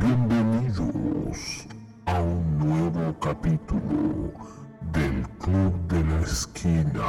Bienvenidos 0.00 1.66
a 2.06 2.20
un 2.20 2.58
nuevo 2.58 3.18
capítulo 3.20 4.32
del 4.92 5.26
Club 5.40 5.88
de 5.88 6.04
la 6.04 6.22
Esquina. 6.22 7.02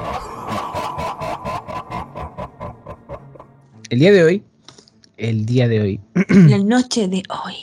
El 3.89 3.99
día 3.99 4.12
de 4.12 4.23
hoy, 4.23 4.44
el 5.17 5.46
día 5.46 5.68
de 5.68 5.82
hoy, 5.82 6.00
La 6.30 6.57
noche 6.57 7.07
de 7.07 7.21
hoy. 7.30 7.55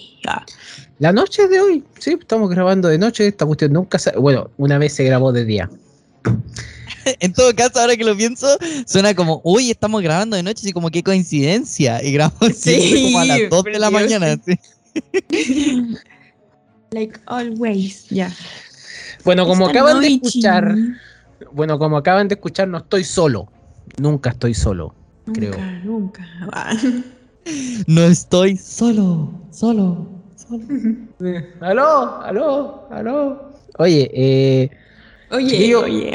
La 1.00 1.12
noche 1.12 1.48
de 1.48 1.60
hoy, 1.60 1.84
sí, 1.98 2.16
estamos 2.20 2.48
grabando 2.48 2.88
de 2.88 2.98
noche, 2.98 3.26
esta 3.26 3.46
cuestión 3.46 3.72
nunca 3.72 3.98
se, 3.98 4.12
bueno, 4.12 4.50
una 4.58 4.78
vez 4.78 4.94
se 4.94 5.04
grabó 5.04 5.32
de 5.32 5.44
día. 5.44 5.70
En 7.20 7.32
todo 7.32 7.54
caso, 7.54 7.78
ahora 7.78 7.96
que 7.96 8.02
lo 8.02 8.16
pienso, 8.16 8.58
suena 8.84 9.14
como, 9.14 9.40
uy, 9.44 9.70
estamos 9.70 10.02
grabando 10.02 10.36
de 10.36 10.42
noche, 10.42 10.62
así 10.62 10.72
como 10.72 10.90
qué 10.90 11.04
coincidencia. 11.04 12.02
Y 12.02 12.10
grabamos 12.12 12.48
Sí, 12.56 12.80
siempre 12.80 13.02
como 13.04 13.18
a 13.20 13.24
las 13.24 13.38
2 13.48 13.64
de 13.64 13.78
la 13.78 13.90
mañana. 13.92 14.36
sí. 14.44 14.58
Like 16.92 17.18
always. 17.26 18.08
Ya. 18.08 18.30
Bueno, 19.24 19.44
como 19.46 19.66
Esta 19.66 19.80
acaban 19.80 20.00
de 20.00 20.08
escuchar, 20.08 20.76
bueno, 21.52 21.78
como 21.78 21.96
acaban 21.96 22.28
de 22.28 22.34
escuchar, 22.36 22.68
no 22.68 22.78
estoy 22.78 23.04
solo. 23.04 23.48
Nunca 23.98 24.30
estoy 24.30 24.54
solo, 24.54 24.94
creo. 25.32 25.52
Nunca, 25.52 25.70
nunca. 25.84 26.26
Ah. 26.52 26.74
No 27.86 28.02
estoy 28.02 28.56
solo, 28.56 29.30
solo, 29.52 30.08
solo. 30.34 30.64
Aló, 31.60 32.20
aló, 32.22 32.88
aló. 32.90 33.50
Oye, 33.78 34.10
eh, 34.12 34.70
Oye, 35.30 35.48
Chiquillo. 35.48 35.82
oye. 35.82 36.12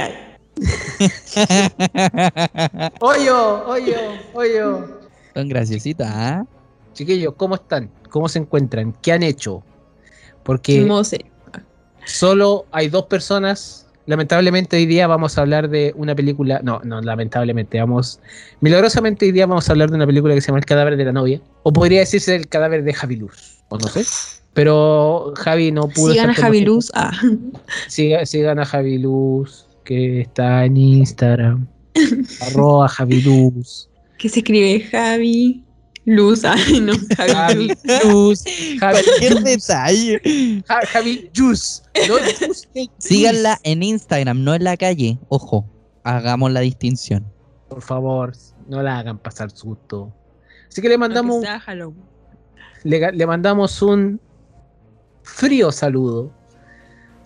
oyo, 2.99 3.65
oyo, 3.65 3.97
oyo. 4.33 4.99
Son 5.33 5.47
graciositas, 5.47 6.09
¿ah? 6.11 6.45
Chiquillos, 6.93 7.33
¿cómo 7.35 7.55
están? 7.55 7.89
¿Cómo 8.11 8.29
se 8.29 8.39
encuentran? 8.39 8.93
¿Qué 9.01 9.13
han 9.13 9.23
hecho? 9.23 9.63
Porque 10.43 10.87
solo 12.05 12.65
hay 12.71 12.89
dos 12.89 13.05
personas. 13.05 13.87
Lamentablemente 14.05 14.75
hoy 14.75 14.85
día 14.85 15.07
vamos 15.07 15.37
a 15.37 15.41
hablar 15.41 15.69
de 15.69 15.93
una 15.95 16.13
película. 16.13 16.59
No, 16.61 16.81
no, 16.83 17.01
lamentablemente. 17.01 17.79
Vamos. 17.79 18.19
Milagrosamente 18.59 19.25
hoy 19.25 19.31
día 19.31 19.45
vamos 19.45 19.69
a 19.69 19.71
hablar 19.71 19.89
de 19.89 19.95
una 19.95 20.05
película 20.05 20.35
que 20.35 20.41
se 20.41 20.47
llama 20.47 20.59
El 20.59 20.65
cadáver 20.65 20.97
de 20.97 21.05
la 21.05 21.13
novia. 21.13 21.41
O 21.63 21.71
podría 21.71 21.99
decirse 21.99 22.35
El 22.35 22.47
cadáver 22.47 22.83
de 22.83 22.93
Javi 22.93 23.15
Luz. 23.15 23.63
O 23.69 23.77
no 23.77 23.87
sé. 23.87 24.03
Pero 24.53 25.33
Javi 25.37 25.71
no 25.71 25.87
pudo. 25.87 26.11
Si 26.11 26.17
estar 26.17 26.27
gana 26.27 26.35
con 26.35 26.43
Javi. 26.43 26.61
Luz. 26.61 26.91
Ah. 26.93 27.11
Sí, 27.87 28.11
sí 28.25 28.41
gana 28.41 28.65
Javi 28.65 28.97
Luz. 28.97 29.67
Que 29.85 30.21
está 30.21 30.65
en 30.65 30.75
Instagram. 30.75 31.67
arroba 32.41 32.89
Javi 32.89 33.21
Luz. 33.21 33.87
Que 34.17 34.27
se 34.27 34.39
escribe 34.39 34.81
Javi 34.81 35.63
Luz. 36.05 36.43
Ay, 36.45 36.81
no. 36.81 36.93
Javi 37.15 37.31
Javi 37.33 37.67
Luz. 38.11 38.43
Javi, 38.79 38.97
Cualquier 39.03 39.43
detalle. 39.43 40.63
Ja- 40.67 40.85
Javi 40.87 41.29
Luz. 41.35 41.83
No 42.07 42.15
Luz, 42.47 42.67
Síganla 42.97 43.59
en 43.63 43.83
Instagram, 43.83 44.43
no 44.43 44.53
en 44.55 44.63
la 44.63 44.77
calle. 44.77 45.19
Ojo, 45.29 45.65
hagamos 46.03 46.51
la 46.51 46.61
distinción. 46.61 47.25
Por 47.69 47.81
favor, 47.81 48.33
no 48.67 48.81
la 48.81 48.97
hagan 48.99 49.17
pasar 49.19 49.51
susto. 49.51 50.11
Así 50.67 50.81
que 50.81 50.89
le 50.89 50.97
mandamos, 50.97 51.45
Halloween. 51.65 52.01
le, 52.83 53.11
le 53.11 53.27
mandamos 53.27 53.81
un 53.81 54.19
frío 55.23 55.71
saludo, 55.71 56.31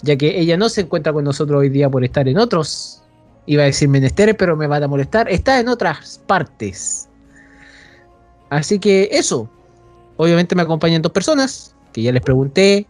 ya 0.01 0.17
que 0.17 0.39
ella 0.39 0.57
no 0.57 0.67
se 0.69 0.81
encuentra 0.81 1.13
con 1.13 1.23
nosotros 1.23 1.59
hoy 1.59 1.69
día 1.69 1.89
por 1.89 2.03
estar 2.03 2.27
en 2.27 2.37
otros, 2.37 3.03
iba 3.45 3.63
a 3.63 3.67
decir 3.67 3.87
menesteres, 3.87 4.35
pero 4.37 4.55
me 4.57 4.67
van 4.67 4.83
a 4.83 4.87
molestar, 4.87 5.29
está 5.29 5.59
en 5.59 5.69
otras 5.69 6.21
partes. 6.27 7.04
Así 8.55 8.79
que 8.79 9.09
eso, 9.11 9.49
obviamente 10.17 10.55
me 10.55 10.61
acompañan 10.61 11.01
dos 11.01 11.11
personas, 11.11 11.75
que 11.91 12.01
ya 12.01 12.11
les 12.13 12.21
pregunté 12.21 12.87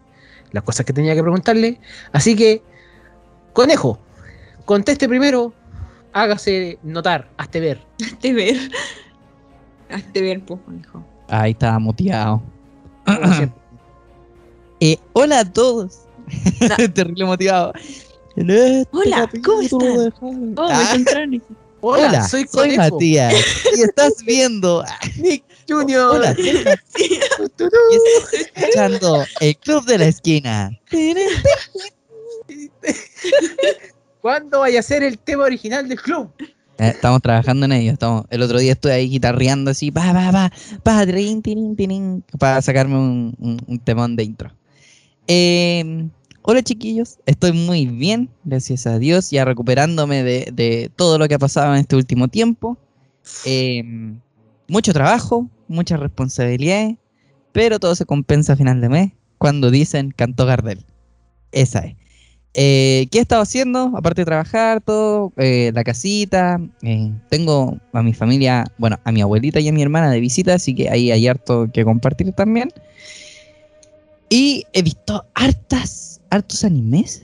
las 0.52 0.64
cosas 0.64 0.86
que 0.86 0.94
tenía 0.94 1.16
que 1.16 1.22
preguntarle. 1.24 1.80
Así 2.12 2.36
que, 2.36 2.62
conejo, 3.54 3.98
conteste 4.66 5.10
primero, 5.10 5.54
hágase 6.14 6.78
notar, 6.84 7.28
hazte 7.38 7.60
ver. 7.60 7.82
Hazte 8.04 8.34
ver. 8.34 8.58
Hazte 9.90 10.22
ver, 10.22 10.46
pues, 10.46 10.60
hijo. 10.82 11.04
Ahí 11.30 11.52
estaba 11.52 11.80
motivado. 11.80 12.42
Eh, 14.82 14.98
hola 15.14 15.40
a 15.40 15.46
todos. 15.50 16.02
Terrible 16.94 17.24
motivado. 17.24 17.72
Este 18.36 18.86
Hola, 18.92 19.30
¿cómo 19.42 19.62
Halloween. 19.70 20.14
Oh, 20.58 20.68
Ah, 20.70 20.90
me 20.92 21.00
encontraron. 21.00 21.44
Hola, 21.80 22.08
Hola, 22.10 22.28
soy 22.28 22.46
soy, 22.46 22.76
Conejo. 22.76 22.96
Matías. 22.96 23.34
Y 23.78 23.82
estás 23.84 24.16
viendo. 24.26 24.84
Nick 25.18 25.45
Junior. 25.68 26.16
Hola, 26.16 26.36
escuchando 28.56 29.26
el 29.40 29.58
Club 29.58 29.86
de 29.86 29.98
la 29.98 30.06
Esquina. 30.06 30.72
¿Cuándo 34.22 34.60
vaya 34.62 34.80
a 34.80 34.84
ser 34.84 35.04
el 35.04 35.18
tema 35.20 35.44
original 35.44 35.88
del 35.88 36.00
club? 36.02 36.32
Eh, 36.78 36.90
estamos 36.90 37.22
trabajando 37.22 37.66
en 37.66 37.72
ello. 37.74 37.92
Estamos, 37.94 38.26
el 38.30 38.42
otro 38.42 38.60
día 38.60 38.74
estuve 38.74 38.94
ahí 38.94 39.10
guitarreando 39.10 39.72
así, 39.72 39.92
pa, 39.92 40.12
pa, 40.14 40.32
pa, 40.32 40.52
pa, 40.84 41.06
trin, 41.06 41.42
tirin, 41.42 41.76
tirin, 41.76 42.24
para 42.40 42.62
sacarme 42.62 42.96
un, 42.98 43.36
un- 43.40 43.62
un 43.68 43.80
temón 43.80 44.16
de 44.16 44.24
intro. 44.24 44.52
Eh, 45.28 46.08
hola 46.42 46.62
chiquillos, 46.62 47.18
estoy 47.26 47.52
muy 47.54 47.86
bien, 47.88 48.30
gracias 48.44 48.86
a 48.88 49.00
Dios, 49.00 49.32
ya 49.32 49.46
recuperándome 49.46 50.24
de, 50.24 50.50
de 50.54 50.92
todo 50.96 51.18
lo 51.18 51.28
que 51.28 51.36
ha 51.36 51.40
pasado 51.40 51.74
en 51.74 51.80
este 51.82 51.96
último 51.96 52.28
tiempo. 52.28 52.78
Eh, 53.46 53.84
mucho 54.68 54.94
trabajo, 54.94 55.50
muchas 55.68 56.00
responsabilidades, 56.00 56.96
pero 57.52 57.80
todo 57.80 57.96
se 57.96 58.06
compensa 58.06 58.54
a 58.54 58.56
final 58.56 58.82
de 58.82 58.90
mes 58.90 59.12
cuando 59.38 59.72
dicen 59.72 60.12
cantó 60.16 60.46
Gardel. 60.46 60.86
Esa 61.52 61.80
es. 61.80 61.96
Eh, 62.58 63.08
¿Qué 63.12 63.18
he 63.18 63.22
estado 63.22 63.42
haciendo? 63.42 63.92
Aparte 63.98 64.22
de 64.22 64.26
trabajar, 64.26 64.80
todo, 64.80 65.34
eh, 65.38 65.72
la 65.74 65.84
casita. 65.84 66.60
eh, 66.84 67.12
tengo 67.30 67.78
a 67.92 68.02
mi 68.02 68.14
familia, 68.14 68.66
bueno, 68.78 68.98
a 69.04 69.12
mi 69.12 69.22
abuelita 69.22 69.60
y 69.60 69.68
a 69.68 69.74
mi 69.74 69.82
hermana 69.82 70.10
de 70.10 70.22
visita, 70.22 70.54
así 70.54 70.74
que 70.74 70.90
ahí 70.90 71.12
hay 71.12 71.28
harto 71.28 71.70
que 71.74 71.84
compartir 71.84 72.32
también. 72.32 72.70
Y 74.30 74.66
he 74.74 74.82
visto 74.82 75.26
hartas, 75.34 76.22
hartos 76.30 76.64
animes 76.64 77.24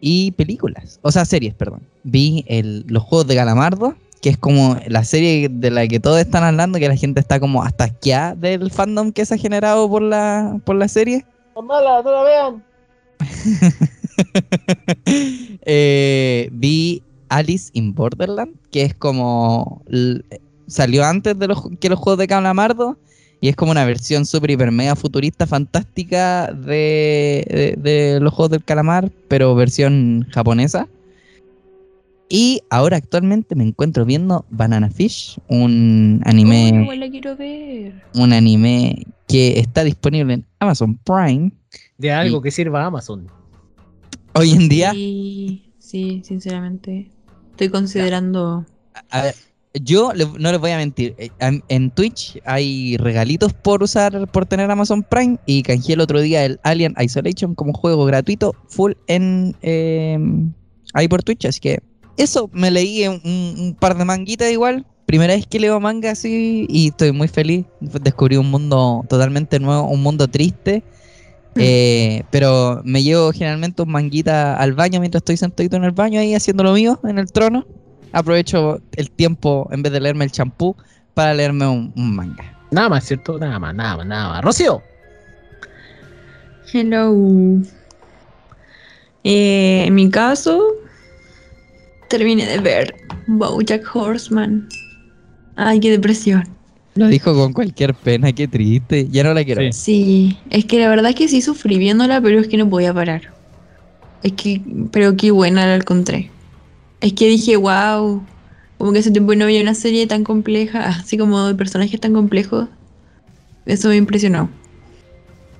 y 0.00 0.32
películas, 0.32 0.98
o 1.02 1.10
sea, 1.10 1.24
series, 1.24 1.54
perdón. 1.54 1.82
Vi 2.04 2.44
el- 2.48 2.84
los 2.88 3.02
Juegos 3.02 3.26
de 3.28 3.36
Calamardo, 3.36 3.96
que 4.20 4.30
es 4.30 4.38
como 4.38 4.76
la 4.86 5.04
serie 5.04 5.48
de 5.48 5.70
la 5.70 5.86
que 5.86 6.00
todos 6.00 6.18
están 6.20 6.42
hablando, 6.44 6.78
que 6.78 6.88
la 6.88 6.96
gente 6.96 7.20
está 7.20 7.38
como 7.40 7.62
hasta 7.62 7.84
asqueada 7.84 8.34
del 8.34 8.70
fandom 8.70 9.12
que 9.12 9.24
se 9.24 9.34
ha 9.34 9.38
generado 9.38 9.88
por 9.88 10.02
la, 10.02 10.58
por 10.64 10.76
la 10.76 10.88
serie. 10.88 11.24
mala, 11.62 12.02
no 12.02 12.12
la 12.12 12.22
vean. 12.24 12.64
Eh, 15.70 16.48
vi 16.52 17.02
Alice 17.28 17.70
in 17.72 17.94
Borderland, 17.94 18.54
que 18.70 18.82
es 18.82 18.94
como. 18.94 19.82
salió 20.66 21.04
antes 21.04 21.38
de 21.38 21.46
los, 21.48 21.62
que 21.80 21.88
los 21.88 21.98
juegos 21.98 22.18
de 22.18 22.26
Calamardo. 22.26 22.96
Y 23.40 23.48
es 23.48 23.54
como 23.54 23.70
una 23.70 23.84
versión 23.84 24.26
super, 24.26 24.50
hiper, 24.50 24.72
mega 24.72 24.96
futurista, 24.96 25.46
fantástica 25.46 26.50
de, 26.52 27.46
de- 27.48 27.76
de 27.80 28.18
los 28.20 28.34
juegos 28.34 28.50
del 28.50 28.64
calamar, 28.64 29.10
pero 29.28 29.54
versión 29.54 30.26
japonesa. 30.32 30.88
Y 32.28 32.60
ahora 32.70 32.96
actualmente 32.98 33.54
me 33.54 33.64
encuentro 33.64 34.04
viendo 34.04 34.44
Banana 34.50 34.90
Fish, 34.90 35.38
un 35.48 36.20
anime, 36.24 36.68
igual 36.82 37.00
la 37.00 37.10
quiero 37.10 37.36
ver. 37.36 38.02
un 38.14 38.32
anime 38.34 39.06
que 39.26 39.58
está 39.58 39.82
disponible 39.84 40.34
en 40.34 40.46
Amazon 40.58 40.96
Prime. 40.98 41.52
De 41.96 42.12
algo 42.12 42.42
que 42.42 42.50
sirva 42.50 42.82
a 42.82 42.86
Amazon. 42.86 43.26
Hoy 44.34 44.50
en 44.52 44.68
día, 44.68 44.92
Sí, 44.92 45.72
sí, 45.78 46.22
sinceramente. 46.24 47.10
Estoy 47.52 47.70
considerando. 47.70 48.66
A 49.10 49.22
ver, 49.22 49.34
yo 49.82 50.12
le- 50.12 50.26
no 50.38 50.52
les 50.52 50.60
voy 50.60 50.70
a 50.72 50.76
mentir. 50.76 51.14
eh, 51.18 51.30
En, 51.40 51.62
en 51.68 51.90
Twitch 51.90 52.38
hay 52.44 52.96
regalitos 52.98 53.52
por 53.54 53.82
usar, 53.82 54.30
por 54.30 54.44
tener 54.46 54.70
Amazon 54.70 55.02
Prime 55.02 55.38
y 55.46 55.62
canjeé 55.62 55.94
el 55.94 56.00
otro 56.00 56.20
día 56.20 56.44
el 56.44 56.60
Alien 56.62 56.94
Isolation 57.00 57.54
como 57.54 57.72
juego 57.72 58.04
gratuito, 58.04 58.54
full 58.68 58.92
en 59.06 59.56
eh, 59.62 60.18
ahí 60.94 61.08
por 61.08 61.22
Twitch. 61.22 61.46
Así 61.46 61.58
que 61.60 61.80
eso, 62.18 62.50
me 62.52 62.70
leí 62.70 63.06
un, 63.06 63.20
un 63.24 63.76
par 63.78 63.96
de 63.96 64.04
manguitas 64.04 64.50
igual. 64.50 64.84
Primera 65.06 65.34
vez 65.34 65.46
que 65.46 65.58
leo 65.58 65.80
manga 65.80 66.10
así 66.10 66.66
y 66.68 66.88
estoy 66.88 67.12
muy 67.12 67.28
feliz. 67.28 67.64
Descubrí 67.80 68.36
un 68.36 68.50
mundo 68.50 69.04
totalmente 69.08 69.58
nuevo, 69.58 69.88
un 69.88 70.02
mundo 70.02 70.28
triste. 70.28 70.82
Eh, 71.56 72.22
pero 72.30 72.82
me 72.84 73.02
llevo 73.02 73.32
generalmente 73.32 73.82
un 73.82 73.90
manguita 73.90 74.54
al 74.56 74.74
baño 74.74 75.00
mientras 75.00 75.22
estoy 75.22 75.36
sentadito 75.36 75.76
en 75.76 75.82
el 75.82 75.90
baño 75.90 76.20
ahí 76.20 76.32
haciendo 76.32 76.62
lo 76.62 76.72
mío 76.72 77.00
en 77.02 77.18
el 77.18 77.32
trono 77.32 77.66
aprovecho 78.12 78.80
el 78.96 79.10
tiempo 79.10 79.68
en 79.72 79.82
vez 79.82 79.92
de 79.92 80.00
leerme 80.00 80.24
el 80.24 80.32
champú 80.32 80.76
para 81.14 81.34
leerme 81.34 81.66
un, 81.66 81.92
un 81.96 82.14
manga. 82.14 82.56
Nada 82.70 82.88
más, 82.88 83.04
¿cierto? 83.04 83.38
Nada 83.38 83.58
más, 83.58 83.74
nada 83.74 83.96
más, 83.96 84.06
nada 84.06 84.28
más. 84.28 84.44
Rocío. 84.44 84.82
Hello. 86.72 87.60
Eh, 89.24 89.84
en 89.86 89.94
mi 89.94 90.10
caso, 90.10 90.62
terminé 92.08 92.46
de 92.46 92.58
ver 92.58 92.94
Bojack 93.26 93.84
Horseman. 93.94 94.68
Ay, 95.56 95.80
qué 95.80 95.90
depresión. 95.90 96.44
Lo 96.94 97.06
dijo 97.06 97.32
con 97.34 97.52
cualquier 97.52 97.94
pena, 97.94 98.32
qué 98.32 98.48
triste. 98.48 99.08
Ya 99.10 99.22
no 99.22 99.32
la 99.32 99.44
quiero. 99.44 99.60
Sí. 99.60 99.64
ver. 99.64 99.72
Sí, 99.72 100.38
es 100.50 100.64
que 100.64 100.80
la 100.80 100.88
verdad 100.88 101.10
es 101.10 101.16
que 101.16 101.28
sí 101.28 101.40
sufrí 101.40 101.78
viéndola, 101.78 102.20
pero 102.20 102.40
es 102.40 102.48
que 102.48 102.56
no 102.56 102.68
podía 102.68 102.92
parar. 102.92 103.32
Es 104.22 104.32
que, 104.32 104.60
pero 104.90 105.16
qué 105.16 105.30
buena 105.30 105.66
la 105.66 105.76
encontré. 105.76 106.30
Es 107.00 107.12
que 107.12 107.28
dije, 107.28 107.56
wow, 107.56 108.22
como 108.78 108.92
que 108.92 108.98
hace 108.98 109.10
tiempo 109.10 109.34
no 109.34 109.44
había 109.44 109.62
una 109.62 109.74
serie 109.74 110.06
tan 110.06 110.24
compleja, 110.24 110.88
así 110.88 111.16
como 111.16 111.46
de 111.46 111.54
personajes 111.54 112.00
tan 112.00 112.12
complejos. 112.12 112.68
Eso 113.66 113.88
me 113.88 113.96
impresionó. 113.96 114.50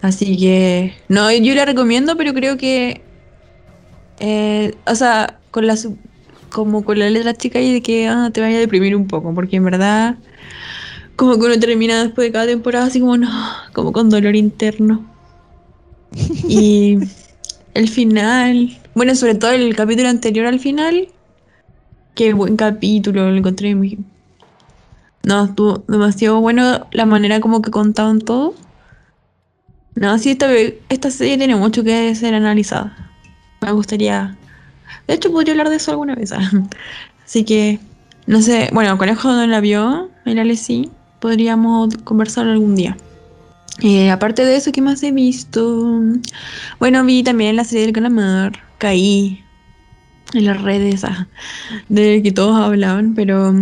Así 0.01 0.37
que, 0.37 0.95
no, 1.09 1.31
yo 1.33 1.55
la 1.55 1.65
recomiendo, 1.65 2.17
pero 2.17 2.33
creo 2.33 2.57
que, 2.57 3.03
eh, 4.21 4.75
o 4.87 4.95
sea, 4.95 5.39
con 5.51 5.67
la, 5.67 5.77
como 6.51 6.85
con 6.85 6.99
la 6.99 7.11
letra 7.11 7.35
chica 7.35 7.61
y 7.61 7.73
de 7.73 7.83
que 7.83 8.09
ah, 8.09 8.31
te 8.33 8.41
vaya 8.41 8.57
a 8.57 8.61
deprimir 8.61 8.97
un 8.97 9.07
poco, 9.07 9.35
porque 9.35 9.57
en 9.57 9.65
verdad 9.65 10.17
como 11.17 11.39
que 11.39 11.47
uno 11.47 11.59
termina 11.59 12.05
después 12.05 12.29
de 12.29 12.33
cada 12.33 12.47
temporada 12.47 12.87
así 12.87 13.01
como 13.01 13.17
no, 13.17 13.29
como 13.73 13.93
con 13.93 14.09
dolor 14.09 14.37
interno. 14.37 15.05
Y 16.49 16.99
el 17.75 17.89
final, 17.89 18.79
bueno, 18.95 19.15
sobre 19.15 19.35
todo 19.35 19.51
el 19.51 19.75
capítulo 19.77 20.09
anterior 20.09 20.47
al 20.47 20.61
final, 20.61 21.09
qué 22.15 22.33
buen 22.33 22.57
capítulo, 22.57 23.31
lo 23.31 23.37
encontré 23.37 23.75
muy... 23.75 23.99
No, 25.25 25.45
estuvo 25.45 25.85
demasiado 25.89 26.41
bueno 26.41 26.87
la 26.93 27.05
manera 27.05 27.41
como 27.41 27.63
que 27.63 27.71
contaban 27.71 28.21
todo. 28.21 28.55
No, 29.95 30.17
sí, 30.19 30.31
esta, 30.31 30.49
esta 30.89 31.11
serie 31.11 31.37
tiene 31.37 31.57
mucho 31.57 31.83
que 31.85 32.15
ser 32.15 32.35
analizada. 32.35 33.13
Me 33.61 33.73
gustaría... 33.73 34.37
De 35.07 35.15
hecho, 35.15 35.31
podría 35.31 35.53
hablar 35.53 35.71
de 35.71 35.77
eso 35.77 35.91
alguna 35.91 36.15
vez. 36.15 36.33
Así 37.25 37.45
que, 37.45 37.79
no 38.27 38.43
sé, 38.43 38.71
bueno, 38.73 38.97
Conejo 38.99 39.33
no 39.33 39.47
la 39.47 39.61
vio, 39.61 40.11
el 40.25 40.39
Ale 40.39 40.57
sí 40.57 40.91
podríamos 41.21 41.97
conversar 42.05 42.47
algún 42.49 42.75
día. 42.75 42.97
Eh, 43.81 44.11
aparte 44.11 44.45
de 44.45 44.57
eso, 44.57 44.73
¿qué 44.73 44.83
más 44.83 45.03
he 45.03 45.13
visto? 45.13 46.03
Bueno, 46.81 47.05
vi 47.05 47.23
también 47.23 47.57
la 47.57 47.65
serie 47.65 47.87
del 47.87 47.95
calamar. 47.95 48.61
Caí 48.79 49.45
en 50.35 50.45
las 50.45 50.61
redes 50.63 51.05
ah, 51.05 51.27
de 51.89 52.23
que 52.23 52.31
todos 52.31 52.61
hablaban, 52.61 53.15
pero 53.15 53.55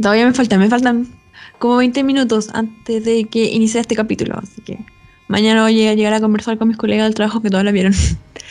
todavía 0.00 0.26
me 0.26 0.32
faltan, 0.32 0.60
me 0.60 0.68
faltan 0.68 1.08
como 1.58 1.76
20 1.76 2.04
minutos 2.04 2.50
antes 2.52 3.04
de 3.04 3.24
que 3.24 3.44
inicie 3.50 3.80
este 3.80 3.96
capítulo. 3.96 4.38
Así 4.40 4.60
que 4.62 4.78
mañana 5.28 5.62
voy 5.62 5.86
a 5.86 5.94
llegar 5.94 6.14
a 6.14 6.20
conversar 6.20 6.58
con 6.58 6.68
mis 6.68 6.76
colegas 6.76 7.06
del 7.06 7.14
trabajo 7.14 7.42
que 7.42 7.50
todos 7.50 7.64
la 7.64 7.72
vieron. 7.72 7.94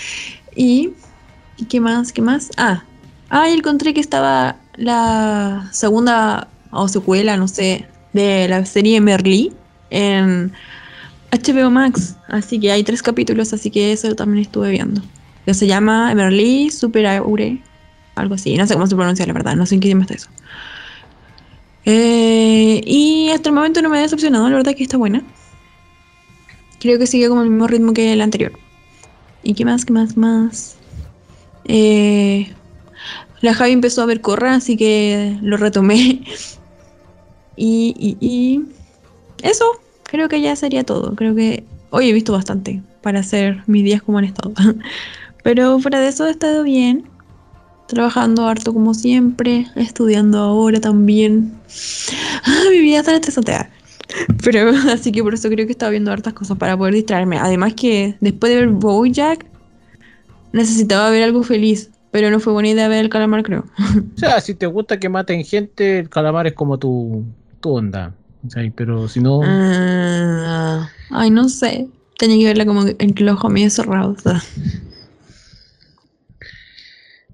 y, 0.55 0.91
¿y 1.59 1.65
qué 1.65 1.79
más? 1.79 2.13
¿Qué 2.13 2.21
más? 2.21 2.49
Ah, 2.57 2.83
ah, 3.29 3.49
encontré 3.49 3.93
que 3.93 3.99
estaba 3.99 4.57
la 4.75 5.67
segunda 5.71 6.47
o 6.71 6.87
secuela, 6.87 7.37
no 7.37 7.47
sé, 7.47 7.87
de 8.13 8.47
la 8.47 8.65
serie 8.65 9.01
Merlí 9.01 9.51
en 9.89 10.51
HBO 11.31 11.69
Max. 11.69 12.15
Así 12.27 12.59
que 12.59 12.71
hay 12.71 12.83
tres 12.83 13.01
capítulos, 13.01 13.53
así 13.53 13.69
que 13.69 13.91
eso 13.91 14.15
también 14.15 14.43
estuve 14.43 14.71
viendo. 14.71 15.01
Que 15.45 15.53
se 15.53 15.67
llama 15.67 16.13
Merlí 16.15 16.69
Super 16.69 17.05
Aure, 17.07 17.61
algo 18.15 18.35
así. 18.35 18.55
No 18.55 18.65
sé 18.67 18.73
cómo 18.73 18.87
se 18.87 18.95
pronuncia, 18.95 19.25
la 19.25 19.33
verdad, 19.33 19.55
no 19.55 19.65
sé 19.65 19.75
en 19.75 19.81
qué 19.81 19.87
idioma 19.87 20.03
está 20.03 20.13
eso. 20.15 20.29
Eh, 21.85 22.81
y 22.85 23.29
hasta 23.31 23.49
el 23.49 23.55
momento 23.55 23.81
no 23.81 23.89
me 23.89 23.97
ha 23.97 24.01
decepcionado, 24.01 24.49
la 24.49 24.57
verdad 24.57 24.75
que 24.75 24.83
está 24.83 24.97
buena. 24.97 25.23
Creo 26.79 26.97
que 26.99 27.07
sigue 27.07 27.27
como 27.27 27.41
el 27.41 27.49
mismo 27.49 27.67
ritmo 27.67 27.93
que 27.93 28.13
el 28.13 28.21
anterior. 28.21 28.53
¿Y 29.43 29.53
qué 29.53 29.65
más? 29.65 29.85
¿Qué 29.85 29.93
más? 29.93 30.15
Más. 30.15 30.78
Eh, 31.65 32.51
la 33.41 33.53
Javi 33.53 33.71
empezó 33.71 34.01
a 34.01 34.05
ver 34.05 34.21
Corra, 34.21 34.55
así 34.55 34.75
que 34.77 35.37
lo 35.41 35.57
retomé. 35.57 36.23
Y, 37.61 38.61
eso, 39.43 39.65
creo 40.03 40.29
que 40.29 40.39
ya 40.39 40.55
sería 40.55 40.85
todo. 40.85 41.13
Creo 41.15 41.35
que 41.35 41.65
hoy 41.89 42.09
he 42.09 42.13
visto 42.13 42.31
bastante 42.31 42.81
para 43.01 43.19
hacer 43.19 43.63
mis 43.67 43.83
días 43.83 44.01
como 44.01 44.17
han 44.17 44.23
estado. 44.23 44.53
Pero 45.43 45.77
fuera 45.79 45.99
de 45.99 46.07
eso 46.07 46.25
he 46.25 46.31
estado 46.31 46.63
bien. 46.63 47.09
Trabajando 47.87 48.47
harto 48.47 48.73
como 48.73 48.93
siempre, 48.93 49.67
estudiando 49.75 50.39
ahora 50.39 50.79
también. 50.79 51.59
Mi 52.71 52.79
vida 52.79 52.99
está 52.99 53.13
estresante. 53.13 53.53
Pero 54.41 54.69
así 54.91 55.11
que 55.11 55.21
por 55.21 55.33
eso 55.33 55.49
creo 55.49 55.65
que 55.65 55.73
estaba 55.73 55.91
viendo 55.91 56.13
hartas 56.13 56.33
cosas 56.33 56.57
para 56.57 56.77
poder 56.77 56.93
distraerme. 56.93 57.39
Además 57.39 57.73
que 57.73 58.15
después 58.21 58.53
de 58.53 58.59
ver 58.59 58.69
Bojack 58.69 59.48
necesitaba 60.53 61.09
ver 61.09 61.23
algo 61.23 61.43
feliz. 61.43 61.91
Pero 62.11 62.31
no 62.31 62.39
fue 62.39 62.53
buena 62.53 62.69
idea 62.69 62.87
ver 62.87 63.03
el 63.05 63.09
calamar, 63.09 63.43
creo. 63.43 63.65
O 64.15 64.19
sea, 64.19 64.41
si 64.41 64.55
te 64.55 64.65
gusta 64.65 64.99
que 64.99 65.09
maten 65.09 65.43
gente, 65.45 65.99
el 65.99 66.09
calamar 66.09 66.47
es 66.47 66.53
como 66.53 66.77
tu, 66.79 67.23
tu 67.59 67.69
onda. 67.71 68.13
Pero 68.75 69.07
si 69.07 69.19
no. 69.19 69.41
Ah, 69.43 70.89
ay, 71.11 71.29
no 71.29 71.49
sé. 71.49 71.87
Tenía 72.17 72.37
que 72.37 72.45
verla 72.45 72.65
como 72.65 72.83
entre 72.97 73.25
los 73.25 73.35
ojos 73.35 73.51
medio 73.51 73.69
cerrados. 73.69 74.25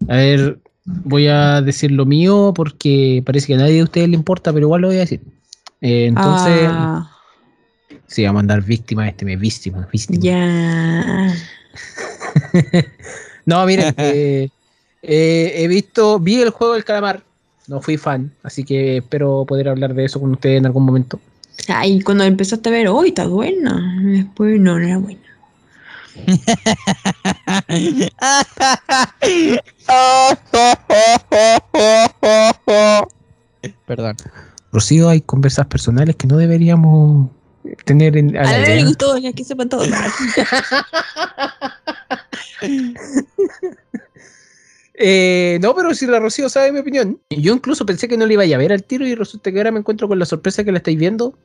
A 0.07 0.15
ver, 0.15 0.59
voy 0.83 1.27
a 1.27 1.61
decir 1.61 1.91
lo 1.91 2.05
mío 2.05 2.53
porque 2.55 3.23
parece 3.25 3.47
que 3.47 3.55
a 3.55 3.57
nadie 3.57 3.75
de 3.75 3.83
ustedes 3.83 4.09
le 4.09 4.15
importa, 4.15 4.51
pero 4.51 4.65
igual 4.65 4.81
lo 4.81 4.87
voy 4.87 4.97
a 4.97 5.01
decir. 5.01 5.21
Eh, 5.81 6.05
entonces, 6.07 6.67
Ah, 6.69 7.09
sí, 8.07 8.23
vamos 8.23 8.31
a 8.39 8.41
mandar 8.41 8.61
víctima 8.63 9.07
este 9.07 9.25
mes, 9.25 9.39
víctima, 9.39 9.87
víctima. 9.91 10.19
ya. 10.23 11.33
No, 13.45 13.65
miren, 13.65 13.93
eh, 13.97 14.49
eh, 15.01 15.53
he 15.55 15.67
visto, 15.67 16.19
vi 16.19 16.41
el 16.41 16.49
juego 16.49 16.73
del 16.73 16.83
calamar, 16.83 17.23
no 17.67 17.81
fui 17.81 17.97
fan, 17.97 18.31
así 18.43 18.63
que 18.63 18.97
espero 18.97 19.45
poder 19.47 19.69
hablar 19.69 19.93
de 19.93 20.05
eso 20.05 20.19
con 20.19 20.31
ustedes 20.31 20.57
en 20.57 20.65
algún 20.65 20.83
momento. 20.83 21.19
Ay, 21.67 22.01
cuando 22.01 22.23
empezaste 22.23 22.69
a 22.69 22.71
ver, 22.71 22.87
hoy 22.89 23.09
está 23.09 23.27
buena. 23.27 24.01
Después 24.03 24.59
no, 24.59 24.77
no 24.77 24.85
era 24.85 24.97
buena. 24.97 25.21
Perdón. 33.85 34.15
Rocío, 34.71 35.07
hay 35.07 35.21
conversas 35.21 35.67
personales 35.67 36.17
que 36.17 36.27
no 36.27 36.35
deberíamos 36.37 37.29
tener 37.85 38.17
en, 38.17 38.35
A 38.37 38.41
aire, 38.41 38.59
nadie 38.61 38.75
le 38.75 38.83
gustó, 38.85 39.17
ya 39.17 39.33
que 39.33 39.43
sepan 39.43 39.69
todo. 39.69 39.83
Eh, 44.97 45.59
no, 45.61 45.75
pero 45.75 45.93
si 45.93 46.05
la 46.07 46.19
Rocío 46.19 46.47
sabe 46.47 46.71
mi 46.71 46.79
opinión. 46.79 47.19
Yo 47.29 47.53
incluso 47.53 47.85
pensé 47.85 48.07
que 48.07 48.17
no 48.17 48.25
le 48.25 48.33
iba 48.35 48.43
a 48.43 48.57
ver 48.57 48.71
al 48.71 48.83
tiro 48.83 49.05
y 49.05 49.13
resulta 49.13 49.51
que 49.51 49.57
ahora 49.57 49.71
me 49.71 49.79
encuentro 49.79 50.07
con 50.07 50.17
la 50.19 50.25
sorpresa 50.25 50.63
que 50.63 50.71
la 50.71 50.77
estáis 50.77 50.97
viendo. 50.97 51.37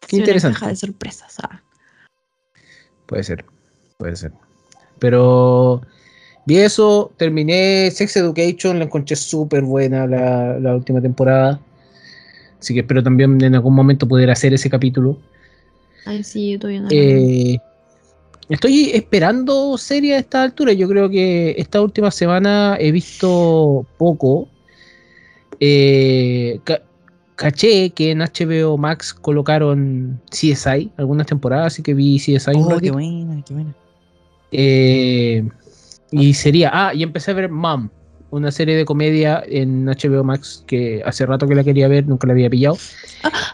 Qué 0.00 0.08
Sí, 0.08 0.16
una 0.16 0.24
interesante. 0.24 0.58
caja 0.58 0.68
de 0.68 0.76
sorpresas. 0.76 1.36
ah. 1.42 1.62
Puede 3.06 3.24
ser, 3.24 3.44
puede 3.96 4.14
ser. 4.16 4.32
Pero 4.98 5.80
vi 6.44 6.58
eso, 6.58 7.12
terminé 7.16 7.90
Sex 7.90 8.14
Education, 8.16 8.78
la 8.78 8.84
encontré 8.84 9.16
súper 9.16 9.62
buena 9.62 10.06
la, 10.06 10.58
la 10.58 10.74
última 10.76 11.00
temporada. 11.00 11.60
Así 12.60 12.74
que 12.74 12.80
espero 12.80 13.02
también 13.02 13.42
en 13.42 13.54
algún 13.54 13.74
momento 13.74 14.06
poder 14.06 14.30
hacer 14.30 14.52
ese 14.54 14.68
capítulo. 14.70 15.16
Ay, 16.06 16.22
sí, 16.22 16.52
yo 16.52 16.58
todavía 16.58 16.82
no. 16.82 16.88
Eh, 16.90 17.58
estoy 18.48 18.90
esperando 18.92 19.76
serie 19.78 20.14
a 20.14 20.18
esta 20.18 20.42
altura. 20.42 20.72
Yo 20.74 20.86
creo 20.88 21.08
que 21.08 21.54
esta 21.56 21.80
última 21.80 22.10
semana 22.10 22.76
he 22.78 22.92
visto 22.92 23.86
poco. 23.96 24.48
Eh, 25.58 26.60
ca- 26.64 26.82
caché 27.36 27.90
que 27.90 28.10
en 28.12 28.20
HBO 28.22 28.76
Max 28.78 29.12
colocaron 29.14 30.20
CSI 30.30 30.90
algunas 30.96 31.26
temporadas, 31.26 31.68
así 31.74 31.82
que 31.82 31.94
vi 31.94 32.18
CSI 32.18 32.52
Oh, 32.56 32.78
qué 32.80 32.90
buena, 32.90 33.42
qué 33.46 33.54
buena. 33.54 33.74
Eh, 34.52 35.48
y 36.10 36.34
sería. 36.34 36.70
Ah, 36.72 36.94
y 36.94 37.02
empecé 37.02 37.30
a 37.30 37.34
ver 37.34 37.50
Mom, 37.50 37.88
una 38.30 38.50
serie 38.50 38.76
de 38.76 38.84
comedia 38.84 39.42
en 39.46 39.86
HBO 39.86 40.24
Max 40.24 40.64
que 40.66 41.02
hace 41.04 41.26
rato 41.26 41.46
que 41.46 41.54
la 41.54 41.64
quería 41.64 41.88
ver, 41.88 42.06
nunca 42.06 42.26
la 42.26 42.32
había 42.32 42.50
pillado. 42.50 42.76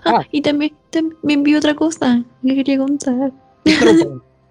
Ah, 0.04 0.22
y 0.30 0.42
también, 0.42 0.74
también 0.90 1.42
vi 1.42 1.54
otra 1.54 1.74
cosa 1.74 2.22
que 2.44 2.54
quería 2.54 2.78
contar. 2.78 3.32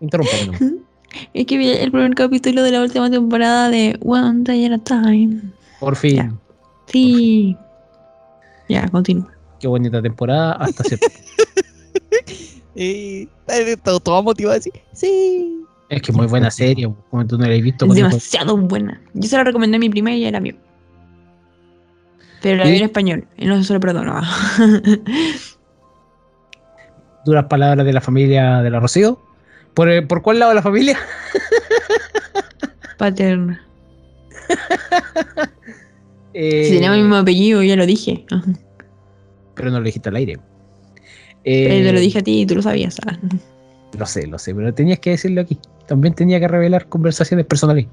Nomás. 0.02 0.62
Es 1.34 1.46
que 1.46 1.58
vi 1.58 1.70
el 1.70 1.92
primer 1.92 2.14
capítulo 2.14 2.62
de 2.62 2.72
la 2.72 2.82
última 2.82 3.10
temporada 3.10 3.70
de 3.70 3.98
One 4.04 4.44
Day 4.44 4.66
at 4.66 4.74
a 4.74 4.80
Time. 4.80 5.42
Por 5.80 5.96
fin. 5.96 6.16
Ya. 6.16 6.34
Sí. 6.88 7.58
Ya, 8.68 8.90
continúa. 8.90 9.32
Qué 9.60 9.68
bonita 9.68 10.02
temporada 10.02 10.54
hasta 10.54 10.84
septiembre. 10.84 11.22
Y 12.78 13.30
eh, 13.48 13.78
todo, 13.82 14.02
todo 14.02 14.22
motivado 14.22 14.58
así. 14.58 14.70
Sí. 14.92 15.65
Es 15.90 16.02
que 16.02 16.12
muy 16.12 16.26
buena 16.28 16.50
serie, 16.52 16.92
como 17.10 17.26
tú 17.28 17.38
no 17.38 17.46
la 17.48 17.54
has 17.56 17.62
visto. 17.62 17.86
Es 17.86 17.92
el- 17.92 17.98
demasiado 17.98 18.58
buena. 18.58 19.02
Yo 19.14 19.30
se 19.30 19.38
la 19.38 19.44
recomendé 19.44 19.78
a 19.78 19.80
mi 19.80 19.90
prima 19.90 20.12
y 20.12 20.22
ella 20.22 20.32
la 20.32 20.40
vio. 20.40 20.56
Pero 22.42 22.58
la 22.58 22.66
¿Sí? 22.66 22.72
vi 22.72 22.78
en 22.78 22.84
español. 22.84 23.28
Y 23.38 23.46
no 23.46 23.64
se 23.64 23.74
lo 23.74 23.80
perdono. 23.80 24.20
duras 27.26 27.46
palabras 27.46 27.86
de 27.86 27.94
la 27.94 28.02
familia 28.02 28.62
de 28.62 28.70
la 28.70 28.80
Rocío. 28.80 29.20
¿Por, 29.74 29.90
eh, 29.90 30.02
¿por 30.02 30.22
cuál 30.22 30.40
lado 30.40 30.50
de 30.52 30.56
la 30.56 30.62
familia? 30.62 30.98
Paterna. 32.98 33.62
Eh, 36.38 36.66
Si 36.66 36.74
tenemos 36.76 36.98
el 36.98 37.04
mismo 37.04 37.16
apellido, 37.16 37.64
ya 37.64 37.78
lo 37.78 37.86
dije. 37.86 38.26
pero 39.56 39.72
no 39.72 39.80
lo 39.80 39.86
dijiste 39.86 40.10
al 40.10 40.18
aire. 40.18 40.38
Pero 41.46 41.46
Eh, 41.46 41.82
te 41.82 41.94
lo 41.94 42.00
dije 42.02 42.20
a 42.20 42.24
ti 42.24 42.42
y 42.42 42.46
tú 42.46 42.56
lo 42.56 42.62
sabías. 42.62 42.98
ah. 43.08 43.18
Lo 43.98 44.06
sé, 44.06 44.28
lo 44.28 44.38
sé, 44.38 44.54
pero 44.54 44.74
tenías 44.74 45.00
que 45.00 45.12
decirlo 45.12 45.42
aquí. 45.42 45.58
También 45.88 46.14
tenía 46.14 46.40
que 46.40 46.48
revelar 46.48 46.88
conversaciones 46.88 47.46
personales. 47.46 47.88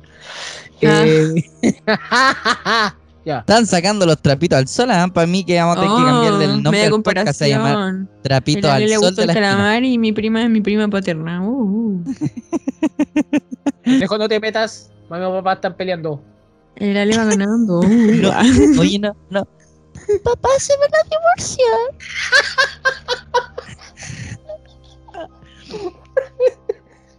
Ah. 0.84 1.04
Eh, 1.04 1.44
ya. 3.24 3.38
Están 3.40 3.66
sacando 3.66 4.06
los 4.06 4.20
trapitos 4.20 4.58
al 4.58 4.68
sol, 4.68 4.88
Para 5.12 5.26
mí 5.26 5.44
que 5.44 5.60
vamos 5.60 5.76
a 5.76 5.80
tener 5.80 5.96
que 5.96 6.04
cambiarle 6.04 6.46
Oh, 6.46 6.50
el 6.50 6.62
nombre 6.62 6.90
podcast 6.90 7.42
a 7.42 7.48
llamar 7.48 7.72
comparación. 7.74 8.08
Trapito 8.22 8.70
al 8.70 8.82
le 8.82 8.94
sol 8.94 8.98
gustó 9.00 9.16
de 9.16 9.22
el 9.22 9.28
la 9.28 9.34
calamar 9.34 9.84
y 9.84 9.98
mi 9.98 10.12
prima 10.12 10.42
es 10.42 10.50
mi 10.50 10.60
prima 10.60 10.88
paterna. 10.88 11.42
Uh, 11.42 12.00
uh. 12.00 12.04
Dejo, 13.84 14.18
no 14.18 14.28
te 14.28 14.40
metas. 14.40 14.90
Mamá 15.08 15.28
y 15.28 15.32
papá 15.32 15.52
están 15.54 15.76
peleando. 15.76 16.22
El 16.76 16.96
Ale 16.96 17.16
va 17.16 17.24
ganando. 17.24 17.80
Uh, 17.84 18.16
No. 18.22 18.28
va. 18.30 18.40
Oye, 18.80 18.98
no, 18.98 19.14
no. 19.30 19.46
Papá 20.24 20.48
se 20.58 20.72
van 20.78 20.90
a 20.94 21.02
divorciar. 21.08 21.78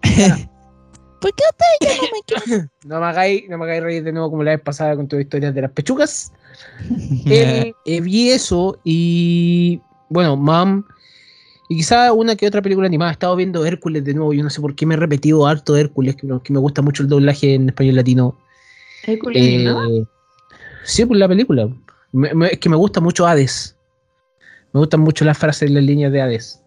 ¿Por 1.21 1.33
qué 1.35 1.43
ustedes 1.51 1.79
ya 1.81 1.95
no 1.95 2.03
me 2.11 2.21
quieren? 2.47 2.71
No 2.85 2.99
me 2.99 3.05
hagáis, 3.05 3.43
no 3.49 3.57
me 3.57 3.63
hagáis 3.65 3.83
reír 3.83 4.03
de 4.03 4.11
nuevo 4.11 4.29
como 4.29 4.43
la 4.43 4.51
vez 4.51 4.61
pasada 4.61 4.95
con 4.95 5.07
tu 5.07 5.17
historias 5.17 5.53
de 5.55 5.61
las 5.61 5.71
pechugas. 5.71 6.31
Eh, 7.25 7.73
eh, 7.85 8.01
vi 8.01 8.29
eso 8.31 8.77
y 8.83 9.79
bueno, 10.09 10.35
Mam 10.35 10.85
y 11.69 11.77
quizá 11.77 12.11
una 12.11 12.35
que 12.35 12.45
otra 12.45 12.61
película 12.61 12.85
animada. 12.87 13.11
He 13.11 13.13
estado 13.13 13.35
viendo 13.35 13.65
Hércules 13.65 14.03
de 14.03 14.13
nuevo. 14.13 14.33
Yo 14.33 14.43
no 14.43 14.49
sé 14.49 14.59
por 14.61 14.75
qué 14.75 14.85
me 14.85 14.95
he 14.95 14.97
repetido 14.97 15.47
harto 15.47 15.73
de 15.73 15.81
Hércules, 15.81 16.15
que, 16.17 16.27
que 16.43 16.53
me 16.53 16.59
gusta 16.59 16.81
mucho 16.81 17.01
el 17.03 17.09
doblaje 17.09 17.53
en 17.55 17.69
español 17.69 17.95
latino. 17.95 18.37
Hércules 19.07 19.41
Eh, 19.41 19.55
animado. 19.55 20.07
sí, 20.83 21.05
pues 21.05 21.19
la 21.19 21.27
película. 21.27 21.69
Me- 22.11 22.33
me- 22.33 22.47
es 22.49 22.59
que 22.59 22.69
me 22.69 22.75
gusta 22.75 22.99
mucho 22.99 23.25
Hades. 23.25 23.75
Me 24.73 24.79
gustan 24.81 24.99
mucho 24.99 25.23
las 25.25 25.37
frases 25.37 25.69
y 25.69 25.73
las 25.73 25.83
líneas 25.83 26.11
de 26.11 26.21
Hades. 26.21 26.61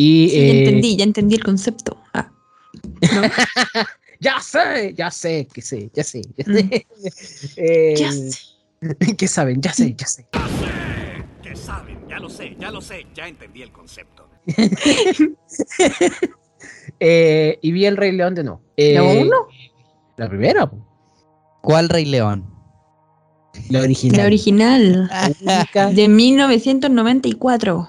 Y, 0.00 0.28
Sí, 0.28 0.36
ya 0.36 0.42
eh, 0.42 0.58
entendí, 0.60 0.96
ya 0.96 1.04
entendí 1.04 1.34
el 1.34 1.42
concepto. 1.42 1.98
Ah, 2.14 2.30
Ya 4.20 4.40
sé, 4.40 4.94
ya 4.96 5.10
sé, 5.10 5.48
que 5.52 5.60
sé, 5.60 5.90
ya 5.92 6.04
sé. 6.04 6.22
Ya 6.36 6.44
sé. 6.44 6.86
Eh, 7.56 7.94
ya 7.96 8.12
sé. 8.12 8.30
¿Qué 9.16 9.26
saben? 9.26 9.60
Ya 9.60 9.72
sé, 9.72 9.94
ya 9.96 10.06
sé. 10.06 10.26
Que 11.42 11.56
saben, 11.56 11.98
ya 12.08 12.20
lo 12.20 12.30
sé, 12.30 12.56
ya 12.60 12.70
lo 12.70 12.80
sé, 12.80 13.06
ya 13.12 13.26
entendí 13.26 13.62
el 13.62 13.72
concepto. 13.72 14.28
Eh, 17.00 17.58
y 17.62 17.70
vi 17.70 17.86
el 17.86 17.96
Rey 17.96 18.10
León 18.10 18.34
de 18.34 18.42
no. 18.42 18.60
¿La 18.76 19.02
uno? 19.04 19.46
La 20.16 20.28
primera. 20.28 20.68
¿Cuál 21.60 21.88
Rey 21.88 22.04
León? 22.04 22.44
la 23.70 23.82
original. 23.82 24.16
La 24.18 24.26
original. 24.26 25.10
De 25.94 26.08
1994. 26.08 27.88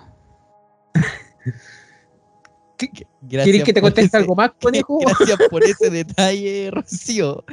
Gracias 3.21 3.43
¿Quieres 3.43 3.63
que 3.63 3.73
te 3.73 3.81
conteste 3.81 4.07
ese- 4.07 4.17
algo 4.17 4.35
más, 4.35 4.51
conejo? 4.61 4.99
Gracias 4.99 5.37
por 5.49 5.63
ese 5.63 5.89
detalle, 5.89 6.69
Rocío. 6.73 7.43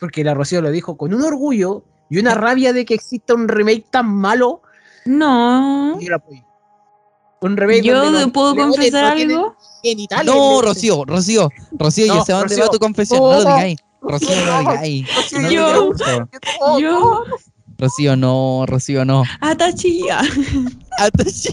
Porque 0.00 0.24
la 0.24 0.34
Rocío 0.34 0.62
lo 0.62 0.70
dijo 0.70 0.96
con 0.96 1.12
un 1.14 1.22
orgullo 1.22 1.84
y 2.10 2.18
una 2.18 2.34
rabia 2.34 2.72
de 2.72 2.84
que 2.84 2.94
exista 2.94 3.34
un 3.34 3.48
remake 3.48 3.86
tan 3.90 4.06
malo. 4.08 4.62
No. 5.04 5.96
y 6.00 6.04
yo 6.04 6.10
la 6.10 6.16
apoyo. 6.16 6.42
Un 7.40 7.56
remake 7.56 7.82
Yo 7.82 8.32
puedo 8.32 8.56
confesar 8.56 9.16
no 9.16 9.22
algo. 9.22 9.56
genitales. 9.82 10.26
No, 10.26 10.60
Rocío, 10.60 11.04
Rocío, 11.04 11.50
Rocío, 11.72 12.06
No, 12.08 12.14
yo 12.16 12.24
sé 12.24 12.32
a 12.32 12.36
dónde 12.38 12.54
Rocío. 12.56 12.64
va 12.64 12.70
tu 12.72 12.78
confesión, 12.78 13.20
no 13.20 13.32
lo 13.32 13.38
digáis. 13.40 13.78
Rocío, 14.00 14.28
no 14.36 14.44
lo 14.46 14.52
No, 14.62 14.70
digáis. 14.72 15.06
No 15.32 15.40
lo 15.40 15.50
Yo. 15.50 15.92
Yo. 16.80 17.24
Rocío, 17.78 18.16
no, 18.16 18.64
Rocío, 18.66 19.04
no. 19.04 19.22
Atachía. 19.40 20.20
Atashi. 20.98 21.50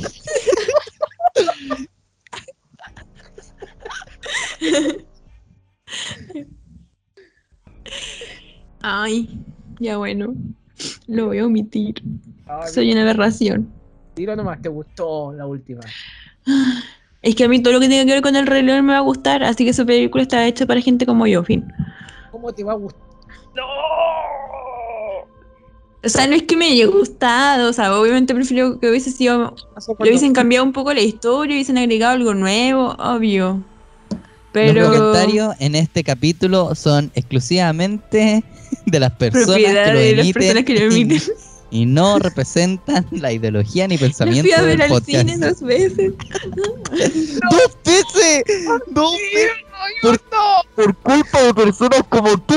Ay, 8.81 9.39
ya 9.79 9.97
bueno. 9.97 10.33
Lo 11.07 11.27
voy 11.27 11.39
a 11.39 11.45
omitir. 11.45 11.95
Ay, 12.45 12.71
Soy 12.71 12.91
una 12.91 13.01
aberración. 13.01 13.71
Tiro 14.13 14.35
nomás, 14.35 14.61
te 14.61 14.69
gustó 14.69 15.33
la 15.33 15.45
última. 15.45 15.81
Es 17.21 17.35
que 17.35 17.43
a 17.43 17.49
mí 17.49 17.61
todo 17.61 17.73
lo 17.73 17.79
que 17.79 17.89
tenga 17.89 18.05
que 18.05 18.11
ver 18.11 18.21
con 18.21 18.35
el 18.35 18.45
Rey 18.45 18.61
León 18.61 18.85
me 18.85 18.93
va 18.93 18.99
a 18.99 19.01
gustar, 19.01 19.43
así 19.43 19.63
que 19.63 19.71
esa 19.71 19.83
película 19.83 20.21
está 20.21 20.45
hecha 20.45 20.65
para 20.65 20.79
gente 20.79 21.05
como 21.05 21.25
yo, 21.25 21.43
fin. 21.43 21.65
¿Cómo 22.31 22.53
te 22.53 22.63
va 22.63 22.73
a 22.73 22.75
gustar? 22.75 23.01
¡No! 23.55 23.63
O 26.03 26.09
sea, 26.09 26.27
no 26.27 26.35
es 26.35 26.43
que 26.43 26.55
me 26.55 26.67
haya 26.67 26.85
gustado, 26.85 27.69
o 27.69 27.73
sea, 27.73 27.99
obviamente 27.99 28.35
prefiero 28.35 28.79
que 28.79 28.91
hubiese 28.91 29.09
sido, 29.09 29.55
le 29.99 30.09
hubiesen 30.09 30.33
cambiado 30.33 30.63
un 30.63 30.71
poco 30.71 30.93
la 30.93 31.01
historia, 31.01 31.55
hubiesen 31.55 31.79
agregado 31.79 32.13
algo 32.13 32.35
nuevo, 32.35 32.95
obvio. 32.99 33.63
Pero 34.55 34.87
Los 34.87 34.97
comentarios 34.97 35.53
en 35.59 35.75
este 35.75 36.01
capítulo 36.01 36.73
son 36.75 37.11
exclusivamente 37.13 38.41
de 38.85 38.99
las 39.01 39.11
personas 39.11 39.47
propiedad 39.47 39.85
que 39.87 39.93
lo 39.93 39.99
de 39.99 40.11
las 40.15 40.23
emiten, 40.23 40.41
personas 40.41 40.63
que 40.63 40.73
lo 40.75 40.79
emiten. 40.85 41.21
y 41.71 41.85
no 41.85 42.19
representan 42.19 43.05
la 43.11 43.33
ideología 43.33 43.85
ni 43.89 43.95
Me 43.95 43.99
pensamiento 43.99 44.43
fui 44.43 44.53
a 44.53 44.61
ver 44.61 44.77
del 44.77 44.81
al 44.83 44.87
podcast. 44.89 45.09
cine 45.09 45.37
dos 45.37 45.61
veces. 45.61 46.13
¡Dos 47.51 47.77
veces! 47.83 48.43
¡Dos 48.91 49.11
veces! 49.11 49.51
Por, 50.01 50.19
por 50.75 50.95
culpa 50.99 51.41
de 51.43 51.53
personas 51.53 52.01
como 52.07 52.37
tú, 52.39 52.55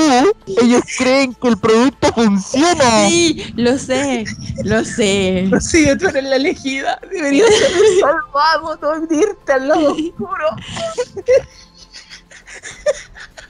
ellos 0.61 0.81
creen 0.97 1.33
que 1.33 1.49
el 1.49 1.57
producto 1.57 2.13
funciona. 2.13 3.07
Sí, 3.09 3.43
lo 3.57 3.77
sé, 3.77 4.23
lo 4.63 4.83
sé. 4.85 5.49
Sí, 5.59 5.85
tú 5.99 6.07
eres 6.07 6.23
la 6.23 6.37
elegida. 6.37 6.97
Deberías 7.11 7.49
haber 7.49 7.99
salvado, 7.99 8.79
no 8.81 9.15
irte 9.15 9.51
al 9.51 9.67
lado 9.67 9.91
oscuro. 9.91 10.47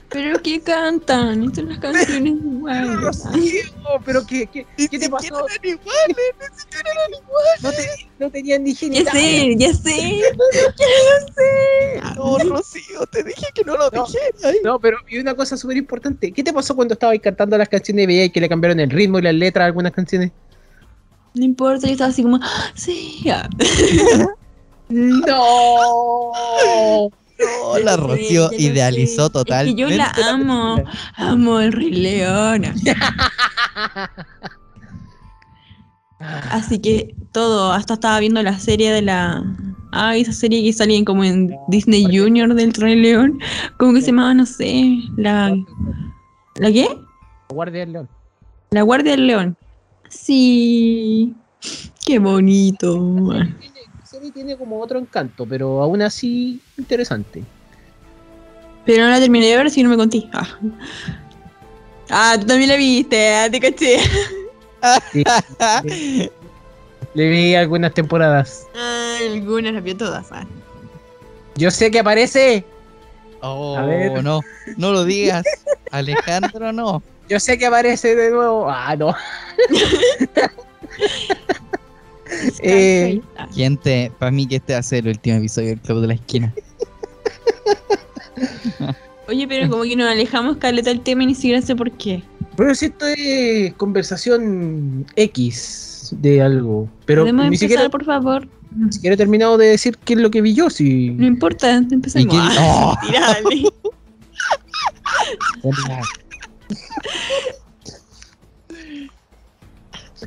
Pero 0.08 0.42
¿qué 0.42 0.60
cantan? 0.60 1.44
Estas 1.44 1.56
son 1.56 1.68
las 1.68 1.78
canciones 1.78 2.32
iguales. 2.44 3.00
Rocío, 3.00 3.62
pero 4.04 4.26
¿qué, 4.26 4.46
qué, 4.48 4.66
qué 4.88 4.98
te 4.98 5.08
pasó? 5.08 5.46
No, 7.62 7.70
te, 7.70 7.86
no 8.18 8.30
tenían 8.30 8.64
ni 8.64 8.72
Ya 8.74 8.78
genitales. 8.80 9.22
sé, 9.22 9.56
ya 9.56 9.72
sé, 9.74 10.20
ya 10.78 11.32
sé. 11.34 12.00
No, 12.16 12.38
Rocío, 12.38 13.06
te 13.12 13.22
dije 13.22 13.46
que 13.54 13.62
no 13.64 13.76
lo 13.76 13.88
No. 13.90 14.04
dijeras. 14.04 14.56
No, 14.64 14.80
pero 14.80 14.96
y 15.08 15.18
una 15.18 15.34
cosa 15.34 15.56
súper 15.56 15.76
importante. 15.76 16.32
¿Qué 16.32 16.42
te 16.42 16.52
pasó 16.52 16.74
cuando 16.74 16.94
estabas 16.94 17.18
cantando 17.22 17.56
las 17.56 17.68
canciones 17.68 18.02
y 18.04 18.06
veías 18.06 18.30
que 18.32 18.40
le 18.40 18.48
cambiaron 18.48 18.80
el 18.80 18.90
ritmo 18.90 19.18
y 19.18 19.22
las 19.22 19.34
letras 19.34 19.62
a 19.62 19.66
algunas 19.66 19.92
canciones? 19.92 20.32
No 21.34 21.44
importa, 21.44 21.86
yo 21.86 21.92
estaba 21.92 22.10
así 22.10 22.22
como, 22.22 22.38
"Ah, 22.42 22.72
sí, 22.74 23.20
ya. 23.24 23.48
¡No! 24.88 26.32
No, 27.40 27.78
la 27.78 27.96
Rocío 27.96 28.50
idealizó 28.52 29.26
sé. 29.26 29.32
totalmente. 29.32 29.82
Es 29.82 29.88
que 29.88 29.92
yo 29.92 29.96
la 29.96 30.12
amo, 30.30 30.82
amo 31.16 31.60
el 31.60 31.72
Rey 31.72 31.90
León. 31.90 32.64
Así 36.50 36.78
que 36.80 37.14
todo, 37.32 37.72
hasta 37.72 37.94
estaba 37.94 38.20
viendo 38.20 38.42
la 38.42 38.58
serie 38.58 38.92
de 38.92 39.02
la. 39.02 39.42
Ah, 39.92 40.16
esa 40.16 40.32
serie 40.32 40.62
que 40.62 40.72
salía 40.72 41.02
como 41.04 41.24
en 41.24 41.56
Disney 41.68 42.04
Junior 42.04 42.54
del 42.54 42.72
Rey 42.74 42.96
León. 42.96 43.40
¿Cómo 43.78 43.94
que 43.94 44.00
se 44.00 44.08
llamaba? 44.08 44.34
No 44.34 44.46
sé. 44.46 44.98
La. 45.16 45.56
¿La 46.56 46.70
qué? 46.70 46.86
Guardia 47.48 47.80
del 47.80 47.92
León. 47.92 48.08
La 48.70 48.82
Guardia 48.82 49.12
del 49.12 49.26
León. 49.26 49.56
Sí. 50.08 51.34
Qué 52.04 52.18
bonito. 52.18 53.32
Tiene- 54.20 54.32
La 54.32 54.32
serie 54.32 54.32
tiene 54.32 54.56
como 54.56 54.80
otro 54.80 54.98
encanto, 54.98 55.46
pero 55.46 55.82
aún 55.82 56.02
así 56.02 56.60
interesante. 56.76 57.42
Pero 58.84 59.04
no 59.04 59.10
la 59.10 59.18
terminé 59.20 59.46
de 59.46 59.56
ver, 59.56 59.66
así 59.66 59.76
que 59.76 59.84
no 59.84 59.90
me 59.90 59.96
conté. 59.96 60.28
Ah. 60.32 60.46
Ah, 62.10 62.36
tú 62.40 62.46
también 62.46 62.68
la 62.70 62.76
viste, 62.76 63.34
ah, 63.34 63.48
te 63.50 63.60
caché. 63.60 63.98
Sí, 65.12 65.22
le, 65.84 66.32
le 67.14 67.28
vi 67.28 67.54
algunas 67.54 67.92
temporadas. 67.94 68.66
Ah, 68.76 69.18
algunas 69.30 69.72
las 69.74 69.82
vio 69.84 69.96
todas. 69.96 70.26
ah. 70.32 70.44
Yo 71.56 71.70
sé 71.70 71.90
que 71.90 71.98
aparece. 72.00 72.64
Oh, 73.42 73.76
A 73.76 73.84
ver. 73.86 74.22
no, 74.24 74.40
no 74.76 74.92
lo 74.92 75.04
digas. 75.04 75.44
Alejandro, 75.92 76.72
no. 76.72 77.02
Yo 77.28 77.38
sé 77.40 77.56
que 77.58 77.66
aparece 77.66 78.14
de 78.16 78.30
nuevo. 78.30 78.68
Ah, 78.70 78.96
no. 78.96 79.14
Eh. 82.62 83.20
Gente, 83.54 84.12
para 84.18 84.30
mí 84.30 84.46
que 84.46 84.56
este 84.56 84.72
va 84.74 84.78
a 84.80 84.82
ser 84.82 85.04
el 85.04 85.10
último 85.14 85.36
episodio 85.38 85.68
del 85.70 85.80
Club 85.80 86.00
de 86.02 86.06
la 86.08 86.14
Esquina. 86.14 86.54
Oye, 89.28 89.46
pero 89.46 89.68
como 89.70 89.82
que 89.84 89.96
nos 89.96 90.08
alejamos 90.08 90.56
caleta 90.56 90.90
del 90.90 91.00
tema 91.00 91.22
y 91.22 91.26
ni 91.26 91.34
siquiera 91.34 91.62
sé 91.62 91.76
por 91.76 91.90
qué. 91.92 92.22
Pero 92.56 92.74
si 92.74 92.86
esto 92.86 93.06
es 93.06 93.72
conversación 93.74 95.06
X 95.16 96.14
de 96.18 96.42
algo. 96.42 96.88
Pero 97.06 97.22
¿Podemos 97.22 97.42
ni 97.42 97.46
empezar, 97.48 97.68
siquiera, 97.68 97.88
por 97.90 98.04
favor? 98.04 98.48
ni 98.76 98.92
siquiera 98.92 99.14
he 99.14 99.16
terminado 99.16 99.56
de 99.58 99.66
decir 99.68 99.96
qué 100.04 100.14
es 100.14 100.20
lo 100.20 100.30
que 100.30 100.40
vi 100.42 100.54
yo. 100.54 100.68
Si... 100.70 101.10
No 101.10 101.26
importa, 101.26 101.70
¿Y 101.90 101.94
empezamos. 101.94 102.28
qué- 102.28 102.38
Ah, 102.40 102.96
Oh. 105.62 105.72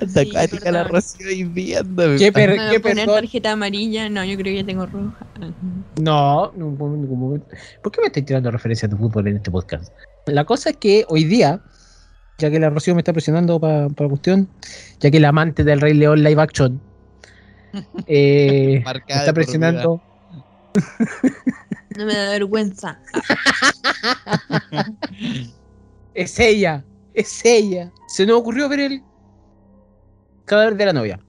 Sí, 0.07 0.19
acuática 0.19 0.71
la. 0.71 0.83
Rocío 0.85 1.29
y 1.31 1.43
viéndome. 1.43 2.17
¿Qué 2.17 2.31
per- 2.31 2.57
qué 2.71 2.79
poner 2.79 3.07
tarjeta 3.07 3.51
amarilla. 3.51 4.09
No, 4.09 4.23
yo 4.23 4.33
creo 4.37 4.53
que 4.53 4.57
ya 4.57 4.65
tengo 4.65 4.85
roja. 4.85 5.25
No, 6.01 6.51
no, 6.55 6.71
no, 6.71 6.87
no, 6.87 6.97
no. 6.97 7.43
¿por 7.81 7.91
qué 7.91 8.01
me 8.01 8.07
estáis 8.07 8.25
tirando 8.25 8.51
referencias 8.51 8.89
de 8.89 8.97
fútbol 8.97 9.27
en 9.27 9.37
este 9.37 9.51
podcast? 9.51 9.91
La 10.27 10.45
cosa 10.45 10.71
es 10.71 10.77
que 10.77 11.05
hoy 11.09 11.25
día, 11.25 11.61
ya 12.37 12.49
que 12.49 12.59
la 12.59 12.69
Rocío 12.69 12.95
me 12.95 13.01
está 13.01 13.13
presionando 13.13 13.59
para 13.59 13.87
la 13.87 14.09
cuestión, 14.09 14.47
ya 14.99 15.11
que 15.11 15.17
el 15.17 15.25
amante 15.25 15.63
del 15.63 15.81
Rey 15.81 15.93
León 15.93 16.23
live 16.23 16.41
action 16.41 16.81
eh, 18.07 18.83
me 18.85 19.15
está 19.15 19.33
presionando, 19.33 20.01
No 21.97 22.05
me 22.05 22.15
da 22.15 22.31
vergüenza. 22.31 22.99
es 26.13 26.39
ella, 26.39 26.83
es 27.13 27.45
ella. 27.45 27.91
Se 28.07 28.25
nos 28.25 28.37
ocurrió 28.37 28.67
ver 28.69 28.79
el 28.79 29.03
cadáver 30.45 30.75
de 30.75 30.85
la 30.85 30.93
novia. 30.93 31.19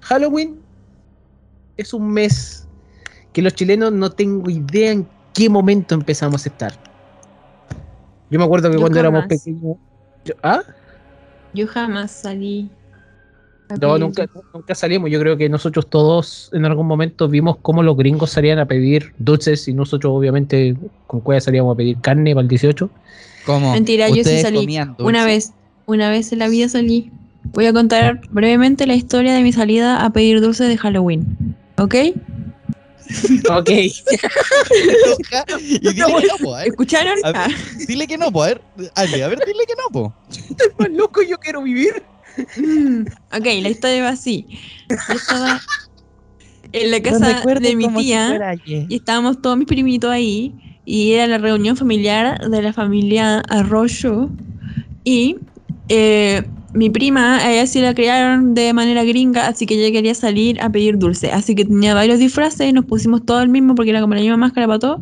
Halloween 0.00 0.58
es 1.76 1.92
un 1.94 2.08
mes 2.12 2.66
que 3.32 3.42
los 3.42 3.54
chilenos 3.54 3.92
no 3.92 4.10
tengo 4.10 4.50
idea 4.50 4.92
en 4.92 5.06
qué 5.34 5.48
momento 5.48 5.94
empezamos 5.94 6.44
a 6.44 6.48
estar. 6.48 6.72
Yo 8.30 8.38
me 8.38 8.44
acuerdo 8.44 8.68
que 8.70 8.74
Yo 8.76 8.80
cuando 8.80 8.98
éramos 8.98 9.26
pequeños. 9.26 9.76
yo- 10.24 10.34
¿Ah? 10.42 10.62
Yo 11.54 11.66
jamás 11.66 12.10
salí. 12.10 12.70
No, 13.80 13.96
nunca, 13.96 14.26
nunca 14.52 14.74
salimos. 14.74 15.10
Yo 15.10 15.18
creo 15.18 15.36
que 15.36 15.48
nosotros 15.48 15.86
todos 15.88 16.50
en 16.52 16.66
algún 16.66 16.86
momento 16.86 17.28
vimos 17.28 17.56
cómo 17.62 17.82
los 17.82 17.96
gringos 17.96 18.30
salían 18.30 18.58
a 18.58 18.66
pedir 18.66 19.14
dulces 19.18 19.66
y 19.66 19.72
nosotros 19.72 20.12
obviamente 20.14 20.76
con 21.06 21.20
cueva 21.20 21.40
salíamos 21.40 21.74
a 21.74 21.76
pedir 21.76 21.98
carne 22.00 22.34
para 22.34 22.42
el 22.42 22.48
18. 22.48 22.90
¿Cómo? 23.46 23.72
Mentira, 23.72 24.08
yo 24.08 24.14
sí 24.14 24.20
¿Ustedes 24.20 24.42
salí? 24.42 24.78
Una 24.98 25.24
vez, 25.24 25.52
una 25.86 26.10
vez 26.10 26.32
en 26.32 26.38
la 26.40 26.48
vida 26.48 26.68
salí. 26.68 27.10
Voy 27.44 27.66
a 27.66 27.72
contar 27.72 28.20
brevemente 28.30 28.86
la 28.86 28.94
historia 28.94 29.34
de 29.34 29.42
mi 29.42 29.52
salida 29.52 30.04
a 30.04 30.10
pedir 30.10 30.40
dulces 30.40 30.68
de 30.68 30.78
Halloween. 30.78 31.56
¿Ok? 31.78 31.94
Ok. 33.50 33.70
y 35.60 35.78
dile 35.78 35.94
que 35.94 36.26
no, 36.26 36.36
po, 36.42 36.54
a 36.54 36.58
ver. 36.58 36.68
¿Escucharon? 36.68 37.18
A 37.24 37.32
ver. 37.32 37.36
Ah. 37.36 37.48
Dile 37.86 38.06
que 38.06 38.16
no, 38.16 38.32
po, 38.32 38.44
a 38.44 38.46
ver. 38.46 38.62
Ale, 38.94 39.24
a 39.24 39.28
ver, 39.28 39.38
dile 39.44 39.64
que 39.66 39.74
no, 39.76 39.88
po. 39.92 40.14
Más 40.78 40.90
loco, 40.90 41.22
yo 41.22 41.38
quiero 41.38 41.62
vivir. 41.62 42.02
Mm, 42.56 43.02
ok, 43.36 43.44
la 43.60 43.68
historia 43.68 44.02
va 44.04 44.10
así. 44.10 44.46
Yo 44.88 45.14
estaba 45.14 45.60
en 46.72 46.90
la 46.90 47.02
casa 47.02 47.42
de 47.60 47.76
mi 47.76 47.84
si 47.84 47.94
tía 47.96 48.56
y 48.66 48.94
estábamos 48.94 49.42
todos 49.42 49.58
mis 49.58 49.66
primitos 49.66 50.10
ahí 50.10 50.54
y 50.84 51.12
era 51.12 51.26
la 51.26 51.38
reunión 51.38 51.76
familiar 51.76 52.48
de 52.48 52.62
la 52.62 52.72
familia 52.72 53.40
Arroyo 53.48 54.30
y 55.04 55.36
eh, 55.88 56.42
mi 56.74 56.90
prima, 56.90 57.38
a 57.38 57.52
ella 57.52 57.66
sí 57.66 57.80
la 57.80 57.94
criaron 57.94 58.54
de 58.54 58.72
manera 58.72 59.04
gringa, 59.04 59.46
así 59.46 59.66
que 59.66 59.74
ella 59.74 59.92
quería 59.92 60.14
salir 60.14 60.60
a 60.60 60.70
pedir 60.70 60.98
dulce, 60.98 61.30
así 61.30 61.54
que 61.54 61.64
tenía 61.64 61.94
varios 61.94 62.18
disfraces 62.18 62.68
y 62.68 62.72
nos 62.72 62.84
pusimos 62.86 63.24
todo 63.24 63.42
el 63.42 63.48
mismo 63.48 63.74
porque 63.74 63.90
era 63.90 64.00
como 64.00 64.14
la 64.14 64.20
misma 64.20 64.36
máscara 64.36 64.66
para 64.66 64.78
todos 64.78 65.00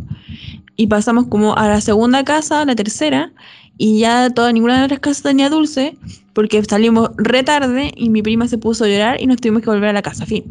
y 0.77 0.87
pasamos 0.87 1.27
como 1.29 1.57
a 1.57 1.69
la 1.69 1.81
segunda 1.81 2.25
casa, 2.25 2.65
la 2.65 2.75
tercera 2.75 3.33
y 3.77 4.01
ya 4.01 4.31
toda 4.31 4.53
ninguna 4.53 4.83
de 4.83 4.89
las 4.89 4.99
casas 4.99 5.23
tenía 5.23 5.49
dulce 5.49 5.97
porque 6.33 6.63
salimos 6.65 7.11
re 7.17 7.43
tarde 7.43 7.93
y 7.97 8.11
mi 8.11 8.23
prima 8.23 8.49
se 8.49 8.59
puso 8.59 8.85
a 8.85 8.89
llorar 8.89 9.21
y 9.21 9.27
nos 9.27 9.37
tuvimos 9.37 9.63
que 9.63 9.71
volver 9.71 9.91
a 9.91 9.93
la 9.93 10.03
casa, 10.03 10.27
fin. 10.27 10.45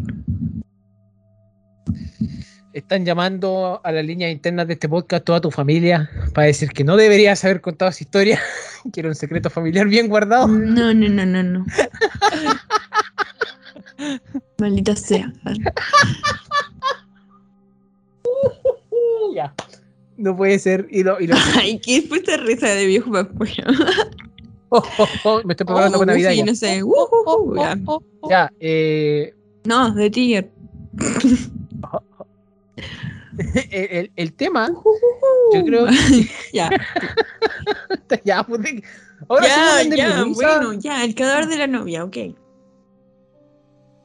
Están 2.71 3.03
llamando 3.03 3.81
a 3.83 3.91
las 3.91 4.05
líneas 4.05 4.31
internas 4.31 4.67
de 4.67 4.73
este 4.73 4.87
podcast 4.87 5.25
toda 5.25 5.41
tu 5.41 5.49
familia 5.49 6.07
para 6.35 6.47
decir 6.47 6.69
que 6.69 6.83
no 6.83 6.97
deberías 6.97 7.43
haber 7.43 7.61
contado 7.61 7.89
esa 7.89 8.03
historia, 8.03 8.39
que 8.93 8.99
era 8.99 9.09
un 9.09 9.15
secreto 9.15 9.49
familiar 9.49 9.87
bien 9.87 10.07
guardado. 10.07 10.47
No, 10.47 10.93
no, 10.93 11.09
no, 11.09 11.25
no, 11.25 11.43
no. 11.43 11.65
Maldita 14.59 14.95
sea. 14.95 15.33
Uh, 18.23 19.33
ya. 19.35 19.53
No 20.17 20.35
puede 20.37 20.59
ser. 20.59 20.87
Y 20.91 21.03
lo, 21.03 21.19
y 21.19 21.27
lo- 21.27 21.35
Ay, 21.55 21.79
qué 21.79 22.01
fuerte 22.03 22.37
risa 22.37 22.67
de 22.67 22.85
viejo 22.85 23.11
pascuero. 23.11 23.63
oh, 24.69 24.83
oh, 24.99 25.07
oh, 25.23 25.41
me 25.43 25.53
estoy 25.53 25.65
preparando 25.65 25.97
Oh, 25.97 26.01
para 26.01 26.11
Navidad. 26.13 26.31
sí, 26.31 26.37
ya. 26.37 26.45
no 26.45 26.55
sé. 26.55 26.83
Uh, 26.83 26.87
uh, 26.93 27.51
uh, 27.51 27.55
ya. 27.55 27.77
Ya, 28.29 28.51
eh, 28.59 29.33
No, 29.65 29.91
de 29.93 30.09
Tiger. 30.11 30.51
el, 33.71 33.91
el- 33.91 34.11
el 34.15 34.33
tema, 34.33 34.69
yo 35.53 35.65
creo 35.65 35.87
Ya, 36.53 36.69
que 38.09 38.21
ya, 38.25 38.43
pues, 38.47 38.61
ahora 39.27 39.45
sí 39.83 39.89
ya, 39.95 40.23
bueno, 40.25 40.73
ya, 40.73 41.03
el 41.03 41.15
cadáver 41.15 41.47
de 41.47 41.57
la 41.57 41.67
novia, 41.67 42.03
ok. 42.03 42.17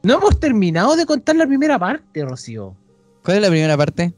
No 0.02 0.14
hemos 0.18 0.38
terminado 0.38 0.96
de 0.96 1.06
contar 1.06 1.36
la 1.36 1.46
primera 1.46 1.78
parte, 1.78 2.24
Rocío. 2.24 2.76
¿Cuál 3.24 3.38
es 3.38 3.42
la 3.42 3.48
primera 3.48 3.76
parte? 3.76 4.12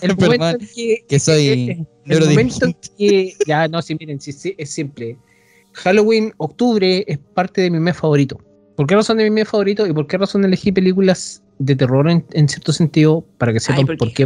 El 0.00 0.16
momento 0.16 0.46
en 0.48 0.68
que, 0.74 1.04
Que 1.08 1.18
soy 1.18 1.86
el 2.06 2.20
momento 2.20 2.66
que 2.96 3.34
ya 3.46 3.68
no, 3.68 3.82
sí, 3.82 3.94
miren, 3.98 4.20
sí, 4.20 4.32
sí, 4.32 4.54
es 4.56 4.70
simple. 4.70 5.18
Halloween, 5.72 6.32
octubre 6.38 7.04
es 7.06 7.18
parte 7.18 7.60
de 7.60 7.70
mi 7.70 7.78
mes 7.78 7.96
favorito. 7.96 8.38
¿Por 8.76 8.86
qué 8.86 8.94
razón 8.94 9.18
de 9.18 9.24
mi 9.24 9.30
mes 9.30 9.48
favorito 9.48 9.86
y 9.86 9.92
por 9.92 10.06
qué 10.06 10.16
razón 10.16 10.44
elegí 10.44 10.72
películas 10.72 11.42
de 11.60 11.76
terror 11.76 12.08
en, 12.10 12.24
en 12.32 12.48
cierto 12.48 12.72
sentido? 12.72 13.24
Para 13.38 13.52
que 13.52 13.60
sepan 13.60 13.86
Ay, 13.88 13.96
por 13.96 14.12
qué. 14.12 14.24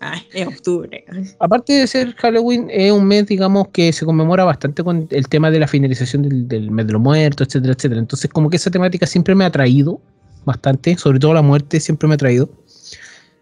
Ay, 0.00 0.22
es 0.32 0.46
octubre. 0.48 1.04
Aparte 1.38 1.72
de 1.74 1.86
ser 1.86 2.14
Halloween, 2.16 2.68
es 2.70 2.90
un 2.90 3.04
mes, 3.06 3.26
digamos, 3.26 3.68
que 3.68 3.92
se 3.92 4.04
conmemora 4.04 4.44
bastante 4.44 4.82
con 4.82 5.06
el 5.10 5.28
tema 5.28 5.50
de 5.50 5.60
la 5.60 5.68
finalización 5.68 6.22
del, 6.22 6.48
del 6.48 6.70
mes 6.70 6.86
de 6.86 6.94
los 6.94 7.02
muertos, 7.02 7.46
etcétera, 7.46 7.74
etcétera. 7.74 8.00
Entonces, 8.00 8.30
como 8.30 8.50
que 8.50 8.56
esa 8.56 8.70
temática 8.70 9.06
siempre 9.06 9.34
me 9.34 9.44
ha 9.44 9.48
atraído 9.48 10.00
bastante, 10.44 10.96
sobre 10.98 11.18
todo 11.18 11.32
la 11.34 11.42
muerte 11.42 11.80
siempre 11.80 12.06
me 12.08 12.14
ha 12.14 12.16
atraído, 12.16 12.50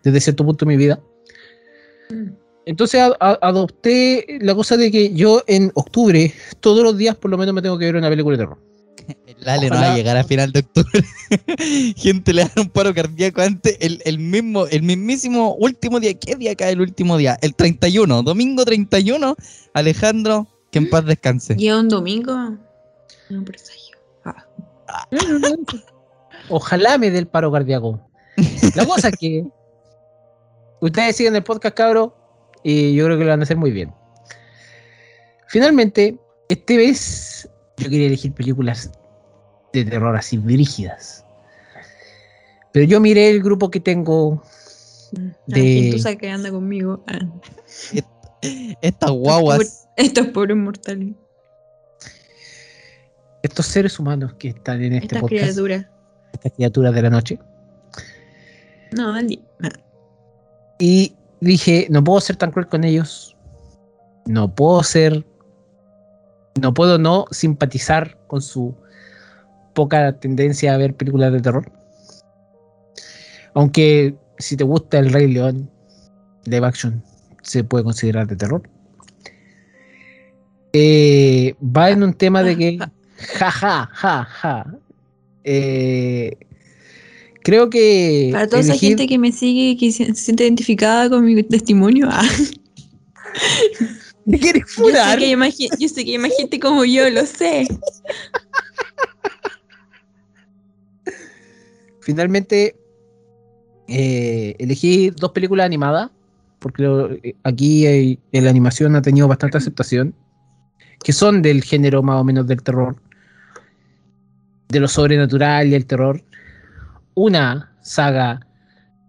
desde 0.05 0.21
cierto 0.21 0.45
punto 0.45 0.65
de 0.65 0.69
mi 0.69 0.77
vida. 0.77 1.01
Entonces 2.65 3.01
a- 3.01 3.17
a- 3.19 3.39
adopté 3.43 4.39
la 4.41 4.55
cosa 4.55 4.77
de 4.77 4.91
que 4.93 5.13
yo 5.15 5.43
en 5.49 5.73
octubre, 5.75 6.33
todos 6.61 6.85
los 6.85 6.97
días 6.97 7.17
por 7.17 7.31
lo 7.31 7.39
menos 7.39 7.55
me 7.55 7.63
tengo 7.63 7.77
que 7.79 7.87
ver 7.87 7.97
una 7.97 8.09
película 8.09 8.37
de 8.37 8.43
terror. 8.45 8.59
El 9.27 9.49
Ale 9.49 9.71
no 9.71 9.77
va 9.77 9.93
a 9.93 9.97
llegar 9.97 10.17
a 10.17 10.25
final 10.25 10.53
de 10.53 10.61
octubre. 10.61 11.05
Gente 11.97 12.33
le 12.33 12.45
da 12.45 12.53
un 12.57 12.69
paro 12.69 12.95
cardíaco 12.95 13.41
antes. 13.41 13.77
El, 13.81 14.01
el 14.05 14.19
mismo, 14.19 14.67
el 14.67 14.83
mismísimo 14.83 15.55
último 15.55 16.01
día. 16.01 16.15
¿Qué 16.15 16.37
día 16.37 16.55
cae 16.55 16.73
el 16.73 16.81
último 16.81 17.17
día? 17.17 17.39
El 17.43 17.55
31. 17.55 18.23
Domingo 18.23 18.65
31. 18.65 19.37
Alejandro, 19.75 20.47
que 20.71 20.79
en 20.79 20.91
paz 20.91 21.05
descanse. 21.05 21.57
¿Y 21.59 21.71
un 21.71 21.89
domingo? 21.89 22.35
No, 23.31 23.45
presagio. 23.45 23.97
Ah. 24.25 24.47
Ojalá 26.49 26.99
me 26.99 27.11
dé 27.11 27.19
el 27.19 27.27
paro 27.27 27.51
cardíaco. 27.51 28.01
La 28.75 28.87
cosa 28.87 29.09
es 29.09 29.17
que 29.17 29.45
ustedes 30.81 31.17
siguen 31.17 31.37
el 31.37 31.43
podcast, 31.43 31.77
cabro, 31.77 32.17
y 32.63 32.95
yo 32.95 33.05
creo 33.05 33.19
que 33.19 33.25
lo 33.25 33.31
van 33.31 33.41
a 33.41 33.43
hacer 33.45 33.57
muy 33.57 33.71
bien. 33.71 33.93
Finalmente, 35.49 36.19
este 36.49 36.77
vez 36.77 37.49
yo 37.77 37.89
quería 37.91 38.07
elegir 38.07 38.33
películas 38.33 38.91
de 39.73 39.85
terror 39.85 40.15
así 40.17 40.39
brígidas. 40.39 41.25
Pero 42.73 42.87
yo 42.87 43.01
miré 43.01 43.31
el 43.31 43.43
grupo 43.43 43.71
que 43.71 43.81
tengo. 43.81 44.43
La 45.47 45.57
De- 45.59 45.63
gentuza 45.83 46.17
que 46.17 46.31
anda 46.31 46.51
conmigo. 46.51 47.05
Ah. 47.07 47.19
Estas 48.83 49.11
guaguas. 49.11 49.87
Estos 49.97 50.29
pobres 50.29 50.57
mortales. 50.57 51.15
Estos 53.43 53.67
seres 53.67 53.99
humanos 53.99 54.35
que 54.39 54.49
están 54.49 54.83
en 54.83 54.95
este 54.95 55.07
Estas 55.07 55.21
podcast, 55.21 55.43
criaturas. 55.43 55.87
estas 56.33 56.53
criaturas 56.53 56.95
de 56.95 57.03
la 57.03 57.11
noche. 57.11 57.39
No, 58.93 59.13
Andy. 59.13 59.43
Ah. 59.63 59.69
Y 60.79 61.15
dije, 61.41 61.87
no 61.91 62.03
puedo 62.05 62.21
ser 62.21 62.37
tan 62.37 62.51
cruel 62.53 62.69
con 62.69 62.85
ellos. 62.85 63.37
No 64.27 64.55
puedo 64.55 64.83
ser. 64.83 65.25
No 66.61 66.75
puedo 66.75 66.99
no 66.99 67.27
simpatizar 67.31 68.19
con 68.27 68.43
su 68.43 68.75
poca 69.75 70.19
tendencia 70.19 70.75
a 70.75 70.77
ver 70.77 70.95
películas 70.95 71.33
de 71.33 71.41
terror. 71.41 71.71
Aunque 73.55 74.15
si 74.39 74.57
te 74.57 74.65
gusta 74.65 74.99
el 74.99 75.13
Rey 75.13 75.29
León, 75.29 75.71
live 76.45 76.67
action, 76.67 77.03
se 77.43 77.65
puede 77.65 77.85
considerar 77.85 78.27
de 78.27 78.37
terror. 78.37 78.63
Eh, 80.73 81.55
va 81.63 81.91
en 81.91 82.03
un 82.03 82.15
tema 82.15 82.43
de 82.43 82.57
que. 82.57 82.79
Ja, 83.39 83.53
ja, 83.53 83.89
ja, 83.93 84.25
ja. 84.25 84.67
Eh, 85.45 86.37
creo 87.45 87.71
que. 87.71 88.31
Para 88.33 88.49
toda 88.49 88.63
esa 88.63 88.75
gente 88.75 89.07
que 89.07 89.17
me 89.17 89.31
sigue 89.31 89.71
y 89.71 89.77
que 89.77 89.93
se, 89.93 90.07
se 90.07 90.15
siente 90.15 90.43
identificada 90.43 91.09
con 91.09 91.25
mi 91.25 91.41
testimonio, 91.45 92.09
ah, 92.11 92.29
¿Me 94.25 94.39
quieres 94.39 94.65
yo, 94.77 94.85
sé 94.87 94.93
que 95.19 95.25
hay 95.25 95.37
yo 95.79 95.89
sé 95.89 96.05
que 96.05 96.13
hay 96.13 96.19
más 96.19 96.33
gente 96.37 96.61
como 96.61 96.85
yo, 96.85 97.11
lo 97.11 97.27
sé. 97.27 97.67
Finalmente 102.01 102.77
eh, 103.89 104.55
elegí 104.59 105.11
dos 105.11 105.33
películas 105.33 105.67
animadas, 105.67 106.11
porque 106.59 106.85
eh, 107.23 107.35
aquí 107.43 107.87
eh, 107.87 108.19
la 108.33 108.51
animación 108.51 108.97
ha 108.97 109.03
tenido 109.03 109.29
bastante 109.29 109.59
aceptación, 109.59 110.15
que 111.03 111.13
son 111.13 111.43
del 111.43 111.63
género 111.63 112.03
más 112.03 112.21
o 112.21 112.25
menos 112.25 112.47
del 112.47 112.63
terror. 112.63 112.97
de 114.69 114.81
lo 114.81 114.89
sobrenatural 114.89 115.69
y 115.69 115.75
el 115.75 115.85
terror, 115.85 116.25
una 117.15 117.77
saga 117.83 118.41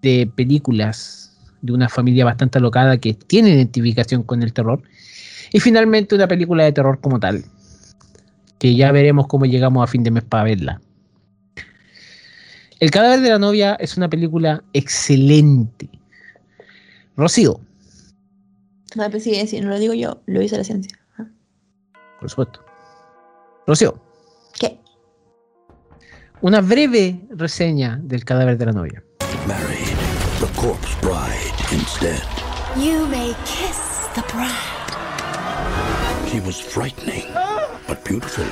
de 0.02 0.30
películas 0.36 1.23
de 1.64 1.72
una 1.74 1.90
familia 1.90 2.26
bastante 2.26 2.60
alocada 2.60 2.98
que 2.98 3.14
tiene 3.14 3.50
identificación 3.50 4.22
con 4.22 4.44
el 4.44 4.54
terror, 4.54 4.84
y 5.52 5.60
finalmente 5.60 6.14
una 6.14 6.28
película 6.28 6.66
de 6.66 6.74
terror 6.74 7.00
como 7.00 7.20
tal, 7.20 7.46
que 8.60 8.76
ya 8.76 8.92
veremos 8.92 9.28
cómo 9.28 9.46
llegamos 9.46 9.84
a 9.84 9.88
fin 9.88 10.04
de 10.04 10.12
mes 10.12 10.24
para 10.24 10.44
verla. 10.44 10.82
El 12.80 12.92
cadáver 12.92 13.22
de 13.22 13.30
la 13.30 13.40
novia 13.40 13.76
es 13.80 13.96
una 13.96 14.10
película 14.10 14.62
excelente. 14.74 15.90
Rocío, 17.16 17.62
No, 18.96 19.10
pues 19.10 19.24
sí, 19.24 19.48
sí, 19.48 19.62
no 19.62 19.70
lo 19.70 19.80
digo 19.80 19.94
yo, 19.94 20.22
lo 20.26 20.40
dice 20.42 20.58
la 20.58 20.64
ciencia. 20.66 21.00
Ah. 21.18 21.26
por 22.20 22.30
supuesto. 22.30 22.60
Rocío, 23.66 24.02
¿Qué? 24.60 24.78
una 26.42 26.60
breve 26.60 27.22
reseña 27.30 28.02
del 28.04 28.26
cadáver 28.26 28.58
de 28.58 28.66
la 28.66 28.74
novia. 28.74 29.02
Married 29.48 29.96
the 30.42 30.48
corpse 30.60 30.94
bride 31.02 31.53
instead. 31.74 32.22
You 32.78 33.08
may 33.08 33.34
kiss 33.46 34.08
the 34.16 34.22
bride. 34.32 34.92
She 36.30 36.40
was 36.40 36.60
frightening, 36.60 37.26
but 37.88 38.04
beautiful. 38.06 38.46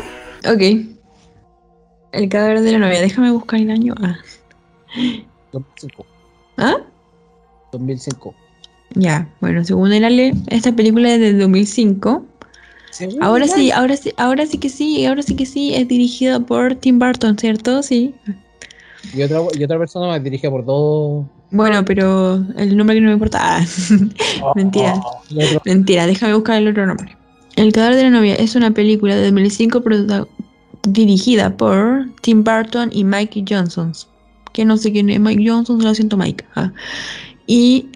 Ok. 0.46 0.62
El 2.12 2.30
cadáver 2.30 2.62
de 2.62 2.72
la 2.74 2.80
novia, 2.80 3.00
déjame 3.00 3.32
buscar 3.32 3.60
el 3.60 3.72
año. 3.72 3.94
Ah. 4.02 4.18
2005. 5.52 6.06
¿Ah? 6.58 6.78
2005. 7.72 8.36
Ya, 8.96 9.30
bueno, 9.40 9.64
según 9.64 9.94
el 9.94 10.04
Ale, 10.04 10.34
esta 10.48 10.76
película 10.76 11.14
es 11.14 11.20
del 11.20 11.40
2005. 11.40 12.26
Ahora 13.22 13.48
sí, 13.48 13.72
ahora 13.72 13.96
sí, 13.96 14.12
ahora 14.18 14.46
sí 14.46 14.58
que 14.58 14.70
sí, 14.70 15.06
ahora 15.06 15.22
sí 15.22 15.36
que 15.36 15.46
sí, 15.46 15.74
es 15.74 15.88
dirigida 15.88 16.42
por 16.42 16.76
Tim 16.76 17.00
Burton, 17.00 17.38
¿cierto? 17.38 17.82
Sí. 17.84 18.14
Y 19.14 19.22
otra, 19.24 19.40
y 19.58 19.64
otra 19.64 19.78
persona 19.78 20.08
más 20.08 20.24
dirigida 20.24 20.52
por 20.52 20.66
dos. 20.66 21.26
Bueno, 21.52 21.84
pero 21.86 22.36
el 22.58 22.78
nombre 22.78 22.96
que 22.96 23.02
no 23.02 23.08
me 23.08 23.14
importa. 23.14 23.40
Ah, 23.42 23.66
Mentira. 24.56 24.96
Y 25.30 25.44
otro- 25.44 25.62
Mentira, 25.66 26.08
déjame 26.08 26.34
buscar 26.34 26.58
el 26.58 26.68
otro 26.70 26.86
nombre. 26.86 27.18
El 27.58 27.74
cadáver 27.74 27.98
de 27.98 28.04
la 28.04 28.10
novia 28.12 28.36
es 28.36 28.56
una 28.56 28.72
película 28.72 29.16
de 29.16 29.24
2005 29.26 29.82
prota- 29.82 30.28
dirigida 30.84 31.56
por 31.58 32.06
Tim 32.22 32.44
Burton 32.44 32.90
y 32.94 33.04
Mike 33.04 33.44
Johnson. 33.48 33.92
Que 34.54 34.64
no 34.66 34.78
sé 34.78 34.92
quién 34.92 35.10
es 35.10 35.20
Mike 35.20 35.44
Johnson, 35.50 35.84
lo 35.84 35.94
siento 35.94 36.16
Mike. 36.18 36.46
Ah. 36.56 36.72
Y 37.48 37.88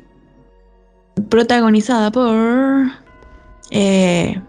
protagonizada 1.30 2.12
por 2.12 2.91
eh, 3.72 4.39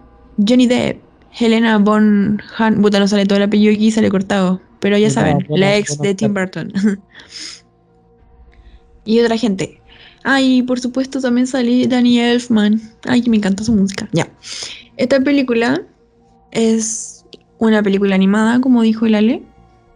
Johnny 0.47 0.67
Depp, 0.67 1.01
Helena 1.39 1.79
Bon 1.79 2.43
Han. 2.59 2.83
Puta, 2.83 2.99
no 2.99 3.09
sale 3.09 3.27
todo 3.27 3.37
el 3.39 3.45
apellido 3.45 3.73
aquí, 3.73 3.91
sale 3.91 4.11
cortado. 4.11 4.61
Pero 4.81 4.99
ya 4.99 5.11
saben, 5.11 5.39
la 5.49 5.77
ex 5.77 5.99
de 5.99 6.15
Tim 6.15 6.35
Burton. 6.35 6.73
y 9.07 9.21
otra 9.21 9.39
gente. 9.39 9.81
Ay, 10.25 10.63
por 10.63 10.81
supuesto 10.81 11.21
también 11.21 11.47
sale 11.47 11.87
Danny 11.87 12.19
Elfman. 12.19 12.83
Ay, 13.05 13.23
me 13.29 13.37
encanta 13.37 13.65
su 13.65 13.73
música. 13.73 14.09
Ya. 14.13 14.29
Esta 14.97 15.21
película 15.21 15.83
es 16.51 17.25
una 17.59 17.83
película 17.83 18.15
animada, 18.15 18.61
como 18.61 18.83
dijo 18.83 19.07
el 19.07 19.15
Ale. 19.15 19.43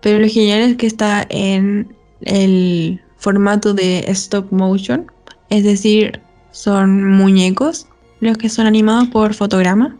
Pero 0.00 0.18
lo 0.18 0.28
genial 0.28 0.60
es 0.60 0.76
que 0.76 0.86
está 0.86 1.26
en 1.28 1.94
el 2.22 3.00
formato 3.16 3.74
de 3.74 4.04
stop 4.08 4.50
motion. 4.52 5.10
Es 5.50 5.64
decir, 5.64 6.20
son 6.52 7.10
muñecos 7.10 7.86
los 8.20 8.36
que 8.38 8.48
son 8.48 8.66
animados 8.66 9.08
por 9.08 9.34
fotograma. 9.34 9.96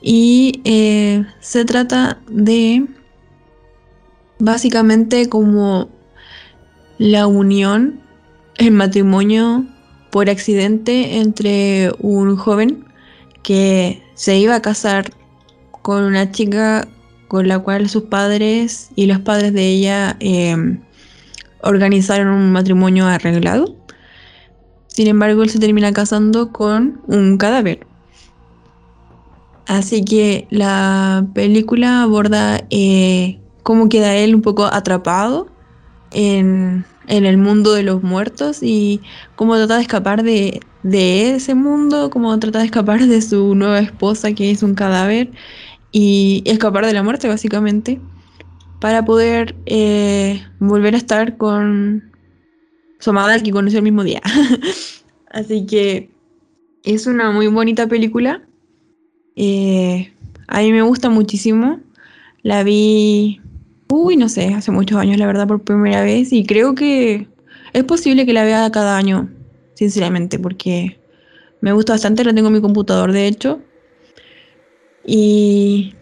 Y 0.00 0.60
eh, 0.64 1.24
se 1.40 1.64
trata 1.64 2.18
de 2.28 2.86
básicamente 4.38 5.28
como 5.28 5.88
la 6.98 7.26
unión, 7.26 8.00
el 8.58 8.70
matrimonio 8.70 9.64
por 10.10 10.30
accidente 10.30 11.18
entre 11.18 11.92
un 11.98 12.36
joven 12.36 12.84
que 13.42 14.02
se 14.14 14.38
iba 14.38 14.54
a 14.54 14.62
casar 14.62 15.10
con 15.82 16.04
una 16.04 16.30
chica 16.30 16.88
con 17.28 17.48
la 17.48 17.58
cual 17.58 17.88
sus 17.88 18.04
padres 18.04 18.90
y 18.94 19.06
los 19.06 19.20
padres 19.20 19.52
de 19.52 19.68
ella 19.68 20.16
eh, 20.20 20.78
organizaron 21.62 22.28
un 22.28 22.52
matrimonio 22.52 23.06
arreglado. 23.06 23.76
Sin 24.86 25.08
embargo, 25.08 25.42
él 25.42 25.50
se 25.50 25.58
termina 25.58 25.92
casando 25.92 26.52
con 26.52 27.00
un 27.06 27.36
cadáver. 27.36 27.86
Así 29.66 30.04
que 30.04 30.46
la 30.50 31.26
película 31.34 32.02
aborda 32.02 32.64
eh, 32.70 33.40
cómo 33.62 33.88
queda 33.88 34.14
él 34.14 34.34
un 34.34 34.42
poco 34.42 34.66
atrapado 34.66 35.48
en, 36.12 36.84
en 37.06 37.24
el 37.26 37.36
mundo 37.36 37.72
de 37.72 37.82
los 37.82 38.02
muertos 38.02 38.62
y 38.62 39.00
cómo 39.36 39.56
trata 39.56 39.76
de 39.76 39.82
escapar 39.82 40.22
de, 40.22 40.60
de 40.82 41.34
ese 41.34 41.54
mundo, 41.54 42.10
cómo 42.10 42.38
trata 42.38 42.60
de 42.60 42.66
escapar 42.66 43.04
de 43.06 43.22
su 43.22 43.54
nueva 43.54 43.80
esposa 43.80 44.32
que 44.32 44.50
es 44.50 44.62
un 44.62 44.74
cadáver 44.74 45.30
y 45.92 46.42
escapar 46.46 46.86
de 46.86 46.92
la 46.92 47.02
muerte 47.02 47.28
básicamente 47.28 48.00
para 48.80 49.04
poder 49.04 49.54
eh, 49.66 50.42
volver 50.58 50.94
a 50.94 50.98
estar 50.98 51.36
con 51.36 52.12
su 52.98 53.10
amada 53.10 53.42
que 53.42 53.50
conoció 53.50 53.78
el 53.78 53.84
mismo 53.84 54.04
día. 54.04 54.20
Así 55.30 55.66
que 55.66 56.10
es 56.82 57.06
una 57.06 57.30
muy 57.30 57.46
bonita 57.46 57.86
película. 57.86 58.42
Eh, 59.36 60.12
a 60.48 60.60
mí 60.60 60.72
me 60.72 60.82
gusta 60.82 61.08
muchísimo. 61.08 61.80
La 62.42 62.62
vi, 62.62 63.40
uy, 63.94 64.16
no 64.16 64.28
sé, 64.28 64.54
hace 64.54 64.70
muchos 64.70 64.98
años, 64.98 65.18
la 65.18 65.26
verdad, 65.26 65.46
por 65.46 65.62
primera 65.62 66.02
vez. 66.02 66.32
Y 66.32 66.44
creo 66.46 66.74
que 66.74 67.28
es 67.72 67.84
posible 67.84 68.26
que 68.26 68.32
la 68.32 68.44
vea 68.44 68.70
cada 68.70 68.96
año, 68.96 69.30
sinceramente, 69.74 70.38
porque 70.38 70.98
me 71.60 71.72
gusta 71.72 71.94
bastante. 71.94 72.24
La 72.24 72.34
tengo 72.34 72.48
en 72.48 72.54
mi 72.54 72.60
computador, 72.60 73.12
de 73.12 73.26
hecho. 73.28 73.60
Y 75.06 75.94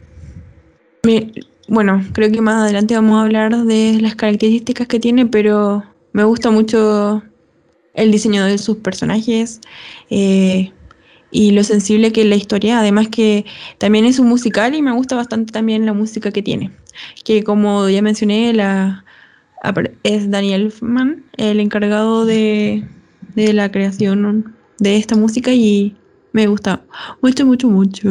me- 1.05 1.33
bueno, 1.69 2.05
creo 2.13 2.31
que 2.31 2.41
más 2.41 2.63
adelante 2.63 2.95
vamos 2.95 3.17
a 3.19 3.23
hablar 3.23 3.57
de 3.65 3.99
las 4.01 4.15
características 4.15 4.87
que 4.89 5.01
tiene, 5.01 5.27
pero 5.27 5.85
me 6.13 6.25
gusta 6.25 6.51
mucho 6.51 7.23
el 7.95 8.13
diseño 8.13 8.45
de 8.47 8.59
sus 8.59 8.79
personajes 8.79 9.61
eh, 10.11 10.73
y 11.31 11.53
lo 11.53 11.65
sensible 11.65 12.13
que 12.13 12.23
es 12.23 12.29
la 12.29 12.37
historia. 12.37 12.81
Además 12.81 13.09
que 13.09 13.47
también 13.79 14.05
es 14.07 14.19
un 14.19 14.29
musical 14.29 14.75
y 14.75 14.83
me 14.83 14.93
gusta 14.93 15.17
bastante 15.17 15.53
también 15.53 15.87
la 15.87 15.95
música 15.95 16.33
que 16.33 16.43
tiene. 16.43 16.73
Que 17.25 17.43
como 17.43 17.89
ya 17.89 18.03
mencioné, 18.03 18.53
la, 18.53 19.05
es 20.03 20.31
Daniel 20.31 20.63
Elfman, 20.63 21.25
el 21.37 21.61
encargado 21.61 22.27
de, 22.27 22.85
de 23.35 23.53
la 23.53 23.71
creación 23.71 24.55
de 24.79 24.97
esta 24.97 25.17
música 25.17 25.53
y 25.53 25.97
me 26.33 26.47
gusta 26.47 26.83
mucho, 27.21 27.47
mucho, 27.47 27.69
mucho. 27.69 28.09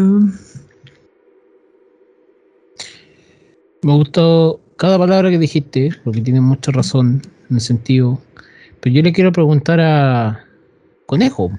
Me 3.84 3.94
gustó 3.94 4.62
cada 4.78 4.98
palabra 4.98 5.30
que 5.30 5.40
dijiste, 5.40 5.90
porque 6.04 6.22
tienes 6.22 6.42
mucha 6.42 6.72
razón 6.72 7.22
en 7.50 7.56
el 7.56 7.62
sentido. 7.62 8.22
Pero 8.80 8.96
yo 8.96 9.02
le 9.02 9.12
quiero 9.12 9.32
preguntar 9.32 9.80
a 9.80 10.46
Conejo. 11.06 11.52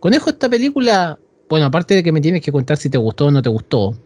Conejo, 0.00 0.30
esta 0.30 0.48
película, 0.48 1.18
bueno, 1.48 1.66
aparte 1.66 1.94
de 1.94 2.02
que 2.02 2.12
me 2.12 2.20
tienes 2.20 2.42
que 2.42 2.52
contar 2.52 2.76
si 2.76 2.90
te 2.90 2.98
gustó 2.98 3.26
o 3.26 3.30
no 3.30 3.42
te 3.42 3.48
gustó, 3.48 3.96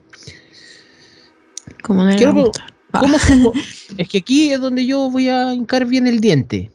Como 1.86 2.04
no 2.04 2.16
Quiero. 2.16 2.50
Ah, 2.92 3.04
es 3.98 4.08
que 4.08 4.18
aquí 4.18 4.52
es 4.52 4.60
donde 4.60 4.84
yo 4.84 5.08
voy 5.10 5.28
a 5.28 5.54
hincar 5.54 5.86
bien 5.86 6.06
el 6.06 6.20
diente. 6.20 6.70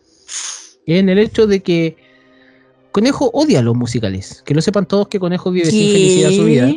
En 0.85 1.09
el 1.09 1.19
hecho 1.19 1.47
de 1.47 1.61
que 1.61 1.97
Conejo 2.91 3.29
odia 3.33 3.61
los 3.61 3.75
musicales. 3.75 4.41
Que 4.45 4.53
lo 4.53 4.61
sepan 4.61 4.85
todos 4.85 5.09
que 5.09 5.19
Conejo 5.19 5.51
vive 5.51 5.65
sin 5.65 5.91
felicidad 5.91 6.31
su 6.31 6.45
vida. 6.45 6.73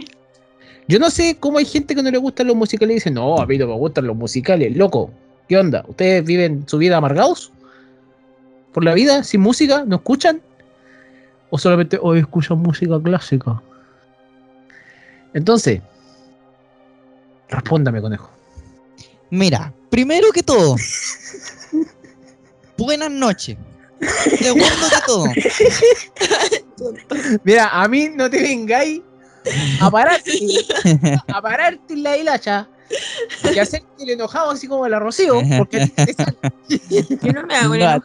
Yo 0.88 0.98
no 0.98 1.10
sé 1.10 1.36
cómo 1.38 1.58
hay 1.58 1.64
gente 1.64 1.94
que 1.94 2.02
no 2.02 2.10
le 2.10 2.18
gustan 2.18 2.48
los 2.48 2.56
musicales 2.56 2.92
y 2.92 2.94
dicen, 2.94 3.14
no, 3.14 3.38
a 3.38 3.46
mí 3.46 3.56
no 3.56 3.68
me 3.68 3.74
gustan 3.74 4.06
los 4.06 4.16
musicales, 4.16 4.76
loco. 4.76 5.10
¿Qué 5.48 5.56
onda? 5.56 5.84
¿Ustedes 5.86 6.24
viven 6.24 6.64
su 6.66 6.78
vida 6.78 6.96
amargados? 6.96 7.52
¿Por 8.72 8.84
la 8.84 8.94
vida? 8.94 9.22
¿Sin 9.22 9.40
música? 9.40 9.84
¿No 9.86 9.96
escuchan? 9.96 10.42
¿O 11.50 11.58
solamente 11.58 11.98
hoy 12.02 12.18
escuchan 12.18 12.58
música 12.58 13.00
clásica? 13.00 13.62
Entonces, 15.32 15.80
respóndame, 17.54 18.00
conejo. 18.00 18.30
Mira, 19.30 19.72
primero 19.90 20.30
que 20.32 20.42
todo, 20.42 20.76
buenas 22.76 23.10
noches. 23.10 23.56
Segundo 24.38 24.66
que 24.90 24.96
todo, 25.06 25.24
Mira, 27.44 27.68
a 27.68 27.88
mí 27.88 28.10
no 28.14 28.28
te 28.28 28.42
vengáis 28.42 29.00
a 29.80 29.90
pararte, 29.90 30.32
a 31.28 31.40
pararte 31.40 31.94
en 31.94 32.02
la 32.02 32.16
hilacha 32.16 32.68
y 33.54 33.58
hacerte 33.58 34.02
el 34.02 34.10
enojado 34.10 34.50
así 34.50 34.66
como 34.66 34.86
el 34.86 34.98
Rocío, 34.98 35.40
porque. 35.58 35.90
Yo 37.22 37.32
no 37.32 37.46
me 37.46 37.54
hago 37.54 37.74
el. 37.74 38.02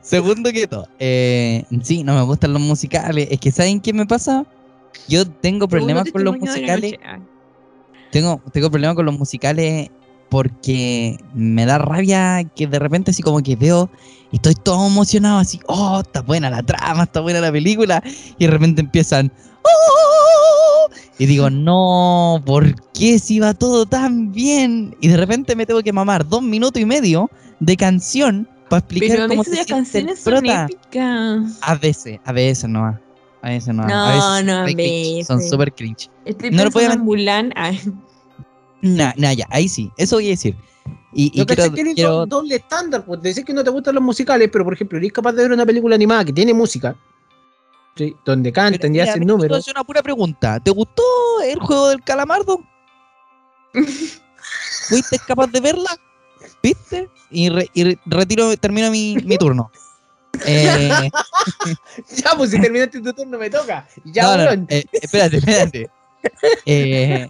Segundo 0.00 0.52
que 0.52 0.66
todo, 0.66 0.88
eh, 0.98 1.64
sí, 1.82 2.04
no 2.04 2.14
me 2.14 2.22
gustan 2.22 2.52
los 2.52 2.62
musicales. 2.62 3.28
Es 3.30 3.40
que 3.40 3.50
¿saben 3.50 3.80
qué 3.80 3.92
me 3.92 4.06
pasa? 4.06 4.46
Yo 5.08 5.28
tengo 5.28 5.68
problemas 5.68 6.10
con 6.10 6.24
los 6.24 6.38
musicales. 6.38 6.94
Tengo, 8.10 8.40
tengo 8.52 8.70
problemas 8.70 8.96
con 8.96 9.06
los 9.06 9.18
musicales 9.18 9.90
porque 10.28 11.18
me 11.34 11.66
da 11.66 11.78
rabia 11.78 12.44
que 12.54 12.66
de 12.66 12.78
repente 12.78 13.10
así 13.10 13.22
como 13.22 13.42
que 13.42 13.56
veo 13.56 13.90
y 14.30 14.36
estoy 14.36 14.54
todo 14.54 14.86
emocionado 14.86 15.38
así, 15.38 15.60
oh, 15.66 16.00
está 16.00 16.20
buena 16.20 16.50
la 16.50 16.62
trama, 16.62 17.04
está 17.04 17.20
buena 17.20 17.40
la 17.40 17.50
película, 17.50 18.02
y 18.38 18.44
de 18.44 18.50
repente 18.50 18.82
empiezan, 18.82 19.32
oh, 19.62 20.90
y 21.18 21.26
digo, 21.26 21.48
no, 21.48 22.42
¿por 22.44 22.74
qué 22.92 23.18
si 23.18 23.40
va 23.40 23.54
todo 23.54 23.86
tan 23.86 24.32
bien? 24.32 24.94
Y 25.00 25.08
de 25.08 25.16
repente 25.16 25.56
me 25.56 25.64
tengo 25.64 25.82
que 25.82 25.92
mamar 25.92 26.28
dos 26.28 26.42
minutos 26.42 26.80
y 26.80 26.84
medio 26.84 27.30
de 27.60 27.76
canción 27.76 28.46
para 28.68 28.80
explicar 28.80 29.10
Pero 29.10 29.24
a 29.24 29.28
cómo 29.28 29.42
veces 29.42 29.54
se 29.54 29.60
las 29.60 29.66
canciones 29.66 30.20
son 30.20 30.46
épicas. 30.46 31.58
A 31.62 31.74
veces, 31.76 32.20
a 32.24 32.32
veces 32.32 32.68
no. 32.68 32.98
A 33.42 33.50
veces 33.50 33.74
no. 33.74 33.86
No, 33.86 33.94
a 33.94 34.14
veces 34.36 34.44
no, 34.46 34.64
cringe, 34.64 35.24
Son 35.26 35.36
veces. 35.38 35.50
súper 35.50 35.72
cringe. 35.74 36.10
Estoy 36.24 36.50
No 36.50 36.64
lo 36.64 36.70
podía 36.70 36.92
en 36.92 37.00
Mulan. 37.00 37.52
Nah, 38.82 39.12
nah, 39.16 39.32
ya, 39.32 39.46
ahí 39.50 39.68
sí, 39.68 39.90
eso 39.96 40.16
voy 40.16 40.26
a 40.26 40.30
decir. 40.30 40.56
Y, 41.12 41.30
y 41.34 41.38
Lo 41.40 41.46
que 41.46 41.54
quiero, 41.56 41.68
es 41.70 41.74
que 41.74 41.80
eres 41.80 41.94
quiero- 41.94 42.10
do- 42.18 42.26
doble 42.26 42.56
estándar, 42.56 43.04
pues 43.04 43.20
decir 43.22 43.44
que 43.44 43.52
no 43.52 43.64
te 43.64 43.70
gustan 43.70 43.94
los 43.94 44.02
musicales, 44.04 44.48
pero 44.52 44.64
por 44.64 44.74
ejemplo, 44.74 44.98
eres 44.98 45.12
capaz 45.12 45.32
de 45.32 45.42
ver 45.42 45.52
una 45.52 45.64
película 45.66 45.94
animada 45.94 46.24
que 46.24 46.32
tiene 46.32 46.52
música, 46.54 46.96
¿sí? 47.96 48.14
donde 48.24 48.50
Pero 48.52 48.54
cantan 48.64 48.90
y 48.90 48.98
mira, 48.98 49.04
hacen 49.04 49.24
números. 49.26 49.58
hacer 49.58 49.74
una 49.74 49.84
pura 49.84 50.02
pregunta. 50.02 50.60
¿Te 50.60 50.70
gustó 50.70 51.02
el 51.44 51.58
juego 51.60 51.88
del 51.88 52.02
calamardo? 52.04 52.60
¿Fuiste 54.88 55.18
capaz 55.26 55.46
de 55.48 55.60
verla? 55.60 55.90
¿Viste? 56.62 57.08
Y, 57.30 57.48
re- 57.50 57.70
y 57.74 57.84
re- 57.84 57.98
retiro, 58.06 58.56
termino 58.56 58.90
mi, 58.90 59.16
mi 59.24 59.36
turno. 59.38 59.70
Eh, 60.46 61.10
Ya, 62.16 62.32
pues 62.36 62.50
si 62.50 62.60
terminaste 62.60 63.00
tu 63.00 63.12
turno 63.12 63.38
me 63.38 63.50
toca. 63.50 63.86
Ya, 64.04 64.36
no, 64.36 64.56
no, 64.56 64.66
eh, 64.68 64.84
espérate, 64.92 65.38
espérate. 65.38 65.90
Eh, 66.66 67.28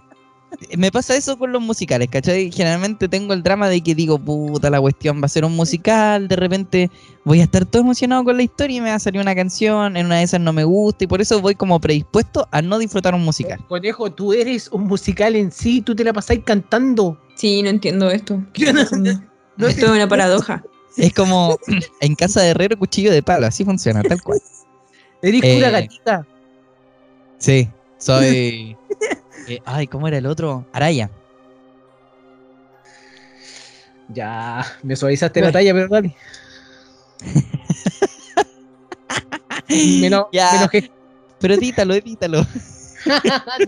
me 0.77 0.91
pasa 0.91 1.15
eso 1.15 1.37
con 1.37 1.51
los 1.51 1.61
musicales, 1.61 2.09
¿cachai? 2.09 2.51
Generalmente 2.51 3.07
tengo 3.07 3.33
el 3.33 3.43
drama 3.43 3.69
de 3.69 3.81
que 3.81 3.95
digo, 3.95 4.17
puta, 4.17 4.69
la 4.69 4.81
cuestión 4.81 5.21
va 5.21 5.25
a 5.25 5.29
ser 5.29 5.45
un 5.45 5.55
musical, 5.55 6.27
de 6.27 6.35
repente 6.35 6.91
voy 7.23 7.39
a 7.39 7.43
estar 7.43 7.65
todo 7.65 7.83
emocionado 7.83 8.23
con 8.23 8.37
la 8.37 8.43
historia 8.43 8.77
y 8.77 8.81
me 8.81 8.89
va 8.89 8.95
a 8.95 8.99
salir 8.99 9.21
una 9.21 9.35
canción, 9.35 9.95
en 9.95 10.07
una 10.07 10.17
de 10.17 10.23
esas 10.23 10.41
no 10.41 10.51
me 10.51 10.63
gusta, 10.63 11.03
y 11.03 11.07
por 11.07 11.21
eso 11.21 11.39
voy 11.39 11.55
como 11.55 11.79
predispuesto 11.79 12.47
a 12.51 12.61
no 12.61 12.79
disfrutar 12.79 13.13
un 13.13 13.23
musical. 13.23 13.63
Conejo, 13.67 14.11
tú 14.11 14.33
eres 14.33 14.69
un 14.69 14.87
musical 14.87 15.35
en 15.35 15.51
sí, 15.51 15.81
tú 15.81 15.95
te 15.95 16.03
la 16.03 16.13
pasáis 16.13 16.41
cantando. 16.43 17.21
Sí, 17.35 17.61
no 17.61 17.69
entiendo 17.69 18.09
esto. 18.09 18.41
Esto 18.55 19.85
es 19.85 19.91
una 19.91 20.07
paradoja. 20.07 20.63
Es 20.97 21.13
como 21.13 21.57
en 22.01 22.15
casa 22.15 22.41
de 22.41 22.49
herrero, 22.49 22.77
cuchillo 22.77 23.11
de 23.11 23.23
palo, 23.23 23.47
así 23.47 23.63
funciona, 23.65 24.01
tal 24.03 24.21
cual. 24.21 24.39
Eres 25.21 25.41
Eh, 25.43 25.59
gatita. 25.59 26.25
Sí, 27.37 27.69
soy... 27.97 28.77
eh, 29.47 29.59
ay, 29.65 29.87
¿cómo 29.87 30.07
era 30.07 30.17
el 30.17 30.25
otro? 30.25 30.65
Araya. 30.73 31.09
Ya, 34.09 34.65
me 34.81 34.95
suavizaste 34.95 35.39
la 35.41 35.51
talla, 35.51 35.73
pero 35.73 35.87
dale. 35.87 36.15
Menos, 39.69 40.25
Ya. 40.31 40.51
menos 40.53 40.69
que. 40.71 40.91
Pero 41.39 41.53
edítalo, 41.53 41.93
edítalo. 41.93 42.45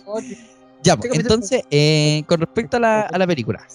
No, 0.06 0.16
Ya, 0.84 0.98
pues, 0.98 1.14
entonces, 1.14 1.62
eh, 1.72 2.24
con 2.28 2.40
respecto 2.42 2.78
a 2.78 2.80
la, 2.82 3.02
a 3.02 3.18
la 3.18 3.26
película, 3.28 3.66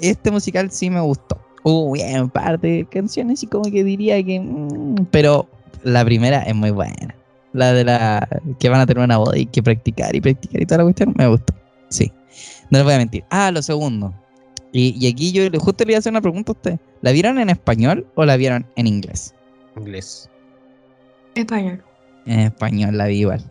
este 0.00 0.30
musical 0.30 0.70
sí 0.70 0.90
me 0.90 1.00
gustó. 1.00 1.40
Hubo 1.68 1.92
bien 1.92 2.20
un 2.22 2.30
par 2.30 2.60
de 2.60 2.86
canciones 2.88 3.42
y 3.42 3.48
como 3.48 3.64
que 3.64 3.82
diría 3.82 4.22
que... 4.22 4.38
mm, 4.38 5.06
pero 5.10 5.48
la 5.82 6.04
primera 6.04 6.42
es 6.42 6.54
muy 6.54 6.70
buena. 6.70 7.14
La 7.52 7.72
de 7.72 7.82
la 7.84 8.28
que 8.60 8.68
van 8.68 8.80
a 8.82 8.86
tener 8.86 9.02
una 9.02 9.16
boda 9.16 9.36
y 9.36 9.46
que 9.46 9.62
practicar 9.64 10.14
y 10.14 10.20
practicar 10.20 10.62
y 10.62 10.66
toda 10.66 10.78
la 10.78 10.84
cuestión, 10.84 11.12
me 11.16 11.26
gustó. 11.26 11.54
Sí, 11.88 12.12
no 12.70 12.78
les 12.78 12.84
voy 12.84 12.94
a 12.94 12.98
mentir. 12.98 13.24
Ah, 13.30 13.50
lo 13.50 13.62
segundo. 13.62 14.14
Y, 14.72 14.94
y 15.04 15.10
aquí 15.10 15.32
yo 15.32 15.48
le- 15.50 15.58
justo 15.58 15.84
le 15.84 15.92
iba 15.92 15.96
a 15.96 16.00
hacer 16.00 16.12
una 16.12 16.20
pregunta 16.20 16.52
a 16.52 16.54
usted. 16.54 16.78
¿La 17.02 17.10
vieron 17.12 17.38
en 17.40 17.50
español 17.50 18.06
o 18.14 18.24
la 18.24 18.36
vieron 18.36 18.64
en 18.76 18.86
inglés? 18.86 19.34
Inglés. 19.76 20.30
Español. 21.34 21.82
En 22.26 22.40
español 22.40 22.96
la 22.96 23.06
vi 23.06 23.20
igual. 23.20 23.42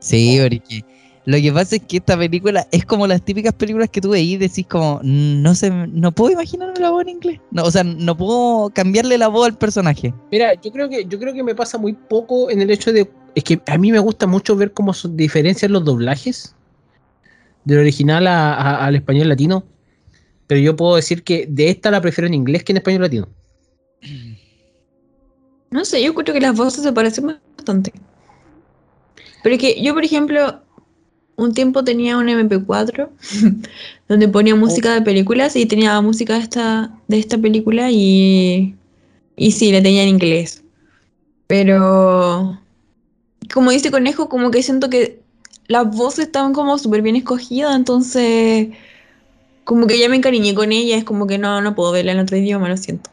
Sí, 0.00 0.38
porque 0.42 0.84
lo 1.30 1.36
que 1.36 1.52
pasa 1.52 1.76
es 1.76 1.82
que 1.82 1.98
esta 1.98 2.16
película 2.16 2.66
es 2.72 2.86
como 2.86 3.06
las 3.06 3.22
típicas 3.22 3.52
películas 3.52 3.90
que 3.90 4.00
tú 4.00 4.08
veís 4.10 4.32
y 4.32 4.36
decís 4.38 4.66
como, 4.66 4.98
no 5.02 5.54
sé, 5.54 5.70
no 5.70 6.10
puedo 6.10 6.32
imaginarme 6.32 6.80
la 6.80 6.88
voz 6.88 7.02
en 7.02 7.10
inglés. 7.10 7.38
No, 7.50 7.64
o 7.64 7.70
sea, 7.70 7.84
no 7.84 8.16
puedo 8.16 8.70
cambiarle 8.70 9.18
la 9.18 9.28
voz 9.28 9.48
al 9.48 9.58
personaje. 9.58 10.14
Mira, 10.32 10.54
yo 10.54 10.72
creo 10.72 10.88
que 10.88 11.04
yo 11.04 11.18
creo 11.18 11.34
que 11.34 11.42
me 11.42 11.54
pasa 11.54 11.76
muy 11.76 11.92
poco 11.92 12.48
en 12.48 12.62
el 12.62 12.70
hecho 12.70 12.94
de 12.94 13.10
es 13.34 13.44
que 13.44 13.60
a 13.66 13.76
mí 13.76 13.92
me 13.92 13.98
gusta 13.98 14.26
mucho 14.26 14.56
ver 14.56 14.72
cómo 14.72 14.94
se 14.94 15.06
diferencian 15.10 15.70
los 15.70 15.84
doblajes 15.84 16.56
del 17.64 17.80
original 17.80 18.26
a- 18.26 18.54
a- 18.54 18.86
al 18.86 18.96
español 18.96 19.28
latino, 19.28 19.64
pero 20.46 20.62
yo 20.62 20.76
puedo 20.76 20.96
decir 20.96 21.24
que 21.24 21.44
de 21.46 21.68
esta 21.68 21.90
la 21.90 22.00
prefiero 22.00 22.26
en 22.26 22.32
inglés 22.32 22.64
que 22.64 22.72
en 22.72 22.78
español 22.78 23.02
latino. 23.02 23.28
No 25.70 25.84
sé, 25.84 26.02
yo 26.02 26.14
creo 26.14 26.32
que 26.32 26.40
las 26.40 26.56
voces 26.56 26.82
se 26.82 26.92
parecen 26.92 27.36
bastante. 27.54 27.92
Pero 29.42 29.54
es 29.56 29.60
que 29.60 29.82
yo, 29.82 29.92
por 29.92 30.04
ejemplo, 30.04 30.62
un 31.38 31.54
tiempo 31.54 31.84
tenía 31.84 32.18
un 32.18 32.28
MP4 32.28 33.10
donde 34.08 34.28
ponía 34.28 34.56
música 34.56 34.94
de 34.94 35.02
películas 35.02 35.56
y 35.56 35.66
tenía 35.66 36.00
música 36.02 36.34
de 36.34 36.40
esta, 36.40 36.92
de 37.08 37.18
esta 37.20 37.38
película 37.38 37.90
y, 37.92 38.76
y 39.36 39.52
sí, 39.52 39.72
la 39.72 39.82
tenía 39.82 40.04
en 40.04 40.10
inglés. 40.10 40.64
Pero, 41.48 42.60
como 43.52 43.70
dice 43.70 43.90
Conejo, 43.90 44.28
como 44.28 44.50
que 44.50 44.62
siento 44.62 44.90
que 44.90 45.20
las 45.68 45.94
voces 45.96 46.26
estaban 46.26 46.52
como 46.54 46.78
súper 46.78 47.02
bien 47.02 47.16
escogidas, 47.16 47.76
entonces 47.76 48.68
como 49.64 49.86
que 49.86 49.98
ya 49.98 50.08
me 50.08 50.16
encariñé 50.16 50.54
con 50.54 50.72
ella, 50.72 50.96
es 50.96 51.04
como 51.04 51.26
que 51.26 51.38
no, 51.38 51.60
no 51.60 51.74
puedo 51.74 51.92
verla 51.92 52.12
en 52.12 52.20
otro 52.20 52.36
idioma, 52.36 52.68
lo 52.68 52.76
siento. 52.76 53.10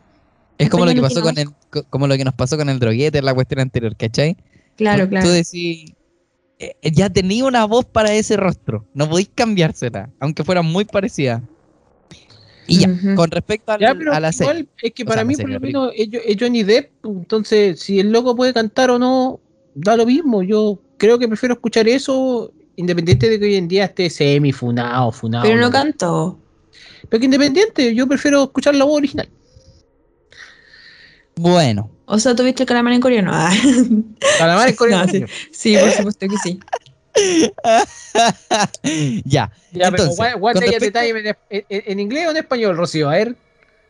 Es 0.57 0.69
como 0.69 0.85
lo 0.85 0.93
que 0.93 1.01
pasó 1.01 1.21
con 1.21 1.37
el, 1.37 1.47
co- 1.69 1.83
como 1.89 2.07
lo 2.07 2.15
que 2.15 2.23
nos 2.23 2.33
pasó 2.33 2.57
con 2.57 2.69
el 2.69 2.79
droguete 2.79 3.17
en 3.17 3.25
la 3.25 3.33
cuestión 3.33 3.59
anterior, 3.59 3.95
¿cachai? 3.97 4.37
Claro, 4.77 5.09
claro. 5.09 5.27
Tú 5.27 5.33
decís, 5.33 5.91
eh, 6.59 6.75
ya 6.83 7.09
tenía 7.09 7.45
una 7.45 7.65
voz 7.65 7.85
para 7.85 8.13
ese 8.13 8.37
rostro, 8.37 8.85
no 8.93 9.09
podéis 9.09 9.29
cambiársela, 9.35 10.09
aunque 10.19 10.43
fuera 10.43 10.61
muy 10.61 10.85
parecida. 10.85 11.41
Y 12.67 12.79
ya, 12.79 12.89
con 13.15 13.29
respecto 13.29 13.71
al- 13.73 13.79
Ya, 13.79 13.93
pero 13.93 14.11
a 14.13 14.19
la 14.19 14.31
serie. 14.31 14.51
igual 14.53 14.69
es 14.81 14.91
que 14.93 15.03
O 15.03 15.05
para 15.05 15.17
sea, 15.19 15.25
mí 15.25 15.35
por 15.35 15.49
lo 15.49 15.59
menos 15.59 15.91
es, 15.95 16.09
es 16.25 16.37
Johnny 16.39 16.63
Depp, 16.63 16.91
entonces 17.05 17.79
si 17.79 17.99
el 17.99 18.11
loco 18.11 18.35
puede 18.35 18.53
cantar 18.53 18.89
o 18.89 18.97
no, 18.97 19.39
da 19.75 19.95
lo 19.95 20.05
mismo. 20.05 20.41
Yo 20.41 20.79
creo 20.97 21.19
que 21.19 21.27
prefiero 21.27 21.53
escuchar 21.53 21.87
eso 21.87 22.51
independiente 22.75 23.29
de 23.29 23.39
que 23.39 23.45
hoy 23.45 23.55
en 23.55 23.67
día 23.67 23.85
esté 23.85 24.09
semi 24.09 24.51
funado, 24.51 25.11
funado. 25.11 25.43
Pero 25.43 25.57
no 25.57 25.67
¿no? 25.67 25.71
cantó. 25.71 26.39
Pero 27.07 27.19
que 27.19 27.25
independiente, 27.25 27.93
yo 27.93 28.07
prefiero 28.07 28.43
escuchar 28.45 28.73
la 28.75 28.85
voz 28.85 28.97
original. 28.97 29.29
Bueno, 31.35 31.91
O 32.07 32.19
sea, 32.19 32.35
¿tuviste 32.35 32.63
el 32.63 32.67
calamar 32.67 32.93
en 32.93 33.01
coreano? 33.01 33.31
Ah, 33.33 33.51
Calamar 34.37 34.69
es 34.69 34.75
coreano. 34.77 35.05
No, 35.05 35.11
sí. 35.11 35.25
sí, 35.51 35.77
por 35.77 35.91
supuesto 35.91 36.27
que 36.27 36.37
sí. 36.37 36.59
ya. 39.25 39.51
Ya, 39.71 39.91
pero 39.91 40.05
what, 40.11 40.35
what 40.39 40.55
respecto- 40.55 40.99
en, 40.99 41.35
en- 41.49 41.65
en 41.69 41.99
inglés 41.99 42.27
o 42.27 42.31
en 42.31 42.37
español, 42.37 42.77
Rocío? 42.77 43.09
A 43.09 43.13
ver. 43.13 43.35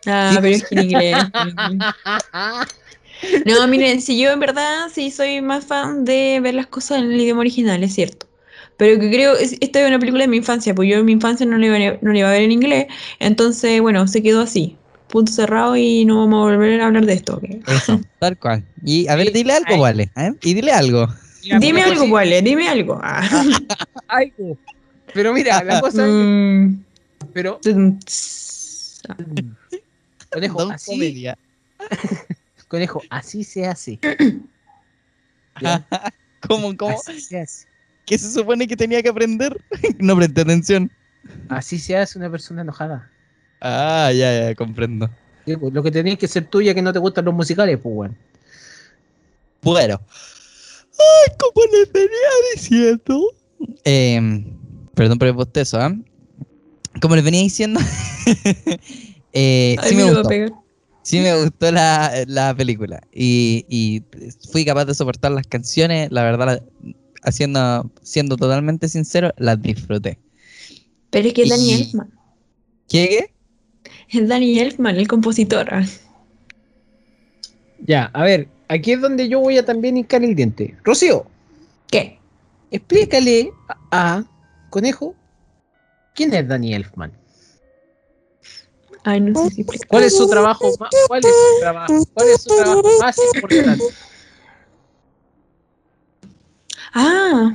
Ah, 0.08 0.30
Sí, 0.32 0.38
pero 0.42 0.44
pues. 0.50 0.64
es 0.64 0.70
que 0.70 0.76
en 0.76 0.82
inglés. 0.84 1.18
No, 3.46 3.68
miren, 3.68 4.02
si 4.02 4.20
yo 4.20 4.32
en 4.32 4.40
verdad 4.40 4.88
sí 4.94 5.10
soy 5.10 5.42
más 5.42 5.66
fan 5.66 6.06
de 6.06 6.40
ver 6.42 6.54
las 6.54 6.68
cosas 6.68 7.00
en 7.00 7.12
el 7.12 7.20
idioma 7.22 7.42
original, 7.42 7.84
es 7.84 7.94
cierto. 7.96 8.28
Pero 8.78 9.00
que 9.00 9.10
creo, 9.10 9.36
es- 9.36 9.56
esta 9.62 9.82
es 9.82 9.88
una 9.88 10.00
película 10.00 10.24
de 10.24 10.28
mi 10.28 10.38
infancia, 10.38 10.76
pues 10.76 10.90
yo 10.90 10.98
en 10.98 11.06
mi 11.06 11.14
infancia 11.14 11.46
no 11.46 11.58
la 11.58 11.66
iba, 11.66 11.76
a- 11.78 11.98
no 12.02 12.12
la 12.12 12.20
iba 12.20 12.30
a 12.30 12.34
ver 12.34 12.42
en 12.44 12.52
inglés, 12.52 12.88
entonces, 13.20 13.82
bueno, 13.82 14.08
se 14.08 14.22
quedó 14.22 14.42
así. 14.42 14.78
Punto 15.10 15.32
cerrado 15.32 15.76
y 15.78 16.04
no 16.06 16.18
vamos 16.20 16.40
a 16.40 16.52
volver 16.56 16.82
a 16.82 16.88
hablar 16.88 17.06
de 17.06 17.14
esto. 17.14 17.38
¿ok? 17.38 17.44
Eso, 17.68 18.02
tal 18.20 18.38
cual. 18.38 18.64
Y 18.84 19.08
a 19.08 19.16
ver, 19.16 19.32
dile 19.32 19.54
algo, 19.54 19.80
vale. 19.80 20.10
¿eh? 20.16 20.34
Y 20.42 20.54
dile 20.54 20.72
algo. 20.72 21.08
Mira, 21.44 21.60
Dime 21.60 21.82
algo, 21.84 22.06
sí, 22.06 22.12
Wale, 22.12 22.42
dime 22.42 22.68
algo. 22.68 23.00
Ah. 23.04 23.22
algo. 24.08 24.58
Pero 25.14 25.32
mira, 25.34 25.64
la 25.64 25.80
cosa 25.80 26.06
es 26.08 26.12
Mm, 26.12 26.78
que- 27.20 27.26
Pero, 27.34 27.60
conejo, 30.32 30.60
Don 30.60 30.72
así, 30.72 30.92
comedia. 30.92 31.38
conejo, 32.68 33.02
así 33.10 33.44
se 33.44 33.68
hace. 33.68 34.00
¿Cómo, 36.48 36.76
cómo? 36.76 36.98
Así 37.00 37.22
se 37.22 37.40
hace. 37.42 37.68
¿Qué 38.06 38.18
se 38.18 38.32
supone 38.32 38.68
que 38.68 38.76
tenía 38.76 39.02
que 39.02 39.10
aprender? 39.10 39.60
no 40.00 40.16
presté 40.16 40.42
atención. 40.42 40.92
Así 41.50 41.80
se 41.80 41.98
hace 41.98 42.18
una 42.20 42.30
persona 42.30 42.62
enojada. 42.62 43.10
Ah, 43.68 44.12
ya, 44.14 44.50
ya, 44.50 44.56
comprendo. 44.56 45.10
Sí, 45.44 45.58
pues, 45.58 45.74
Lo 45.74 45.82
que 45.82 45.90
tenías 45.90 46.20
que 46.20 46.28
ser 46.28 46.46
tuya 46.46 46.76
que 46.76 46.84
no 46.84 46.94
te 46.94 47.00
gustan 47.00 47.26
los 47.26 47.34
musicales, 47.34 47.80
pues 47.82 47.96
bueno. 47.96 48.16
Bueno. 49.64 50.00
Ay, 50.92 51.36
como 51.40 51.66
les 51.72 51.92
venía 51.92 52.30
diciendo. 52.54 53.32
Eh, 53.84 54.46
perdón 54.94 55.18
por 55.18 55.28
el 55.30 55.34
bostezo, 55.34 55.80
¿ah? 55.80 55.92
Como 57.02 57.16
les 57.16 57.26
venía 57.26 57.42
diciendo. 57.42 57.80
eh, 59.34 59.76
Ay, 59.80 59.90
sí 59.90 59.96
me 59.96 60.14
gustó. 60.14 60.30
Sí 61.02 61.20
me 61.22 61.36
gustó 61.36 61.72
la, 61.72 62.24
la 62.28 62.56
película. 62.56 63.02
Y, 63.12 63.66
y 63.68 64.04
fui 64.52 64.64
capaz 64.64 64.86
de 64.86 64.94
soportar 64.94 65.32
las 65.32 65.48
canciones. 65.48 66.12
La 66.12 66.22
verdad, 66.22 66.64
haciendo, 67.24 67.92
siendo 68.04 68.38
totalmente 68.38 68.88
sincero, 68.90 69.32
las 69.38 69.60
disfruté. 69.60 70.20
Pero 71.10 71.28
es 71.28 71.34
que 71.34 71.42
Elfman. 71.42 72.14
¿Qué? 72.88 73.35
Es 74.10 74.28
Danny 74.28 74.60
Elfman, 74.60 74.96
el 74.96 75.08
compositor. 75.08 75.68
Ya, 77.80 78.06
a 78.14 78.24
ver, 78.24 78.48
aquí 78.68 78.94
es 78.94 79.02
donde 79.02 79.28
yo 79.28 79.40
voy 79.40 79.58
a 79.58 79.66
también 79.66 79.98
hincar 79.98 80.24
el 80.24 80.36
diente. 80.36 80.76
Rocío, 80.84 81.26
¿Qué? 81.88 82.20
explícale 82.72 83.52
a, 83.92 84.18
a 84.18 84.24
Conejo 84.70 85.16
quién 86.14 86.34
es 86.34 86.48
Danny 86.48 86.74
Elfman. 86.74 87.12
Ay, 89.04 89.22
no 89.22 89.36
sé 89.50 89.50
si. 89.56 89.64
¿Cuál 89.88 90.04
es 90.04 90.18
su 90.18 90.28
trabajo? 90.28 90.76
ma- 90.80 90.90
¿Cuál 91.08 91.22
es 91.26 91.36
su 91.36 91.60
trabajo? 91.60 91.94
¿Cuál 92.14 92.28
es 92.30 92.42
su 92.42 92.56
trabajo 92.56 92.90
más 93.00 93.18
importante? 93.36 93.84
Ah. 96.94 97.54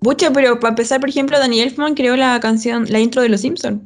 Bucha, 0.00 0.32
pero 0.32 0.58
para 0.60 0.70
empezar, 0.70 1.00
por 1.00 1.08
ejemplo, 1.10 1.38
Danny 1.38 1.60
Elfman 1.60 1.94
creó 1.94 2.16
la 2.16 2.38
canción, 2.40 2.86
la 2.88 3.00
intro 3.00 3.20
de 3.20 3.28
Los 3.28 3.40
Simpsons. 3.42 3.82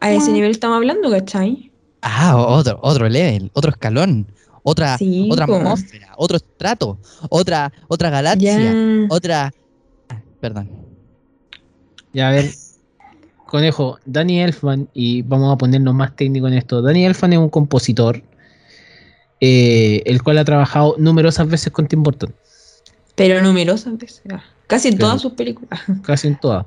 A 0.00 0.10
ese 0.12 0.32
nivel 0.32 0.50
estamos 0.50 0.76
hablando, 0.76 1.10
¿cachai? 1.10 1.70
Ah, 2.02 2.36
otro, 2.36 2.78
otro 2.82 3.08
level, 3.08 3.50
otro 3.54 3.70
escalón, 3.70 4.26
otra, 4.62 4.96
Sí, 4.98 5.28
otra 5.30 5.44
atmósfera, 5.46 6.12
otro 6.16 6.36
estrato, 6.36 6.98
otra, 7.28 7.72
otra 7.88 8.10
galaxia, 8.10 9.06
otra. 9.08 9.52
Ah, 10.08 10.20
Perdón. 10.40 10.70
Ya, 12.12 12.28
a 12.28 12.32
ver, 12.32 12.50
Conejo, 13.46 13.98
Danny 14.06 14.40
Elfman, 14.40 14.88
y 14.94 15.22
vamos 15.22 15.52
a 15.52 15.58
ponernos 15.58 15.94
más 15.94 16.14
técnico 16.14 16.46
en 16.48 16.54
esto. 16.54 16.80
Danny 16.82 17.04
Elfman 17.04 17.32
es 17.32 17.38
un 17.40 17.48
compositor, 17.48 18.22
eh, 19.40 20.02
el 20.06 20.22
cual 20.22 20.38
ha 20.38 20.44
trabajado 20.44 20.94
numerosas 20.98 21.48
veces 21.48 21.72
con 21.72 21.86
Tim 21.88 22.02
Burton, 22.02 22.34
Pero 23.14 23.42
numerosas 23.42 23.96
veces. 23.98 24.22
ah, 24.32 24.42
Casi 24.68 24.88
en 24.88 24.94
Pero- 24.94 25.06
todas 25.08 25.22
sus 25.22 25.32
películas. 25.32 25.80
casi 26.02 26.28
en 26.28 26.38
todas. 26.38 26.66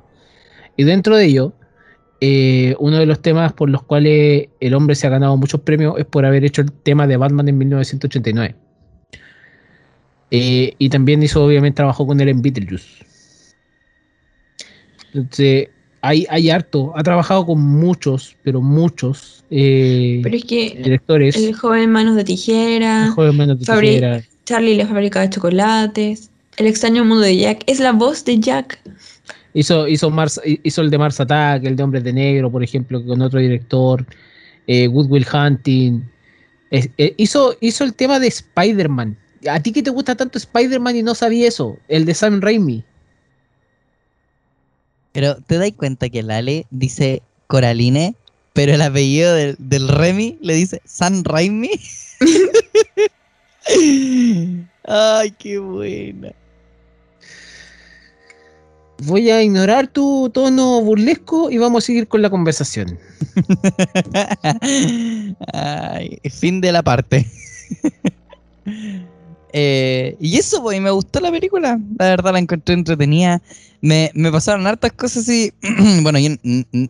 Y 0.75 0.83
dentro 0.83 1.15
de 1.15 1.25
ello, 1.25 1.53
eh, 2.21 2.75
uno 2.79 2.97
de 2.99 3.05
los 3.07 3.21
temas 3.21 3.51
por 3.53 3.69
los 3.69 3.83
cuales 3.83 4.47
el 4.59 4.73
hombre 4.75 4.95
se 4.95 5.07
ha 5.07 5.09
ganado 5.09 5.35
muchos 5.37 5.61
premios 5.61 5.95
es 5.97 6.05
por 6.05 6.23
haber 6.25 6.45
hecho 6.45 6.61
el 6.61 6.71
tema 6.71 7.07
de 7.07 7.17
Batman 7.17 7.49
en 7.49 7.57
1989. 7.57 8.55
Eh, 10.33 10.75
y 10.77 10.89
también 10.89 11.21
hizo, 11.23 11.43
obviamente, 11.43 11.77
trabajó 11.77 12.05
con 12.07 12.21
él 12.21 12.29
en 12.29 12.41
Beetlejuice. 12.41 13.03
Entonces, 15.13 15.69
hay, 16.01 16.25
hay 16.29 16.49
harto. 16.49 16.93
Ha 16.95 17.03
trabajado 17.03 17.45
con 17.45 17.59
muchos, 17.59 18.37
pero 18.43 18.61
muchos 18.61 19.43
eh, 19.49 20.21
Pero 20.23 20.35
es 20.35 20.45
que 20.45 20.79
directores. 20.83 21.35
el 21.35 21.53
joven 21.53 21.91
Manos 21.91 22.15
de 22.15 22.23
Tijera, 22.23 23.05
El 23.07 23.11
joven 23.11 23.35
Manos 23.37 23.59
de 23.59 23.65
Fabri- 23.65 23.87
Tijera. 23.95 24.23
Charlie 24.45 24.71
y 24.71 24.77
la 24.77 24.87
fábrica 24.87 25.21
de 25.21 25.29
chocolates, 25.29 26.31
El 26.57 26.67
extraño 26.67 27.03
mundo 27.05 27.21
de 27.23 27.37
Jack, 27.37 27.63
es 27.67 27.79
la 27.79 27.91
voz 27.91 28.23
de 28.25 28.39
Jack. 28.39 28.79
Hizo, 29.53 29.87
hizo, 29.87 30.09
Mars, 30.09 30.39
hizo 30.63 30.81
el 30.81 30.89
de 30.89 30.97
Mars 30.97 31.19
Attack, 31.19 31.65
el 31.65 31.75
de 31.75 31.83
Hombres 31.83 32.03
de 32.03 32.13
Negro, 32.13 32.49
por 32.51 32.63
ejemplo, 32.63 33.03
con 33.05 33.21
otro 33.21 33.39
director. 33.39 34.05
Eh, 34.67 34.87
Good 34.87 35.09
Will 35.09 35.27
Hunting. 35.31 36.01
Es- 36.69 36.89
eh, 36.97 37.13
hizo, 37.17 37.55
hizo 37.59 37.83
el 37.83 37.93
tema 37.93 38.19
de 38.19 38.27
Spider-Man. 38.27 39.17
¿A 39.49 39.59
ti 39.59 39.71
que 39.71 39.83
te 39.83 39.89
gusta 39.89 40.15
tanto 40.15 40.37
Spider-Man 40.37 40.95
y 40.95 41.03
no 41.03 41.15
sabía 41.15 41.47
eso? 41.47 41.77
El 41.87 42.05
de 42.05 42.13
Sam 42.13 42.39
Raimi. 42.41 42.83
Pero 45.11 45.35
te 45.35 45.57
das 45.57 45.71
cuenta 45.75 46.09
que 46.09 46.23
Lale 46.23 46.65
dice 46.69 47.21
Coraline, 47.47 48.15
pero 48.53 48.73
el 48.73 48.81
apellido 48.81 49.33
del, 49.33 49.55
del 49.59 49.87
Remy 49.89 50.37
le 50.41 50.53
dice 50.55 50.81
San 50.85 51.23
Raimi. 51.25 51.71
Ay, 54.85 55.31
qué 55.37 55.57
buena. 55.59 56.31
Voy 59.05 59.29
a 59.29 59.41
ignorar 59.41 59.87
tu 59.87 60.29
tono 60.33 60.81
burlesco 60.81 61.49
y 61.49 61.57
vamos 61.57 61.83
a 61.83 61.87
seguir 61.87 62.07
con 62.07 62.21
la 62.21 62.29
conversación. 62.29 62.99
Ay, 65.53 66.19
fin 66.29 66.61
de 66.61 66.71
la 66.71 66.83
parte. 66.83 67.25
Eh, 69.53 70.15
y 70.19 70.37
eso, 70.37 70.61
pues, 70.61 70.77
y 70.77 70.79
me 70.79 70.91
gustó 70.91 71.19
la 71.19 71.29
película. 71.29 71.79
La 71.99 72.05
verdad 72.05 72.31
la 72.31 72.39
encontré 72.39 72.73
entretenida. 72.73 73.41
Me, 73.81 74.11
me 74.13 74.31
pasaron 74.31 74.65
hartas 74.65 74.93
cosas 74.93 75.27
y. 75.27 75.51
bueno, 76.03 76.19
yo 76.19 76.29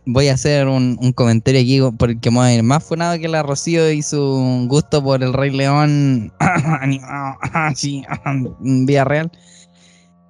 voy 0.06 0.28
a 0.28 0.36
hacer 0.36 0.68
un, 0.68 0.98
un 1.02 1.12
comentario 1.14 1.60
aquí 1.60 1.96
porque 1.98 2.30
me 2.30 2.38
voy 2.38 2.48
a 2.48 2.54
ir 2.54 2.64
más 2.64 2.84
funado 2.84 3.18
que 3.20 3.28
la 3.28 3.42
Rocío 3.42 3.92
y 3.92 4.04
su 4.04 4.68
gusto 4.68 5.04
por 5.04 5.24
el 5.24 5.34
Rey 5.34 5.50
León 5.50 6.32
animado 6.40 7.38
así, 7.54 8.04
en 8.64 8.86
vida 8.86 9.06
real. 9.06 9.32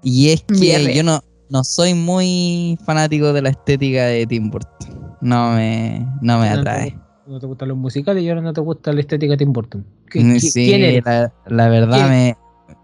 Y 0.04 0.30
es 0.30 0.46
Vía 0.48 0.78
que 0.78 0.96
yo 0.96 1.04
no, 1.04 1.22
no 1.52 1.64
soy 1.66 1.94
muy 1.94 2.78
fanático 2.86 3.34
de 3.34 3.42
la 3.42 3.50
estética 3.50 4.06
de 4.06 4.26
Tim 4.26 4.50
Burton. 4.50 5.18
No 5.22 5.52
me, 5.52 6.00
no 6.22 6.40
me 6.40 6.50
No 6.50 6.54
te 6.56 6.60
atrae. 6.70 6.98
No 7.28 7.40
te 7.40 7.46
gustan 7.46 7.68
los 7.70 7.78
musicales 7.78 8.24
y 8.24 8.30
ahora 8.30 8.42
no 8.42 8.54
te 8.54 8.62
gusta 8.62 8.92
la 8.94 9.02
estética 9.02 9.32
de 9.32 9.38
Tim 9.38 9.52
Burton. 9.54 9.86
¿Qué- 10.10 10.22
Mm, 10.24 10.40
sí, 10.40 10.52
¿Quién 10.66 10.82
eres? 10.84 11.04
La, 11.06 11.34
la 11.48 11.68
verdad 11.70 11.98
¿Quién- 11.98 12.10
me, 12.10 12.38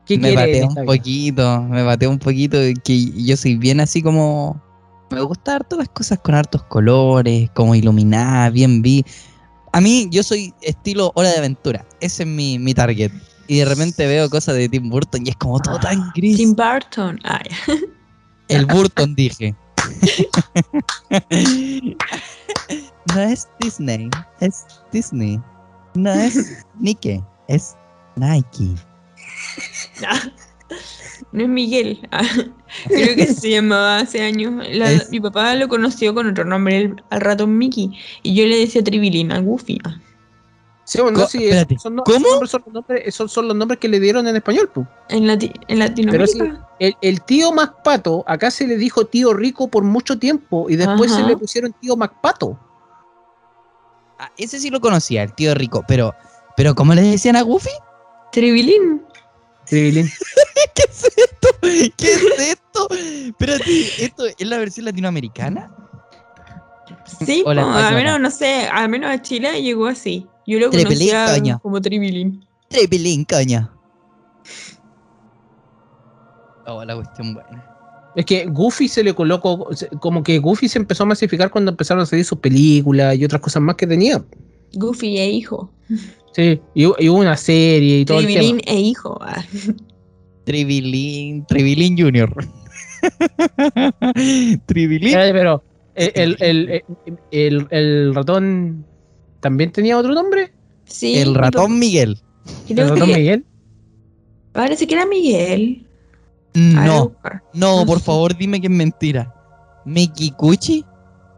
¿Qué 0.06 0.17
me 0.17 0.30
esta 0.34 0.67
un 0.67 0.73
vida? 0.75 0.86
poquito, 0.86 1.62
me 1.63 1.84
pateó 1.84 2.10
un 2.10 2.19
poquito 2.19 2.58
que 2.84 3.12
yo 3.25 3.36
soy 3.38 3.56
bien 3.56 3.80
así 3.80 4.01
como 4.01 4.62
me 5.12 5.21
gusta 5.21 5.56
harto 5.56 5.77
las 5.77 5.88
cosas 5.89 6.19
con 6.19 6.36
hartos 6.36 6.63
colores, 6.63 7.49
como 7.51 7.73
iluminadas, 7.75 8.51
bien 8.51 8.82
vi. 8.82 9.06
A 9.71 9.80
mí 9.80 10.08
yo 10.12 10.23
soy 10.23 10.53
estilo 10.62 11.12
hora 11.15 11.30
de 11.30 11.38
aventura, 11.38 11.86
ese 12.01 12.23
es 12.23 12.30
mi, 12.30 12.60
mi 12.60 12.73
target. 12.73 13.12
Y 13.47 13.60
de 13.60 13.65
repente 13.65 14.06
veo 14.08 14.30
cosas 14.30 14.56
de 14.56 14.67
Tim 14.67 14.89
Burton 14.89 15.25
y 15.25 15.30
es 15.30 15.36
como 15.38 15.60
todo 15.62 15.80
tan 15.80 16.12
gris. 16.13 16.36
Tim 16.38 16.53
Burton. 16.56 17.17
Ah, 17.23 17.41
ya. 17.67 17.73
El 18.49 18.65
Burton 18.65 19.15
dije. 19.15 19.55
no 23.15 23.21
es 23.21 23.47
Disney, 23.60 24.10
es 24.39 24.65
Disney. 24.91 25.39
No 25.95 26.12
es 26.13 26.63
Nike, 26.79 27.23
es 27.47 27.75
Nike. 28.15 28.75
No 31.31 31.43
es 31.43 31.49
Miguel. 31.49 32.07
Ah, 32.12 32.21
creo 32.88 33.15
que 33.15 33.33
se 33.33 33.49
llamaba 33.49 33.99
hace 33.99 34.21
años. 34.21 34.63
La- 34.71 34.91
Es- 34.91 35.10
Mi 35.10 35.19
papá 35.19 35.55
lo 35.55 35.67
conoció 35.67 36.13
con 36.13 36.29
otro 36.29 36.45
nombre, 36.45 36.77
el- 36.77 37.03
al 37.10 37.21
ratón 37.21 37.57
Mickey. 37.57 37.89
Y 38.21 38.36
yo 38.36 38.45
le 38.45 38.57
decía 38.60 38.83
Tribilín 38.83 39.31
a 39.31 39.39
Goofy. 39.39 39.79
Ah, 39.83 39.99
Sí, 40.89 41.02
bueno, 41.02 41.19
Co- 41.19 41.28
sí, 41.28 41.43
espérate, 41.43 41.78
son, 41.80 41.95
no- 41.95 42.04
¿cómo? 42.06 42.26
esos 42.36 42.50
son, 42.50 42.63
los 42.65 42.73
nombres, 42.73 43.02
esos 43.06 43.30
son 43.30 43.47
los 43.50 43.58
nombres 43.58 43.78
que 43.78 43.89
le 43.89 44.00
dieron 44.00 44.26
en 44.26 44.38
español. 44.38 44.71
pues. 44.73 44.88
En, 45.10 45.26
Lati- 45.26 45.52
en 45.67 45.80
Latinoamérica. 45.80 46.65
El, 46.80 46.95
el 47.02 47.21
tío 47.23 47.52
Macpato, 47.52 48.23
acá 48.26 48.50
se 48.52 48.65
le 48.65 48.78
dijo 48.78 49.06
tío 49.06 49.34
rico 49.34 49.67
por 49.67 49.84
mucho 49.84 50.17
tiempo 50.17 50.69
y 50.69 50.78
después 50.78 51.12
se 51.13 51.23
le 51.23 51.36
pusieron 51.36 51.73
tío 51.73 51.97
Macpato. 51.97 52.58
Ah, 54.17 54.32
ese 54.38 54.60
sí 54.60 54.69
lo 54.69 54.80
conocía, 54.80 55.23
el 55.23 55.34
tío 55.34 55.54
rico, 55.56 55.84
pero, 55.88 56.15
pero 56.56 56.73
¿cómo 56.73 56.93
le 56.93 57.02
decían 57.02 57.36
a 57.36 57.41
Goofy? 57.41 57.69
Tribilín. 58.32 59.04
Tribilín. 59.65 60.08
¿Qué 60.73 60.84
es 60.89 61.04
esto? 61.17 61.50
¿Qué 61.97 62.13
es 62.13 62.39
esto? 62.39 62.88
Espérate, 62.93 64.06
¿esto 64.06 64.26
es 64.26 64.47
la 64.47 64.58
versión 64.58 64.86
latinoamericana? 64.86 65.69
Sí, 67.26 67.43
O 67.45 67.54
la 67.54 67.63
po, 67.63 67.69
al 67.71 67.93
menos, 67.93 68.19
no 68.21 68.32
sé, 68.32 68.67
al 68.71 68.88
menos 68.88 69.12
a 69.12 69.21
Chile 69.21 69.62
llegó 69.62 69.88
así. 69.88 70.26
Yo 70.47 70.60
lo 70.60 70.69
Tribilín, 70.69 71.10
conocía 71.12 71.36
coño. 71.36 71.60
como 71.62 71.81
Tribilín. 71.81 72.43
Trepilín, 72.69 73.25
coño. 73.25 73.69
Oh, 76.65 76.83
la 76.83 76.95
cuestión 76.95 77.33
buena. 77.33 77.65
Es 78.15 78.25
que 78.25 78.45
Goofy 78.47 78.88
se 78.88 79.03
le 79.03 79.13
colocó, 79.13 79.69
como 79.99 80.23
que 80.23 80.39
Goofy 80.39 80.67
se 80.67 80.79
empezó 80.79 81.03
a 81.03 81.05
masificar 81.05 81.51
cuando 81.51 81.71
empezaron 81.71 82.01
a 82.01 82.05
salir 82.05 82.25
sus 82.25 82.39
películas 82.39 83.15
y 83.17 83.23
otras 83.25 83.41
cosas 83.41 83.62
más 83.62 83.75
que 83.75 83.86
tenía. 83.86 84.23
Goofy 84.73 85.17
e 85.19 85.29
hijo. 85.29 85.71
Sí, 86.33 86.60
y, 86.73 86.83
hu- 86.86 86.95
y 86.99 87.10
hubo 87.10 87.19
una 87.19 87.38
serie 87.38 87.99
y 87.99 88.05
todo 88.05 88.17
Tribilín 88.17 88.60
e 88.65 88.79
hijo. 88.79 89.17
Ah, 89.21 89.43
Tribilín, 90.45 91.45
Tribilín 91.45 91.97
Junior. 91.97 92.33
Tribilín. 94.65 95.17
Eh, 95.17 95.30
pero 95.32 95.63
el, 95.95 96.36
el, 96.39 96.69
el, 96.69 96.84
el- 97.32 97.67
el 97.69 98.15
ratón 98.15 98.86
también 99.39 99.71
tenía 99.71 99.97
otro 99.97 100.13
nombre. 100.13 100.51
Sí. 100.85 101.17
El 101.17 101.35
ratón 101.35 101.77
Miguel. 101.79 102.19
El 102.69 102.77
ratón 102.77 103.07
que 103.09 103.15
Miguel. 103.17 103.45
parece 104.51 104.88
que 104.88 104.93
era 104.95 105.05
Miguel. 105.05 105.85
No, 106.53 106.83
no, 106.83 107.15
No 107.53 107.85
por 107.85 107.99
sé. 107.99 108.05
favor 108.05 108.35
dime 108.38 108.59
que 108.59 108.67
es 108.67 108.73
mentira. 108.73 109.33
¿Mickey 109.85 110.31
Cuchi? 110.31 110.83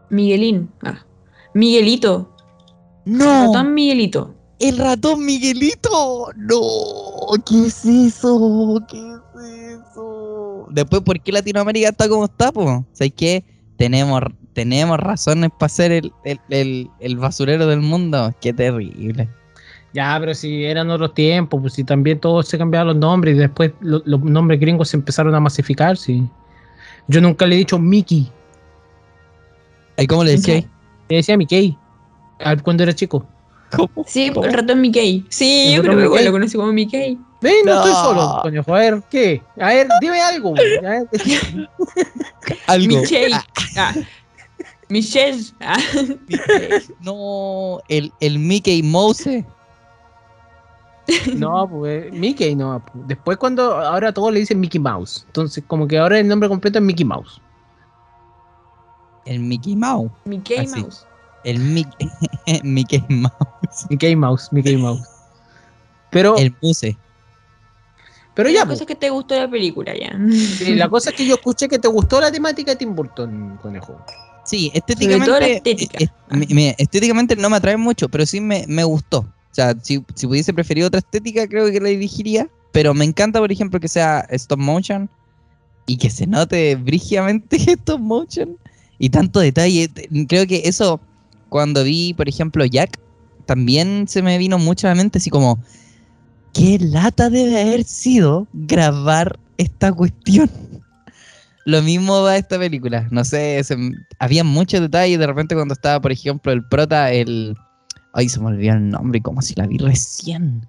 Miguelín. 0.08 0.70
Ah. 0.82 1.04
Miguelito. 1.54 2.34
No, 3.04 3.46
Ratón 3.46 3.74
Miguelito. 3.74 4.34
el 4.58 4.78
ratón 4.78 5.24
Miguelito. 5.24 6.28
No, 6.36 6.60
¿qué 7.46 7.66
es 7.66 7.84
eso? 7.84 8.82
¿Qué 8.88 8.98
es 8.98 9.80
eso? 9.80 10.66
Después, 10.70 11.02
¿por 11.02 11.20
qué 11.20 11.32
Latinoamérica 11.32 11.88
está 11.88 12.08
como 12.08 12.24
está, 12.26 12.52
po? 12.52 12.86
¿Sabes 12.92 13.12
qué? 13.16 13.44
Tenemos, 13.76 14.20
tenemos 14.52 14.98
razones 14.98 15.50
para 15.58 15.68
ser 15.68 15.92
el, 15.92 16.12
el, 16.24 16.40
el, 16.50 16.90
el 17.00 17.16
basurero 17.16 17.66
del 17.66 17.80
mundo. 17.80 18.34
Qué 18.40 18.52
terrible. 18.52 19.28
Ya, 19.92 20.16
pero 20.20 20.34
si 20.34 20.64
eran 20.64 20.88
otros 20.90 21.14
tiempos, 21.14 21.60
pues 21.60 21.72
si 21.74 21.82
también 21.84 22.20
todos 22.20 22.46
se 22.48 22.56
cambiaban 22.58 22.88
los 22.88 22.96
nombres 22.96 23.34
y 23.34 23.38
después 23.38 23.72
lo- 23.80 24.02
los 24.04 24.22
nombres 24.22 24.60
gringos 24.60 24.88
se 24.90 24.96
empezaron 24.96 25.34
a 25.34 25.40
masificar, 25.40 25.96
sí. 25.96 26.22
Yo 27.08 27.20
nunca 27.20 27.44
le 27.46 27.56
he 27.56 27.58
dicho 27.58 27.78
Mickey. 27.78 28.30
¿Y 29.98 30.06
cómo 30.06 30.24
le 30.24 30.32
decía? 30.32 30.64
Le 31.08 31.16
decía 31.16 31.36
Mickey. 31.36 31.76
Cuando 32.62 32.82
era 32.84 32.92
chico. 32.94 33.26
¿Cómo? 33.72 34.04
Sí, 34.06 34.30
por 34.30 34.46
el 34.46 34.52
ratón 34.52 34.80
Mickey. 34.80 35.24
Sí, 35.28 35.66
¿El 35.68 35.76
yo 35.76 35.82
creo 35.82 35.96
que 35.98 36.08
Mickey? 36.08 36.24
lo 36.24 36.32
conocí 36.32 36.56
como 36.56 36.72
Mickey. 36.72 37.18
Ven, 37.42 37.54
no, 37.64 37.72
estoy 37.76 37.92
No. 37.92 38.02
solo, 38.04 38.38
conejo. 38.42 38.74
A 38.74 38.78
ver, 38.78 39.02
¿qué? 39.10 39.42
A 39.60 39.66
ver, 39.68 39.88
dime 40.00 40.20
algo. 40.20 40.50
güey. 40.50 40.76
A 40.78 40.90
ver. 40.90 41.08
Algo. 42.66 42.86
Mickey. 43.00 43.32
Ah. 43.76 43.94
Michelle. 44.90 45.42
Ah. 45.60 45.78
No, 47.00 47.80
el, 47.88 48.12
el 48.20 48.38
Mickey 48.38 48.82
Mouse. 48.82 49.26
No, 51.34 51.68
pues 51.68 52.12
Mickey 52.12 52.54
no. 52.54 52.80
pues. 52.92 53.08
Después 53.08 53.36
cuando 53.36 53.74
ahora 53.80 54.12
todos 54.12 54.32
le 54.32 54.40
dicen 54.40 54.60
Mickey 54.60 54.80
Mouse. 54.80 55.24
Entonces 55.26 55.64
como 55.66 55.88
que 55.88 55.98
ahora 55.98 56.18
el 56.20 56.28
nombre 56.28 56.48
completo 56.48 56.78
es 56.78 56.84
Mickey 56.84 57.04
Mouse. 57.04 57.40
El 59.26 59.40
Mickey 59.40 59.74
Mouse. 59.74 60.10
Mickey 60.24 60.58
Así. 60.58 60.80
Mouse. 60.80 61.06
El 61.42 61.58
Mickey, 61.58 62.08
Mickey 62.62 63.04
Mouse. 63.08 63.86
Mickey 63.88 64.14
Mouse, 64.14 64.48
Mickey 64.52 64.76
Mouse. 64.76 65.02
Pero, 66.10 66.36
El 66.36 66.54
Muse. 66.62 66.96
pero 68.34 68.48
La 68.48 68.54
ya, 68.54 68.60
cosa 68.60 68.66
pues, 68.68 68.80
es 68.82 68.86
que 68.86 68.94
te 68.96 69.10
gustó 69.10 69.36
la 69.36 69.48
película 69.50 69.92
ya. 69.98 70.16
sí, 70.30 70.74
la 70.74 70.88
cosa 70.88 71.10
es 71.10 71.16
que 71.16 71.26
yo 71.26 71.36
escuché 71.36 71.68
que 71.68 71.78
te 71.78 71.88
gustó 71.88 72.20
la 72.20 72.30
temática 72.30 72.72
de 72.72 72.76
Tim 72.76 72.94
Burton, 72.94 73.58
conejo. 73.62 74.00
Sí, 74.06 74.14
Sobre 74.14 74.29
la 74.70 74.78
estéticamente. 74.78 75.52
estética. 75.56 75.98
eh, 75.98 76.08
eh, 76.30 76.36
me- 76.36 76.46
me- 76.54 76.74
estéticamente 76.78 77.36
no 77.36 77.50
me 77.50 77.56
atrae 77.56 77.76
mucho, 77.76 78.08
pero 78.08 78.26
sí 78.26 78.40
me, 78.40 78.64
me 78.68 78.84
gustó. 78.84 79.18
O 79.20 79.54
sea, 79.54 79.74
si, 79.82 80.04
si 80.14 80.26
pudiese 80.26 80.54
preferir 80.54 80.84
otra 80.84 80.98
estética, 81.00 81.46
creo 81.48 81.70
que 81.70 81.80
la 81.80 81.88
elegiría. 81.90 82.48
Pero 82.72 82.94
me 82.94 83.04
encanta, 83.04 83.40
por 83.40 83.50
ejemplo, 83.50 83.80
que 83.80 83.88
sea 83.88 84.20
stop 84.30 84.58
motion 84.60 85.08
y 85.86 85.96
que 85.96 86.08
se 86.08 86.26
note 86.26 86.76
brígidamente 86.76 87.56
stop 87.72 88.00
motion 88.00 88.56
y 88.98 89.10
tanto 89.10 89.40
detalle. 89.40 89.90
Creo 90.28 90.46
que 90.46 90.62
eso, 90.66 91.00
cuando 91.48 91.82
vi, 91.82 92.14
por 92.14 92.28
ejemplo, 92.28 92.64
Jack, 92.64 92.98
también 93.46 94.06
se 94.06 94.22
me 94.22 94.38
vino 94.38 94.58
mucho 94.58 94.86
a 94.86 94.90
la 94.90 94.94
mente, 94.94 95.18
así 95.18 95.30
como, 95.30 95.58
qué 96.52 96.78
lata 96.78 97.28
debe 97.30 97.60
haber 97.60 97.82
sido 97.84 98.46
grabar 98.52 99.38
esta 99.58 99.92
cuestión. 99.92 100.48
Lo 101.66 101.82
mismo 101.82 102.22
va 102.22 102.32
a 102.32 102.36
esta 102.36 102.58
película. 102.58 103.06
No 103.10 103.24
sé, 103.24 103.62
se 103.64 103.76
había 104.18 104.44
muchos 104.44 104.80
detalles. 104.80 105.18
De 105.18 105.26
repente, 105.26 105.54
cuando 105.54 105.74
estaba, 105.74 106.00
por 106.00 106.12
ejemplo, 106.12 106.52
el 106.52 106.64
prota, 106.64 107.12
el. 107.12 107.54
Ay, 108.12 108.28
se 108.28 108.40
me 108.40 108.46
olvidó 108.46 108.74
el 108.74 108.88
nombre, 108.90 109.20
como 109.20 109.42
si 109.42 109.54
la 109.54 109.66
vi 109.66 109.78
recién. 109.78 110.66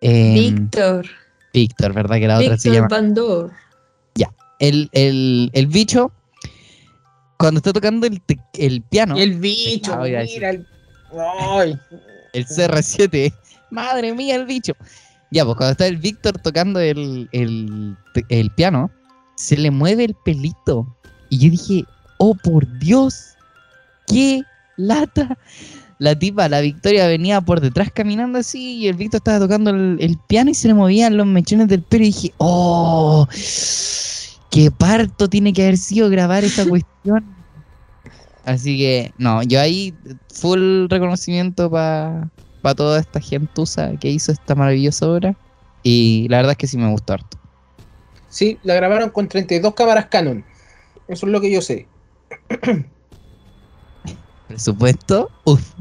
Em, 0.00 0.34
Víctor. 0.34 1.06
Víctor, 1.52 1.92
¿verdad? 1.92 2.16
Que 2.16 2.26
la 2.28 2.38
otra 2.38 2.56
se 2.56 2.70
Víctor 2.70 2.72
llama. 2.72 2.88
Bandor. 2.88 3.52
El, 4.60 4.90
el, 4.92 5.50
el 5.54 5.66
bicho, 5.66 6.12
cuando 7.38 7.58
está 7.58 7.72
tocando 7.72 8.06
el, 8.06 8.22
el 8.52 8.82
piano, 8.82 9.16
el 9.16 9.40
bicho, 9.40 9.94
Ah, 9.94 10.02
mira. 10.02 10.50
El... 10.50 10.66
Ay. 11.50 11.78
el 12.34 12.46
CR7. 12.46 13.32
Madre 13.70 14.14
mía, 14.14 14.36
el 14.36 14.44
bicho. 14.44 14.74
Ya, 15.30 15.44
pues 15.46 15.56
cuando 15.56 15.72
está 15.72 15.86
el 15.86 15.96
Víctor 15.96 16.38
tocando 16.38 16.78
el, 16.78 17.28
el, 17.32 17.96
el 18.28 18.50
piano, 18.50 18.90
se 19.40 19.56
le 19.56 19.70
mueve 19.70 20.04
el 20.04 20.14
pelito. 20.14 20.86
Y 21.30 21.38
yo 21.38 21.50
dije, 21.50 21.84
oh 22.18 22.34
por 22.34 22.66
Dios, 22.78 23.30
qué 24.06 24.42
lata. 24.76 25.38
La 25.98 26.18
tipa, 26.18 26.48
la 26.48 26.60
Victoria, 26.60 27.06
venía 27.06 27.40
por 27.40 27.60
detrás 27.60 27.90
caminando 27.92 28.38
así 28.38 28.78
y 28.78 28.88
el 28.88 28.96
Víctor 28.96 29.18
estaba 29.18 29.38
tocando 29.38 29.70
el, 29.70 30.18
piano 30.28 30.50
y 30.50 30.54
se 30.54 30.68
le 30.68 30.74
movían 30.74 31.16
los 31.16 31.26
mechones 31.26 31.68
del 31.68 31.82
pelo 31.82 32.04
y 32.04 32.06
dije, 32.06 32.34
oh, 32.38 33.26
qué 34.50 34.70
parto 34.70 35.28
tiene 35.28 35.52
que 35.52 35.62
haber 35.62 35.78
sido 35.78 36.08
grabar 36.10 36.44
esta 36.44 36.66
cuestión. 36.66 37.24
Así 38.44 38.78
que, 38.78 39.12
no, 39.18 39.42
yo 39.42 39.60
ahí 39.60 39.94
full 40.34 40.86
reconocimiento 40.88 41.70
para 41.70 42.30
toda 42.76 42.98
esta 43.00 43.20
gentuza 43.20 43.96
que 43.96 44.10
hizo 44.10 44.32
esta 44.32 44.54
maravillosa 44.54 45.06
obra. 45.06 45.36
Y 45.82 46.26
la 46.28 46.38
verdad 46.38 46.52
es 46.52 46.58
que 46.58 46.66
sí 46.66 46.76
me 46.76 46.90
gustó 46.90 47.14
harto. 47.14 47.39
Sí, 48.30 48.58
la 48.62 48.74
grabaron 48.74 49.10
con 49.10 49.28
32 49.28 49.74
cámaras 49.74 50.06
Canon. 50.06 50.44
Eso 51.08 51.26
es 51.26 51.32
lo 51.32 51.40
que 51.40 51.50
yo 51.52 51.60
sé. 51.60 51.88
Presupuesto, 54.48 55.30
uff. 55.44 55.74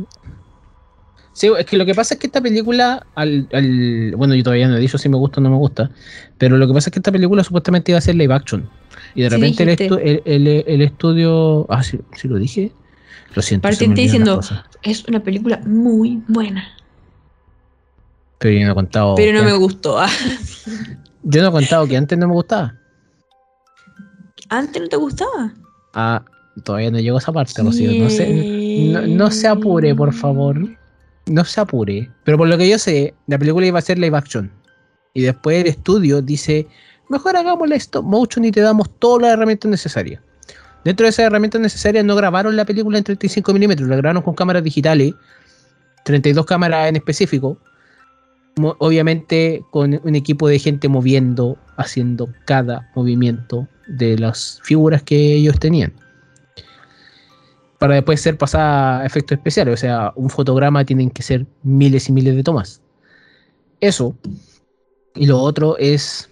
Sí, 1.31 1.49
es 1.57 1.65
que 1.65 1.77
lo 1.77 1.85
que 1.85 1.95
pasa 1.95 2.15
es 2.15 2.19
que 2.19 2.27
esta 2.27 2.41
película, 2.41 3.05
al, 3.15 3.47
al- 3.53 4.13
bueno, 4.17 4.35
yo 4.35 4.43
todavía 4.43 4.67
no 4.67 4.75
he 4.75 4.79
dicho 4.79 4.97
si 4.97 5.07
me 5.07 5.15
gusta 5.15 5.39
o 5.39 5.43
no 5.43 5.49
me 5.49 5.55
gusta, 5.55 5.89
pero 6.37 6.57
lo 6.57 6.67
que 6.67 6.73
pasa 6.73 6.89
es 6.89 6.93
que 6.93 6.99
esta 6.99 7.11
película 7.11 7.43
supuestamente 7.43 7.91
iba 7.91 7.99
a 7.99 8.01
ser 8.01 8.15
live 8.15 8.33
action. 8.33 8.69
Y 9.15 9.21
de 9.21 9.29
Sí, 9.29 9.35
repente 9.35 9.63
el, 9.63 9.69
dijiste. 9.69 9.89
estu- 9.95 10.01
el, 10.03 10.21
el- 10.47 10.63
el 10.67 10.81
estudio... 10.81 11.65
Ah, 11.69 11.81
sí, 11.83 11.99
sí 12.17 12.27
lo 12.27 12.37
dije. 12.37 12.73
Lo 13.35 13.41
siento. 13.41 13.67
Partiste 13.69 14.01
diciendo, 14.01 14.41
es 14.81 15.05
una 15.07 15.21
película 15.23 15.61
muy 15.65 16.21
buena. 16.27 16.75
Pero 18.39 18.59
yo 18.59 18.65
no 18.65 18.71
he 18.71 18.75
contado... 18.75 19.15
Pero 19.15 19.39
no 19.39 19.45
me 19.45 19.53
gustó. 19.53 19.99
Yo 21.23 21.41
no 21.41 21.49
he 21.49 21.51
contado 21.51 21.87
que 21.87 21.97
antes 21.97 22.17
no 22.17 22.27
me 22.27 22.33
gustaba. 22.33 22.75
¿Antes 24.49 24.81
no 24.81 24.87
te 24.87 24.95
gustaba? 24.95 25.53
Ah, 25.93 26.23
todavía 26.63 26.91
no 26.91 26.99
llego 26.99 27.17
a 27.17 27.19
esa 27.19 27.31
parte, 27.31 27.61
Rocío. 27.61 27.91
No 28.03 28.09
se, 28.09 28.91
no, 28.91 29.01
no 29.01 29.31
se 29.31 29.47
apure, 29.47 29.93
por 29.93 30.13
favor. 30.13 30.57
No 31.27 31.45
se 31.45 31.61
apure. 31.61 32.09
Pero 32.23 32.37
por 32.37 32.47
lo 32.47 32.57
que 32.57 32.69
yo 32.69 32.79
sé, 32.79 33.13
la 33.27 33.37
película 33.37 33.67
iba 33.67 33.79
a 33.79 33.81
ser 33.81 33.99
live 33.99 34.17
action. 34.17 34.51
Y 35.13 35.21
después 35.21 35.61
el 35.61 35.67
estudio 35.67 36.21
dice, 36.21 36.67
mejor 37.09 37.35
hagámosla 37.35 37.75
stop 37.75 38.05
motion 38.05 38.45
y 38.45 38.51
te 38.51 38.61
damos 38.61 38.89
todas 38.99 39.23
las 39.23 39.33
herramientas 39.33 39.69
necesarias. 39.69 40.21
Dentro 40.83 41.05
de 41.05 41.09
esas 41.09 41.25
herramientas 41.25 41.59
necesarias 41.59 42.05
no 42.05 42.15
grabaron 42.15 42.55
la 42.55 42.65
película 42.65 42.97
en 42.97 43.03
35 43.03 43.53
milímetros, 43.53 43.89
la 43.89 43.97
grabaron 43.97 44.23
con 44.23 44.33
cámaras 44.33 44.63
digitales, 44.63 45.13
32 46.05 46.45
cámaras 46.45 46.87
en 46.87 46.95
específico. 46.95 47.57
Obviamente 48.79 49.63
con 49.71 49.99
un 50.03 50.15
equipo 50.15 50.47
de 50.47 50.59
gente 50.59 50.87
moviendo, 50.87 51.57
haciendo 51.77 52.29
cada 52.45 52.91
movimiento 52.95 53.67
de 53.87 54.17
las 54.17 54.59
figuras 54.63 55.03
que 55.03 55.33
ellos 55.33 55.59
tenían. 55.59 55.93
Para 57.77 57.95
después 57.95 58.19
ser 58.19 58.37
pasada 58.37 59.01
a 59.01 59.05
efectos 59.05 59.37
especiales. 59.37 59.73
O 59.73 59.77
sea, 59.77 60.11
un 60.15 60.29
fotograma 60.29 60.83
tienen 60.83 61.09
que 61.09 61.23
ser 61.23 61.45
miles 61.63 62.09
y 62.09 62.11
miles 62.11 62.35
de 62.35 62.43
tomas. 62.43 62.81
Eso. 63.79 64.15
Y 65.15 65.25
lo 65.25 65.39
otro 65.39 65.77
es. 65.77 66.29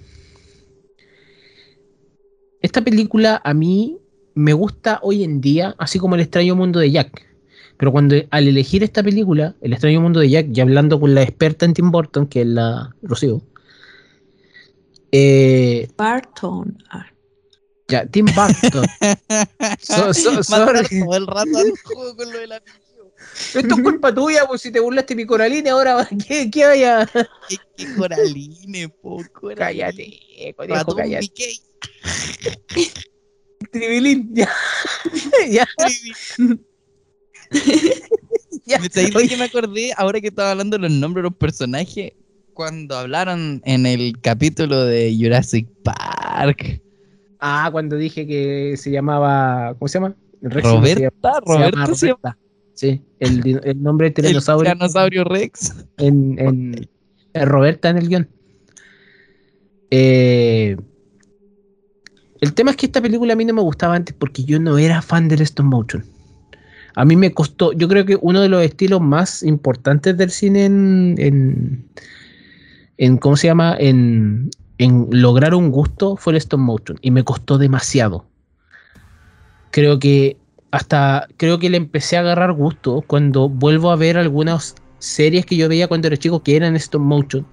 Esta 2.61 2.81
película 2.81 3.41
a 3.43 3.53
mí 3.53 3.99
me 4.33 4.53
gusta 4.53 4.99
hoy 5.01 5.23
en 5.23 5.39
día, 5.41 5.75
así 5.77 5.99
como 5.99 6.15
El 6.15 6.21
extraño 6.21 6.55
mundo 6.55 6.79
de 6.79 6.91
Jack. 6.91 7.26
Pero 7.77 7.91
cuando 7.91 8.15
al 8.31 8.47
elegir 8.47 8.83
esta 8.83 9.03
película, 9.03 9.55
El 9.61 9.73
extraño 9.73 10.01
mundo 10.01 10.19
de 10.19 10.29
Jack, 10.29 10.47
y 10.53 10.61
hablando 10.61 10.99
con 10.99 11.13
la 11.13 11.21
experta 11.21 11.65
en 11.65 11.73
Tim 11.73 11.91
Burton, 11.91 12.27
que 12.27 12.41
es 12.41 12.47
la 12.47 12.95
Rocío, 13.03 13.41
eh, 15.11 15.87
Barton. 15.95 16.77
Ah, 16.89 17.05
ya, 17.87 18.05
Tim 18.05 18.25
Burton. 18.25 18.85
So- 19.79 20.13
so- 20.13 20.43
sorry. 20.43 20.99
todo 20.99 21.15
el 21.15 21.27
rato 21.27 21.57
al 21.57 21.71
juego 21.83 22.15
con 22.15 22.31
lo 22.31 22.39
de 22.39 22.47
la 22.47 22.61
Esto 23.55 23.59
es 23.59 23.81
culpa 23.81 24.13
tuya, 24.13 24.45
pues 24.47 24.61
si 24.61 24.71
te 24.71 24.79
burlaste 24.79 25.13
de 25.13 25.21
mi 25.23 25.25
Coraline, 25.25 25.69
ahora 25.69 26.07
¿qué, 26.27 26.49
qué 26.51 26.65
vaya? 26.65 27.09
¿Qué, 27.47 27.57
qué 27.75 27.93
coraline, 27.95 28.89
po, 28.89 29.23
coraline. 29.33 29.55
Cállate, 29.57 30.55
conejo, 30.55 30.95
cállate. 30.95 31.31
Tribilín, 33.71 34.33
ya. 34.33 34.51
ya. 35.49 35.67
ya. 38.65 38.79
¿Me 38.79 38.89
sabéis 38.89 39.13
de 39.13 39.27
qué 39.27 39.37
me 39.37 39.43
acordé 39.45 39.91
ahora 39.97 40.19
que 40.21 40.27
estaba 40.27 40.51
hablando 40.51 40.77
de 40.77 40.83
los 40.83 40.91
nombres 40.91 41.23
de 41.23 41.29
los 41.29 41.37
personajes? 41.37 42.13
Cuando 42.53 42.97
hablaron 42.97 43.61
en 43.65 43.85
el 43.85 44.19
capítulo 44.19 44.83
de 44.85 45.15
Jurassic 45.19 45.67
Park. 45.83 46.81
Ah, 47.39 47.69
cuando 47.71 47.95
dije 47.97 48.25
que 48.25 48.75
se 48.77 48.89
llamaba. 48.91 49.75
¿Cómo 49.77 49.87
se 49.87 49.99
llama? 49.99 50.15
Rex 50.41 50.63
no 50.67 50.83
se 50.83 50.95
llama- 50.95 51.11
Roberta, 51.11 51.33
se 51.45 51.53
llama 51.53 51.69
Roberta 51.69 51.95
se 51.95 52.05
llama. 52.07 52.19
Roberta. 52.23 52.37
Sí, 52.73 53.01
el, 53.19 53.59
el 53.63 53.81
nombre 53.83 54.05
del 54.07 54.11
El 54.11 54.15
tiranosaurio 54.31 54.71
tiranosaurio 54.71 55.23
Rex. 55.23 55.73
en, 55.97 56.35
en- 56.39 56.89
en 57.33 57.47
Roberta 57.47 57.89
en 57.89 57.97
el 57.97 58.07
guion. 58.07 58.29
Eh, 59.91 60.77
el 62.41 62.53
tema 62.53 62.71
es 62.71 62.77
que 62.77 62.85
esta 62.87 63.01
película 63.01 63.33
a 63.33 63.35
mí 63.35 63.45
no 63.45 63.53
me 63.53 63.61
gustaba 63.61 63.95
antes 63.95 64.15
porque 64.17 64.43
yo 64.43 64.59
no 64.59 64.77
era 64.77 65.01
fan 65.01 65.27
del 65.27 65.41
stop 65.41 65.65
motion. 65.65 66.05
A 66.97 67.05
mí 67.05 67.15
me 67.15 67.31
costó, 67.31 67.73
yo 67.73 67.87
creo 67.87 68.07
que 68.07 68.17
uno 68.19 68.41
de 68.41 68.49
los 68.49 68.63
estilos 68.63 69.01
más 69.01 69.43
importantes 69.43 70.17
del 70.17 70.31
cine 70.31 70.65
en, 70.65 71.15
en, 71.19 71.85
en 72.97 73.17
¿cómo 73.19 73.37
se 73.37 73.45
llama? 73.45 73.75
En, 73.77 74.49
en 74.79 75.07
lograr 75.11 75.53
un 75.53 75.69
gusto 75.69 76.15
fue 76.15 76.33
el 76.33 76.37
stop 76.37 76.59
motion 76.59 76.97
y 77.03 77.11
me 77.11 77.23
costó 77.23 77.59
demasiado. 77.59 78.25
Creo 79.69 79.99
que 79.99 80.37
hasta, 80.71 81.27
creo 81.37 81.59
que 81.59 81.69
le 81.69 81.77
empecé 81.77 82.17
a 82.17 82.21
agarrar 82.21 82.53
gusto 82.53 83.03
cuando 83.05 83.47
vuelvo 83.47 83.91
a 83.91 83.95
ver 83.95 84.17
algunas 84.17 84.73
series 84.97 85.45
que 85.45 85.55
yo 85.55 85.69
veía 85.69 85.87
cuando 85.87 86.07
era 86.07 86.17
chico 86.17 86.41
que 86.41 86.55
eran 86.55 86.75
stop 86.77 87.01
motion, 87.03 87.45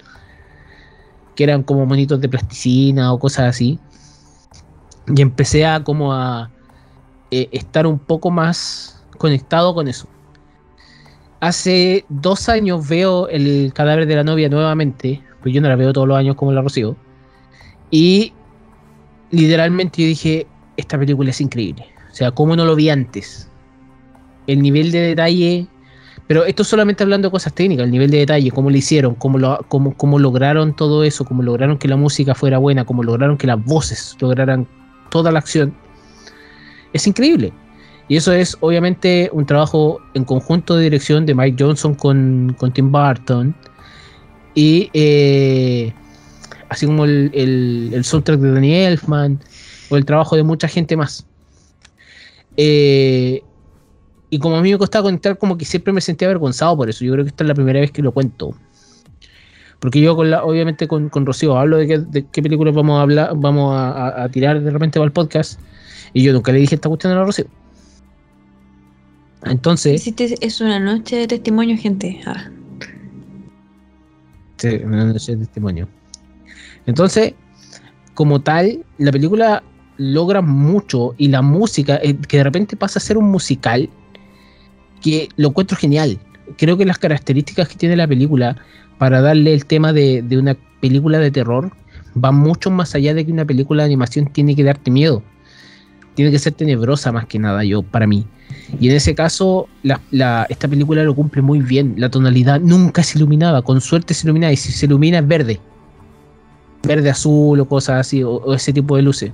que 1.37 1.45
eran 1.45 1.65
como 1.65 1.85
monitos 1.85 2.19
de 2.19 2.31
plasticina 2.31 3.13
o 3.13 3.19
cosas 3.19 3.51
así. 3.51 3.79
Y 5.15 5.21
empecé 5.21 5.67
a 5.67 5.85
como 5.85 6.15
a 6.15 6.51
eh, 7.31 7.51
estar 7.53 7.87
un 7.87 7.99
poco 7.99 8.31
más, 8.31 9.04
conectado 9.25 9.75
con 9.75 9.89
eso. 9.89 10.07
Hace 11.41 12.05
dos 12.11 12.51
años 12.51 12.87
veo 12.87 13.27
el 13.29 13.73
cadáver 13.73 14.07
de 14.07 14.17
la 14.17 14.23
novia 14.23 14.51
nuevamente, 14.51 15.23
pues 15.41 15.55
yo 15.55 15.63
no 15.63 15.69
la 15.71 15.77
veo 15.77 15.95
todos 15.95 16.07
los 16.07 16.19
años 16.19 16.37
como 16.37 16.53
la 16.53 16.61
Rocío. 16.61 16.95
Y 17.91 18.35
literalmente 19.31 20.03
yo 20.03 20.09
dije, 20.09 20.47
esta 20.77 20.99
película 20.99 21.31
es 21.31 21.41
increíble. 21.41 21.87
O 22.13 22.15
sea, 22.15 22.33
¿cómo 22.33 22.55
no 22.55 22.67
lo 22.67 22.77
vi 22.77 22.91
antes? 22.91 23.49
El 24.47 24.61
nivel 24.61 24.93
de 24.93 25.01
detalle, 25.01 25.69
pero 26.27 26.45
esto 26.45 26.63
solamente 26.63 27.03
hablando 27.03 27.29
de 27.29 27.33
cosas 27.33 27.55
técnicas, 27.55 27.87
el 27.87 27.93
nivel 27.93 28.11
de 28.11 28.19
detalle, 28.19 28.51
cómo 28.51 28.69
lo 28.69 28.77
hicieron, 28.77 29.15
cómo, 29.15 29.39
lo, 29.39 29.65
cómo, 29.69 29.97
cómo 29.97 30.19
lograron 30.19 30.77
todo 30.77 31.03
eso, 31.03 31.25
cómo 31.25 31.43
lograron 31.43 31.79
que 31.79 31.89
la 31.89 31.97
música 31.97 32.35
fuera 32.35 32.59
buena, 32.59 32.85
cómo 32.85 33.03
lograron 33.03 33.39
que 33.39 33.47
las 33.47 33.65
voces 33.65 34.19
lograran 34.21 34.69
toda 35.09 35.33
la 35.33 35.39
acción. 35.39 35.75
Es 36.93 37.07
increíble. 37.07 37.55
Y 38.09 38.17
eso 38.17 38.33
es 38.33 38.57
obviamente 38.61 39.31
un 39.33 39.47
trabajo 39.47 39.99
en 40.15 40.25
conjunto 40.25 40.77
de 40.77 40.85
dirección 40.85 41.25
de 41.25 41.35
Mike 41.35 41.57
Johnson 41.63 41.95
con, 41.95 42.55
Tim 42.75 42.93
Burton. 42.93 43.55
Y 44.55 44.91
eh, 44.93 45.93
así 46.69 46.87
como 46.87 47.05
el, 47.05 47.31
el, 47.35 47.91
el 47.95 48.05
soundtrack 48.05 48.41
de 48.41 48.53
Danny 48.53 48.75
Elfman 48.75 49.41
o 49.91 49.97
el 49.97 50.05
trabajo 50.05 50.37
de 50.37 50.43
mucha 50.43 50.69
gente 50.69 50.97
más. 50.97 51.27
Eh, 52.57 53.43
y 54.31 54.39
como 54.39 54.57
a 54.57 54.63
mí 54.63 54.71
me 54.71 54.79
costaba 54.79 55.05
conectar, 55.05 55.39
como 55.39 55.57
que 55.57 55.65
siempre 55.65 55.93
me 55.93 56.01
sentía 56.01 56.29
avergonzado 56.29 56.77
por 56.77 56.89
eso. 56.91 57.05
Yo 57.05 57.13
creo 57.13 57.25
que 57.25 57.31
esta 57.31 57.45
es 57.45 57.49
la 57.49 57.55
primera 57.55 57.81
vez 57.81 57.91
que 57.91 58.03
lo 58.03 58.13
cuento. 58.13 58.55
Porque 59.81 60.01
yo, 60.01 60.15
obviamente, 60.15 60.89
con, 60.89 61.09
con 61.09 61.27
Rocío 61.27 61.57
hablo 61.59 61.79
de, 61.79 62.05
qué- 62.33 62.43
películas 62.43 62.75
vamos 62.75 62.99
a 62.99 63.03
hablar, 63.03 63.33
vamos 63.37 63.75
a 63.77 64.29
tirar 64.31 64.61
de 64.61 64.71
repente 64.71 64.99
para 64.99 65.07
el 65.07 65.13
podcast. 65.13 65.61
Y 66.13 66.23
yo 66.23 66.33
nunca 66.33 66.53
le 66.53 66.59
dije 66.59 66.75
esta 66.75 66.89
cuestión 66.89 67.13
a 67.13 67.17
la 67.17 67.25
Rocío. 67.25 67.47
Entonces, 69.47 70.07
es 70.41 70.61
una 70.61 70.79
noche 70.79 71.17
de 71.17 71.27
testimonio, 71.27 71.77
gente. 71.77 72.21
Ah. 72.27 72.51
Sí, 74.57 74.81
una 74.85 75.05
noche 75.05 75.33
de 75.33 75.45
testimonio. 75.45 75.89
Entonces, 76.87 77.35
como 78.15 78.41
tal, 78.41 78.85
la 78.99 79.13
película 79.13 79.63
logra 79.97 80.41
mucho 80.41 81.15
y 81.19 81.29
la 81.29 81.43
música, 81.43 81.99
eh, 82.03 82.17
que 82.17 82.39
de 82.39 82.45
repente 82.45 82.77
pasa 82.77 82.99
a 82.99 83.03
ser 83.03 83.19
un 83.19 83.31
musical, 83.31 83.89
que 85.03 85.29
lo 85.37 85.49
encuentro 85.49 85.77
genial. 85.77 86.19
Creo 86.57 86.77
que 86.77 86.85
las 86.85 86.99
características 86.99 87.69
que 87.69 87.77
tiene 87.77 87.97
la 87.97 88.09
película 88.09 88.57
para 88.99 89.21
darle 89.21 89.55
el 89.55 89.67
tema 89.67 89.93
de, 89.93 90.23
de 90.23 90.39
una 90.39 90.57
película 90.81 91.19
de 91.19 91.31
terror 91.31 91.73
van 92.15 92.37
mucho 92.37 92.71
más 92.71 92.95
allá 92.95 93.13
de 93.13 93.27
que 93.27 93.33
una 93.33 93.45
película 93.45 93.83
de 93.83 93.87
animación 93.87 94.27
tiene 94.33 94.55
que 94.55 94.65
darte 94.65 94.91
miedo. 94.91 95.23
Tiene 96.15 96.31
que 96.31 96.39
ser 96.39 96.53
tenebrosa 96.53 97.13
más 97.13 97.27
que 97.27 97.39
nada, 97.39 97.65
yo, 97.65 97.83
para 97.83 98.07
mí. 98.07 98.25
Y 98.81 98.89
en 98.89 98.97
ese 98.97 99.15
caso, 99.15 99.69
esta 99.83 100.69
película 100.69 101.03
lo 101.03 101.15
cumple 101.15 101.43
muy 101.43 101.61
bien. 101.61 101.95
La 101.97 102.09
tonalidad 102.09 102.61
nunca 102.61 103.01
es 103.01 103.15
iluminada, 103.17 103.63
con 103.63 103.81
suerte 103.81 104.15
se 104.15 104.27
ilumina, 104.27 104.53
y 104.53 104.57
si 104.57 104.73
se 104.73 104.87
ilumina 104.87 105.19
es 105.19 105.29
verde. 105.29 105.61
Verde, 106.83 107.11
azul 107.11 107.61
o 107.61 107.65
cosas 107.67 108.01
así, 108.01 108.23
o, 108.23 108.55
ese 108.55 108.73
tipo 108.73 108.97
de 108.97 109.03
luces. 109.03 109.33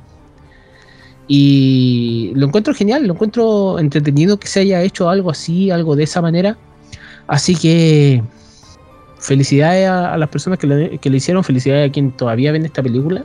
Y 1.29 2.33
lo 2.35 2.47
encuentro 2.47 2.75
genial, 2.75 3.07
lo 3.07 3.15
encuentro 3.15 3.79
entretenido 3.79 4.39
que 4.39 4.49
se 4.49 4.61
haya 4.61 4.83
hecho 4.83 5.09
algo 5.09 5.31
así, 5.31 5.71
algo 5.71 5.95
de 5.97 6.05
esa 6.05 6.21
manera. 6.21 6.57
Así 7.27 7.55
que 7.55 8.23
felicidades 9.19 9.87
a, 9.87 10.15
a 10.15 10.19
las 10.19 10.29
personas 10.29 10.59
que 10.59 10.67
le, 10.67 10.99
que 10.99 11.11
le 11.11 11.19
hicieron, 11.19 11.45
felicidades 11.45 11.89
a 11.89 11.93
quien 11.93 12.11
todavía 12.11 12.53
ven 12.53 12.65
esta 12.65 12.83
película. 12.83 13.25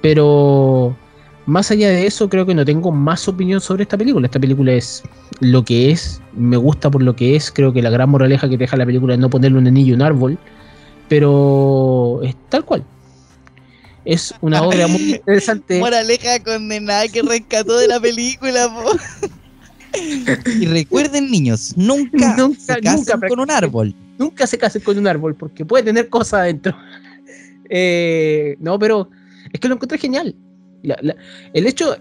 Pero 0.00 0.96
más 1.48 1.70
allá 1.70 1.88
de 1.88 2.06
eso, 2.06 2.28
creo 2.28 2.44
que 2.44 2.54
no 2.54 2.62
tengo 2.62 2.92
más 2.92 3.26
opinión 3.26 3.58
sobre 3.62 3.84
esta 3.84 3.96
película. 3.96 4.26
Esta 4.26 4.38
película 4.38 4.74
es 4.74 5.02
lo 5.40 5.64
que 5.64 5.90
es, 5.90 6.20
me 6.34 6.58
gusta 6.58 6.90
por 6.90 7.02
lo 7.02 7.16
que 7.16 7.36
es. 7.36 7.50
Creo 7.50 7.72
que 7.72 7.80
la 7.80 7.88
gran 7.88 8.10
moraleja 8.10 8.50
que 8.50 8.58
te 8.58 8.64
deja 8.64 8.76
la 8.76 8.84
película 8.84 9.14
es 9.14 9.20
no 9.20 9.30
ponerle 9.30 9.56
un 9.56 9.66
anillo 9.66 9.94
a 9.94 9.96
un 9.96 10.02
árbol, 10.02 10.38
pero 11.08 12.20
es 12.22 12.36
tal 12.50 12.66
cual. 12.66 12.84
Es 14.04 14.34
una 14.42 14.62
obra 14.62 14.88
muy 14.88 15.14
interesante. 15.14 15.80
Moraleja 15.80 16.38
condenada 16.44 17.08
que 17.08 17.22
rescató 17.22 17.78
de 17.78 17.88
la 17.88 17.98
película, 17.98 18.68
po. 18.68 18.92
Y 20.60 20.66
recuerden, 20.66 21.30
niños, 21.30 21.72
nunca, 21.78 22.36
Nunca, 22.36 22.60
se 22.60 22.80
casen 22.82 23.14
nunca 23.14 23.26
con 23.26 23.40
un 23.40 23.50
árbol. 23.50 23.94
Nunca 24.18 24.46
se 24.46 24.58
casen 24.58 24.82
con 24.82 24.98
un 24.98 25.06
árbol 25.06 25.34
porque 25.34 25.64
puede 25.64 25.84
tener 25.84 26.10
cosas 26.10 26.40
adentro. 26.40 26.76
Eh, 27.70 28.56
no, 28.60 28.78
pero 28.78 29.10
es 29.52 29.60
que 29.60 29.68
lo 29.68 29.74
encontré 29.74 29.98
genial. 29.98 30.34
El 30.82 31.66
hecho 31.66 31.96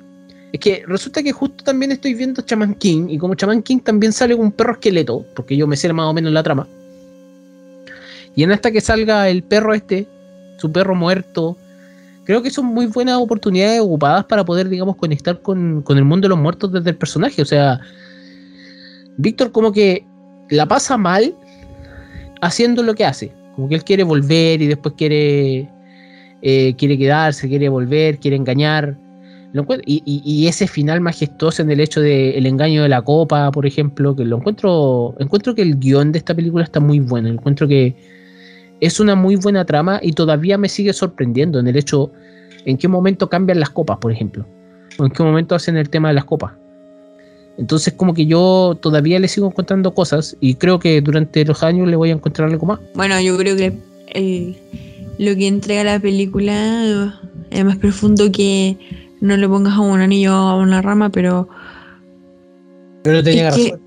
es 0.52 0.60
que 0.60 0.84
resulta 0.88 1.24
que 1.24 1.32
justo 1.32 1.64
también 1.64 1.92
estoy 1.92 2.14
viendo 2.14 2.42
Chaman 2.42 2.76
King 2.76 3.08
y 3.10 3.18
como 3.18 3.36
Chaman 3.36 3.64
King 3.64 3.80
también 3.80 4.14
sale 4.14 4.36
un 4.36 4.52
perro 4.52 4.74
esqueleto, 4.74 5.26
porque 5.36 5.58
yo 5.58 5.68
me 5.68 5.76
sé 5.76 5.92
más 5.92 6.06
o 6.06 6.14
menos 6.14 6.32
la 6.32 6.44
trama. 6.44 6.68
Y 8.36 8.44
en 8.44 8.52
esta 8.52 8.72
que 8.72 8.82
salga 8.82 9.30
el 9.30 9.44
perro 9.44 9.74
este, 9.74 10.08
su 10.58 10.72
perro 10.72 10.96
muerto, 10.96 11.58
creo 12.24 12.42
que 12.42 12.52
son 12.52 12.66
muy 12.66 12.86
buenas 12.86 13.18
oportunidades 13.18 13.82
ocupadas 13.82 14.26
para 14.26 14.46
poder, 14.46 14.70
digamos, 14.70 14.96
conectar 14.96 15.42
con, 15.42 15.82
con 15.82 15.98
el 15.98 16.06
mundo 16.06 16.26
de 16.26 16.30
los 16.30 16.38
muertos 16.38 16.72
desde 16.72 16.92
el 16.92 16.96
personaje. 16.98 17.42
O 17.42 17.46
sea, 17.46 17.80
Víctor 19.18 19.52
como 19.52 19.72
que 19.72 20.06
la 20.50 20.66
pasa 20.68 20.98
mal 20.98 21.34
haciendo 22.42 22.84
lo 22.84 22.94
que 22.94 23.06
hace. 23.06 23.32
Como 23.56 23.68
que 23.68 23.76
él 23.76 23.84
quiere 23.84 24.04
volver 24.04 24.62
y 24.62 24.68
después 24.68 24.94
quiere, 24.96 25.68
eh, 26.42 26.76
quiere 26.78 26.98
quedarse, 26.98 27.48
quiere 27.48 27.70
volver, 27.70 28.20
quiere 28.20 28.38
engañar. 28.38 28.98
Y, 29.86 30.46
ese 30.48 30.68
final 30.68 31.02
majestuoso 31.02 31.62
en 31.62 31.72
el 31.72 31.80
hecho 31.80 32.00
del 32.02 32.46
engaño 32.46 32.84
de 32.84 32.90
la 32.90 33.02
copa, 33.02 33.50
por 33.52 33.66
ejemplo, 33.66 34.16
que 34.16 34.24
lo 34.24 34.38
encuentro, 34.38 35.16
encuentro 35.20 35.56
que 35.56 35.64
el 35.64 35.80
guion 35.80 36.12
de 36.12 36.20
esta 36.20 36.36
película 36.36 36.64
está 36.64 36.80
muy 36.80 37.00
bueno. 37.00 37.30
Encuentro 37.30 37.68
que 37.68 37.96
es 38.80 39.00
una 39.00 39.16
muy 39.16 39.36
buena 39.36 39.66
trama 39.66 40.00
y 40.04 40.12
todavía 40.12 40.58
me 40.58 40.70
sigue 40.70 40.94
sorprendiendo 40.94 41.60
en 41.60 41.68
el 41.68 41.76
hecho 41.78 42.12
en 42.66 42.78
qué 42.78 42.88
momento 42.88 43.30
cambian 43.30 43.60
las 43.60 43.70
copas, 43.70 43.98
por 43.98 44.12
ejemplo. 44.12 44.46
O 45.00 45.06
en 45.06 45.12
qué 45.12 45.24
momento 45.24 45.56
hacen 45.56 45.78
el 45.78 45.90
tema 45.90 46.10
de 46.10 46.16
las 46.16 46.26
copas. 46.26 46.54
Entonces 47.58 47.94
como 47.94 48.14
que 48.14 48.28
yo 48.28 48.78
todavía 48.80 49.20
le 49.20 49.28
sigo 49.28 49.48
encontrando 49.48 49.94
cosas 49.94 50.38
y 50.40 50.56
creo 50.56 50.78
que 50.78 51.02
durante 51.02 51.44
los 51.44 51.64
años 51.64 51.88
le 51.88 51.96
voy 51.96 52.12
a 52.12 52.14
encontrar 52.14 52.50
algo 52.50 52.68
más. 52.68 52.80
Bueno, 52.94 53.20
yo 53.20 53.36
creo 53.38 53.56
que 53.56 53.74
lo 55.20 55.36
que 55.36 55.48
entrega 55.48 55.84
la 55.84 56.00
película 56.00 57.14
es 57.50 57.66
más 57.66 57.78
profundo 57.78 58.32
que 58.32 58.78
no 59.22 59.36
le 59.38 59.48
pongas 59.48 59.74
a 59.76 59.80
un 59.82 60.00
anillo 60.02 60.32
a 60.34 60.56
una 60.58 60.82
rama, 60.82 61.10
pero 61.10 61.48
Pero 63.04 63.24
tenía 63.24 63.50
que- 63.52 63.72
razón. 63.72 63.82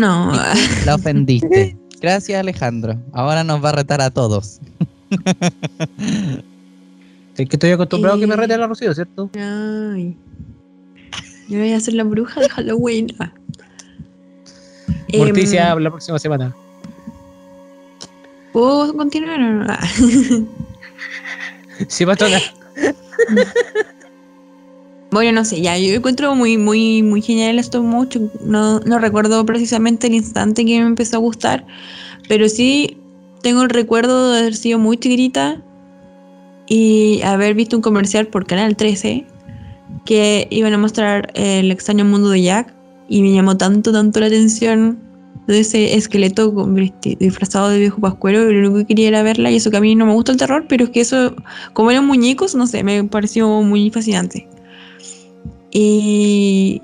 no. 0.00 0.32
La 0.84 0.94
ofendiste. 0.94 1.76
Gracias, 2.00 2.38
Alejandro. 2.38 2.96
Ahora 3.12 3.42
nos 3.44 3.62
va 3.64 3.70
a 3.70 3.72
retar 3.72 4.00
a 4.00 4.10
todos. 4.10 4.60
Es 7.36 7.46
que 7.50 7.56
estoy 7.56 7.70
acostumbrado 7.72 8.16
a 8.16 8.18
que 8.20 8.26
me 8.26 8.32
Eh. 8.32 8.36
rete 8.38 8.56
la 8.56 8.66
Rocío, 8.66 8.94
¿cierto? 8.94 9.28
Ay. 9.38 10.16
Yo 11.50 11.58
voy 11.58 11.70
a 11.72 11.80
ser 11.80 11.92
la 11.92 12.02
bruja 12.04 12.40
de 12.40 12.48
Halloween. 12.48 13.08
Morticia 15.18 15.74
la 15.78 15.90
próxima 15.90 16.18
semana. 16.18 16.54
¿Puedo 18.56 18.96
continuar 18.96 19.38
o 19.38 19.52
no? 19.52 19.66
Ah. 19.68 19.86
Sí, 21.88 22.06
patrona. 22.06 22.38
Bueno, 25.10 25.32
no 25.32 25.44
sé, 25.44 25.60
ya, 25.60 25.76
yo 25.76 25.94
encuentro 25.94 26.34
muy, 26.34 26.56
muy, 26.56 27.02
muy 27.02 27.20
genial 27.20 27.58
esto 27.58 27.82
mucho. 27.82 28.30
No, 28.40 28.80
no 28.80 28.98
recuerdo 28.98 29.44
precisamente 29.44 30.06
el 30.06 30.14
instante 30.14 30.64
que 30.64 30.80
me 30.80 30.86
empezó 30.86 31.16
a 31.16 31.20
gustar, 31.20 31.66
pero 32.28 32.48
sí 32.48 32.96
tengo 33.42 33.62
el 33.62 33.68
recuerdo 33.68 34.32
de 34.32 34.38
haber 34.40 34.54
sido 34.54 34.78
muy 34.78 34.96
chiquitita 34.96 35.62
y 36.66 37.20
haber 37.22 37.54
visto 37.54 37.76
un 37.76 37.82
comercial 37.82 38.26
por 38.26 38.46
Canal 38.46 38.74
13 38.74 39.26
que 40.06 40.48
iban 40.50 40.72
a 40.72 40.78
mostrar 40.78 41.30
el 41.34 41.70
extraño 41.70 42.06
mundo 42.06 42.30
de 42.30 42.40
Jack 42.40 42.74
y 43.06 43.20
me 43.20 43.34
llamó 43.34 43.58
tanto, 43.58 43.92
tanto 43.92 44.18
la 44.18 44.26
atención 44.26 45.05
de 45.46 45.60
ese 45.60 45.94
esqueleto 45.94 46.52
disfrazado 47.18 47.68
de 47.68 47.78
viejo 47.78 48.00
pascuero 48.00 48.44
lo 48.44 48.58
único 48.58 48.78
que 48.78 48.86
quería 48.86 49.08
era 49.08 49.22
verla 49.22 49.50
y 49.50 49.56
eso 49.56 49.70
que 49.70 49.76
a 49.76 49.80
mí 49.80 49.94
no 49.94 50.06
me 50.06 50.12
gusta 50.12 50.32
el 50.32 50.38
terror, 50.38 50.66
pero 50.68 50.84
es 50.84 50.90
que 50.90 51.00
eso, 51.00 51.34
como 51.72 51.90
eran 51.90 52.06
muñecos, 52.06 52.54
no 52.54 52.66
sé, 52.66 52.82
me 52.82 53.04
pareció 53.04 53.48
muy 53.62 53.90
fascinante. 53.90 54.48
Y 55.70 56.82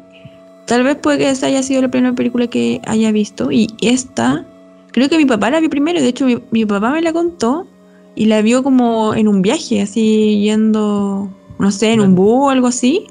tal 0.67 0.85
vez 0.85 0.97
puede 0.97 1.19
que 1.19 1.31
esta 1.31 1.47
haya 1.47 1.63
sido 1.63 1.83
la 1.83 1.91
primera 1.91 2.15
película 2.15 2.47
que 2.47 2.81
haya 2.85 3.11
visto. 3.11 3.51
Y 3.51 3.69
esta, 3.81 4.47
creo 4.93 5.09
que 5.09 5.17
mi 5.17 5.25
papá 5.25 5.51
la 5.51 5.61
vio 5.61 5.71
primero. 5.71 6.01
De 6.01 6.09
hecho, 6.09 6.27
mi, 6.27 6.39
mi 6.51 6.67
papá 6.67 6.91
me 6.91 7.01
la 7.01 7.13
contó 7.13 7.67
y 8.15 8.27
la 8.27 8.43
vio 8.43 8.63
como 8.63 9.15
en 9.15 9.29
un 9.29 9.41
viaje, 9.41 9.81
así 9.81 10.41
yendo, 10.43 11.31
no 11.63 11.71
sé, 11.73 11.93
en 11.93 12.01
un 12.01 12.15
bus 12.15 12.47
o 12.49 12.51
algo 12.51 12.67
así. 12.67 13.07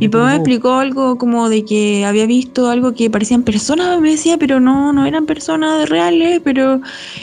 Mi 0.00 0.08
papá 0.10 0.24
me 0.26 0.30
explicó 0.36 0.72
algo 0.74 1.16
como 1.16 1.48
de 1.48 1.64
que 1.64 2.04
había 2.04 2.26
visto 2.26 2.68
algo 2.68 2.92
que 2.94 3.08
parecían 3.08 3.42
personas, 3.42 3.98
me 4.00 4.10
decía, 4.10 4.36
pero 4.36 4.60
no, 4.60 4.92
no 4.92 5.06
eran 5.06 5.24
personas 5.24 5.88
reales, 5.88 6.40
pero, 6.44 6.80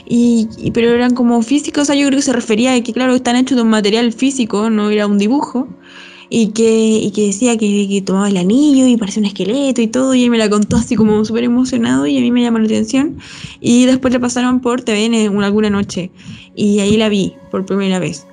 y, 0.08 0.48
y- 0.58 0.72
pero 0.72 0.90
eran 0.90 1.14
como 1.14 1.42
físicos. 1.44 1.84
O 1.84 1.86
sea, 1.86 1.96
yo 1.96 2.08
creo 2.08 2.18
que 2.18 2.24
se 2.24 2.34
refería 2.34 2.74
a 2.74 2.82
que, 2.82 2.92
claro, 2.94 3.14
están 3.14 3.36
hechos 3.36 3.56
de 3.58 3.62
un 3.64 3.70
material 3.70 4.12
físico, 4.14 4.70
no 4.72 4.90
era 4.90 5.06
un 5.08 5.18
dibujo. 5.20 5.68
y 6.32 6.50
que, 6.50 6.70
y 7.02 7.10
que 7.12 7.26
decía 7.28 7.58
que, 7.58 7.88
que 7.90 8.02
tomaba 8.04 8.30
el 8.30 8.38
anillo 8.38 8.86
y 8.88 8.98
parecía 8.98 9.20
un 9.22 9.26
esqueleto 9.26 9.82
y 9.82 9.88
todo, 9.88 10.14
y 10.14 10.24
él 10.26 10.30
me 10.30 10.38
la 10.38 10.48
contó 10.48 10.78
así 10.78 10.96
como 10.96 11.26
súper 11.26 11.44
emocionado 11.44 12.06
y 12.06 12.18
a 12.20 12.22
mí 12.22 12.30
me 12.32 12.44
llamó 12.44 12.60
la 12.60 12.66
atención. 12.66 13.18
Y 13.60 13.86
después 13.88 14.14
la 14.14 14.20
pasaron 14.20 14.60
por 14.60 14.82
TVN 14.84 15.24
en 15.26 15.44
alguna 15.44 15.72
noche 15.72 16.12
y 16.56 16.80
ahí 16.82 16.98
la 16.98 17.10
vi 17.10 17.34
por 17.50 17.66
primera 17.66 17.98
vez. 17.98 18.28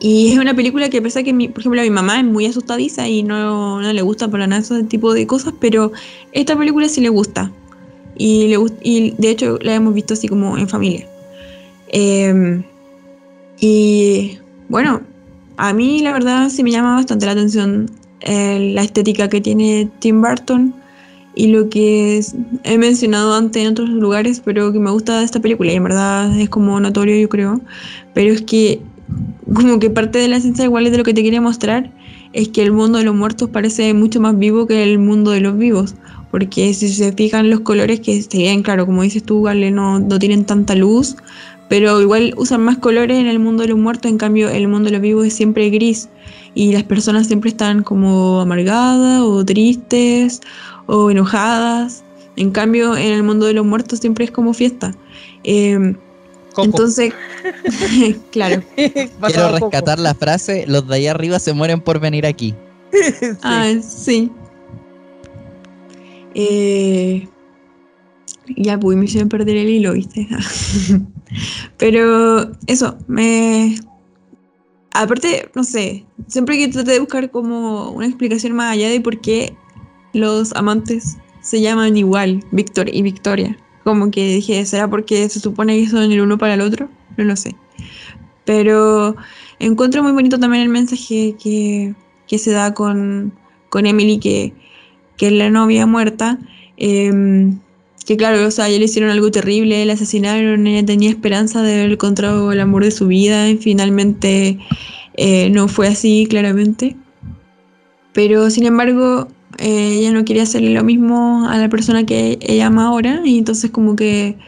Y 0.00 0.32
es 0.32 0.38
una 0.38 0.54
película 0.54 0.88
que 0.88 0.98
a 0.98 1.02
pesar 1.02 1.24
que, 1.24 1.32
mi, 1.34 1.48
por 1.48 1.60
ejemplo, 1.60 1.82
mi 1.82 1.90
mamá 1.90 2.18
es 2.18 2.24
muy 2.24 2.46
asustadiza 2.46 3.06
y 3.06 3.22
no, 3.22 3.82
no 3.82 3.92
le 3.92 4.02
gusta 4.02 4.28
para 4.28 4.46
nada 4.46 4.62
ese 4.62 4.82
tipo 4.84 5.12
de 5.12 5.26
cosas, 5.26 5.52
pero 5.60 5.92
esta 6.32 6.56
película 6.56 6.88
sí 6.88 7.02
le 7.02 7.10
gusta. 7.10 7.52
Y, 8.16 8.48
le, 8.48 8.58
y 8.82 9.14
de 9.18 9.30
hecho 9.30 9.58
la 9.60 9.74
hemos 9.74 9.94
visto 9.94 10.14
así 10.14 10.26
como 10.26 10.56
en 10.56 10.68
familia. 10.68 11.06
Eh, 11.88 12.62
y 13.60 14.38
bueno, 14.68 15.02
a 15.58 15.72
mí 15.74 16.00
la 16.00 16.12
verdad 16.12 16.48
sí 16.48 16.62
me 16.62 16.70
llama 16.70 16.94
bastante 16.94 17.26
la 17.26 17.32
atención 17.32 17.90
eh, 18.20 18.72
la 18.74 18.82
estética 18.82 19.28
que 19.28 19.40
tiene 19.40 19.90
Tim 19.98 20.22
Burton 20.22 20.74
y 21.34 21.48
lo 21.48 21.68
que 21.68 22.20
he 22.64 22.78
mencionado 22.78 23.34
antes 23.34 23.62
en 23.62 23.72
otros 23.72 23.88
lugares, 23.90 24.40
pero 24.44 24.72
que 24.72 24.78
me 24.78 24.90
gusta 24.90 25.18
de 25.18 25.24
esta 25.24 25.40
película 25.40 25.72
y 25.72 25.76
en 25.76 25.84
verdad 25.84 26.38
es 26.38 26.48
como 26.48 26.80
notorio 26.80 27.16
yo 27.16 27.28
creo, 27.28 27.60
pero 28.14 28.32
es 28.32 28.42
que 28.42 28.80
como 29.52 29.78
que 29.78 29.90
parte 29.90 30.18
de 30.18 30.28
la 30.28 30.36
esencia 30.36 30.64
igual 30.64 30.84
de 30.84 30.96
lo 30.96 31.04
que 31.04 31.14
te 31.14 31.22
quería 31.22 31.40
mostrar 31.40 31.90
es 32.32 32.48
que 32.48 32.62
el 32.62 32.72
mundo 32.72 32.98
de 32.98 33.04
los 33.04 33.14
muertos 33.14 33.50
parece 33.50 33.92
mucho 33.94 34.20
más 34.20 34.38
vivo 34.38 34.66
que 34.66 34.82
el 34.82 34.98
mundo 34.98 35.32
de 35.32 35.40
los 35.40 35.58
vivos. 35.58 35.94
Porque 36.30 36.72
si 36.74 36.88
se 36.88 37.12
fijan 37.12 37.50
los 37.50 37.60
colores 37.60 38.00
que 38.00 38.22
se 38.22 38.38
ven, 38.38 38.62
claro, 38.62 38.86
como 38.86 39.02
dices 39.02 39.24
tú, 39.24 39.42
Gale, 39.42 39.72
no, 39.72 39.98
no 39.98 40.18
tienen 40.20 40.44
tanta 40.44 40.76
luz, 40.76 41.16
pero 41.68 42.00
igual 42.00 42.34
usan 42.36 42.62
más 42.62 42.78
colores 42.78 43.18
en 43.18 43.26
el 43.26 43.40
mundo 43.40 43.62
de 43.62 43.68
los 43.70 43.78
muertos, 43.78 44.10
en 44.10 44.18
cambio 44.18 44.48
el 44.48 44.68
mundo 44.68 44.86
de 44.86 44.92
los 44.92 45.02
vivos 45.02 45.26
es 45.26 45.34
siempre 45.34 45.70
gris 45.70 46.08
y 46.54 46.72
las 46.72 46.84
personas 46.84 47.26
siempre 47.26 47.50
están 47.50 47.82
como 47.82 48.40
amargadas 48.40 49.22
o 49.22 49.44
tristes 49.44 50.40
o 50.86 51.10
enojadas. 51.10 52.04
En 52.36 52.52
cambio 52.52 52.96
en 52.96 53.12
el 53.12 53.22
mundo 53.24 53.46
de 53.46 53.54
los 53.54 53.66
muertos 53.66 53.98
siempre 53.98 54.24
es 54.24 54.30
como 54.30 54.54
fiesta. 54.54 54.94
Eh, 55.42 55.96
Coco. 56.52 56.64
entonces, 56.64 57.12
claro. 58.30 58.62
Quiero 58.76 59.10
Coco. 59.20 59.70
rescatar 59.70 59.98
la 59.98 60.14
frase, 60.14 60.64
los 60.66 60.86
de 60.88 60.96
allá 60.96 61.10
arriba 61.12 61.38
se 61.38 61.52
mueren 61.52 61.80
por 61.80 62.00
venir 62.00 62.26
aquí. 62.26 62.54
Sí. 62.92 63.26
Ah, 63.42 63.72
sí. 63.82 64.32
Eh, 66.34 67.28
ya, 68.56 68.78
pues 68.78 68.96
me 68.96 69.04
hicieron 69.04 69.28
perder 69.28 69.56
el 69.56 69.68
hilo, 69.68 69.92
¿viste? 69.92 70.28
Pero 71.76 72.50
eso, 72.66 72.98
me... 73.06 73.76
Aparte, 74.92 75.48
no 75.54 75.62
sé, 75.62 76.04
siempre 76.26 76.58
que 76.58 76.66
traté 76.66 76.92
de 76.92 76.98
buscar 76.98 77.30
como 77.30 77.90
una 77.90 78.06
explicación 78.06 78.54
más 78.54 78.72
allá 78.72 78.88
de 78.88 79.00
por 79.00 79.20
qué 79.20 79.54
los 80.12 80.52
amantes 80.56 81.16
se 81.42 81.60
llaman 81.60 81.96
igual, 81.96 82.44
Víctor 82.50 82.92
y 82.92 83.02
Victoria. 83.02 83.56
Como 83.84 84.10
que 84.10 84.34
dije, 84.34 84.64
¿será 84.66 84.88
porque 84.88 85.28
se 85.28 85.40
supone 85.40 85.78
que 85.78 85.88
son 85.88 86.12
el 86.12 86.20
uno 86.20 86.38
para 86.38 86.54
el 86.54 86.60
otro? 86.60 86.88
No 87.16 87.24
lo 87.24 87.36
sé. 87.36 87.56
Pero 88.44 89.16
encuentro 89.58 90.02
muy 90.02 90.12
bonito 90.12 90.38
también 90.38 90.62
el 90.62 90.68
mensaje 90.68 91.36
que, 91.42 91.94
que 92.26 92.38
se 92.38 92.50
da 92.50 92.74
con, 92.74 93.32
con 93.68 93.86
Emily, 93.86 94.18
que, 94.18 94.52
que 95.16 95.28
es 95.28 95.32
la 95.32 95.50
novia 95.50 95.86
muerta. 95.86 96.38
em, 96.76 97.58
que 98.06 98.16
claro, 98.16 98.46
o 98.46 98.50
sea, 98.50 98.68
ya 98.68 98.78
le 98.78 98.86
hicieron 98.86 99.10
algo 99.10 99.30
terrible, 99.30 99.84
la 99.84 99.92
asesinaron, 99.92 100.66
ella 100.66 100.84
tenía 100.84 101.10
esperanza 101.10 101.62
de 101.62 101.80
haber 101.80 101.92
encontrado 101.92 102.50
el 102.50 102.60
amor 102.60 102.82
de 102.82 102.90
su 102.90 103.06
vida 103.06 103.48
y 103.48 103.56
finalmente 103.58 104.58
eh, 105.16 105.50
no 105.50 105.68
fue 105.68 105.86
así, 105.88 106.26
claramente. 106.28 106.96
Pero 108.12 108.50
sin 108.50 108.66
embargo, 108.66 109.28
eh, 109.60 109.98
ella 109.98 110.12
no 110.12 110.24
quería 110.24 110.44
hacerle 110.44 110.70
lo 110.70 110.82
mismo 110.82 111.46
a 111.48 111.58
la 111.58 111.68
persona 111.68 112.06
que 112.06 112.38
ella 112.40 112.66
ama 112.68 112.86
ahora 112.86 113.20
y 113.24 113.38
entonces 113.38 113.70
como 113.70 113.94
que, 113.94 114.38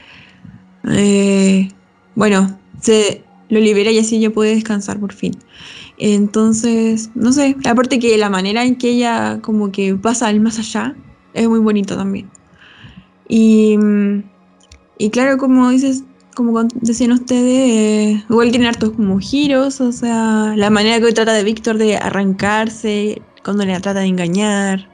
eh, 0.89 1.69
bueno, 2.15 2.59
se 2.81 3.23
lo 3.51 3.61
libera 3.61 3.91
y 3.91 3.99
así 3.99 4.17
ella 4.17 4.33
puede 4.33 4.55
descansar 4.55 4.99
por 4.99 5.13
fin. 5.13 5.37
Entonces, 5.99 7.11
no 7.15 7.33
sé, 7.33 7.57
aparte 7.67 7.99
que 7.99 8.17
la 8.17 8.31
manera 8.31 8.65
en 8.65 8.77
que 8.77 8.89
ella 8.91 9.41
como 9.43 9.71
que 9.71 9.95
pasa 9.95 10.29
al 10.29 10.41
más 10.41 10.59
allá 10.59 10.97
es 11.35 11.47
muy 11.49 11.61
bonita 11.61 11.95
también. 11.97 12.31
Y, 13.29 13.77
mm, 13.77 14.25
y 14.99 15.11
claro, 15.11 15.39
como 15.39 15.69
dices, 15.71 16.05
como 16.35 16.65
decían 16.81 17.13
ustedes, 17.13 18.17
eh, 18.17 18.25
igual 18.31 18.51
tiene 18.51 18.69
hartos 18.69 18.93
como 18.93 19.19
giros, 19.19 19.81
o 19.81 19.93
sea, 19.93 20.55
la 20.57 20.71
manera 20.71 21.01
que 21.01 21.13
trata 21.13 21.35
de 21.35 21.45
Víctor 21.45 21.77
de 21.79 21.97
arrancarse, 21.99 23.21
cuando 23.45 23.65
le 23.67 23.79
trata 23.81 24.01
de 24.01 24.07
engañar. 24.07 24.92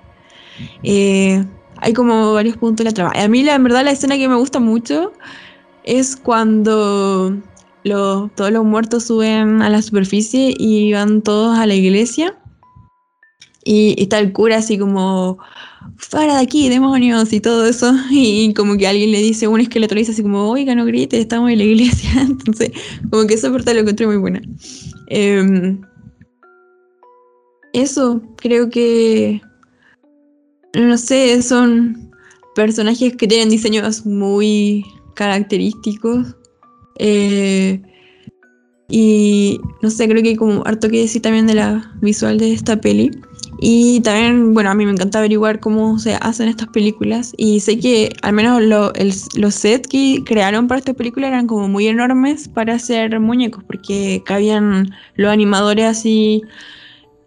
Eh, 0.83 1.45
hay 1.77 1.93
como 1.93 2.33
varios 2.33 2.57
puntos 2.57 2.85
de 2.85 2.91
la 2.91 2.95
trama. 2.95 3.13
A 3.15 3.29
mí, 3.29 3.43
la 3.43 3.55
en 3.55 3.65
verdad, 3.65 3.85
la 3.85 3.93
escena 3.93 4.17
que 4.17 4.29
me 4.29 4.37
gusta 4.37 4.59
mucho 4.59 5.13
es 5.85 6.17
cuando 6.17 7.41
todos 8.37 8.51
los 8.51 8.65
muertos 8.65 9.05
suben 9.05 9.63
a 9.63 9.71
la 9.71 9.81
superficie 9.83 10.55
y 10.59 10.93
van 10.93 11.23
todos 11.23 11.59
a 11.59 11.67
la 11.67 11.75
iglesia. 11.75 12.37
Y 13.65 14.01
está 14.01 14.19
el 14.19 14.33
cura 14.33 14.59
así 14.59 14.79
como, 14.79 15.39
fuera 15.97 16.37
de 16.37 16.43
aquí, 16.43 16.69
demonios 16.69 17.33
y 17.33 17.41
todo 17.41 17.67
eso. 17.67 17.93
Y 18.11 18.55
como 18.55 18.77
que 18.77 18.87
alguien 18.87 19.13
le 19.13 19.21
dice, 19.21 19.49
un 19.49 19.61
esqueleto 19.61 19.95
le 19.95 20.03
dice 20.03 20.13
así 20.13 20.23
como, 20.23 20.49
oiga, 20.51 20.75
no 20.75 20.85
grites, 20.85 21.21
estamos 21.21 21.51
en 21.51 21.59
la 21.59 21.65
iglesia. 21.65 22.11
Entonces, 22.21 22.71
como 23.11 23.27
que 23.27 23.35
esa 23.35 23.51
parte 23.51 23.75
lo 23.75 23.81
encontré 23.81 24.07
muy 24.07 24.17
buena. 24.17 24.41
Em, 25.09 25.81
eso, 27.73 28.23
creo 28.37 28.71
que, 28.71 29.41
no 30.75 30.99
sé, 30.99 31.41
son 31.43 32.11
personajes 32.55 33.17
que 33.17 33.27
tienen 33.27 33.51
diseños 33.51 34.05
muy 34.05 34.85
característicos. 35.15 36.35
Eh, 36.99 37.81
y 38.91 39.61
no 39.83 39.91
sé, 39.91 40.09
creo 40.09 40.23
que 40.23 40.31
hay 40.31 40.37
como 40.37 40.63
harto 40.67 40.89
que 40.89 41.01
decir 41.01 41.21
también 41.21 41.47
de 41.47 41.55
la 41.55 41.93
visual 42.01 42.39
de 42.39 42.53
esta 42.53 42.81
peli. 42.81 43.11
Y 43.61 44.01
también, 44.01 44.55
bueno, 44.55 44.71
a 44.71 44.75
mí 44.75 44.87
me 44.87 44.93
encanta 44.93 45.19
averiguar 45.19 45.61
cómo 45.61 45.99
se 45.99 46.15
hacen 46.15 46.49
estas 46.49 46.69
películas. 46.69 47.33
Y 47.37 47.61
sé 47.61 47.79
que 47.79 48.13
al 48.23 48.33
menos 48.33 48.63
los 48.63 49.55
sets 49.55 49.89
que 49.89 50.23
crearon 50.25 50.69
para 50.69 50.79
esta 50.79 50.95
película 50.95 51.27
eran 51.29 51.47
como 51.47 51.69
muy 51.69 51.89
enormes 51.89 52.49
para 52.49 52.75
hacer 52.75 53.19
muñecos, 53.21 53.65
porque 53.65 54.23
cabían 54.25 54.91
los 55.17 55.31
animadores 55.31 55.87
así, 55.87 56.43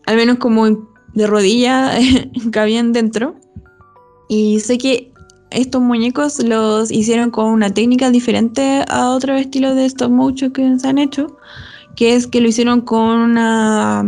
al 0.05 0.15
menos 0.15 0.37
como 0.37 0.67
en- 0.67 0.90
de 1.13 1.27
rodilla, 1.27 1.91
cabían 2.51 2.93
dentro. 2.93 3.35
Y 4.27 4.59
sé 4.59 4.77
que 4.77 5.11
estos 5.49 5.81
muñecos 5.81 6.41
los 6.43 6.91
hicieron 6.91 7.31
con 7.31 7.45
una 7.45 7.73
técnica 7.73 8.09
diferente 8.09 8.83
a 8.87 9.09
otros 9.11 9.39
estilos 9.41 9.75
de 9.75 9.85
stop 9.85 10.09
motion 10.09 10.51
que 10.51 10.79
se 10.79 10.87
han 10.87 10.97
hecho, 10.97 11.37
que 11.95 12.15
es 12.15 12.27
que 12.27 12.39
lo 12.39 12.47
hicieron 12.47 12.81
con 12.81 13.17
una, 13.19 13.99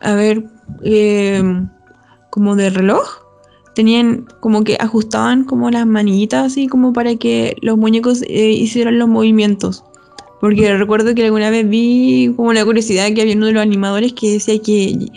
a 0.00 0.14
ver, 0.14 0.44
eh, 0.84 1.42
como 2.30 2.56
de 2.56 2.70
reloj. 2.70 3.20
Tenían 3.74 4.26
como 4.40 4.64
que 4.64 4.76
ajustaban 4.78 5.44
como 5.44 5.70
las 5.70 5.86
manillitas 5.86 6.52
así 6.52 6.66
como 6.66 6.92
para 6.92 7.16
que 7.16 7.56
los 7.62 7.78
muñecos 7.78 8.22
eh, 8.22 8.50
hicieran 8.50 8.98
los 8.98 9.08
movimientos. 9.08 9.82
Porque 10.40 10.76
recuerdo 10.76 11.14
que 11.14 11.24
alguna 11.24 11.50
vez 11.50 11.68
vi 11.68 12.32
como 12.36 12.50
una 12.50 12.64
curiosidad 12.64 13.12
que 13.14 13.22
había 13.22 13.36
uno 13.36 13.46
de 13.46 13.52
los 13.52 13.62
animadores 13.62 14.12
que 14.12 14.32
decía 14.32 14.60
que 14.60 15.08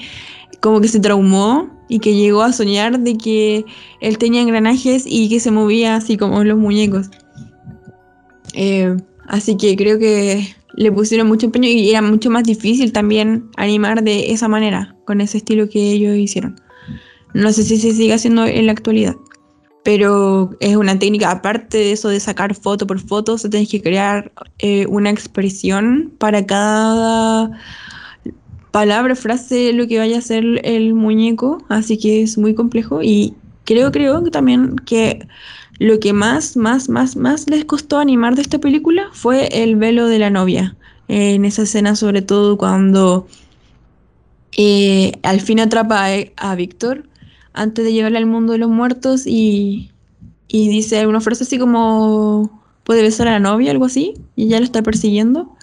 como 0.65 0.81
que 0.81 0.87
se 0.87 0.99
traumó 0.99 1.69
y 1.87 1.99
que 1.99 2.15
llegó 2.15 2.41
a 2.41 2.51
soñar 2.51 2.99
de 2.99 3.15
que 3.19 3.65
él 4.01 4.17
tenía 4.17 4.41
engranajes 4.41 5.03
y 5.05 5.29
que 5.29 5.39
se 5.39 5.51
movía 5.51 5.95
así 5.95 6.17
como 6.17 6.43
los 6.43 6.57
muñecos. 6.57 7.11
Eh, 8.55 8.97
así 9.27 9.57
que 9.57 9.75
creo 9.75 9.99
que 9.99 10.55
le 10.73 10.91
pusieron 10.91 11.27
mucho 11.27 11.45
empeño 11.45 11.69
y 11.69 11.91
era 11.91 12.01
mucho 12.01 12.31
más 12.31 12.45
difícil 12.45 12.91
también 12.93 13.47
animar 13.57 14.03
de 14.03 14.31
esa 14.31 14.47
manera, 14.47 14.95
con 15.05 15.21
ese 15.21 15.37
estilo 15.37 15.69
que 15.69 15.91
ellos 15.91 16.17
hicieron. 16.17 16.59
No 17.35 17.53
sé 17.53 17.61
si 17.61 17.77
se 17.77 17.93
sigue 17.93 18.13
haciendo 18.13 18.47
en 18.47 18.65
la 18.65 18.71
actualidad, 18.71 19.13
pero 19.83 20.49
es 20.61 20.75
una 20.75 20.97
técnica, 20.97 21.29
aparte 21.29 21.77
de 21.77 21.91
eso 21.91 22.09
de 22.09 22.19
sacar 22.19 22.55
foto 22.55 22.87
por 22.87 22.99
foto, 22.99 23.37
se 23.37 23.49
tiene 23.49 23.67
que 23.67 23.83
crear 23.83 24.31
eh, 24.57 24.87
una 24.87 25.11
expresión 25.11 26.11
para 26.17 26.43
cada 26.43 27.51
palabra, 28.75 29.15
frase, 29.15 29.71
lo 29.71 29.87
que 29.87 29.99
vaya 29.99 30.17
a 30.17 30.21
ser 30.21 30.43
el 30.65 30.93
muñeco, 30.95 31.63
así 31.69 31.97
que 31.97 32.21
es 32.21 32.37
muy 32.37 32.53
complejo 32.53 33.01
y 33.01 33.33
creo, 33.63 33.89
creo 33.89 34.21
que 34.21 34.31
también 34.31 34.75
que 34.75 35.25
lo 35.79 35.97
que 36.01 36.11
más, 36.11 36.57
más, 36.57 36.89
más, 36.89 37.15
más 37.15 37.49
les 37.49 37.63
costó 37.63 37.99
animar 37.99 38.35
de 38.35 38.41
esta 38.41 38.59
película 38.59 39.07
fue 39.13 39.47
el 39.63 39.77
velo 39.77 40.09
de 40.09 40.19
la 40.19 40.29
novia. 40.29 40.75
En 41.07 41.45
esa 41.45 41.61
escena, 41.61 41.95
sobre 41.95 42.21
todo 42.21 42.57
cuando 42.57 43.27
eh, 44.57 45.13
al 45.23 45.39
fin 45.39 45.61
atrapa 45.61 46.07
a, 46.07 46.51
a 46.51 46.55
Víctor 46.55 47.05
antes 47.53 47.85
de 47.85 47.93
llevarle 47.93 48.17
al 48.17 48.25
mundo 48.25 48.51
de 48.51 48.59
los 48.59 48.69
muertos 48.69 49.25
y, 49.25 49.89
y 50.49 50.67
dice 50.67 50.99
alguna 50.99 51.21
frase 51.21 51.45
así 51.45 51.57
como 51.57 52.61
puede 52.83 53.03
besar 53.03 53.29
a 53.29 53.31
la 53.31 53.39
novia, 53.39 53.71
algo 53.71 53.85
así, 53.85 54.15
y 54.35 54.49
ya 54.49 54.59
lo 54.59 54.65
está 54.65 54.81
persiguiendo. 54.81 55.55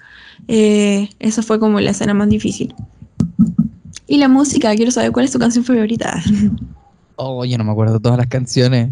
Eh, 0.49 1.11
esa 1.19 1.43
fue 1.43 1.61
como 1.61 1.79
la 1.79 1.91
escena 1.91 2.15
más 2.15 2.31
difícil. 2.31 2.75
Y 4.13 4.19
la 4.19 4.29
música, 4.29 4.75
quiero 4.77 4.91
saber 4.91 5.11
cuál 5.11 5.25
es 5.25 5.33
tu 5.33 5.39
canción 5.39 5.65
favorita. 5.65 6.23
Oh, 7.17 7.47
yo 7.47 7.57
no 7.57 7.65
me 7.65 7.73
acuerdo 7.73 7.99
todas 7.99 8.19
las 8.19 8.27
canciones. 8.27 8.91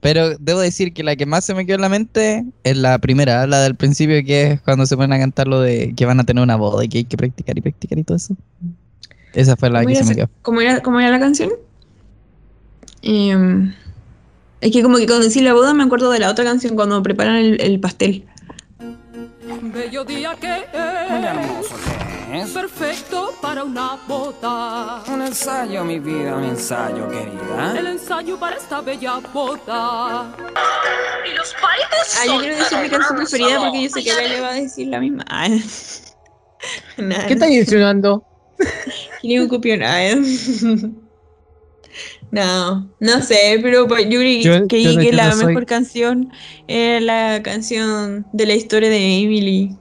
Pero 0.00 0.36
debo 0.38 0.60
decir 0.60 0.92
que 0.92 1.02
la 1.02 1.16
que 1.16 1.26
más 1.26 1.44
se 1.44 1.54
me 1.54 1.66
quedó 1.66 1.74
en 1.74 1.80
la 1.80 1.88
mente 1.88 2.44
es 2.62 2.76
la 2.76 2.98
primera, 3.00 3.48
la 3.48 3.62
del 3.62 3.74
principio, 3.74 4.22
que 4.24 4.52
es 4.52 4.60
cuando 4.60 4.86
se 4.86 4.94
ponen 4.96 5.12
a 5.14 5.18
cantar 5.18 5.48
lo 5.48 5.60
de 5.60 5.92
que 5.96 6.06
van 6.06 6.20
a 6.20 6.24
tener 6.24 6.40
una 6.44 6.54
boda 6.54 6.84
y 6.84 6.88
que 6.88 6.98
hay 6.98 7.04
que 7.04 7.16
practicar 7.16 7.58
y 7.58 7.62
practicar 7.62 7.98
y 7.98 8.04
todo 8.04 8.16
eso. 8.16 8.36
Esa 9.34 9.56
fue 9.56 9.70
la 9.70 9.80
¿Cómo 9.82 9.88
que 9.88 9.96
se 9.96 10.04
me 10.04 10.14
quedó. 10.14 10.28
cómo 10.42 10.60
era- 10.60 10.80
cómo 10.82 11.00
era 11.00 11.10
la 11.10 11.18
canción? 11.18 11.50
Em, 13.02 13.72
es 14.60 14.70
que 14.70 14.82
como 14.84 14.98
que 14.98 15.06
cuando 15.06 15.26
decís 15.26 15.42
la 15.42 15.52
boda 15.52 15.74
me 15.74 15.82
acuerdo 15.82 16.12
de 16.12 16.20
la 16.20 16.30
otra 16.30 16.44
canción 16.44 16.76
cuando 16.76 17.02
preparan 17.02 17.34
el, 17.36 17.60
el 17.60 17.80
pastel. 17.80 18.24
Bello 19.74 20.04
día 20.04 20.36
que 20.40 20.46
Muy 20.46 21.18
es, 21.18 21.24
hermoso 21.24 21.74
es. 22.34 22.50
perfecto 22.50 23.34
para 23.40 23.64
una 23.64 23.98
boda. 24.06 25.02
Un 25.08 25.22
ensayo, 25.22 25.84
mi 25.84 25.98
vida, 25.98 26.36
un 26.36 26.44
ensayo, 26.44 27.08
querida. 27.08 27.74
El 27.78 27.86
ensayo 27.86 28.38
para 28.38 28.56
esta 28.56 28.80
bella 28.80 29.18
boda. 29.32 30.32
Ah, 32.18 32.26
yo 32.26 32.38
quiero 32.40 32.56
decir 32.56 32.78
mi 32.78 32.88
canción 32.88 33.16
preferida 33.16 33.58
porque 33.60 33.82
yo 33.84 33.88
sé 33.88 34.02
que 34.02 34.10
ella 34.10 34.28
le 34.28 34.40
va 34.40 34.48
a 34.50 34.54
decir 34.54 34.88
la 34.88 35.00
misma. 35.00 35.24
Nada, 36.98 37.26
¿Qué 37.26 37.32
estás 37.34 37.50
insinuando? 37.50 38.24
Tiene 39.22 39.42
un 39.44 39.48
copión. 39.48 39.80
No, 42.30 42.88
no 43.00 43.22
sé, 43.22 43.58
pero 43.62 43.88
pues, 43.88 44.04
yo 44.08 44.20
creo 44.20 44.60
Yo- 44.60 44.68
que, 44.68 44.82
yo 44.84 44.92
no 44.94 45.00
que 45.00 45.12
la 45.12 45.32
soy- 45.32 45.46
mejor 45.46 45.66
canción 45.66 46.30
es 46.68 47.02
la 47.02 47.40
canción 47.42 48.24
de 48.32 48.46
la 48.46 48.54
historia 48.54 48.88
de 48.88 49.22
Emily. 49.22 49.76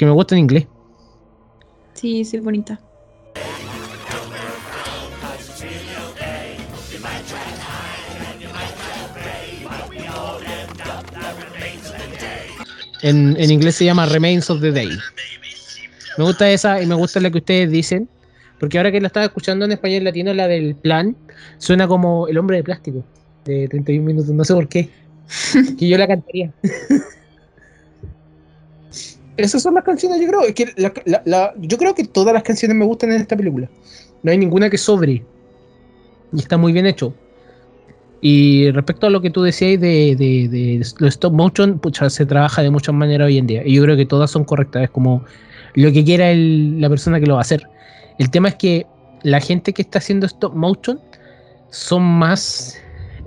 Que 0.00 0.06
me 0.06 0.12
gusta 0.12 0.34
en 0.34 0.38
inglés. 0.38 0.66
Sí, 1.92 2.24
sí, 2.24 2.38
es 2.38 2.42
bonita. 2.42 2.80
En, 13.02 13.36
en 13.38 13.50
inglés 13.50 13.74
se 13.74 13.84
llama 13.84 14.06
Remains 14.06 14.48
of 14.48 14.62
the 14.62 14.72
Day. 14.72 14.88
Me 16.16 16.24
gusta 16.24 16.50
esa 16.50 16.80
y 16.80 16.86
me 16.86 16.94
gusta 16.94 17.20
la 17.20 17.30
que 17.30 17.36
ustedes 17.36 17.70
dicen. 17.70 18.08
Porque 18.58 18.78
ahora 18.78 18.90
que 18.90 19.02
la 19.02 19.08
estaba 19.08 19.26
escuchando 19.26 19.66
en 19.66 19.72
español 19.72 20.04
latino, 20.04 20.32
la 20.32 20.48
del 20.48 20.76
plan, 20.76 21.14
suena 21.58 21.86
como 21.86 22.26
El 22.26 22.38
hombre 22.38 22.56
de 22.56 22.64
plástico. 22.64 23.04
De 23.44 23.68
31 23.68 24.02
minutos, 24.02 24.30
no 24.30 24.44
sé 24.46 24.54
por 24.54 24.66
qué. 24.66 24.88
que 25.78 25.88
yo 25.88 25.98
la 25.98 26.06
cantaría. 26.06 26.54
Esas 29.36 29.62
son 29.62 29.74
las 29.74 29.84
canciones, 29.84 30.20
yo 30.20 30.26
creo. 30.28 30.42
Es 30.42 30.54
que 30.54 30.72
la- 30.76 30.92
la- 31.24 31.54
yo 31.58 31.78
creo 31.78 31.94
que 31.94 32.04
todas 32.04 32.34
las 32.34 32.42
canciones 32.42 32.76
me 32.76 32.84
gustan 32.84 33.12
en 33.12 33.20
esta 33.20 33.36
película. 33.36 33.68
No 34.22 34.30
hay 34.30 34.38
ninguna 34.38 34.68
que 34.68 34.76
sobre. 34.78 35.22
Y 36.32 36.38
está 36.38 36.56
muy 36.58 36.72
bien 36.72 36.86
hecho. 36.86 37.14
Y 38.20 38.70
respecto 38.72 39.06
a 39.06 39.10
lo 39.10 39.22
que 39.22 39.30
tú 39.30 39.42
decías 39.42 39.80
de, 39.80 40.14
de, 40.14 40.48
de 40.48 40.86
lo 40.98 41.08
stop 41.08 41.32
motion, 41.32 41.78
pucha, 41.78 42.10
se 42.10 42.26
trabaja 42.26 42.62
de 42.62 42.70
muchas 42.70 42.94
maneras 42.94 43.26
hoy 43.26 43.38
en 43.38 43.46
día. 43.46 43.62
Y 43.66 43.74
yo 43.76 43.82
creo 43.82 43.96
que 43.96 44.04
todas 44.04 44.30
son 44.30 44.44
correctas. 44.44 44.82
Es 44.84 44.90
como 44.90 45.24
lo 45.74 45.90
que 45.92 46.04
quiera 46.04 46.30
el- 46.30 46.80
la 46.80 46.90
persona 46.90 47.18
que 47.18 47.26
lo 47.26 47.34
va 47.34 47.40
a 47.40 47.42
hacer. 47.42 47.66
El 48.18 48.30
tema 48.30 48.48
es 48.48 48.56
que 48.56 48.86
la 49.22 49.40
gente 49.40 49.72
que 49.72 49.80
está 49.82 49.98
haciendo 49.98 50.26
stop 50.26 50.54
motion 50.54 51.00
son 51.70 52.02
más. 52.02 52.76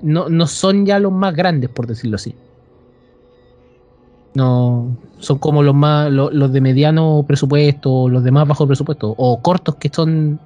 No, 0.04 0.30
no 0.30 0.46
son 0.48 0.86
ya 0.86 1.00
los 1.00 1.12
más 1.12 1.34
grandes, 1.36 1.70
por 1.72 1.88
decirlo 1.88 2.18
así. 2.18 2.36
No. 4.36 4.96
Son 5.20 5.38
como 5.38 5.64
los 5.64 5.76
más. 5.76 6.12
lo- 6.12 6.32
Los, 6.32 6.52
de 6.52 6.62
mediano 6.62 7.24
presupuesto, 7.28 8.10
los 8.10 8.24
de 8.24 8.32
más 8.32 8.48
bajo 8.48 8.68
presupuesto. 8.68 9.14
O 9.18 9.42
cortos 9.42 9.76
que 9.76 9.90
son 9.94 10.40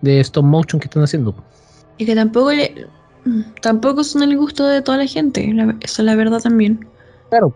de 0.00 0.20
stop 0.20 0.44
motion 0.44 0.80
que 0.80 0.86
están 0.86 1.02
haciendo. 1.02 1.34
Y 1.98 2.04
que 2.06 2.14
tampoco 2.14 2.52
le, 2.52 2.86
tampoco 3.62 4.02
son 4.04 4.22
el 4.22 4.36
gusto 4.36 4.66
de 4.66 4.82
toda 4.82 4.98
la 4.98 5.06
gente. 5.06 5.46
la- 5.54 5.76
esa 5.80 6.02
es 6.02 6.06
la 6.06 6.14
verdad 6.16 6.40
también. 6.40 6.86
Claro. 7.30 7.54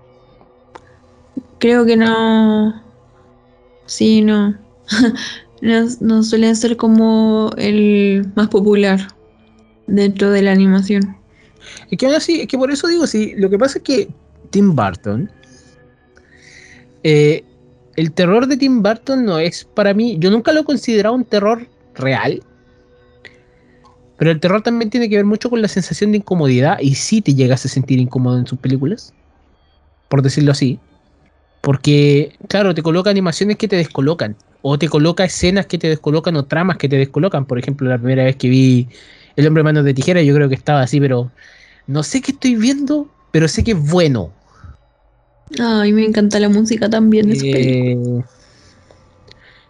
Creo 1.58 1.84
que 1.84 1.96
no. 1.96 2.80
Sí, 3.86 4.22
no. 4.22 4.54
no. 5.60 5.86
no 6.00 6.22
suelen 6.22 6.54
ser 6.56 6.76
como 6.76 7.50
el 7.56 8.30
más 8.36 8.48
popular 8.48 9.00
dentro 9.86 10.30
de 10.30 10.42
la 10.42 10.52
animación. 10.52 11.16
Es 11.90 11.98
que 11.98 12.06
aún 12.06 12.14
así, 12.14 12.42
es 12.42 12.46
que 12.48 12.56
por 12.56 12.70
eso 12.70 12.86
digo, 12.86 13.06
sí, 13.06 13.34
lo 13.36 13.50
que 13.50 13.58
pasa 13.58 13.78
es 13.78 13.84
que 13.84 14.08
Tim 14.50 14.74
Burton, 14.74 15.30
eh, 17.02 17.44
el 17.96 18.12
terror 18.12 18.46
de 18.46 18.56
Tim 18.56 18.82
Burton 18.82 19.24
no 19.24 19.38
es 19.38 19.64
para 19.64 19.94
mí, 19.94 20.16
yo 20.18 20.30
nunca 20.30 20.52
lo 20.52 20.60
he 20.60 20.64
considerado 20.64 21.14
un 21.14 21.24
terror 21.24 21.66
real, 21.94 22.42
pero 24.16 24.30
el 24.30 24.40
terror 24.40 24.62
también 24.62 24.90
tiene 24.90 25.08
que 25.08 25.16
ver 25.16 25.24
mucho 25.24 25.50
con 25.50 25.62
la 25.62 25.68
sensación 25.68 26.12
de 26.12 26.18
incomodidad 26.18 26.78
y 26.80 26.94
sí 26.94 27.22
te 27.22 27.34
llegas 27.34 27.64
a 27.64 27.68
sentir 27.68 27.98
incómodo 27.98 28.38
en 28.38 28.46
sus 28.46 28.58
películas, 28.58 29.14
por 30.08 30.22
decirlo 30.22 30.52
así, 30.52 30.78
porque 31.60 32.36
claro, 32.48 32.74
te 32.74 32.82
coloca 32.82 33.10
animaciones 33.10 33.56
que 33.56 33.68
te 33.68 33.76
descolocan, 33.76 34.36
o 34.62 34.78
te 34.78 34.88
coloca 34.88 35.24
escenas 35.24 35.66
que 35.66 35.78
te 35.78 35.88
descolocan 35.88 36.36
o 36.36 36.44
tramas 36.44 36.78
que 36.78 36.88
te 36.88 36.96
descolocan, 36.96 37.44
por 37.44 37.58
ejemplo, 37.58 37.88
la 37.88 37.98
primera 37.98 38.24
vez 38.24 38.36
que 38.36 38.48
vi 38.48 38.88
El 39.36 39.46
hombre 39.46 39.62
manos 39.62 39.84
de 39.84 39.94
tijera, 39.94 40.20
yo 40.22 40.34
creo 40.34 40.48
que 40.48 40.56
estaba 40.56 40.82
así, 40.82 41.00
pero 41.00 41.30
no 41.86 42.02
sé 42.02 42.20
qué 42.20 42.32
estoy 42.32 42.56
viendo, 42.56 43.08
pero 43.30 43.46
sé 43.46 43.62
que 43.62 43.72
es 43.72 43.90
bueno. 43.90 44.32
Ay, 45.58 45.92
me 45.92 46.04
encanta 46.04 46.38
la 46.38 46.48
música 46.48 46.88
también. 46.90 47.32
Eh, 47.42 47.96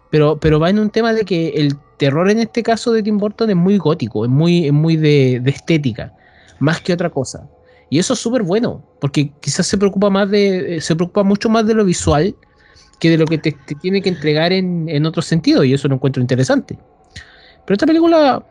pero, 0.09 0.37
pero 0.37 0.59
va 0.59 0.69
en 0.69 0.79
un 0.79 0.89
tema 0.89 1.13
de 1.13 1.23
que 1.23 1.49
el 1.49 1.75
terror 1.97 2.29
en 2.29 2.39
este 2.39 2.63
caso 2.63 2.91
de 2.91 3.03
Tim 3.03 3.17
Burton 3.17 3.49
es 3.49 3.55
muy 3.55 3.77
gótico, 3.77 4.25
es 4.25 4.31
muy, 4.31 4.67
es 4.67 4.73
muy 4.73 4.97
de, 4.97 5.39
de 5.41 5.51
estética, 5.51 6.13
más 6.59 6.81
que 6.81 6.93
otra 6.93 7.09
cosa. 7.09 7.47
Y 7.89 7.99
eso 7.99 8.13
es 8.13 8.19
súper 8.19 8.43
bueno, 8.43 8.83
porque 8.99 9.31
quizás 9.39 9.65
se 9.65 9.77
preocupa 9.77 10.09
más 10.09 10.29
de, 10.29 10.77
eh, 10.77 10.81
se 10.81 10.95
preocupa 10.95 11.23
mucho 11.23 11.49
más 11.49 11.65
de 11.65 11.73
lo 11.73 11.85
visual 11.85 12.35
que 12.99 13.09
de 13.09 13.17
lo 13.17 13.25
que 13.25 13.37
te, 13.37 13.55
te 13.65 13.75
tiene 13.75 14.01
que 14.01 14.09
entregar 14.09 14.51
en, 14.51 14.89
en 14.89 15.05
otro 15.05 15.21
sentido, 15.21 15.63
y 15.63 15.73
eso 15.73 15.87
lo 15.87 15.95
encuentro 15.95 16.21
interesante. 16.21 16.77
Pero 17.65 17.75
esta 17.75 17.85
película, 17.85 18.43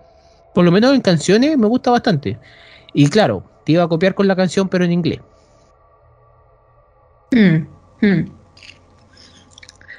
por 0.54 0.64
lo 0.64 0.70
menos 0.70 0.94
en 0.94 1.00
canciones, 1.00 1.58
me 1.58 1.66
gusta 1.66 1.90
bastante. 1.90 2.38
Y 2.94 3.08
claro, 3.08 3.44
te 3.64 3.72
iba 3.72 3.82
a 3.82 3.88
copiar 3.88 4.14
con 4.14 4.26
la 4.26 4.34
canción, 4.34 4.68
pero 4.68 4.84
en 4.84 4.92
inglés. 4.92 5.20
Hmm, 7.30 7.66
hmm. 8.00 8.24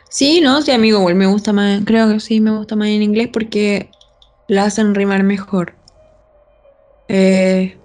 Sí, 0.10 0.42
no, 0.42 0.62
sí, 0.62 0.72
amigo, 0.72 1.08
me 1.14 1.28
gusta 1.28 1.54
más, 1.54 1.84
creo 1.86 2.10
que 2.10 2.20
sí, 2.20 2.40
me 2.40 2.52
gusta 2.58 2.76
más 2.76 2.88
en 2.90 3.04
inglés 3.04 3.30
porque 3.32 3.92
la 4.48 4.66
hacen 4.66 4.96
rimar 4.96 5.24
mejor. 5.24 5.74
Eh, 7.08 7.78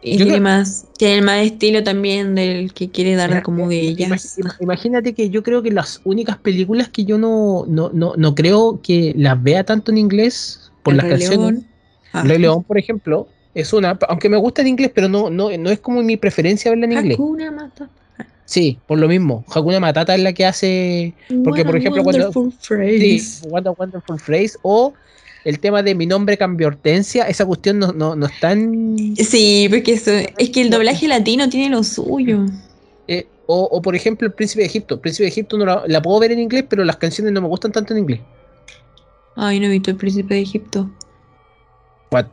y 0.00 0.12
Yo 0.12 0.24
tiene 0.24 0.32
creo- 0.32 0.42
más, 0.42 0.86
tiene 0.96 1.22
más 1.22 1.44
estilo 1.46 1.82
también 1.84 2.34
del 2.34 2.72
que 2.72 2.90
quiere 2.90 3.14
dar 3.14 3.30
Mira, 3.30 3.42
como 3.42 3.68
de 3.68 3.80
eh, 3.80 3.88
ellas. 3.90 4.36
imag- 4.38 4.56
Imagínate 4.60 5.14
que 5.14 5.30
yo 5.30 5.42
creo 5.42 5.62
que 5.62 5.70
las 5.70 6.00
únicas 6.04 6.38
películas 6.38 6.88
que 6.88 7.04
yo 7.04 7.18
no, 7.18 7.64
no, 7.68 7.90
no, 7.92 8.14
no 8.16 8.34
creo 8.34 8.80
que 8.82 9.14
las 9.16 9.40
vea 9.42 9.64
tanto 9.64 9.92
en 9.92 9.98
inglés 9.98 10.72
por 10.82 10.92
El 10.94 10.98
las 10.98 11.04
Rey 11.04 11.12
canciones. 11.12 11.38
León. 11.62 11.66
Ah. 12.12 12.22
Rey 12.24 12.38
León, 12.38 12.64
por 12.64 12.78
ejemplo, 12.78 13.28
es 13.54 13.72
una, 13.72 13.96
aunque 14.08 14.28
me 14.28 14.36
gusta 14.36 14.62
en 14.62 14.68
inglés, 14.68 14.90
pero 14.94 15.08
no, 15.08 15.30
no, 15.30 15.56
no 15.56 15.70
es 15.70 15.78
como 15.80 16.02
mi 16.02 16.16
preferencia 16.16 16.70
verla 16.72 16.86
en 16.86 16.92
inglés. 16.92 17.18
Sí, 18.48 18.78
por 18.86 18.98
lo 18.98 19.08
mismo. 19.08 19.44
Hakuna 19.54 19.78
Matata 19.78 20.14
es 20.14 20.22
la 20.22 20.32
que 20.32 20.46
hace 20.46 21.12
Porque, 21.44 21.60
What 21.60 21.66
por 21.66 21.76
ejemplo, 21.76 22.02
cuando- 22.02 22.30
wonderful 22.30 22.50
sí, 22.52 22.58
phrase. 23.20 23.46
What 23.46 23.66
a 23.66 23.72
Wonderful 23.72 24.18
Phrase 24.18 24.56
o 24.62 24.94
el 25.44 25.60
tema 25.60 25.82
de 25.82 25.94
mi 25.94 26.06
nombre 26.06 26.38
cambia 26.38 26.66
Hortensia, 26.66 27.24
esa 27.28 27.44
cuestión 27.44 27.78
no, 27.78 27.92
no, 27.92 28.16
no 28.16 28.24
es 28.24 28.40
tan... 28.40 28.96
Sí, 29.16 29.66
porque 29.68 29.92
eso, 29.92 30.12
es 30.38 30.48
que 30.50 30.62
el 30.62 30.70
doblaje 30.70 31.08
latino 31.08 31.48
tiene 31.50 31.68
lo 31.68 31.82
suyo. 31.84 32.46
eh, 33.06 33.26
o, 33.46 33.64
o, 33.70 33.82
por 33.82 33.94
ejemplo 33.94 34.26
el 34.26 34.32
Príncipe 34.32 34.62
de 34.62 34.66
Egipto. 34.66 34.94
El 34.94 35.00
Príncipe 35.02 35.24
de 35.24 35.28
Egipto 35.28 35.58
no 35.58 35.66
la, 35.66 35.82
la 35.86 36.00
puedo 36.00 36.18
ver 36.18 36.32
en 36.32 36.38
inglés, 36.40 36.64
pero 36.68 36.84
las 36.84 36.96
canciones 36.96 37.34
no 37.34 37.42
me 37.42 37.48
gustan 37.48 37.70
tanto 37.72 37.92
en 37.92 37.98
inglés. 38.00 38.20
Ay, 39.36 39.60
no 39.60 39.66
he 39.66 39.70
visto 39.70 39.90
el 39.90 39.96
príncipe 39.98 40.34
de 40.34 40.40
Egipto. 40.40 40.90
What? 42.10 42.26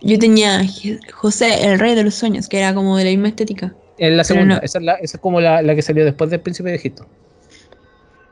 Yo 0.00 0.18
tenía 0.20 0.64
José, 1.12 1.64
el 1.66 1.78
rey 1.80 1.94
de 1.96 2.04
los 2.04 2.14
sueños, 2.14 2.48
que 2.48 2.58
era 2.58 2.72
como 2.74 2.96
de 2.96 3.04
la 3.04 3.10
misma 3.10 3.28
estética. 3.28 3.74
Es 3.98 4.12
la 4.12 4.24
segunda, 4.24 4.56
no- 4.56 4.60
esa, 4.62 4.78
es 4.78 4.84
la- 4.84 4.94
esa 4.94 5.16
es 5.16 5.20
como 5.20 5.40
la, 5.40 5.62
la 5.62 5.74
que 5.74 5.82
salió 5.82 6.04
después 6.04 6.30
del 6.30 6.40
Príncipe 6.40 6.70
de 6.70 6.76
Egipto. 6.76 7.06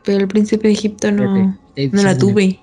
Pero 0.03 0.19
el 0.19 0.29
príncipe 0.29 0.67
de 0.69 0.73
Egipto 0.73 1.13
no, 1.13 1.59
no 1.77 2.03
la 2.03 2.17
tuve. 2.17 2.59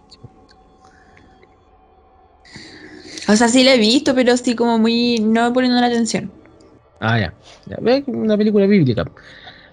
O 3.28 3.36
sea, 3.36 3.48
sí 3.48 3.64
la 3.64 3.76
he 3.76 3.78
visto, 3.78 4.16
pero 4.16 4.36
sí 4.38 4.56
como 4.56 4.80
muy... 4.80 5.20
No 5.20 5.52
poniendo 5.54 5.80
la 5.80 5.88
atención. 5.88 6.32
Ah, 7.00 7.20
ya. 7.20 7.34
ya. 7.66 7.78
Una 8.08 8.38
película 8.38 8.66
bíblica. 8.66 9.06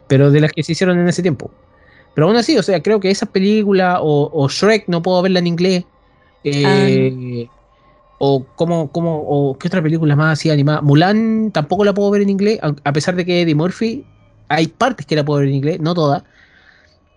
Pero 0.09 0.31
de 0.31 0.41
las 0.41 0.53
que 0.53 0.63
se 0.63 0.73
hicieron 0.73 0.99
en 0.99 1.09
ese 1.09 1.23
tiempo. 1.23 1.51
Pero 2.15 2.27
aún 2.27 2.37
así, 2.37 2.59
o 2.59 2.63
sea, 2.63 2.83
creo 2.83 3.01
que 3.01 3.11
esa 3.11 3.27
película 3.27 4.01
o, 4.03 4.31
o 4.33 4.49
Shrek 4.49 4.89
no 4.89 5.03
puedo 5.03 5.23
verla 5.23 5.39
en 5.39 5.47
inglés. 5.47 5.85
Eh, 6.43 7.49
O 8.19 8.45
como, 8.57 8.91
como, 8.93 9.19
o 9.27 9.59
qué 9.59 9.69
otra 9.69 9.83
película 9.83 10.17
más 10.17 10.39
así 10.39 10.51
animada. 10.51 10.81
Mulan 10.83 11.51
tampoco 11.53 11.85
la 11.85 11.95
puedo 11.95 12.11
ver 12.11 12.23
en 12.23 12.31
inglés, 12.31 12.59
a 12.63 12.75
a 12.85 12.93
pesar 12.93 13.17
de 13.17 13.25
que 13.25 13.43
Eddie 13.43 13.55
Murphy, 13.55 14.05
hay 14.49 14.69
partes 14.69 15.07
que 15.07 15.17
la 15.17 15.25
puedo 15.25 15.41
ver 15.41 15.49
en 15.49 15.55
inglés, 15.57 15.81
no 15.81 15.95
todas. 15.95 16.23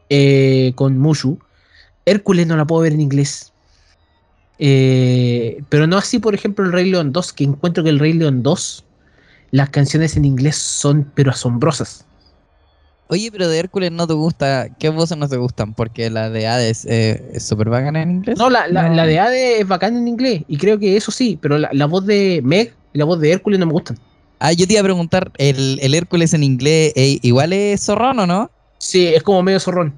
eh, 0.10 0.74
con 0.76 0.98
Mushu. 0.98 1.40
Hércules 2.06 2.48
no 2.48 2.58
la 2.58 2.66
puedo 2.66 2.84
ver 2.84 2.94
en 2.94 3.02
inglés. 3.02 3.54
Eh, 4.60 5.64
pero 5.70 5.88
no 5.88 5.98
así, 5.98 6.20
por 6.20 6.34
ejemplo, 6.36 6.66
el 6.66 6.72
Rey 6.72 6.90
León 6.90 7.12
2, 7.14 7.34
que 7.34 7.44
encuentro 7.44 7.84
que 7.84 7.90
el 7.92 8.00
Rey 8.00 8.14
León 8.14 8.44
2, 8.44 8.86
las 9.52 9.70
canciones 9.70 10.18
en 10.18 10.26
inglés 10.26 10.58
son 10.58 11.12
pero 11.16 11.32
asombrosas. 11.32 12.06
Oye, 13.10 13.32
pero 13.32 13.48
de 13.48 13.58
Hércules 13.60 13.92
no 13.92 14.06
te 14.06 14.14
gusta. 14.14 14.68
¿Qué 14.78 14.90
voces 14.90 15.18
no 15.18 15.30
te 15.30 15.38
gustan? 15.38 15.74
Porque 15.74 16.10
la 16.10 16.30
de 16.30 16.48
Hades 16.48 16.86
eh, 16.86 17.30
es 17.34 17.44
súper 17.44 17.70
bacana 17.70 18.02
en 18.02 18.12
inglés. 18.12 18.38
No, 18.38 18.50
la, 18.50 18.68
la, 18.68 18.90
No. 18.90 18.96
la 18.96 19.06
de 19.06 19.20
Ade 19.20 19.60
es 19.62 19.68
bacán 19.68 19.96
en 19.96 20.08
inglés, 20.08 20.44
y 20.48 20.58
creo 20.58 20.78
que 20.78 20.98
eso 20.98 21.12
sí, 21.12 21.38
pero 21.42 21.58
la, 21.58 21.70
la 21.72 21.86
voz 21.86 22.06
de 22.06 22.42
Meg 22.44 22.74
y 22.94 22.98
la 22.98 23.06
voz 23.06 23.20
de 23.20 23.32
Hércules 23.32 23.60
no 23.60 23.66
me 23.66 23.72
gustan. 23.74 23.98
Ah, 24.40 24.52
yo 24.52 24.68
te 24.68 24.74
iba 24.74 24.82
a 24.82 24.84
preguntar, 24.84 25.32
¿el, 25.38 25.80
el 25.82 25.96
Hércules 25.96 26.34
en 26.34 26.44
inglés 26.44 26.94
eh, 26.96 27.18
igual 27.22 27.54
es 27.54 27.82
zorrón 27.86 28.20
o 28.20 28.28
no? 28.28 28.52
Sí, 28.78 29.08
es 29.08 29.24
como 29.24 29.42
medio 29.42 29.60
zorrón. 29.60 29.98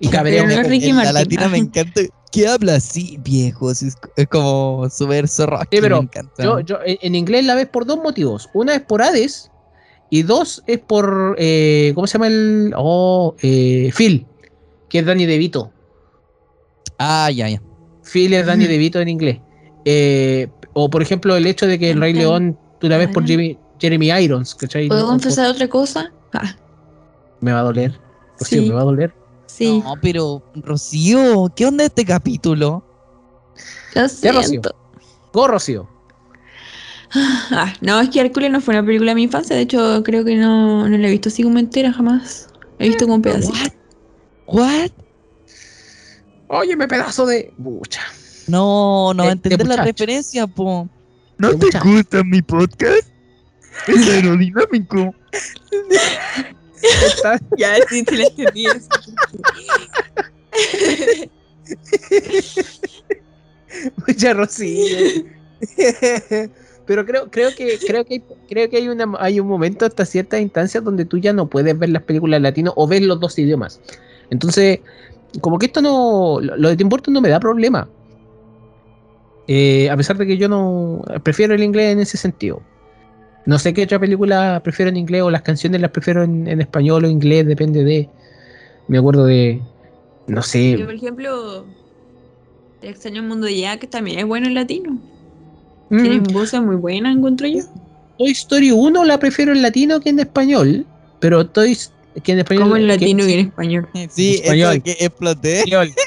Y 0.00 0.08
En 0.14 0.96
la 0.96 1.12
latina 1.12 1.48
me 1.48 1.58
encanta. 1.58 2.00
¿Qué 2.32 2.48
habla 2.48 2.74
así, 2.74 3.18
viejos? 3.22 3.82
Es, 3.82 3.96
es 4.16 4.26
como 4.28 4.88
súper 4.90 5.28
zorro. 5.28 5.60
Sí, 5.70 5.78
pero 5.80 5.98
me 5.98 6.04
encanta. 6.04 6.42
Yo, 6.42 6.60
yo, 6.60 6.78
en 6.84 6.98
en 7.00 7.14
inglés 7.14 7.44
la 7.44 7.54
ves 7.54 7.66
por 7.68 7.86
dos 7.86 7.98
motivos. 7.98 8.50
Una 8.52 8.74
es 8.74 8.82
por 8.82 9.00
Hades 9.00 9.50
y 10.10 10.22
dos 10.22 10.62
es 10.66 10.78
por. 10.78 11.36
eh, 11.38 11.92
¿Cómo 11.94 12.06
se 12.06 12.14
llama 12.14 12.26
el.? 12.28 12.72
Oh, 12.76 13.34
eh, 13.42 13.90
Phil, 13.96 14.26
que 14.88 15.00
es 15.00 15.06
Danny 15.06 15.26
DeVito. 15.26 15.72
Ah, 16.98 17.30
ya, 17.30 17.48
ya. 17.48 17.60
Phil 18.02 18.32
es 18.34 18.46
Danny. 18.46 18.66
DeVito 18.66 19.00
en 19.00 19.08
inglés. 19.08 19.38
Eh, 19.84 20.48
o 20.72 20.88
por 20.90 21.02
ejemplo, 21.02 21.36
el 21.36 21.46
hecho 21.46 21.66
de 21.66 21.78
que 21.78 21.90
el 21.90 22.00
Rey. 22.00 22.12
León 22.12 22.58
tú 22.80 22.88
la 22.88 22.96
ves 22.98 23.08
por. 23.08 23.24
Jeremy, 23.78 24.08
Irons, 24.22 24.54
¿cachai? 24.54 24.88
¿Puedo 24.88 25.06
confesar 25.06 25.50
otra 25.50 25.68
cosa? 25.68 26.10
Ah, 26.32 26.56
Me 27.40 27.52
va 27.52 27.60
a 27.60 27.62
doler. 27.64 27.98
Rocío, 28.38 28.62
Sí. 28.62 28.68
me 28.68 28.74
va 28.74 28.80
a 28.80 28.84
doler. 28.84 29.14
sí, 29.46 29.82
No, 29.84 29.94
pero, 30.00 30.42
Rocío, 30.54 31.52
¿qué 31.54 31.66
onda 31.66 31.84
este 31.84 32.04
capítulo? 32.04 32.82
lo 33.94 33.94
Ya, 33.94 34.02
Rocío. 34.32 34.42
siento. 34.42 34.74
Go, 35.32 35.46
Rocío. 35.48 35.88
Ah, 37.14 37.72
no, 37.80 38.00
es 38.00 38.10
que 38.10 38.20
Hércules 38.20 38.50
no 38.50 38.60
fue 38.60 38.74
una 38.74 38.84
película 38.84 39.12
de 39.12 39.16
mi 39.16 39.22
infancia. 39.24 39.54
De 39.56 39.62
hecho, 39.62 40.02
creo 40.04 40.24
que 40.24 40.36
no, 40.36 40.88
no 40.88 40.98
la 40.98 41.08
he 41.08 41.10
visto 41.10 41.28
así 41.28 41.42
como 41.42 41.58
entera 41.58 41.92
jamás. 41.92 42.48
La 42.78 42.86
he 42.86 42.88
visto 42.88 43.04
como 43.04 43.16
un 43.16 43.22
pedacito. 43.22 43.54
What? 44.46 44.48
What? 44.48 44.90
Óyeme, 46.48 46.86
pedazo 46.88 47.26
de. 47.26 47.52
Bucha. 47.56 48.02
No, 48.48 49.12
no 49.14 49.24
va 49.24 49.30
a 49.30 49.34
De- 49.34 49.40
de 49.40 49.54
entender 49.54 49.66
la 49.76 49.84
referencia, 49.84 50.46
po. 50.46 50.88
¿No 51.38 51.56
te 51.58 51.66
gusta 51.80 52.22
mi 52.24 52.40
podcast? 52.42 53.08
Es 53.88 54.08
aerodinámico. 54.08 55.14
Ya, 57.58 57.74
sí, 57.88 58.02
te 58.04 58.16
la 58.16 58.24
entendí. 58.26 58.66
Mucha 64.06 64.32
Rocío. 64.32 65.24
Pero 66.86 67.04
creo, 67.04 67.30
creo 67.30 67.50
que, 67.54 67.78
creo 67.86 68.04
que, 68.04 68.14
hay, 68.14 68.22
creo 68.48 68.70
que 68.70 68.76
hay, 68.76 68.88
una, 68.88 69.12
hay 69.18 69.40
un 69.40 69.48
momento 69.48 69.84
hasta 69.84 70.04
ciertas 70.04 70.40
instancias 70.40 70.82
donde 70.82 71.04
tú 71.04 71.18
ya 71.18 71.32
no 71.32 71.48
puedes 71.48 71.78
ver 71.78 71.90
las 71.90 72.02
películas 72.02 72.38
en 72.38 72.44
latino 72.44 72.72
o 72.76 72.86
ver 72.86 73.02
los 73.02 73.20
dos 73.20 73.38
idiomas. 73.38 73.80
Entonces, 74.30 74.80
como 75.40 75.58
que 75.58 75.66
esto 75.66 75.82
no. 75.82 76.38
Lo 76.40 76.68
de 76.68 76.76
Tim 76.76 76.88
Burton 76.88 77.14
no 77.14 77.20
me 77.20 77.28
da 77.28 77.40
problema. 77.40 77.88
Eh, 79.48 79.88
a 79.90 79.96
pesar 79.96 80.16
de 80.16 80.26
que 80.26 80.36
yo 80.36 80.48
no. 80.48 81.02
Prefiero 81.22 81.54
el 81.54 81.62
inglés 81.62 81.92
en 81.92 82.00
ese 82.00 82.16
sentido. 82.16 82.62
No 83.44 83.58
sé 83.58 83.72
qué 83.72 83.84
otra 83.84 84.00
película 84.00 84.60
prefiero 84.64 84.88
en 84.88 84.96
inglés 84.96 85.22
o 85.22 85.30
las 85.30 85.42
canciones 85.42 85.80
las 85.80 85.92
prefiero 85.92 86.24
en, 86.24 86.48
en 86.48 86.60
español 86.60 87.04
o 87.04 87.08
inglés, 87.08 87.46
depende 87.46 87.84
de. 87.84 88.08
Me 88.88 88.98
acuerdo 88.98 89.26
de. 89.26 89.60
No 90.26 90.42
sé. 90.42 90.76
Yo, 90.76 90.84
por 90.84 90.94
ejemplo, 90.94 91.64
El 92.82 92.90
extraño 92.90 93.22
mundo 93.22 93.46
de 93.46 93.60
Jack 93.60 93.88
también 93.88 94.18
es 94.18 94.26
bueno 94.26 94.48
en 94.48 94.54
latino. 94.54 94.98
Mm, 95.90 96.02
Tiene 96.02 96.18
voces 96.32 96.62
muy 96.62 96.76
buenas, 96.76 97.16
encuentro 97.16 97.46
yo. 97.46 97.62
Toy 98.18 98.30
Story 98.30 98.70
1 98.70 99.04
la 99.04 99.18
prefiero 99.18 99.52
en 99.52 99.62
latino 99.62 100.00
que 100.00 100.10
en 100.10 100.18
español, 100.20 100.86
pero 101.20 101.46
Toy 101.46 101.76
que 102.22 102.32
en 102.32 102.38
español 102.38 102.62
Como 102.64 102.76
en 102.76 102.82
que- 102.82 102.88
latino 102.88 103.24
y 103.24 103.26
sí, 103.26 103.32
en 103.34 103.40
español. 103.46 103.88
Sí, 104.08 104.34
Español. 104.36 104.82
que 104.82 104.92
exploté. 104.92 105.58
español. 105.58 105.90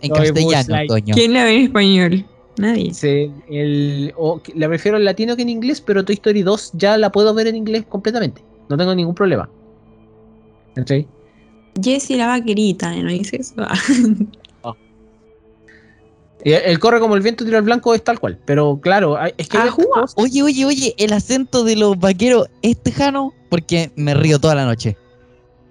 En 0.00 0.10
castellano, 0.12 0.76
coño. 0.86 1.12
¿Quién 1.16 1.32
la 1.32 1.42
ve 1.42 1.56
en 1.56 1.62
español? 1.64 2.24
Nadie. 2.56 2.94
Sí, 2.94 3.32
el- 3.50 4.12
o 4.16 4.40
que- 4.40 4.52
la 4.54 4.68
prefiero 4.68 4.96
en 4.96 5.04
latino 5.04 5.34
que 5.34 5.42
en 5.42 5.48
inglés, 5.48 5.80
pero 5.80 6.04
Toy 6.04 6.14
Story 6.14 6.42
2 6.42 6.70
ya 6.74 6.96
la 6.96 7.10
puedo 7.10 7.34
ver 7.34 7.48
en 7.48 7.56
inglés 7.56 7.84
completamente. 7.88 8.40
No 8.68 8.76
tengo 8.76 8.94
ningún 8.94 9.16
problema. 9.16 9.50
¿Cachai? 10.76 11.08
Jessie 11.82 12.16
la 12.16 12.28
vaquerita, 12.28 12.94
¿no 12.94 13.10
dice 13.10 13.38
eso? 13.40 13.54
Ah. 16.38 16.42
Y 16.44 16.52
El, 16.52 16.62
el 16.64 16.78
corre 16.78 17.00
como 17.00 17.14
el 17.16 17.22
viento 17.22 17.44
tiro 17.44 17.56
al 17.58 17.64
blanco 17.64 17.94
es 17.94 18.02
tal 18.04 18.18
cual, 18.20 18.38
pero 18.44 18.78
claro, 18.80 19.18
es 19.36 19.48
que 19.48 19.58
cosas- 19.58 20.14
Oye, 20.16 20.42
oye, 20.42 20.64
oye, 20.64 20.94
el 20.98 21.12
acento 21.12 21.64
de 21.64 21.76
los 21.76 21.98
vaqueros 21.98 22.48
es 22.62 22.76
tejano 22.82 23.32
porque 23.50 23.90
me 23.96 24.14
río 24.14 24.38
toda 24.38 24.54
la 24.54 24.64
noche. 24.64 24.96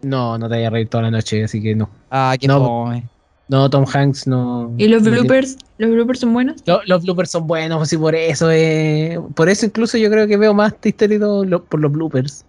No, 0.01 0.37
no 0.37 0.47
te 0.47 0.55
vayas 0.55 0.67
a 0.67 0.71
reír 0.71 0.89
toda 0.89 1.03
la 1.03 1.11
noche, 1.11 1.43
así 1.43 1.61
que 1.61 1.73
no. 1.75 1.89
Ah, 2.11 2.35
qué 2.39 2.47
No. 2.47 2.59
fome. 2.63 3.07
No, 3.49 3.69
Tom 3.69 3.85
Hanks 3.91 4.27
no. 4.27 4.73
¿Y 4.77 4.89
los 4.89 5.03
no 5.03 5.11
bloopers? 5.11 5.57
¿Los 5.77 5.89
bloopers 5.91 6.19
son 6.19 6.33
buenos? 6.33 6.57
Lo- 6.65 6.81
Los, 6.85 7.03
bloopers 7.03 7.31
son 7.31 7.47
buenos, 7.47 7.81
así 7.81 7.97
por 7.97 8.13
eso. 8.13 8.51
eh, 8.51 9.17
por 9.35 9.47
eso 9.47 9.65
incluso 9.65 9.97
yo 9.97 10.09
creo 10.09 10.27
que 10.27 10.35
veo 10.35 10.53
más 10.53 10.75
Toy 10.81 10.89
Story 10.89 11.17
2 11.17 11.47
lo- 11.47 11.63
por 11.63 11.79
los 11.79 11.89
bloopers. 11.91 12.43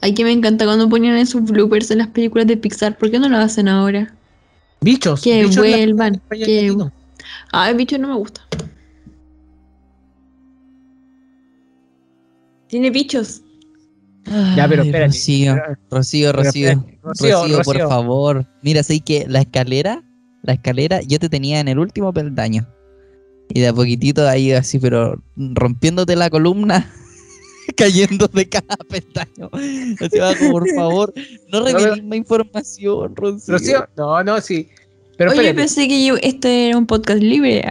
Ay, 0.00 0.14
que 0.14 0.22
me 0.22 0.30
encanta 0.30 0.64
cuando 0.64 0.88
ponían 0.88 1.16
esos 1.16 1.42
bloopers 1.42 1.90
en 1.90 1.98
las 1.98 2.06
películas 2.08 2.46
de 2.46 2.56
Pixar. 2.56 2.96
¿Por 2.96 3.10
qué 3.10 3.18
no 3.18 3.28
lo 3.28 3.36
hacen 3.38 3.66
ahora? 3.66 4.14
Bichos. 4.80 5.22
Que 5.22 5.42
bichos 5.42 5.56
vuelvan. 5.56 6.20
Que... 6.30 6.38
latino. 6.38 6.92
Ah, 7.52 7.70
el 7.70 7.76
bicho 7.76 7.98
no 7.98 8.08
me 8.08 8.14
gusta. 8.14 8.42
Tiene 12.68 12.90
bichos. 12.90 13.42
Ya, 14.56 14.66
pero 14.68 14.82
Ay, 14.82 14.88
espérate. 14.88 15.06
Rocío, 15.06 15.56
Rocío, 15.90 16.32
Rocío. 16.32 16.84
Rocío, 17.02 17.42
Rocío, 17.42 17.62
por 17.62 17.78
favor. 17.78 18.46
Mira, 18.62 18.82
sé 18.82 19.00
que 19.00 19.24
la 19.26 19.40
escalera, 19.40 20.04
la 20.42 20.52
escalera, 20.52 21.00
yo 21.00 21.18
te 21.18 21.30
tenía 21.30 21.60
en 21.60 21.68
el 21.68 21.78
último 21.78 22.12
peldaño. 22.12 22.68
Y 23.48 23.60
de 23.60 23.68
a 23.68 23.72
poquitito 23.72 24.28
ahí 24.28 24.52
así, 24.52 24.78
pero 24.78 25.22
rompiéndote 25.36 26.14
la 26.14 26.28
columna, 26.28 26.92
cayendo 27.76 28.28
de 28.28 28.48
cada 28.48 28.76
peldaño. 28.88 29.50
Así 29.52 30.48
por 30.50 30.68
favor. 30.74 31.12
No 31.52 31.64
reveles 31.64 32.04
más 32.04 32.18
información, 32.18 33.14
Rocío. 33.14 33.54
Rocío, 33.54 33.88
no, 33.96 34.22
no, 34.24 34.40
sí. 34.40 34.68
Pero 35.16 35.30
Oye, 35.30 35.40
espérate. 35.40 35.60
pensé 35.60 35.88
que 35.88 36.04
yo, 36.06 36.14
este 36.22 36.68
era 36.68 36.78
un 36.78 36.86
podcast 36.86 37.20
libre. 37.20 37.64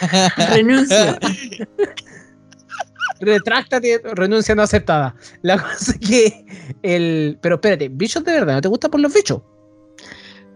Renuncio. 0.50 1.18
Retráctate, 3.20 4.00
renuncia 4.14 4.54
no 4.54 4.62
aceptada. 4.62 5.14
La 5.42 5.60
cosa 5.60 5.92
es 5.92 5.98
que 5.98 6.46
el. 6.82 7.38
Pero 7.42 7.56
espérate, 7.56 7.88
bichos 7.88 8.24
de 8.24 8.32
verdad, 8.32 8.54
¿no 8.54 8.60
te 8.60 8.68
gusta 8.68 8.88
por 8.88 9.00
los 9.00 9.12
bichos? 9.12 9.42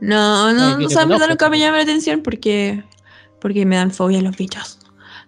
No, 0.01 0.47
Ay, 0.47 0.55
no, 0.55 0.79
que 0.79 0.85
o 0.87 0.89
te 0.89 0.95
sea, 0.95 1.03
en 1.05 1.11
verdad 1.11 1.29
nunca 1.29 1.49
me 1.49 1.59
llama 1.59 1.77
la 1.77 1.83
atención 1.85 2.23
porque, 2.23 2.83
porque 3.41 3.67
me 3.67 3.77
dan 3.77 3.91
fobia 3.91 4.23
los 4.23 4.37
bichos. 4.37 4.79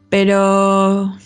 Pero, 0.08 1.16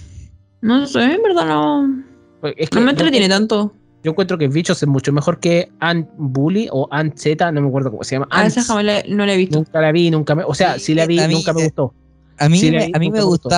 no 0.61 0.87
sé, 0.87 1.03
en 1.05 1.23
verdad 1.23 1.47
no, 1.47 2.05
Pues 2.41 2.55
Es 2.57 2.71
que 2.71 2.77
no 2.77 2.83
me 2.83 2.87
yo- 2.87 2.91
entretiene 2.93 3.29
tanto. 3.29 3.75
Yo 4.05 4.13
encuentro 4.13 4.39
que 4.39 4.47
bichos 4.47 4.81
es 4.81 4.89
mucho 4.89 5.13
mejor 5.13 5.41
que 5.41 5.71
Ant 5.81 6.09
Bully 6.17 6.69
o 6.71 6.87
Ant 6.93 7.17
Z, 7.19 7.51
no 7.51 7.61
me 7.61 7.67
acuerdo 7.69 7.91
cómo 7.91 8.05
se 8.05 8.15
llama. 8.15 8.29
A 8.31 8.45
veces 8.45 8.59
Ants. 8.59 8.69
jamás 8.69 8.85
la- 8.85 9.03
no 9.09 9.27
la 9.27 9.35
he 9.35 9.37
visto. 9.37 9.59
Nunca 9.59 9.81
la 9.81 9.91
vi, 9.91 10.11
nunca 10.11 10.35
me. 10.37 10.45
O 10.45 10.55
sea, 10.55 10.79
Sí, 10.79 10.95
la 10.95 11.05
vi, 11.07 11.19
a 11.19 11.27
mí, 11.27 11.35
nunca 11.35 11.53
me 11.53 11.65
gustó. 11.65 11.93
A 12.39 12.49
mí, 12.49 12.59
Sí, 12.59 12.71
me, 12.71 12.87
vi, 12.87 12.93
a 12.95 12.99
mí 13.01 13.11
me 13.11 13.23
gustó. 13.23 13.49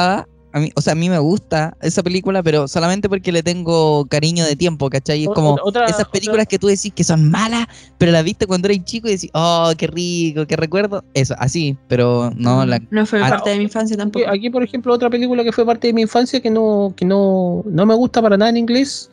A 0.52 0.60
mí, 0.60 0.70
o 0.74 0.80
sea, 0.80 0.92
a 0.92 0.96
mí 0.96 1.08
me 1.08 1.18
gusta 1.18 1.76
esa 1.80 2.02
película, 2.02 2.42
pero 2.42 2.66
solamente 2.68 3.08
porque 3.08 3.30
le 3.32 3.42
tengo 3.42 4.06
cariño 4.06 4.44
de 4.44 4.56
tiempo, 4.56 4.90
¿cachai? 4.90 5.22
Es 5.24 5.28
como 5.30 5.56
otra- 5.62 5.84
esas 5.84 6.00
otra- 6.00 6.10
películas 6.12 6.46
que 6.46 6.58
tú 6.58 6.66
decís 6.66 6.92
que 6.94 7.04
son 7.04 7.30
malas, 7.30 7.66
pero 7.98 8.10
las 8.12 8.24
viste 8.24 8.46
cuando 8.46 8.68
eras 8.68 8.84
chico 8.84 9.08
y 9.08 9.12
decís, 9.12 9.30
oh, 9.34 9.72
qué 9.78 9.86
rico, 9.86 10.46
qué 10.46 10.56
recuerdo. 10.56 11.04
Eso, 11.14 11.34
así, 11.38 11.76
pero 11.88 12.32
no, 12.36 12.66
la, 12.66 12.80
No 12.90 13.06
fue 13.06 13.22
Ah, 13.22 13.28
parte 13.30 13.50
de 13.50 13.58
mi 13.58 13.64
infancia 13.64 13.96
tampoco. 13.96 14.26
Aquí, 14.28 14.38
aquí, 14.38 14.50
por 14.50 14.62
ejemplo, 14.62 14.92
otra 14.92 15.08
película 15.08 15.44
que 15.44 15.52
fue 15.52 15.64
parte 15.64 15.86
de 15.86 15.92
mi 15.92 16.02
infancia 16.02 16.40
que 16.40 16.50
no, 16.50 16.92
que 16.96 17.04
no, 17.04 17.62
no 17.66 17.86
me 17.86 17.94
gusta 17.94 18.20
para 18.20 18.36
nada 18.36 18.50
en 18.50 18.56
inglés, 18.56 19.10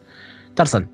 Tarzan. 0.55 0.89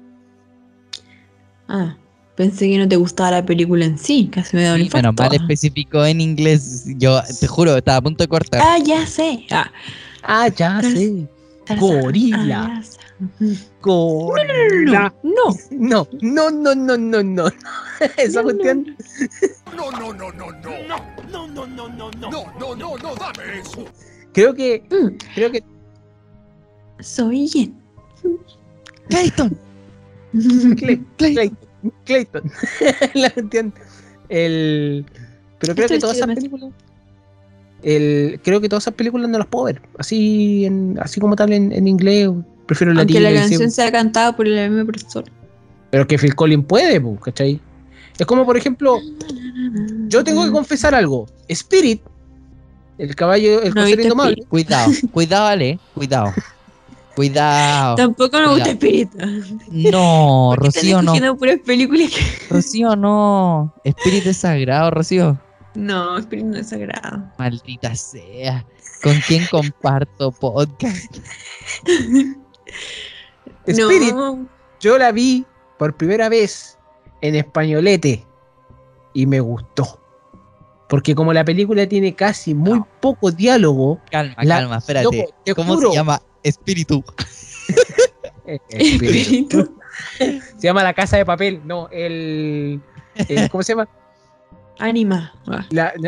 Ah, 1.68 1.96
pensé 2.36 2.68
que 2.70 2.78
no 2.78 2.88
te 2.88 2.96
gustaba 2.98 3.32
la 3.32 3.46
película 3.46 3.86
en 3.86 3.98
sí, 3.98 4.30
casi 4.32 4.58
me 4.58 4.64
da 4.64 4.74
un 4.74 4.80
Sí, 4.80 4.86
infarto. 4.86 5.14
mal 5.14 5.34
específico 5.34 6.04
en 6.06 6.20
inglés. 6.22 6.84
Yo 6.98 7.22
te 7.40 7.48
juro, 7.48 7.78
estaba 7.78 7.98
a 7.98 8.02
punto 8.02 8.24
de 8.24 8.28
cortar. 8.28 8.62
Ah, 8.64 8.78
ya 8.84 9.06
sé. 9.06 9.46
Ah, 9.52 9.72
Ah, 10.24 10.48
ya 10.48 10.82
sé. 10.82 11.28
Gorila. 11.80 12.82
Ah. 12.82 12.84
Gorila. 13.82 15.14
No, 15.24 15.56
no. 15.72 16.08
No, 16.22 16.50
no, 16.52 16.76
no, 16.76 16.76
no, 16.76 16.98
no, 16.98 17.24
no. 17.24 17.48
Esa 18.18 18.42
No, 18.42 18.50
no, 18.50 18.56
cuestión. 18.58 18.98
No, 19.76 19.92
no, 19.92 20.14
no, 20.14 20.32
no, 20.32 20.52
no. 20.52 20.72
No, 21.32 21.48
no, 21.48 21.48
no, 21.48 21.68
no, 21.68 21.88
no, 21.90 22.12
no. 22.12 22.30
No, 22.32 22.46
no, 22.60 22.76
no, 22.76 22.98
no, 22.98 23.16
dame 23.16 23.60
eso. 23.60 23.86
Creo 24.34 24.54
que, 24.54 24.84
Mm, 24.90 25.18
creo 25.36 25.52
que 25.52 25.64
soy 27.00 27.48
Jen. 27.48 27.76
Clayton. 29.10 29.58
Clay- 30.78 31.06
Clayton, 31.18 31.58
Clayton. 32.06 32.52
La 33.14 33.32
entiendo. 33.36 33.76
El, 34.30 35.06
pero 35.60 35.76
creo 35.76 35.88
que 35.88 36.00
todas 36.00 36.18
esas 36.18 36.34
películas, 36.34 36.72
el, 37.84 38.40
creo 38.44 38.62
que 38.62 38.70
todas 38.70 38.84
esas 38.84 38.94
películas 38.94 39.30
no 39.30 39.38
las 39.38 39.48
puedo 39.48 39.66
ver, 39.66 39.82
así, 39.98 40.66
en, 40.66 40.98
así 41.02 41.20
como 41.20 41.36
tal 41.36 41.52
en, 41.54 41.72
en 41.72 41.88
inglés, 41.88 42.30
prefiero 42.66 42.92
el 42.92 43.00
Aunque 43.00 43.20
latino. 43.20 43.30
la 43.36 43.42
canción 43.42 43.72
sea 43.72 43.92
cantada 43.92 44.36
por 44.36 44.48
el 44.48 44.70
mismo 44.72 44.86
profesor. 44.92 45.26
pero 45.90 46.08
que 46.08 46.18
Phil 46.18 46.36
Collins 46.36 46.66
puede, 46.66 47.02
¿cachai? 47.22 47.60
Es 48.18 48.26
como, 48.26 48.46
por 48.46 48.56
ejemplo, 48.58 49.00
yo 50.08 50.24
tengo 50.24 50.46
que 50.46 50.52
confesar 50.52 50.94
algo. 50.96 51.28
Spirit, 51.48 52.02
el 52.98 53.16
caballo, 53.16 53.62
el 53.64 53.74
¿No 53.74 53.88
indomable, 53.90 54.34
Spirit? 54.34 54.50
Cuidado, 54.50 54.92
cuidado, 55.12 55.48
Ale. 55.48 55.80
Cuidado. 55.96 56.34
Cuidado. 57.16 57.96
Tampoco 57.96 58.40
me 58.40 58.48
gusta 58.48 58.66
Ya. 58.66 58.72
Espíritu. 58.72 59.18
No, 59.70 60.54
Rocío 60.58 61.02
no. 61.02 61.38
puras 61.38 61.60
películas 61.64 62.10
que... 62.12 62.54
Rocío 62.54 62.96
no. 62.96 63.74
Espíritu 63.84 64.30
es 64.30 64.38
sagrado, 64.38 64.90
Rocío. 64.92 65.38
No, 65.76 66.18
Espíritu 66.18 66.48
no 66.50 66.58
es 66.58 66.70
sagrado. 66.70 67.24
Maldita 67.38 67.96
sea. 67.96 68.66
¿Con 69.02 69.20
quién 69.28 69.46
comparto 69.50 70.32
podcast? 70.32 71.18
Spirit, 73.66 74.14
No, 74.14 74.48
yo 74.80 74.98
la 74.98 75.12
vi 75.12 75.46
por 75.78 75.96
primera 75.96 76.30
vez 76.30 76.78
en 77.22 77.36
españolete 77.36 78.26
y 79.14 79.26
me 79.26 79.40
gustó. 79.40 80.00
Porque 80.90 81.16
como 81.16 81.34
la 81.34 81.44
película 81.44 81.88
tiene 81.88 82.14
casi 82.14 82.54
muy 82.54 82.80
No. 82.80 82.88
poco 83.02 83.32
diálogo, 83.32 84.00
Calma, 84.12 84.36
La- 84.44 84.56
calma, 84.60 84.78
espérate. 84.78 85.06
loco, 85.06 85.34
te 85.44 85.56
¿Cómo 85.56 85.76
juro. 85.76 85.90
se 85.90 85.96
llama? 85.96 86.22
Espíritu. 86.44 87.04
eh, 88.46 88.60
Spirit. 88.70 89.18
Espíritu. 89.22 89.78
se 90.20 90.68
llama 90.68 90.84
La 90.84 90.94
Casa 90.94 91.18
de 91.18 91.26
Papel, 91.26 91.62
no, 91.66 91.90
el... 91.90 92.82
el- 93.28 93.50
¿Cómo 93.50 93.64
se 93.64 93.74
llama? 93.74 93.88
Ah. 95.48 95.66
La- 95.72 95.94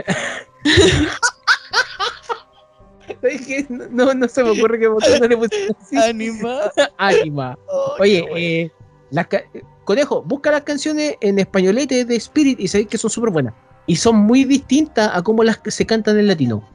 ¿Sabes 3.22 3.46
qué? 3.46 3.66
No, 3.70 4.14
no, 4.14 4.28
se 4.28 4.44
me 4.44 4.50
ocurre 4.52 4.80
que 4.80 4.86
no 4.88 5.28
le 5.28 5.38
pusieron 5.38 5.76
así. 5.82 5.98
Anima. 5.98 6.60
Ánima. 6.98 7.58
Oye, 8.00 8.26
eh, 8.36 8.72
las 9.12 9.28
ca- 9.28 9.44
Conejo, 9.84 10.24
busca 10.24 10.52
las 10.52 10.64
canciones 10.64 11.16
en 11.22 11.38
españolete 11.40 12.06
de 12.06 12.16
Spirit 12.16 12.60
y 12.60 12.68
sabéis 12.68 12.88
que 12.88 12.98
son 12.98 13.10
súper 13.12 13.30
buenas. 13.30 13.54
Y 13.88 13.96
son 13.96 14.16
muy 14.18 14.44
distintas 14.44 15.12
a 15.14 15.22
cómo 15.22 15.44
las 15.44 15.60
que 15.60 15.70
se 15.70 15.86
cantan 15.86 16.18
en 16.18 16.28
latino. 16.28 16.68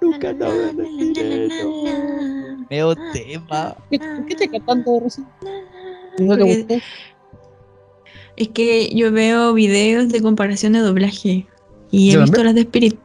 Nunca 0.00 0.32
no 0.32 0.46
Veo 2.70 2.94
tema. 3.12 3.76
¿Qué, 3.90 3.98
qué 3.98 4.26
estás 4.30 4.48
cantando 4.50 5.00
recién? 5.04 5.26
¿No 6.18 6.36
te 6.36 6.42
gustó? 6.42 6.74
Es 8.36 8.48
que 8.48 8.90
yo 8.94 9.10
veo 9.12 9.52
videos 9.54 10.08
de 10.10 10.20
comparación 10.22 10.72
de 10.74 10.80
doblaje 10.80 11.46
y 11.90 12.10
he 12.10 12.14
Yo 12.14 12.20
visto 12.22 12.36
también. 12.42 12.46
las 12.46 12.54
de 12.56 12.60
Spirit. 12.62 12.98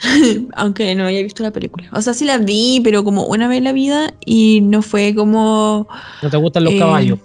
Aunque 0.54 0.94
no 0.94 1.04
haya 1.04 1.22
visto 1.22 1.42
la 1.42 1.50
película. 1.50 1.88
O 1.92 2.00
sea, 2.02 2.14
sí 2.14 2.24
la 2.24 2.38
vi, 2.38 2.80
pero 2.84 3.02
como 3.04 3.24
una 3.24 3.48
vez 3.48 3.58
en 3.58 3.64
la 3.64 3.72
vida 3.72 4.14
y 4.24 4.60
no 4.62 4.82
fue 4.82 5.14
como. 5.14 5.88
¿No 6.22 6.30
te 6.30 6.36
gustan 6.36 6.64
los 6.64 6.74
eh, 6.74 6.78
caballos? 6.78 7.18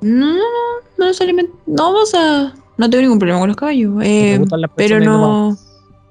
No, 0.00 0.26
no, 0.26 0.34
no, 0.34 0.40
no 0.98 1.04
necesariamente. 1.06 1.52
No, 1.66 1.90
o 1.94 2.06
sea, 2.06 2.54
no 2.76 2.88
tengo 2.90 3.02
ningún 3.02 3.18
problema 3.18 3.40
con 3.40 3.48
los 3.48 3.56
caballos. 3.56 3.94
eh, 4.02 4.36
gustan 4.38 4.60
las 4.60 4.70
pero 4.76 5.00
no. 5.00 5.56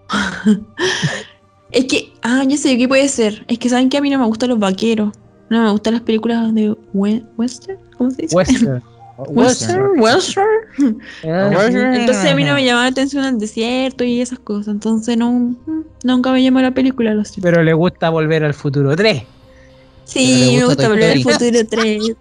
es 1.71 1.85
que, 1.85 2.11
ah, 2.21 2.43
ya 2.45 2.57
sé 2.57 2.77
qué 2.77 2.87
puede 2.87 3.07
ser. 3.07 3.45
Es 3.47 3.59
que 3.59 3.69
saben 3.69 3.89
que 3.89 3.97
a 3.97 4.01
mí 4.01 4.09
no 4.09 4.19
me 4.19 4.25
gustan 4.25 4.49
los 4.49 4.59
vaqueros. 4.59 5.13
No 5.49 5.63
me 5.63 5.71
gustan 5.71 5.93
las 5.93 6.01
películas 6.03 6.53
de 6.53 6.75
we- 6.93 7.23
western. 7.37 7.77
¿Cómo 7.97 8.11
se 8.11 8.23
dice? 8.23 8.35
Western. 8.35 8.83
Western, 9.29 9.99
western. 9.99 10.47
Ah, 11.23 11.67
Entonces 11.67 12.31
a 12.31 12.35
mí 12.35 12.43
no 12.43 12.53
me 12.53 12.63
llamaba 12.65 12.85
la 12.85 12.91
atención 12.91 13.23
el 13.25 13.37
desierto 13.39 14.03
y 14.03 14.21
esas 14.21 14.39
cosas. 14.39 14.69
Entonces 14.73 15.17
no, 15.17 15.55
nunca 16.03 16.31
me 16.31 16.43
llamó 16.43 16.61
la 16.61 16.71
película, 16.71 17.13
lo 17.13 17.23
siento. 17.23 17.41
Pero 17.43 17.63
le 17.63 17.73
gusta 17.73 18.09
volver 18.09 18.43
al 18.43 18.53
futuro 18.53 18.95
3. 18.95 19.23
Sí, 20.05 20.55
me 20.57 20.65
gusta 20.65 20.87
volver 20.89 21.11
al 21.11 21.23
futuro 21.23 21.59
3. 21.69 22.15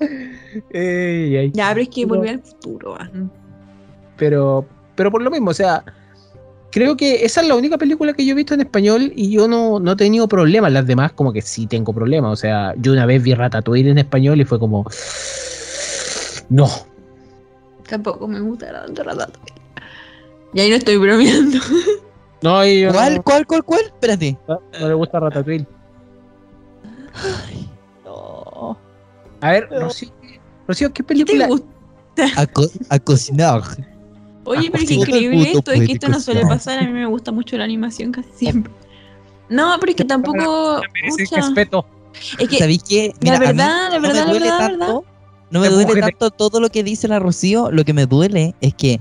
Ey, 0.70 1.36
ey. 1.36 1.50
Ya, 1.52 1.68
pero 1.68 1.82
es 1.82 1.88
que 1.88 2.06
volver 2.06 2.30
al 2.30 2.42
futuro. 2.42 2.96
ah. 2.98 3.08
pero, 4.16 4.66
pero 4.96 5.10
por 5.10 5.22
lo 5.22 5.30
mismo, 5.30 5.50
o 5.50 5.54
sea, 5.54 5.84
creo 6.70 6.96
que 6.96 7.24
esa 7.24 7.40
es 7.42 7.48
la 7.48 7.54
única 7.54 7.76
película 7.78 8.12
que 8.12 8.24
yo 8.24 8.32
he 8.32 8.34
visto 8.36 8.54
en 8.54 8.60
español 8.60 9.12
y 9.14 9.30
yo 9.30 9.48
no, 9.48 9.80
no 9.80 9.92
he 9.92 9.96
tenido 9.96 10.28
problemas. 10.28 10.72
Las 10.72 10.86
demás, 10.86 11.12
como 11.12 11.32
que 11.32 11.42
sí 11.42 11.66
tengo 11.66 11.92
problemas. 11.92 12.32
O 12.32 12.36
sea, 12.36 12.74
yo 12.78 12.92
una 12.92 13.06
vez 13.06 13.22
vi 13.22 13.34
Ratatouille 13.34 13.90
en 13.90 13.98
español 13.98 14.40
y 14.40 14.44
fue 14.44 14.58
como. 14.58 14.84
No. 16.48 16.68
Tampoco 17.88 18.26
me 18.28 18.40
gusta 18.40 18.72
tanto 18.72 19.02
Ratatouille. 19.02 19.52
Y 20.54 20.60
ahí 20.60 20.70
no 20.70 20.76
estoy 20.76 20.96
bromeando. 20.96 21.58
No, 22.42 22.64
y 22.64 22.80
yo 22.80 22.90
¿Cuál, 22.90 23.16
no, 23.16 23.22
cuál, 23.22 23.46
cuál, 23.46 23.64
cuál? 23.64 23.80
Espérate. 23.82 24.38
no, 24.48 24.62
no 24.80 24.88
le 24.88 24.94
gusta 24.94 25.20
Ratatouille. 25.20 25.66
No. 28.04 28.78
A 29.42 29.50
ver, 29.50 29.68
Rocío, 29.70 30.08
Rocío, 30.66 30.88
¿qué 30.88 30.94
¿Qué 30.94 31.02
te 31.02 31.08
película? 31.08 31.46
gusta? 31.48 31.66
A, 32.36 32.46
co- 32.46 32.66
a 32.88 32.98
cocinar. 32.98 33.60
Oye, 34.44 34.70
pero 34.70 34.82
el 34.84 34.92
increíble 34.92 35.52
esto, 35.52 35.70
es 35.72 35.86
que 35.86 35.92
esto 35.92 36.08
no 36.08 36.18
suele 36.20 36.42
pasar. 36.46 36.78
A 36.78 36.82
mí 36.82 36.92
me 36.92 37.06
gusta 37.06 37.30
mucho 37.32 37.56
la 37.56 37.64
animación 37.64 38.12
casi 38.12 38.30
siempre. 38.34 38.72
No, 39.48 39.76
pero 39.80 39.90
es 39.90 39.96
que 39.96 40.04
tampoco. 40.04 40.80
Mucha- 41.18 41.36
respeto. 41.36 41.86
Es 42.38 42.48
que 42.48 42.58
¿Sabéis 42.58 42.82
qué? 42.82 43.12
la 43.20 43.38
verdad, 43.38 43.88
la 43.90 43.96
no 43.96 44.00
me 44.00 44.08
verdad, 44.08 44.24
la 44.24 44.30
duele 44.30 44.46
verdad, 44.46 44.58
tanto. 44.68 45.04
No 45.50 45.60
me 45.60 45.68
duele 45.68 46.00
tanto 46.00 46.30
todo 46.30 46.60
lo 46.60 46.68
que 46.70 46.82
dice 46.82 47.08
la 47.08 47.18
Rocío. 47.18 47.70
Lo 47.70 47.84
que 47.84 47.92
me 47.92 48.06
duele 48.06 48.54
es 48.60 48.74
que 48.74 49.00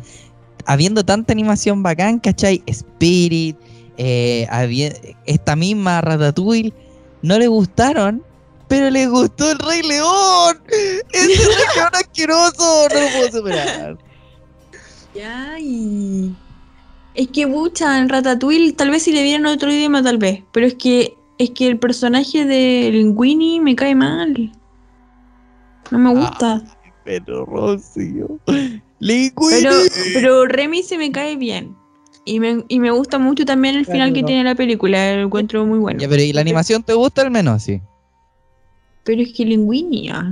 habiendo 0.65 1.03
tanta 1.03 1.33
animación 1.33 1.81
bacán, 1.83 2.19
¿cachai? 2.19 2.61
Spirit, 2.67 3.55
eh, 3.97 4.47
había- 4.49 4.93
esta 5.25 5.55
misma 5.55 6.01
Ratatouille, 6.01 6.73
no 7.21 7.37
le 7.39 7.47
gustaron, 7.47 8.23
pero 8.67 8.89
le 8.89 9.07
gustó 9.07 9.51
el 9.51 9.59
Rey 9.59 9.81
León. 9.83 10.61
Ese 11.13 11.27
Rey 11.27 11.65
León 11.75 11.89
asqueroso, 11.93 12.87
no 12.93 12.99
lo 12.99 13.07
puedo 13.17 13.31
superar. 13.31 13.97
Ya, 15.19 15.59
y... 15.59 16.33
Es 17.13 17.27
que 17.27 17.45
Bucha 17.45 17.99
en 17.99 18.07
Ratatouille, 18.07 18.71
tal 18.71 18.89
vez 18.89 19.03
si 19.03 19.11
le 19.11 19.21
vieran 19.21 19.45
otro 19.47 19.69
idioma, 19.69 20.01
tal 20.01 20.17
vez. 20.17 20.43
Pero 20.53 20.65
es 20.65 20.75
que 20.75 21.13
es 21.37 21.49
que 21.49 21.67
el 21.67 21.77
personaje 21.77 22.45
de 22.45 22.89
Linguini 22.93 23.59
me 23.59 23.75
cae 23.75 23.95
mal. 23.95 24.49
No 25.91 25.99
me 25.99 26.11
gusta. 26.11 26.63
Pero 27.03 27.45
Rocío, 27.45 28.39
Linguini. 28.99 29.61
pero, 29.61 29.71
pero 30.13 30.45
Remy 30.45 30.83
se 30.83 30.97
me 30.97 31.11
cae 31.11 31.35
bien. 31.35 31.75
Y 32.23 32.39
me, 32.39 32.63
y 32.69 32.79
me 32.79 32.91
gusta 32.91 33.19
mucho 33.19 33.43
también 33.43 33.75
el 33.75 33.85
final 33.85 34.13
que 34.13 34.23
tiene 34.23 34.45
la 34.45 34.55
película. 34.55 35.17
Lo 35.17 35.23
encuentro 35.23 35.65
muy 35.65 35.79
bueno. 35.79 35.99
Ya, 35.99 36.07
pero 36.07 36.21
¿y 36.21 36.31
la 36.31 36.39
animación 36.39 36.81
te 36.81 36.93
gusta 36.93 37.23
al 37.23 37.31
menos? 37.31 37.63
Sí. 37.63 37.81
Pero 39.03 39.21
es 39.21 39.33
que 39.33 39.43
Linguini. 39.43 40.11
ah. 40.11 40.31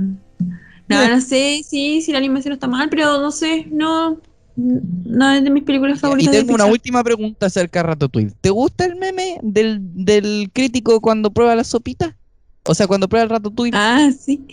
No, 0.88 1.08
no 1.08 1.20
sé 1.20 1.60
si, 1.62 2.00
si 2.00 2.12
la 2.12 2.18
animación 2.18 2.54
está 2.54 2.66
mal, 2.66 2.88
pero 2.88 3.20
no 3.20 3.30
sé. 3.30 3.66
No, 3.70 4.18
no 4.60 5.30
es 5.32 5.44
de 5.44 5.50
mis 5.50 5.62
películas 5.62 5.98
Y 5.98 6.00
favoritas. 6.00 6.32
de 6.32 6.38
tengo 6.40 6.54
una 6.54 6.64
Pixar. 6.64 6.72
última 6.72 7.04
pregunta 7.04 7.46
acerca 7.46 7.78
de 7.78 7.82
Ratatouille. 7.84 8.32
¿Te 8.40 8.50
gusta 8.50 8.84
el 8.86 8.96
meme 8.96 9.38
del, 9.42 9.78
del 9.80 10.50
crítico 10.52 11.00
cuando 11.00 11.30
prueba 11.30 11.54
la 11.54 11.62
sopita? 11.64 12.16
O 12.64 12.74
sea, 12.74 12.86
cuando 12.88 13.08
prueba 13.08 13.24
el 13.24 13.30
Ratatouille. 13.30 13.72
Ah, 13.76 14.10
sí. 14.18 14.44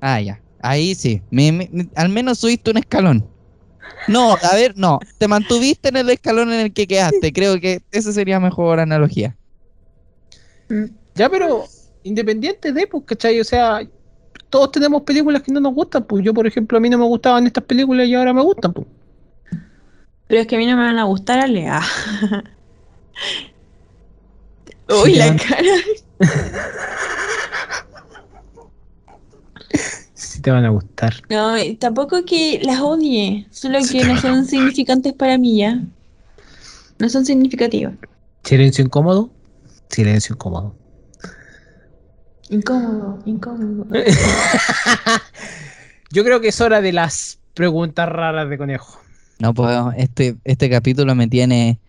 Ah, 0.00 0.20
ya. 0.20 0.40
Ahí 0.60 0.94
sí. 0.94 1.22
Me- 1.30 1.50
me- 1.50 1.68
me- 1.72 1.88
al 1.96 2.08
menos 2.10 2.38
subiste 2.38 2.70
un 2.70 2.76
escalón. 2.76 3.24
No, 4.08 4.32
a 4.34 4.54
ver, 4.54 4.74
no. 4.76 4.98
Te 5.18 5.28
mantuviste 5.28 5.88
en 5.88 5.96
el 5.96 6.10
escalón 6.10 6.52
en 6.52 6.60
el 6.60 6.72
que 6.72 6.86
quedaste. 6.86 7.32
Creo 7.32 7.58
que 7.60 7.80
esa 7.90 8.12
sería 8.12 8.38
mejor 8.38 8.80
analogía. 8.80 9.36
Ya, 11.14 11.28
pero 11.28 11.64
independiente 12.02 12.72
de, 12.72 12.86
pues, 12.86 13.04
¿cachai? 13.06 13.40
O 13.40 13.44
sea, 13.44 13.80
todos 14.50 14.70
tenemos 14.72 15.02
películas 15.02 15.42
que 15.42 15.52
no 15.52 15.60
nos 15.60 15.74
gustan. 15.74 16.04
Pues 16.04 16.24
yo, 16.24 16.32
por 16.32 16.46
ejemplo, 16.46 16.78
a 16.78 16.80
mí 16.80 16.88
no 16.90 16.98
me 16.98 17.04
gustaban 17.04 17.46
estas 17.46 17.64
películas 17.64 18.06
y 18.08 18.14
ahora 18.14 18.32
me 18.32 18.42
gustan. 18.42 18.72
Pues. 18.72 18.86
Pero 20.32 20.40
es 20.40 20.48
que 20.48 20.56
a 20.56 20.58
mí 20.58 20.64
no 20.64 20.78
me 20.78 20.84
van 20.84 20.98
a 20.98 21.04
gustar 21.04 21.40
a 21.40 21.46
Lea. 21.46 21.82
Sí, 24.88 24.94
Uy, 25.04 25.14
la 25.14 25.26
ya. 25.26 25.36
cara. 25.36 25.74
Sí 30.14 30.40
te 30.40 30.50
van 30.50 30.64
a 30.64 30.70
gustar. 30.70 31.14
No, 31.28 31.54
tampoco 31.78 32.24
que 32.24 32.60
las 32.62 32.80
odie, 32.80 33.46
solo 33.50 33.78
que 33.90 34.04
no 34.04 34.18
son 34.18 34.46
significantes 34.46 35.12
para 35.12 35.36
mí 35.36 35.58
ya. 35.58 35.82
No 36.98 37.10
son 37.10 37.26
significativas. 37.26 37.92
Silencio 38.42 38.84
incómodo. 38.84 39.30
Silencio 39.90 40.34
incómodo. 40.34 40.74
Incómodo, 42.48 43.18
incómodo. 43.26 43.86
Yo 46.10 46.24
creo 46.24 46.40
que 46.40 46.48
es 46.48 46.60
hora 46.62 46.80
de 46.80 46.92
las 46.92 47.38
preguntas 47.52 48.08
raras 48.08 48.48
de 48.48 48.56
conejo. 48.56 49.01
No 49.42 49.52
puedo. 49.54 49.90
Este, 49.96 50.36
este 50.44 50.70
capítulo 50.70 51.16
me 51.16 51.26
tiene, 51.26 51.80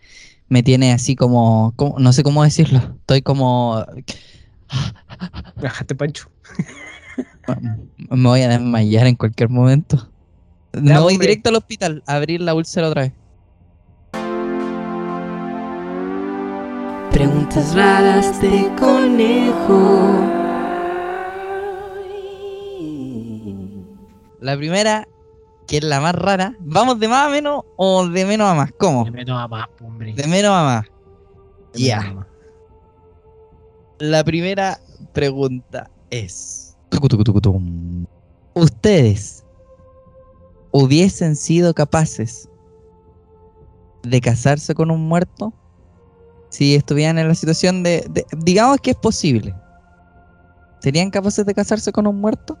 me 0.48 0.64
tiene 0.64 0.92
así 0.92 1.14
como, 1.14 1.72
como- 1.76 2.00
no 2.00 2.12
sé 2.12 2.24
cómo 2.24 2.42
decirlo. 2.42 2.80
Estoy 2.98 3.22
como 3.22 3.84
Bájate, 5.62 5.94
Pancho. 5.94 6.28
me 8.10 8.28
voy 8.28 8.40
a 8.42 8.48
desmayar 8.48 9.06
en 9.06 9.14
cualquier 9.14 9.50
momento. 9.50 10.10
Me 10.72 10.98
voy 10.98 11.12
hombre. 11.14 11.28
directo 11.28 11.50
al 11.50 11.54
hospital 11.54 12.02
a 12.08 12.16
abrir 12.16 12.40
la 12.40 12.54
úlcera 12.54 12.88
otra 12.88 13.02
vez. 13.02 13.12
Preguntas 17.12 17.72
raras 17.76 18.40
de 18.40 18.68
conejo. 18.76 20.10
La 24.40 24.56
primera, 24.56 25.06
que 25.66 25.78
es 25.78 25.84
la 25.84 26.00
más 26.00 26.14
rara, 26.14 26.54
¿vamos 26.60 26.98
de 27.00 27.08
más 27.08 27.26
a 27.26 27.30
menos 27.30 27.62
o 27.76 28.06
de 28.06 28.24
menos 28.26 28.48
a 28.48 28.54
más? 28.54 28.70
¿Cómo? 28.78 29.04
De 29.04 29.10
menos 29.10 29.40
a 29.40 29.48
más, 29.48 29.68
hombre. 29.82 30.12
De 30.14 30.26
menos 30.26 30.52
a 30.52 30.62
más. 30.62 30.86
Ya. 31.74 32.26
La 33.98 34.22
primera 34.24 34.78
pregunta 35.12 35.90
es. 36.10 36.76
¿Ustedes 38.54 39.44
hubiesen 40.70 41.34
sido 41.36 41.72
capaces 41.74 42.48
de 44.02 44.20
casarse 44.20 44.74
con 44.74 44.90
un 44.90 45.08
muerto 45.08 45.52
si 46.50 46.74
estuvieran 46.74 47.18
en 47.18 47.26
la 47.28 47.34
situación 47.34 47.82
de, 47.82 48.04
de- 48.10 48.26
digamos 48.38 48.78
que 48.78 48.90
es 48.90 48.96
posible? 48.96 49.54
¿Serían 50.80 51.10
capaces 51.10 51.46
de 51.46 51.54
casarse 51.54 51.90
con 51.90 52.06
un 52.06 52.20
muerto? 52.20 52.58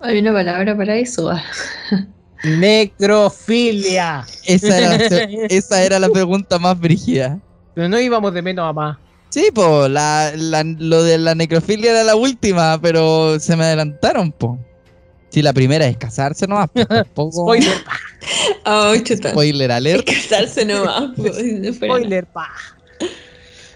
Hay 0.00 0.18
una 0.18 0.32
palabra 0.32 0.76
para 0.76 0.96
eso. 0.96 1.30
ah. 1.30 1.42
Necrofilia. 2.44 4.24
Esa 4.46 4.78
era, 4.78 4.88
la 4.96 5.08
se- 5.08 5.46
esa 5.56 5.82
era 5.84 5.98
la 5.98 6.08
pregunta 6.08 6.58
más 6.58 6.78
brígida. 6.78 7.38
Pero 7.74 7.88
no 7.88 8.00
íbamos 8.00 8.32
de 8.34 8.42
menos 8.42 8.68
a 8.68 8.72
más. 8.72 8.98
Sí, 9.28 9.48
po, 9.54 9.88
la, 9.88 10.32
la- 10.36 10.64
lo 10.64 11.02
de 11.02 11.18
la 11.18 11.34
necrofilia 11.34 11.90
era 11.92 12.04
la 12.04 12.16
última, 12.16 12.80
pero 12.80 13.38
se 13.38 13.56
me 13.56 13.64
adelantaron, 13.64 14.32
po. 14.32 14.58
Si 15.28 15.42
la 15.42 15.52
primera 15.52 15.86
es 15.86 15.96
casarse 15.96 16.46
nomás, 16.46 16.68
pues 16.72 16.88
tampoco. 16.88 17.42
Spoiler, 17.42 17.84
pa. 17.84 17.92
Ay, 18.64 19.02
chuta. 19.02 19.30
Spoiler 19.30 19.70
Es 19.70 19.76
alert. 19.76 20.06
casarse 20.06 20.64
nomás. 20.64 21.10
pues, 21.16 21.42
nada. 21.44 21.72
Spoiler, 21.74 22.26
pa. 22.26 22.48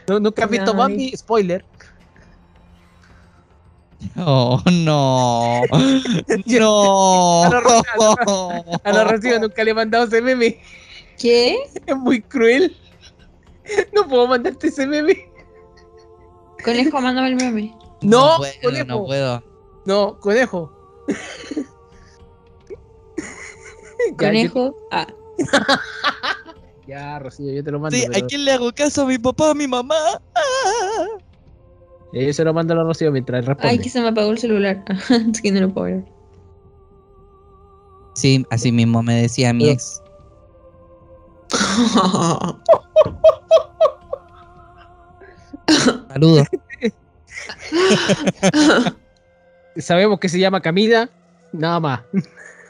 No, 0.09 0.21
¿Nunca 0.21 0.45
has 0.45 0.51
visto. 0.51 0.75
Bambi? 0.75 1.13
Spoiler. 1.17 1.65
Oh, 4.17 4.61
no. 4.71 5.63
No. 6.47 7.45
A 7.45 7.49
la 7.51 7.61
Ro- 7.61 7.83
A 8.85 8.93
la 8.93 9.05
Rocío 9.05 9.39
nunca 9.41 9.65
le 9.65 9.71
he 9.71 9.75
mandado 9.75 10.05
ese 10.05 10.21
meme. 10.23 10.61
¿Qué? 11.19 11.57
Es 11.87 11.97
muy 11.97 12.21
cruel. 12.23 12.77
No 13.95 14.07
puedo 14.09 14.27
mandarte 14.27 14.69
ese 14.69 14.87
meme. 14.87 15.31
Conejo, 16.65 17.01
mándame 17.01 17.29
el 17.29 17.37
meme. 17.37 17.75
No, 18.03 18.37
puedo, 18.39 18.53
conejo. 18.63 18.85
no 18.87 19.05
puedo. 19.07 19.43
No, 19.87 20.19
conejo. 20.21 20.73
Conejo. 24.19 24.75
Ah. 24.91 25.07
Ya, 26.87 27.19
Rocío, 27.19 27.51
yo 27.51 27.65
te 27.65 27.71
lo 27.71 27.81
mando. 27.81 27.97
Sí, 27.97 28.05
pero- 28.13 28.27
¿a 28.27 28.29
quién 28.29 28.45
le 28.45 28.53
hago 28.53 28.71
caso? 28.75 29.03
¿A 29.03 29.07
mi 29.07 29.17
papá 29.17 29.49
o 29.49 29.51
a 29.53 29.55
mi 29.55 29.67
mamá? 29.67 29.97
Ah. 30.35 31.07
Eh, 32.15 32.33
se 32.33 32.45
lo 32.45 32.55
mando 32.55 32.75
a 32.75 32.77
la 32.77 32.85
Rocío 32.85 33.11
mientras 33.11 33.45
responde. 33.45 33.71
Ay, 33.71 33.79
que 33.81 33.91
se 33.91 34.01
me 34.01 34.07
apagó 34.09 34.31
el 34.31 34.39
celular. 34.39 34.85
es 35.33 35.43
que 35.43 35.51
no 35.51 35.63
lo 35.63 35.75
puedo 35.75 35.87
ver. 35.87 36.05
Sí, 38.15 38.47
así 38.51 38.71
mismo 38.71 39.03
me 39.03 39.23
decía 39.23 39.53
mi 39.53 39.71
ex. 39.71 40.01
Saludos. 46.09 46.47
Sabemos 49.77 50.21
que 50.21 50.29
se 50.29 50.39
llama 50.39 50.61
Camila, 50.61 51.11
nada 51.53 51.81
más. 51.81 52.01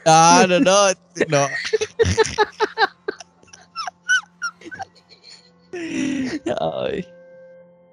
No, 0.05 0.47
no, 0.47 0.59
no. 0.59 0.87
No. 1.27 1.47
Ay. 6.87 7.05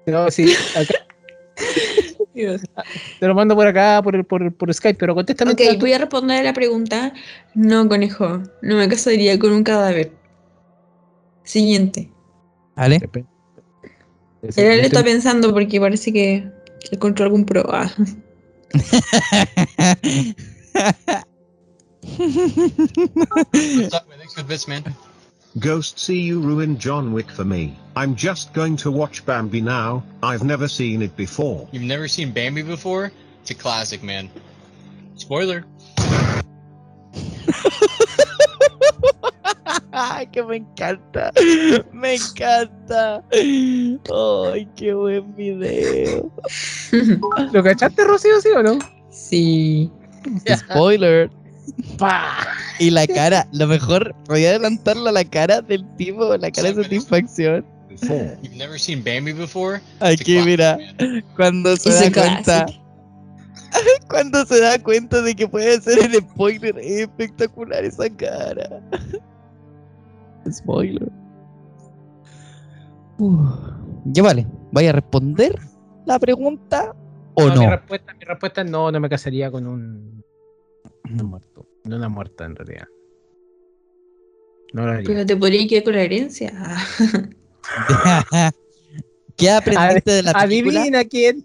No, 0.07 0.31
sí, 0.31 0.55
acá- 0.75 1.02
te 3.19 3.27
lo 3.27 3.35
mando 3.35 3.55
por 3.55 3.67
acá, 3.67 4.01
por, 4.03 4.15
el- 4.15 4.23
por, 4.25 4.53
por 4.53 4.73
Skype, 4.73 4.97
pero 4.97 5.13
contéstame. 5.15 5.51
ok, 5.51 5.61
voy 5.79 5.93
a 5.93 5.99
responder 5.99 6.39
a 6.39 6.43
la 6.43 6.53
pregunta. 6.53 7.13
No, 7.53 7.87
conejo. 7.87 8.41
No 8.61 8.77
me 8.77 8.87
casaría 8.87 9.37
con 9.37 9.51
un 9.51 9.63
cadáver. 9.63 10.11
Siguiente. 11.43 12.09
¿Vale? 12.75 12.99
Él 14.55 14.81
le 14.81 14.85
está 14.87 15.03
pensando 15.03 15.53
porque 15.53 15.79
parece 15.79 16.11
que, 16.11 16.49
que 16.81 16.95
encontró 16.95 17.25
algún 17.25 17.45
pro. 17.45 17.63
Ah. 17.71 17.89
What's 23.53 23.93
up, 23.93 24.67
man? 24.67 24.83
Ghost 25.59 25.99
see 25.99 26.19
you 26.19 26.39
ruined 26.41 26.79
John 26.79 27.13
Wick 27.13 27.29
for 27.29 27.45
me. 27.45 27.77
I'm 27.95 28.15
just 28.15 28.53
going 28.53 28.75
to 28.77 28.89
watch 28.89 29.23
Bambi 29.23 29.61
now. 29.61 30.03
I've 30.23 30.43
never 30.43 30.67
seen 30.67 31.03
it 31.03 31.15
before. 31.15 31.67
You've 31.71 31.83
never 31.83 32.07
seen 32.07 32.31
Bambi 32.31 32.63
before? 32.63 33.11
It's 33.41 33.51
a 33.51 33.53
classic, 33.53 34.01
man. 34.01 34.31
Spoiler. 35.15 35.63
Ay, 39.93 40.25
que 40.31 40.43
me 40.43 40.57
encanta. 40.57 41.31
Me 41.93 42.15
encanta. 42.15 43.23
Ay, 43.31 44.67
qué 44.75 44.93
buen 44.95 45.35
video. 45.35 46.31
¿Lo 47.51 47.61
cachaste, 47.63 48.03
Rocío, 48.03 48.41
sí 48.41 48.49
o 48.49 48.63
no? 48.63 48.79
sí. 49.11 49.91
Spoiler. 50.47 51.29
Y 52.79 52.89
la 52.89 53.07
cara, 53.07 53.47
lo 53.53 53.67
mejor, 53.67 54.15
voy 54.27 54.45
a 54.45 54.49
adelantarlo 54.49 55.09
a 55.09 55.11
la 55.11 55.23
cara 55.23 55.61
del 55.61 55.85
tipo, 55.95 56.35
la 56.37 56.51
cara 56.51 56.71
de 56.73 56.83
satisfacción. 56.83 57.65
Before. 57.89 58.37
You've 58.41 58.57
never 58.57 58.79
seen 58.79 59.03
Bambi 59.03 59.33
before? 59.33 59.77
It's 59.77 60.01
a 60.01 60.07
Aquí, 60.09 60.39
mira, 60.43 60.77
cuando 61.35 61.75
se 61.77 61.89
It's 61.89 61.99
da 62.01 62.11
cuenta, 62.11 62.65
cuando 64.09 64.45
se 64.45 64.59
da 64.59 64.79
cuenta 64.79 65.21
de 65.21 65.35
que 65.35 65.47
puede 65.47 65.79
ser 65.79 65.99
el 65.99 66.21
spoiler, 66.21 66.77
es 66.79 67.01
espectacular 67.01 67.85
esa 67.85 68.09
cara. 68.09 68.81
Spoiler. 70.51 71.11
Ya 74.05 74.23
vale, 74.23 74.47
¿vaya 74.71 74.89
a 74.89 74.93
responder 74.93 75.55
la 76.05 76.19
pregunta 76.19 76.95
o 77.35 77.47
Mi 77.47 77.55
no? 77.55 77.69
respuesta, 77.69 78.13
mi 78.13 78.25
respuesta 78.25 78.61
es 78.61 78.69
no, 78.69 78.91
no 78.91 78.99
me 78.99 79.09
casaría 79.09 79.51
con 79.51 79.67
un, 79.67 80.23
un 81.03 81.25
muerto. 81.25 81.67
No 81.83 81.95
una 81.97 82.09
muerta, 82.09 82.45
en 82.45 82.55
realidad. 82.55 82.87
No 84.73 84.83
haría. 84.83 85.03
Pero 85.05 85.25
te 85.25 85.35
podría 85.35 85.67
quedar 85.67 85.83
con 85.83 85.93
la 85.93 86.01
herencia. 86.01 86.53
¿Qué 89.37 89.49
aprendiste 89.49 90.11
de 90.11 90.23
la 90.23 90.33
película? 90.33 90.81
Adivina 90.81 91.05
quién. 91.05 91.43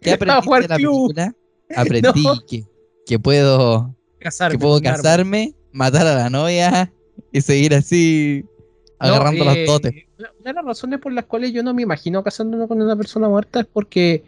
¿Qué 0.00 0.12
aprendiste 0.14 0.54
de 0.54 0.68
la 0.68 0.76
película? 0.76 1.34
Aprendí 1.76 2.24
No. 2.24 2.34
que, 2.46 2.64
que 3.06 3.18
puedo, 3.18 3.94
Casarme 4.18 4.52
que 4.52 4.62
puedo 4.62 4.80
casarme, 4.82 5.54
matar 5.72 6.06
a 6.06 6.14
la 6.14 6.30
novia 6.30 6.92
y 7.32 7.40
seguir 7.40 7.74
así 7.74 8.44
No, 9.00 9.06
agarrando 9.06 9.50
eh, 9.50 9.64
los 9.64 9.74
dotes. 9.74 9.92
Una 10.18 10.30
una 10.38 10.50
de 10.50 10.52
las 10.52 10.64
razones 10.64 11.00
por 11.00 11.12
las 11.12 11.24
cuales 11.24 11.52
yo 11.52 11.62
no 11.62 11.72
me 11.72 11.82
imagino 11.82 12.22
casándome 12.22 12.68
con 12.68 12.80
una 12.82 12.94
persona 12.94 13.28
muerta 13.28 13.60
es 13.60 13.66
porque 13.66 14.22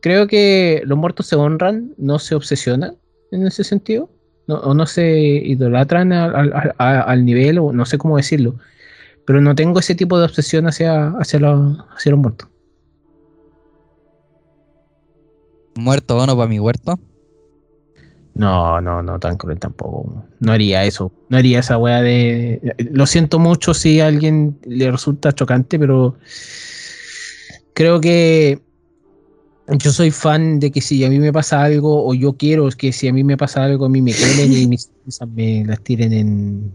creo 0.00 0.26
que 0.26 0.82
los 0.84 0.98
muertos 0.98 1.26
se 1.26 1.36
honran, 1.36 1.94
no 1.96 2.18
se 2.18 2.34
obsesionan 2.34 2.98
en 3.30 3.46
ese 3.46 3.64
sentido, 3.64 4.10
no, 4.46 4.56
o 4.56 4.74
no 4.74 4.86
se 4.86 5.18
idolatran 5.20 6.12
al, 6.12 6.52
al- 6.52 6.74
al 6.78 7.24
nivel, 7.24 7.58
o 7.58 7.72
no 7.72 7.84
sé 7.84 7.98
cómo 7.98 8.16
decirlo, 8.16 8.56
pero 9.26 9.40
no 9.40 9.54
tengo 9.54 9.78
ese 9.80 9.94
tipo 9.94 10.18
de 10.18 10.24
obsesión 10.24 10.66
hacia, 10.66 11.08
hacia, 11.18 11.38
los, 11.40 11.78
hacia 11.96 12.12
los 12.12 12.20
muertos. 12.20 12.48
Muerto 15.76 16.16
o 16.16 16.26
no 16.26 16.36
para 16.36 16.48
mi 16.48 16.58
huerto. 16.58 16.98
No, 18.34 18.80
no, 18.80 19.02
no, 19.02 19.18
tan 19.18 19.36
cruel 19.36 19.58
tampoco. 19.58 20.24
No 20.40 20.52
haría 20.52 20.84
eso. 20.84 21.12
No 21.28 21.38
haría 21.38 21.58
esa 21.60 21.76
weá 21.76 22.00
de. 22.02 22.74
Lo 22.92 23.06
siento 23.06 23.38
mucho 23.38 23.74
si 23.74 24.00
a 24.00 24.06
alguien 24.06 24.58
le 24.64 24.90
resulta 24.90 25.32
chocante, 25.32 25.78
pero 25.78 26.16
creo 27.74 28.00
que 28.00 28.60
yo 29.76 29.92
soy 29.92 30.10
fan 30.10 30.60
de 30.60 30.70
que 30.70 30.80
si 30.80 31.04
a 31.04 31.10
mí 31.10 31.18
me 31.18 31.32
pasa 31.32 31.62
algo, 31.62 32.06
o 32.06 32.14
yo 32.14 32.32
quiero 32.34 32.68
que 32.70 32.92
si 32.92 33.08
a 33.08 33.12
mí 33.12 33.22
me 33.22 33.36
pasa 33.36 33.64
algo, 33.64 33.84
a 33.84 33.88
mí 33.88 34.00
me 34.00 34.12
queden 34.12 34.52
y 34.52 34.66
mis 34.66 34.90
cosas 35.04 35.28
me 35.28 35.64
las 35.66 35.80
tiren 35.82 36.12
en. 36.12 36.72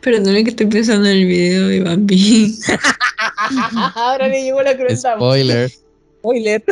Perdóname 0.00 0.44
que 0.44 0.50
estoy 0.50 0.66
pensando 0.66 1.08
en 1.08 1.16
el 1.16 1.26
video 1.26 1.68
de 1.68 1.80
Bambi. 1.80 2.54
Ahora 3.94 4.28
le 4.28 4.42
llegó 4.42 4.62
la 4.62 4.72
Spoiler. 4.96 5.70
Spoiler. 6.18 6.64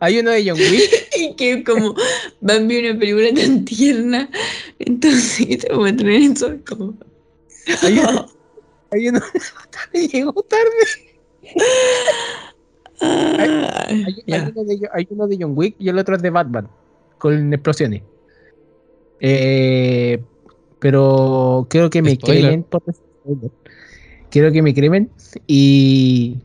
Hay 0.00 0.18
uno 0.18 0.30
de 0.30 0.48
John 0.48 0.58
Wick. 0.58 1.08
y 1.16 1.36
que 1.36 1.62
como 1.62 1.94
Bambi 2.40 2.76
es 2.76 2.90
una 2.90 2.98
película 2.98 3.28
tan 3.34 3.64
tierna, 3.64 4.28
entonces 4.78 5.58
te 5.58 5.72
voy 5.72 5.90
a 5.90 5.96
tener 5.96 6.32
eso 6.32 6.52
como... 6.66 6.94
Hay 7.82 7.98
uno, 7.98 8.26
Hay 8.90 9.08
uno, 9.08 9.20
llegó 9.92 10.32
tarde. 10.42 11.06
Hay, 13.00 14.04
hay- 14.04 14.22
Ya. 14.26 14.36
hay 14.46 14.52
uno 14.54 14.64
de, 14.64 14.88
hay 14.92 15.06
uno 15.10 15.26
de 15.26 15.36
John 15.40 15.52
Wick 15.54 15.76
y 15.78 15.88
el 15.88 15.98
otro 15.98 16.16
es 16.16 16.22
de 16.22 16.30
Batman, 16.30 16.68
con 17.18 17.52
explosiones. 17.52 18.02
Eh, 19.20 20.22
pero 20.78 21.66
creo 21.70 21.88
que 21.90 22.02
me 22.02 22.14
Spoiler. 22.14 22.42
cremen 22.42 22.62
por. 22.64 22.82
Quiero 24.30 24.52
que 24.52 24.62
me 24.62 24.74
cremen 24.74 25.10
y 25.46 26.36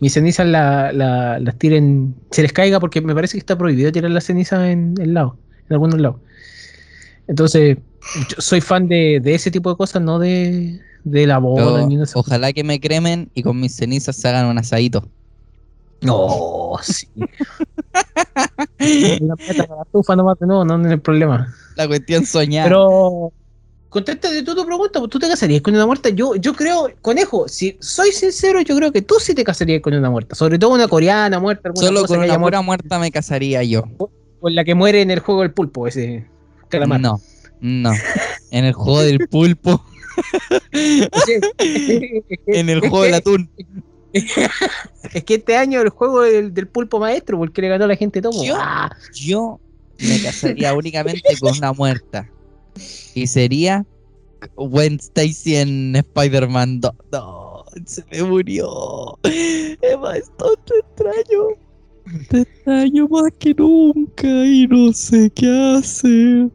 mis 0.00 0.12
cenizas 0.12 0.46
la- 0.46 0.92
la- 0.92 1.38
las 1.38 1.58
tiren, 1.58 2.14
se 2.30 2.42
les 2.42 2.52
caiga 2.52 2.80
porque 2.80 3.00
me 3.00 3.14
parece 3.14 3.32
que 3.32 3.38
está 3.40 3.56
prohibido 3.58 3.92
tirar 3.92 4.10
las 4.10 4.24
cenizas 4.24 4.66
en 4.68 4.94
el 5.00 5.14
lado, 5.14 5.36
en 5.68 5.72
algunos 5.74 6.00
lados. 6.00 6.16
Entonces, 7.26 7.78
yo 8.28 8.36
soy 8.38 8.60
fan 8.60 8.88
de, 8.88 9.20
de 9.22 9.34
ese 9.34 9.50
tipo 9.50 9.70
de 9.70 9.76
cosas, 9.76 10.02
no 10.02 10.18
de, 10.18 10.80
de 11.04 11.26
la 11.26 11.38
boda 11.38 11.80
Yo- 11.82 11.86
ni 11.86 11.96
una 11.96 12.06
ojalá 12.14 12.52
que 12.52 12.64
me 12.64 12.80
cremen 12.80 13.30
y 13.34 13.42
con 13.42 13.58
mis 13.60 13.74
cenizas 13.74 14.16
se 14.16 14.28
hagan 14.28 14.46
un 14.46 14.58
asadito. 14.58 15.08
No, 16.00 16.76
sí. 16.82 17.08
La 18.78 19.36
meta 19.36 19.64
para 19.66 19.76
la 19.76 19.82
estufa 19.84 20.16
nomás 20.16 20.38
de 20.38 20.46
nuevo, 20.46 20.64
no, 20.64 20.76
no 20.76 20.86
es 20.86 20.92
el 20.92 21.00
problema. 21.00 21.54
La 21.76 21.86
cuestión 21.86 22.26
soñada. 22.26 22.68
Pero 22.68 23.32
contéstate 23.88 24.42
tú 24.42 24.54
tu 24.54 24.66
pregunta, 24.66 25.00
¿tú 25.08 25.18
te 25.18 25.28
casarías 25.28 25.62
con 25.62 25.74
una 25.74 25.86
muerta? 25.86 26.08
Yo, 26.10 26.34
yo 26.36 26.52
creo, 26.54 26.90
conejo, 27.00 27.48
si 27.48 27.76
soy 27.80 28.12
sincero, 28.12 28.60
yo 28.60 28.76
creo 28.76 28.92
que 28.92 29.02
tú 29.02 29.14
sí 29.18 29.34
te 29.34 29.44
casarías 29.44 29.80
con 29.80 29.94
una 29.94 30.10
muerta. 30.10 30.34
Sobre 30.34 30.58
todo 30.58 30.70
una 30.74 30.88
coreana 30.88 31.38
muerta, 31.40 31.70
Solo 31.74 32.02
cosa 32.02 32.16
con 32.16 32.24
una 32.24 32.38
muerto, 32.38 32.62
muerta 32.62 32.98
me 32.98 33.10
casaría 33.10 33.62
yo. 33.62 33.84
con 34.40 34.54
la 34.54 34.64
que 34.64 34.74
muere 34.74 35.00
en 35.00 35.10
el 35.10 35.20
juego 35.20 35.40
del 35.42 35.52
pulpo, 35.52 35.86
ese 35.86 36.26
calamar. 36.68 37.00
No, 37.00 37.20
no. 37.60 37.92
En 38.50 38.64
el 38.64 38.72
juego 38.72 39.00
del 39.02 39.26
pulpo, 39.28 39.84
en 42.46 42.68
el 42.68 42.80
juego 42.80 43.02
del 43.02 43.14
atún. 43.14 43.50
Es 44.12 45.24
que 45.24 45.34
este 45.34 45.56
año 45.56 45.80
el 45.80 45.88
juego 45.88 46.22
del, 46.22 46.54
del 46.54 46.68
pulpo 46.68 47.00
maestro, 47.00 47.36
porque 47.38 47.62
le 47.62 47.68
ganó 47.68 47.84
a 47.84 47.88
la 47.88 47.96
gente 47.96 48.22
todo. 48.22 48.44
Yo- 48.44 48.56
Yo 49.14 49.60
me 49.98 50.22
casaría 50.22 50.72
únicamente 50.74 51.22
con 51.40 51.56
una 51.56 51.72
muerta. 51.72 52.30
Y 53.14 53.26
sería 53.26 53.84
Gwen 54.56 54.96
Stacy 55.00 55.56
en 55.56 55.96
Spider-Man 55.96 56.80
2. 56.80 56.92
No, 57.12 57.64
se 57.86 58.04
me 58.10 58.22
murió. 58.22 59.18
Emma 59.24 60.16
Stone, 60.16 60.56
te 60.64 60.78
extraño. 60.78 61.48
Te 62.28 62.40
extraño 62.42 63.08
más 63.08 63.32
que 63.38 63.54
nunca 63.54 64.28
y 64.28 64.66
no 64.68 64.92
sé 64.92 65.30
qué 65.34 65.76
hacer. 65.78 66.50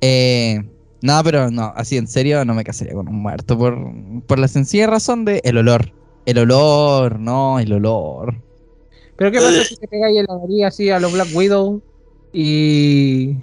Eh, 0.00 0.62
no, 1.02 1.20
pero 1.24 1.50
no, 1.50 1.72
así 1.76 1.96
en 1.96 2.06
serio 2.06 2.44
no 2.44 2.54
me 2.54 2.64
casaría 2.64 2.94
con 2.94 3.08
un 3.08 3.20
muerto 3.20 3.56
por, 3.58 3.76
por 4.26 4.38
la 4.38 4.48
sencilla 4.48 4.86
razón 4.86 5.24
de 5.24 5.40
el 5.44 5.58
olor. 5.58 5.92
El 6.26 6.38
olor, 6.38 7.18
no, 7.18 7.58
el 7.58 7.72
olor. 7.72 8.34
Pero 9.16 9.32
¿qué 9.32 9.38
pasa 9.38 9.64
si 9.64 9.76
te 9.76 9.88
pegáis 9.88 10.18
en 10.18 10.26
la 10.28 10.36
nariz 10.38 10.64
así 10.64 10.90
a 10.90 11.00
los 11.00 11.12
Black 11.12 11.28
Widow 11.34 11.82
y 12.32 13.36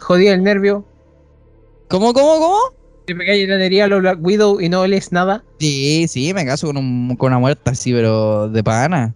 jodía 0.00 0.32
el 0.34 0.42
nervio? 0.42 0.84
¿Cómo, 1.88 2.12
cómo, 2.12 2.38
cómo? 2.40 2.58
Te 3.06 3.14
pegáis 3.14 3.44
en 3.44 3.50
la 3.50 3.58
nariz 3.58 3.82
a 3.82 3.86
los 3.86 4.00
Black 4.00 4.18
Widow 4.20 4.60
y 4.60 4.68
no 4.68 4.80
oles 4.80 5.12
nada. 5.12 5.44
Sí, 5.60 6.06
sí, 6.08 6.32
me 6.34 6.44
caso 6.44 6.66
con, 6.66 6.76
un- 6.78 7.14
con 7.16 7.28
una 7.28 7.38
muerta 7.38 7.70
así, 7.72 7.92
pero 7.92 8.48
de 8.48 8.64
pana. 8.64 9.14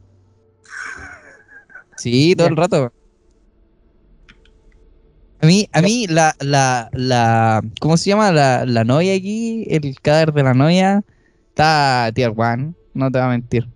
Sí, 1.97 2.35
todo 2.37 2.47
Ya. 2.47 2.51
el 2.51 2.57
rato. 2.57 2.93
A 5.43 5.47
mí, 5.47 5.69
a 5.73 5.81
mí 5.81 6.07
la, 6.07 6.35
la, 6.41 6.91
la, 6.93 7.62
¿cómo 7.81 7.97
se 7.97 8.11
llama? 8.11 8.31
La, 8.31 8.67
la 8.67 8.85
novia 8.85 9.15
aquí, 9.15 9.65
el 9.71 9.99
cadáver 10.01 10.35
de 10.35 10.43
la 10.43 10.53
novia, 10.55 11.03
está 11.49 12.11
tier 12.15 12.33
one, 12.37 12.75
no 12.93 13.11
te 13.11 13.19
voy 13.19 13.27
a 13.27 13.31
mentir. 13.31 13.67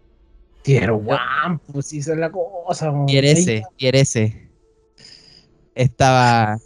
Tier 0.62 0.90
one, 0.90 1.58
pues 1.72 1.86
sí, 1.86 1.98
esa 1.98 2.12
es 2.12 2.18
la 2.18 2.30
cosa. 2.30 2.92
Tier 3.06 3.24
S, 3.24 3.62
tier 3.76 3.96
S. 3.96 4.48
Estaba... 5.74 6.58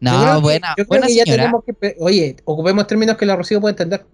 No, 0.00 0.40
buena, 0.40 0.72
creo 0.74 0.86
buena 0.88 1.08
ya 1.08 1.24
señora. 1.24 1.42
tenemos 1.44 1.64
que. 1.64 1.72
pe- 1.72 1.96
Oye, 2.00 2.36
ocupemos 2.44 2.86
términos 2.86 3.16
que 3.16 3.24
la 3.24 3.34
Rocío 3.34 3.60
puede 3.62 3.72
entender. 3.72 4.04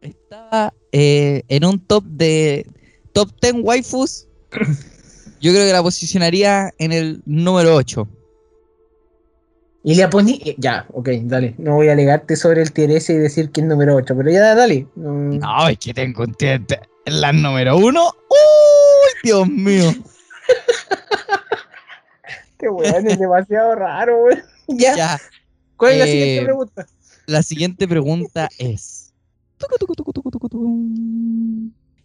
Estaba 0.00 0.72
eh, 0.92 1.42
en 1.48 1.64
un 1.66 1.78
top 1.78 2.04
de 2.04 2.66
top 3.12 3.30
10 3.42 3.56
waifus. 3.62 4.26
Yo 5.42 5.52
creo 5.52 5.66
que 5.66 5.72
la 5.72 5.82
posicionaría 5.82 6.72
en 6.78 6.92
el 6.92 7.22
número 7.26 7.74
8. 7.76 8.08
Y 9.88 9.94
le 9.94 10.08
poní. 10.08 10.40
eh, 10.44 10.56
Ya, 10.58 10.84
ok, 10.92 11.08
dale. 11.22 11.54
No 11.58 11.74
voy 11.76 11.88
a 11.88 11.92
alegarte 11.92 12.34
sobre 12.34 12.60
el 12.60 12.72
tier 12.72 12.90
S 12.90 13.12
y 13.12 13.18
decir 13.18 13.50
que 13.52 13.60
es 13.60 13.66
número 13.68 13.94
8, 13.94 14.16
pero 14.16 14.28
ya, 14.32 14.52
dale. 14.56 14.84
Mm, 14.96 15.38
No, 15.38 15.68
es 15.68 15.78
que 15.78 15.94
tengo 15.94 16.24
un 16.24 16.34
en 16.40 17.20
la 17.20 17.32
número 17.32 17.76
1. 17.76 18.02
¡Uy, 18.04 19.10
Dios 19.22 19.48
mío! 19.48 19.94
Qué 22.58 22.68
weón, 22.68 23.06
es 23.06 23.16
demasiado 23.16 23.76
raro, 23.76 24.24
weón. 24.24 24.42
Ya. 24.68 24.96
Ya, 24.96 25.20
¿Cuál 25.76 25.92
es 25.92 25.98
la 26.00 26.04
Eh, 26.06 26.08
siguiente 26.10 26.44
pregunta? 26.44 26.86
la 27.26 27.42
siguiente 27.44 27.86
pregunta 27.86 28.48
es. 28.58 29.12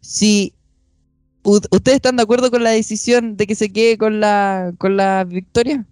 Si 0.01 0.53
ustedes 1.43 1.95
están 1.95 2.15
de 2.17 2.21
acuerdo 2.23 2.51
con 2.51 2.63
la 2.63 2.69
decisión 2.69 3.37
de 3.37 3.47
que 3.47 3.55
se 3.55 3.73
quede 3.73 3.97
con 3.97 4.19
la 4.19 4.71
con 4.77 4.97
la 4.97 5.23
victoria, 5.23 5.83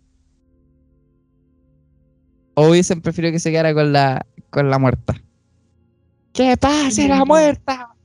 o 2.60 2.70
hubiesen 2.70 3.00
preferido 3.00 3.32
que 3.32 3.40
se 3.40 3.52
quedara 3.52 3.74
con 3.74 3.94
la 3.94 4.26
con 4.50 4.70
la 4.70 4.78
muerta. 4.78 5.16
¡Que 6.34 6.58
pase 6.58 7.08
la 7.08 7.24
muerta! 7.24 7.96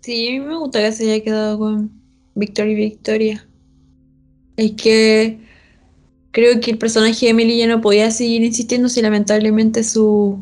Sí, 0.00 0.28
a 0.28 0.32
mí 0.32 0.40
me 0.40 0.56
gusta 0.56 0.80
que 0.80 0.92
se 0.92 1.10
haya 1.10 1.24
quedado 1.24 1.58
con 1.58 1.90
Victoria 2.34 2.72
y 2.72 2.76
Victoria. 2.76 3.48
Es 4.58 4.72
que 4.72 5.38
creo 6.32 6.60
que 6.60 6.72
el 6.72 6.78
personaje 6.78 7.24
de 7.24 7.30
Emily 7.30 7.56
ya 7.56 7.66
no 7.66 7.80
podía 7.80 8.10
seguir 8.10 8.44
insistiendo 8.44 8.90
si 8.90 9.00
lamentablemente 9.00 9.82
su... 9.84 10.38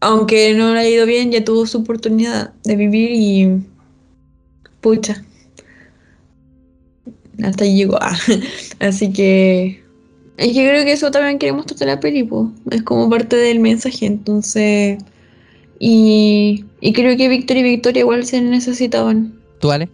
Aunque 0.00 0.54
no 0.54 0.72
le 0.72 0.80
ha 0.80 0.88
ido 0.88 1.04
bien, 1.04 1.30
ya 1.30 1.44
tuvo 1.44 1.66
su 1.66 1.78
oportunidad 1.78 2.54
de 2.64 2.76
vivir 2.76 3.10
y... 3.12 3.62
Pucha. 4.80 5.22
Hasta 7.44 7.64
ahí 7.64 7.76
llegó. 7.76 7.98
Ah, 8.00 8.16
Así 8.80 9.12
que... 9.12 9.82
Es 10.36 10.54
que 10.54 10.66
creo 10.66 10.84
que 10.84 10.92
eso 10.92 11.10
también 11.10 11.38
queremos 11.38 11.66
tratar 11.66 11.88
la 11.88 12.00
peli, 12.00 12.24
po. 12.24 12.50
Es 12.70 12.82
como 12.82 13.10
parte 13.10 13.36
del 13.36 13.60
mensaje, 13.60 14.06
entonces... 14.06 14.98
Y, 15.78 16.64
y 16.80 16.92
creo 16.92 17.16
que 17.16 17.28
Victoria 17.28 17.60
y 17.60 17.70
Victoria 17.70 18.00
igual 18.00 18.26
se 18.26 18.40
necesitaban. 18.42 19.40
¿Tú, 19.60 19.68
vale? 19.68 19.88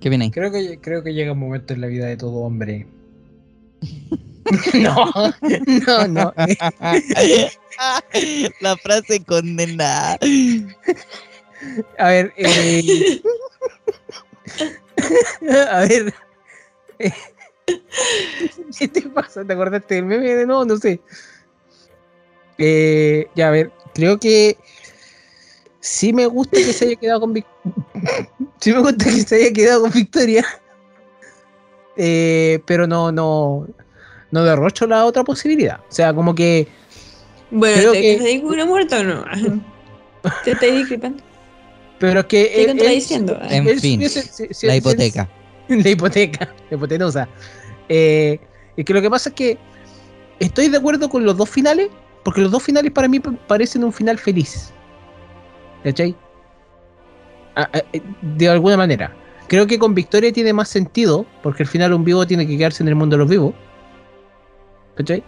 ¿Qué 0.00 0.08
viene 0.08 0.26
ahí? 0.26 0.30
Creo 0.30 0.50
que, 0.50 0.78
creo 0.80 1.02
que 1.02 1.12
llega 1.12 1.32
un 1.32 1.38
momento 1.38 1.74
en 1.74 1.80
la 1.80 1.88
vida 1.88 2.06
de 2.06 2.16
todo 2.16 2.36
hombre. 2.36 2.86
no, 4.74 5.12
no, 5.86 6.08
no. 6.08 6.34
la 8.60 8.76
frase 8.76 9.22
condenada. 9.24 10.18
A 11.98 12.08
ver, 12.08 12.32
eh, 12.36 13.20
a 15.70 15.80
ver. 15.80 16.14
Eh, 16.98 17.12
¿Qué 18.78 18.88
te 18.88 19.02
pasa? 19.02 19.44
¿Te 19.44 19.52
acordaste 19.52 19.96
del 19.96 20.04
meme 20.06 20.34
de 20.34 20.46
no? 20.46 20.64
No 20.64 20.76
sé. 20.78 21.00
Eh, 22.58 23.26
ya, 23.34 23.48
a 23.48 23.50
ver, 23.50 23.70
creo 23.94 24.18
que 24.18 24.56
sí 25.80 26.12
me 26.12 26.26
gusta 26.26 26.56
que 26.56 26.72
se 26.72 26.86
haya 26.86 26.96
quedado 26.96 27.20
con 27.20 27.34
Vic- 27.34 27.46
sí 28.60 28.72
me 28.72 28.80
gusta 28.80 29.04
que 29.04 29.10
se 29.22 29.36
haya 29.36 29.52
quedado 29.52 29.82
con 29.82 29.92
Victoria. 29.92 30.44
Eh, 31.96 32.60
pero 32.66 32.86
no, 32.86 33.10
no, 33.12 33.66
no 34.30 34.44
derrocho 34.44 34.86
la 34.86 35.04
otra 35.04 35.24
posibilidad. 35.24 35.80
O 35.80 35.92
sea, 35.92 36.14
como 36.14 36.34
que 36.34 36.68
Bueno, 37.50 37.76
Creo 37.78 37.92
¿te 37.92 38.00
que- 38.18 38.40
con 38.42 38.50
una 38.52 38.64
muerta 38.66 39.00
o 39.00 39.04
no? 39.04 39.24
¿Te 40.44 40.52
estás 40.52 40.70
discrepando? 40.72 41.22
Pero 41.98 42.20
es 42.20 42.26
que. 42.26 42.42
Estoy 42.42 42.62
él- 42.64 42.70
él- 42.70 42.76
contradiciendo. 42.76 43.38
En 43.50 43.68
él 43.68 43.80
fin, 43.80 44.00
hubiese- 44.00 44.22
si- 44.22 44.52
si- 44.54 44.66
la 44.66 44.72
si- 44.72 44.78
hipoteca. 44.78 45.28
La 45.84 45.88
hipoteca, 45.90 46.54
la 46.70 46.76
hipotenusa. 46.76 47.28
Eh, 47.88 48.40
es 48.76 48.84
que 48.84 48.94
lo 48.94 49.00
que 49.02 49.10
pasa 49.10 49.30
es 49.30 49.34
que 49.34 49.58
estoy 50.40 50.68
de 50.68 50.78
acuerdo 50.78 51.08
con 51.08 51.24
los 51.24 51.36
dos 51.36 51.50
finales, 51.50 51.88
porque 52.24 52.40
los 52.42 52.50
dos 52.52 52.62
finales 52.62 52.92
para 52.92 53.08
mí 53.08 53.20
pa- 53.20 53.32
parecen 53.46 53.84
un 53.84 53.92
final 53.92 54.18
feliz. 54.18 54.72
¿Cachai? 55.82 56.14
Ah, 57.56 57.68
ah, 57.72 57.82
eh, 57.92 58.02
De 58.22 58.48
alguna 58.48 58.76
manera. 58.76 59.14
Creo 59.48 59.66
que 59.66 59.78
con 59.78 59.94
Victoria 59.94 60.32
tiene 60.32 60.52
más 60.52 60.68
sentido, 60.68 61.26
porque 61.42 61.62
al 61.62 61.68
final 61.68 61.92
un 61.94 62.04
vivo 62.04 62.26
tiene 62.26 62.46
que 62.46 62.56
quedarse 62.58 62.82
en 62.82 62.88
el 62.88 62.94
mundo 62.96 63.16
de 63.16 63.18
los 63.20 63.30
vivos. 63.30 63.54
¿Cachai? 64.94 65.24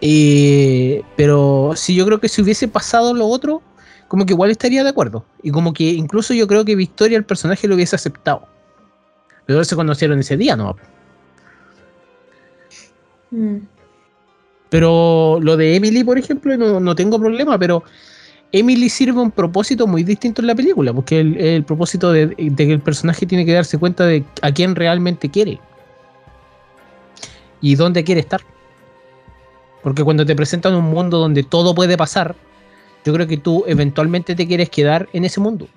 Eh, 0.00 1.04
pero 1.16 1.72
si 1.76 1.94
yo 1.96 2.06
creo 2.06 2.20
que 2.20 2.28
si 2.28 2.42
hubiese 2.42 2.68
pasado 2.68 3.14
lo 3.14 3.26
otro, 3.26 3.62
como 4.08 4.26
que 4.26 4.34
igual 4.34 4.50
estaría 4.50 4.84
de 4.84 4.90
acuerdo. 4.90 5.26
Y 5.42 5.52
como 5.52 5.74
que 5.74 5.84
incluso 5.84 6.34
yo 6.34 6.48
creo 6.48 6.64
que 6.64 6.76
Victoria, 6.76 7.18
el 7.18 7.26
personaje, 7.26 7.68
lo 7.68 7.76
hubiese 7.76 7.96
aceptado. 7.96 8.48
Pero 9.46 9.64
se 9.64 9.76
conocieron 9.76 10.18
ese 10.20 10.36
día, 10.36 10.56
¿no? 10.56 10.76
Mm. 13.30 13.58
Pero 14.68 15.38
lo 15.40 15.56
de 15.56 15.74
Emily, 15.74 16.04
por 16.04 16.18
ejemplo, 16.18 16.56
no, 16.56 16.78
no 16.78 16.94
tengo 16.94 17.18
problema, 17.18 17.58
pero 17.58 17.82
Emily 18.52 18.88
sirve 18.88 19.20
un 19.20 19.30
propósito 19.30 19.86
muy 19.86 20.04
distinto 20.04 20.40
en 20.40 20.46
la 20.46 20.54
película, 20.54 20.92
porque 20.92 21.20
el, 21.20 21.36
el 21.36 21.64
propósito 21.64 22.12
de, 22.12 22.28
de 22.28 22.66
que 22.66 22.72
el 22.72 22.80
personaje 22.80 23.26
tiene 23.26 23.44
que 23.44 23.52
darse 23.52 23.78
cuenta 23.78 24.06
de 24.06 24.24
a 24.42 24.52
quién 24.52 24.76
realmente 24.76 25.28
quiere 25.28 25.60
y 27.60 27.74
dónde 27.74 28.04
quiere 28.04 28.20
estar. 28.20 28.40
Porque 29.82 30.04
cuando 30.04 30.26
te 30.26 30.36
presentan 30.36 30.74
un 30.74 30.84
mundo 30.84 31.18
donde 31.18 31.42
todo 31.42 31.74
puede 31.74 31.96
pasar, 31.96 32.36
yo 33.04 33.12
creo 33.12 33.26
que 33.26 33.38
tú 33.38 33.64
eventualmente 33.66 34.34
te 34.34 34.46
quieres 34.46 34.68
quedar 34.70 35.08
en 35.12 35.24
ese 35.24 35.40
mundo. 35.40 35.68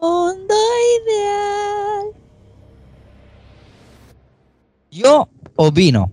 Mundo 0.00 0.39
ideal. 1.02 2.06
Yo 4.90 5.28
opino 5.56 6.10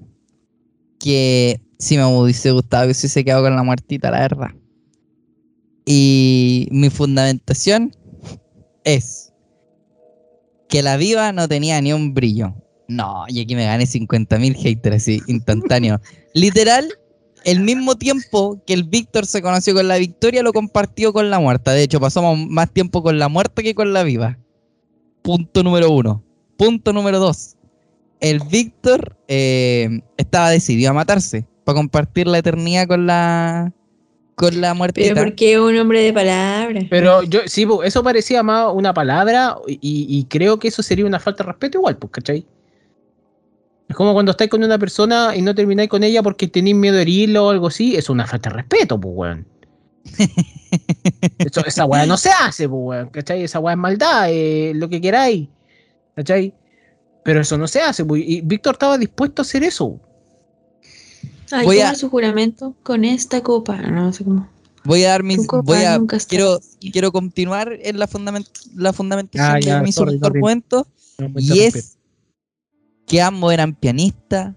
que 1.00 1.62
sí 1.80 1.98
me 1.98 2.06
hubiese 2.06 2.52
gustado 2.52 2.88
que 2.88 2.94
se 2.94 3.08
hubiese 3.08 3.24
quedado 3.24 3.44
con 3.44 3.56
la 3.56 3.64
muertita, 3.64 4.12
la 4.12 4.20
verdad. 4.20 4.50
Y 5.86 6.68
mi 6.72 6.90
fundamentación 6.90 7.96
es 8.84 9.34
que 10.70 10.84
la 10.84 10.98
viva 10.98 11.32
no 11.32 11.48
tenía 11.48 11.82
ni 11.82 11.94
un 11.94 12.14
brillo. 12.14 12.54
No, 12.88 13.26
y 13.28 13.42
aquí 13.42 13.56
me 13.56 13.66
gané 13.66 13.86
50.000 13.86 14.56
haters 14.56 14.96
así, 14.96 15.22
instantáneo. 15.28 16.00
Literal, 16.34 16.88
el 17.44 17.62
mismo 17.62 17.96
tiempo 17.96 18.62
que 18.66 18.74
el 18.74 18.84
Víctor 18.84 19.26
se 19.26 19.42
conoció 19.42 19.74
con 19.74 19.88
la 19.88 19.98
Victoria, 19.98 20.44
lo 20.44 20.54
compartió 20.54 21.14
con 21.14 21.30
la 21.30 21.40
muerta. 21.40 21.72
De 21.72 21.84
hecho, 21.84 22.00
pasamos 22.00 22.38
más 22.48 22.72
tiempo 22.72 23.04
con 23.04 23.20
la 23.20 23.30
muerta 23.30 23.62
que 23.62 23.76
con 23.76 23.94
la 23.94 24.04
viva. 24.04 24.38
Punto 25.28 25.62
número 25.62 25.92
uno. 25.92 26.24
Punto 26.56 26.94
número 26.94 27.20
dos. 27.20 27.58
El 28.22 28.40
Víctor 28.50 29.18
eh, 29.28 30.00
estaba 30.16 30.52
decidido 30.52 30.92
a 30.92 30.94
matarse 30.94 31.46
para 31.66 31.76
compartir 31.76 32.28
la 32.28 32.38
eternidad 32.38 32.88
con 32.88 33.08
la 33.08 33.74
con 34.36 34.62
la 34.62 34.74
muertita. 34.74 35.14
Pero 35.14 35.26
porque 35.26 35.52
es 35.52 35.60
un 35.60 35.78
hombre 35.78 36.02
de 36.02 36.14
palabras. 36.14 36.86
Pero 36.90 37.24
yo, 37.24 37.42
sí, 37.46 37.68
eso 37.84 38.04
parecía 38.04 38.42
más 38.42 38.70
una 38.74 38.94
palabra 38.94 39.58
y, 39.68 39.80
y 39.82 40.24
creo 40.30 40.60
que 40.60 40.70
eso 40.70 40.82
sería 40.82 41.06
una 41.06 41.20
falta 41.20 41.44
de 41.44 41.48
respeto 41.50 41.80
igual, 41.80 41.98
pues, 41.98 42.12
¿cachai? 42.14 42.46
Es 43.90 43.96
como 43.98 44.14
cuando 44.14 44.32
estáis 44.32 44.50
con 44.50 44.64
una 44.64 44.80
persona 44.80 45.36
y 45.36 45.42
no 45.42 45.54
termináis 45.54 45.90
con 45.90 46.04
ella 46.04 46.24
porque 46.24 46.48
tenéis 46.48 46.78
miedo 46.78 46.96
de 46.96 47.02
herirlo 47.02 47.48
o 47.48 47.50
algo 47.50 47.68
así, 47.68 47.98
es 47.98 48.10
una 48.10 48.26
falta 48.26 48.50
de 48.50 48.56
respeto, 48.56 48.98
pues, 48.98 49.14
weón. 49.14 49.57
Eso- 51.40 51.66
esa 51.66 51.86
weá 51.86 52.06
no 52.06 52.18
se 52.18 52.30
hace, 52.30 52.68
pues, 52.68 52.80
weón, 52.82 53.10
¿cachai? 53.10 53.44
Esa 53.44 53.60
weá 53.60 53.74
es 53.74 53.80
maldad, 53.80 54.28
eh, 54.30 54.74
lo 54.76 54.90
que 54.90 55.00
queráis, 55.02 55.48
¿cachai? 56.16 56.54
Pero 57.24 57.42
eso 57.42 57.58
no 57.58 57.68
se 57.68 57.82
hace, 57.82 58.06
pues, 58.06 58.24
y 58.26 58.42
Víctor 58.42 58.74
estaba 58.76 58.98
dispuesto 58.98 59.42
a 59.42 59.44
hacer 59.44 59.64
eso. 59.64 60.00
Ay, 61.52 61.66
Voy 61.66 61.78
¿cómo 61.78 61.90
a- 61.90 61.96
su 61.96 62.10
juramento? 62.10 62.76
Con 62.84 63.06
esta 63.06 63.42
copa. 63.42 63.78
No 63.78 64.12
sé 64.12 64.24
cómo. 64.24 64.50
Voy 64.84 65.04
a 65.04 65.10
dar 65.10 65.24
mis. 65.24 65.46
Voy 65.48 65.84
a, 65.84 66.00
quiero, 66.28 66.60
quiero 66.92 67.12
continuar 67.12 67.74
en 67.82 68.00
la, 68.00 68.08
fundament, 68.08 68.48
la 68.76 68.94
fundamentación 68.94 69.50
Ah, 69.56 69.60
ya, 69.60 69.76
de 69.80 69.84
mi. 69.84 69.92
No 71.20 71.30
me 71.30 71.42
Y 71.42 71.60
es 71.62 71.98
que 73.06 73.22
ambos 73.22 73.54
eran 73.54 73.74
pianistas, 73.76 74.54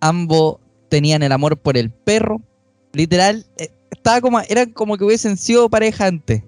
ambos 0.00 0.56
tenían 0.90 1.22
el 1.22 1.32
amor 1.32 1.58
por 1.58 1.76
el 1.78 1.90
perro. 1.90 2.42
Literal, 2.92 3.46
eh, 3.58 3.70
estaba 3.96 4.20
como, 4.20 4.40
eran 4.40 4.70
como 4.72 4.96
que 4.96 5.04
hubiesen 5.04 5.36
sido 5.36 5.68
pareja 5.68 6.06
antes. 6.06 6.42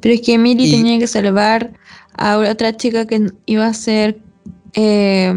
Pero 0.00 0.14
es 0.14 0.20
que 0.20 0.34
Emily 0.34 0.64
Y- 0.66 0.70
tenía 0.72 0.98
que 0.98 1.06
salvar 1.06 1.72
a 2.14 2.38
otra 2.38 2.76
chica 2.76 3.06
que 3.06 3.30
iba 3.46 3.66
a 3.66 3.74
ser. 3.74 4.18
eh, 4.78 5.32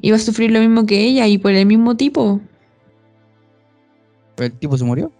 iba 0.00 0.16
a 0.16 0.20
sufrir 0.20 0.50
lo 0.50 0.58
mismo 0.60 0.86
que 0.86 0.98
ella 1.04 1.26
y 1.26 1.36
por 1.38 1.52
el 1.52 1.66
mismo 1.66 1.94
tipo. 1.96 2.40
Pero 4.34 4.46
el 4.46 4.58
tipo 4.58 4.78
se 4.78 4.84
murió. 4.84 5.12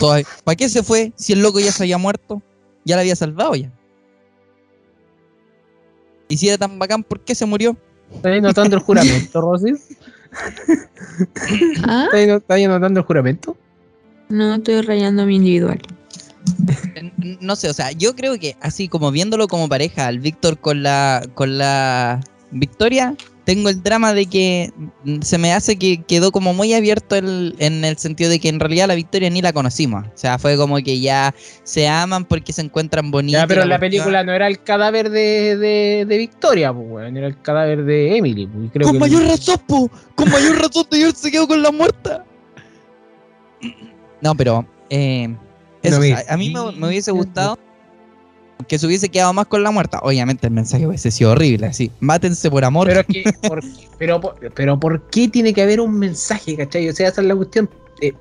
¿Para 0.00 0.56
qué 0.56 0.68
se 0.68 0.82
fue 0.82 1.12
si 1.16 1.34
el 1.34 1.42
loco 1.42 1.60
ya 1.60 1.70
se 1.70 1.82
había 1.82 1.98
muerto? 1.98 2.40
Ya 2.84 2.96
la 2.96 3.02
había 3.02 3.14
salvado 3.14 3.54
ya. 3.54 3.70
Y 6.28 6.36
si 6.38 6.48
era 6.48 6.56
tan 6.58 6.78
bacán, 6.78 7.02
¿por 7.04 7.20
qué 7.20 7.34
se 7.34 7.44
murió? 7.44 7.76
¿Estáis 8.14 8.42
notando 8.42 8.76
el 8.76 8.82
juramento, 8.82 9.40
Rosy? 9.40 9.74
¿Ah? 11.86 12.04
¿Estáis 12.06 12.28
no- 12.28 12.36
estáis 12.36 12.68
notando 12.68 13.00
el 13.00 13.06
juramento? 13.06 13.56
No, 14.28 14.54
estoy 14.54 14.80
rayando 14.82 15.26
mi 15.26 15.36
individual. 15.36 15.80
No 17.40 17.56
sé, 17.56 17.68
o 17.68 17.74
sea, 17.74 17.92
yo 17.92 18.14
creo 18.14 18.38
que 18.38 18.56
así 18.60 18.88
como 18.88 19.10
viéndolo 19.10 19.48
como 19.48 19.68
pareja, 19.68 20.06
al 20.06 20.20
Víctor 20.20 20.58
con 20.58 20.82
la 20.82 21.22
con 21.34 21.58
la 21.58 22.20
Victoria, 22.50 23.14
tengo 23.44 23.68
el 23.68 23.82
drama 23.82 24.12
de 24.14 24.26
que 24.26 24.72
mm, 25.04 25.20
se 25.22 25.38
me 25.38 25.52
hace 25.52 25.76
que 25.76 26.02
quedó 26.02 26.30
como 26.32 26.52
muy 26.54 26.72
abierto 26.74 27.16
el- 27.16 27.54
en 27.58 27.84
el 27.84 27.96
sentido 27.98 28.30
de 28.30 28.38
que 28.38 28.48
en 28.48 28.60
realidad 28.60 28.88
la 28.88 28.94
Victoria 28.94 29.30
ni 29.30 29.42
la 29.42 29.52
conocimos. 29.52 30.06
O 30.06 30.12
sea, 30.16 30.38
fue 30.38 30.56
como 30.56 30.76
que 30.78 31.00
ya 31.00 31.34
se 31.62 31.88
aman 31.88 32.24
porque 32.24 32.52
se 32.52 32.62
encuentran 32.62 33.10
bonitos. 33.10 33.40
Ya, 33.40 33.46
pero 33.46 33.64
la 33.64 33.78
película 33.78 34.22
no 34.24 34.32
era 34.32 34.46
el 34.46 34.62
cadáver 34.62 35.10
de, 35.10 35.56
de, 35.56 36.04
de 36.06 36.18
Victoria, 36.18 36.72
pues, 36.72 36.86
weón, 36.88 37.16
era 37.16 37.26
el 37.26 37.40
cadáver 37.40 37.84
de 37.84 38.16
Emily. 38.16 38.46
Pues, 38.46 38.70
creo 38.72 38.86
Con 38.86 38.94
que 38.94 39.00
mayor 39.00 39.24
razón, 39.24 39.58
po. 39.66 39.90
Con 40.14 40.30
mayor 40.30 40.58
razón 40.60 40.86
de 40.90 41.02
él 41.02 41.14
se 41.14 41.30
quedó 41.30 41.46
con 41.48 41.62
la 41.62 41.70
muerta. 41.72 42.24
No, 44.20 44.34
pero 44.34 44.66
eh, 44.90 45.34
eso, 45.82 45.98
No, 46.00 46.16
a 46.28 46.36
mí 46.36 46.50
me, 46.50 46.72
me 46.72 46.88
hubiese 46.88 47.10
gustado 47.10 47.58
que 48.66 48.78
se 48.78 48.86
hubiese 48.86 49.08
quedado 49.08 49.32
más 49.32 49.46
con 49.46 49.62
la 49.62 49.70
muerta. 49.70 50.00
Obviamente 50.02 50.46
el 50.46 50.52
mensaje 50.52 50.86
hubiese 50.86 51.10
sido 51.10 51.32
horrible, 51.32 51.66
así. 51.66 51.90
Mátense 52.00 52.50
por 52.50 52.64
amor. 52.64 52.88
Pero, 52.88 53.00
es 53.00 53.06
que, 53.06 53.32
por, 53.48 53.62
pero, 53.98 54.20
pero 54.54 54.80
¿por 54.80 55.02
qué 55.10 55.28
tiene 55.28 55.52
que 55.52 55.62
haber 55.62 55.80
un 55.80 55.98
mensaje, 55.98 56.56
cachai? 56.56 56.88
O 56.88 56.94
sea, 56.94 57.08
esa 57.08 57.20
es 57.20 57.26
la 57.26 57.36
cuestión. 57.36 57.68
Eh, 58.00 58.12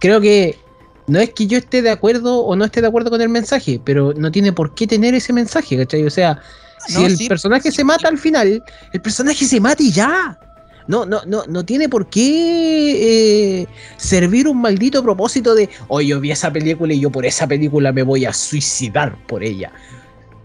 creo 0.00 0.20
que 0.20 0.58
no 1.06 1.20
es 1.20 1.30
que 1.30 1.46
yo 1.46 1.58
esté 1.58 1.82
de 1.82 1.90
acuerdo 1.90 2.40
o 2.40 2.56
no 2.56 2.64
esté 2.64 2.80
de 2.80 2.88
acuerdo 2.88 3.10
con 3.10 3.20
el 3.20 3.28
mensaje, 3.28 3.80
pero 3.84 4.12
no 4.14 4.30
tiene 4.30 4.52
por 4.52 4.74
qué 4.74 4.86
tener 4.86 5.14
ese 5.14 5.32
mensaje, 5.32 5.76
¿cachai? 5.76 6.04
O 6.04 6.10
sea, 6.10 6.40
si 6.86 6.94
No, 6.94 7.06
el 7.06 7.16
sí, 7.16 7.28
personaje 7.28 7.70
se 7.70 7.84
mata 7.84 8.08
al 8.08 8.18
final, 8.18 8.62
el 8.92 9.00
personaje 9.00 9.44
se 9.44 9.60
mata 9.60 9.82
y 9.82 9.92
ya. 9.92 10.38
No, 10.88 11.04
no, 11.04 11.20
no, 11.26 11.44
no 11.48 11.64
tiene 11.64 11.88
por 11.88 12.06
qué 12.08 13.62
eh, 13.62 13.66
servir 13.96 14.46
un 14.46 14.60
maldito 14.60 15.02
propósito 15.02 15.54
de, 15.54 15.68
oye, 15.88 16.08
yo 16.08 16.20
vi 16.20 16.30
esa 16.30 16.52
película 16.52 16.94
y 16.94 17.00
yo 17.00 17.10
por 17.10 17.26
esa 17.26 17.46
película 17.46 17.92
me 17.92 18.02
voy 18.02 18.24
a 18.24 18.32
suicidar 18.32 19.16
por 19.26 19.42
ella. 19.42 19.72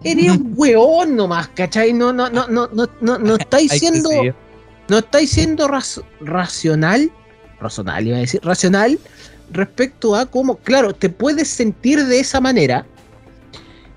Eres 0.03 0.31
un 0.31 0.53
weón 0.57 1.15
nomás, 1.15 1.47
¿cachai? 1.49 1.93
No, 1.93 2.11
no, 2.11 2.29
no, 2.29 2.47
no, 2.47 2.67
no, 2.73 2.89
no, 3.01 3.17
no 3.19 3.35
estáis 3.35 3.71
siendo, 3.71 4.09
no 4.87 4.97
estáis 4.97 5.29
siendo 5.29 5.67
raz- 5.67 6.01
racional, 6.21 7.11
racional 7.59 8.07
iba 8.07 8.17
a 8.17 8.21
decir, 8.21 8.41
racional 8.43 8.97
respecto 9.51 10.15
a 10.15 10.25
cómo, 10.25 10.55
claro, 10.57 10.93
te 10.95 11.09
puedes 11.09 11.49
sentir 11.49 12.03
de 12.05 12.19
esa 12.19 12.41
manera, 12.41 12.85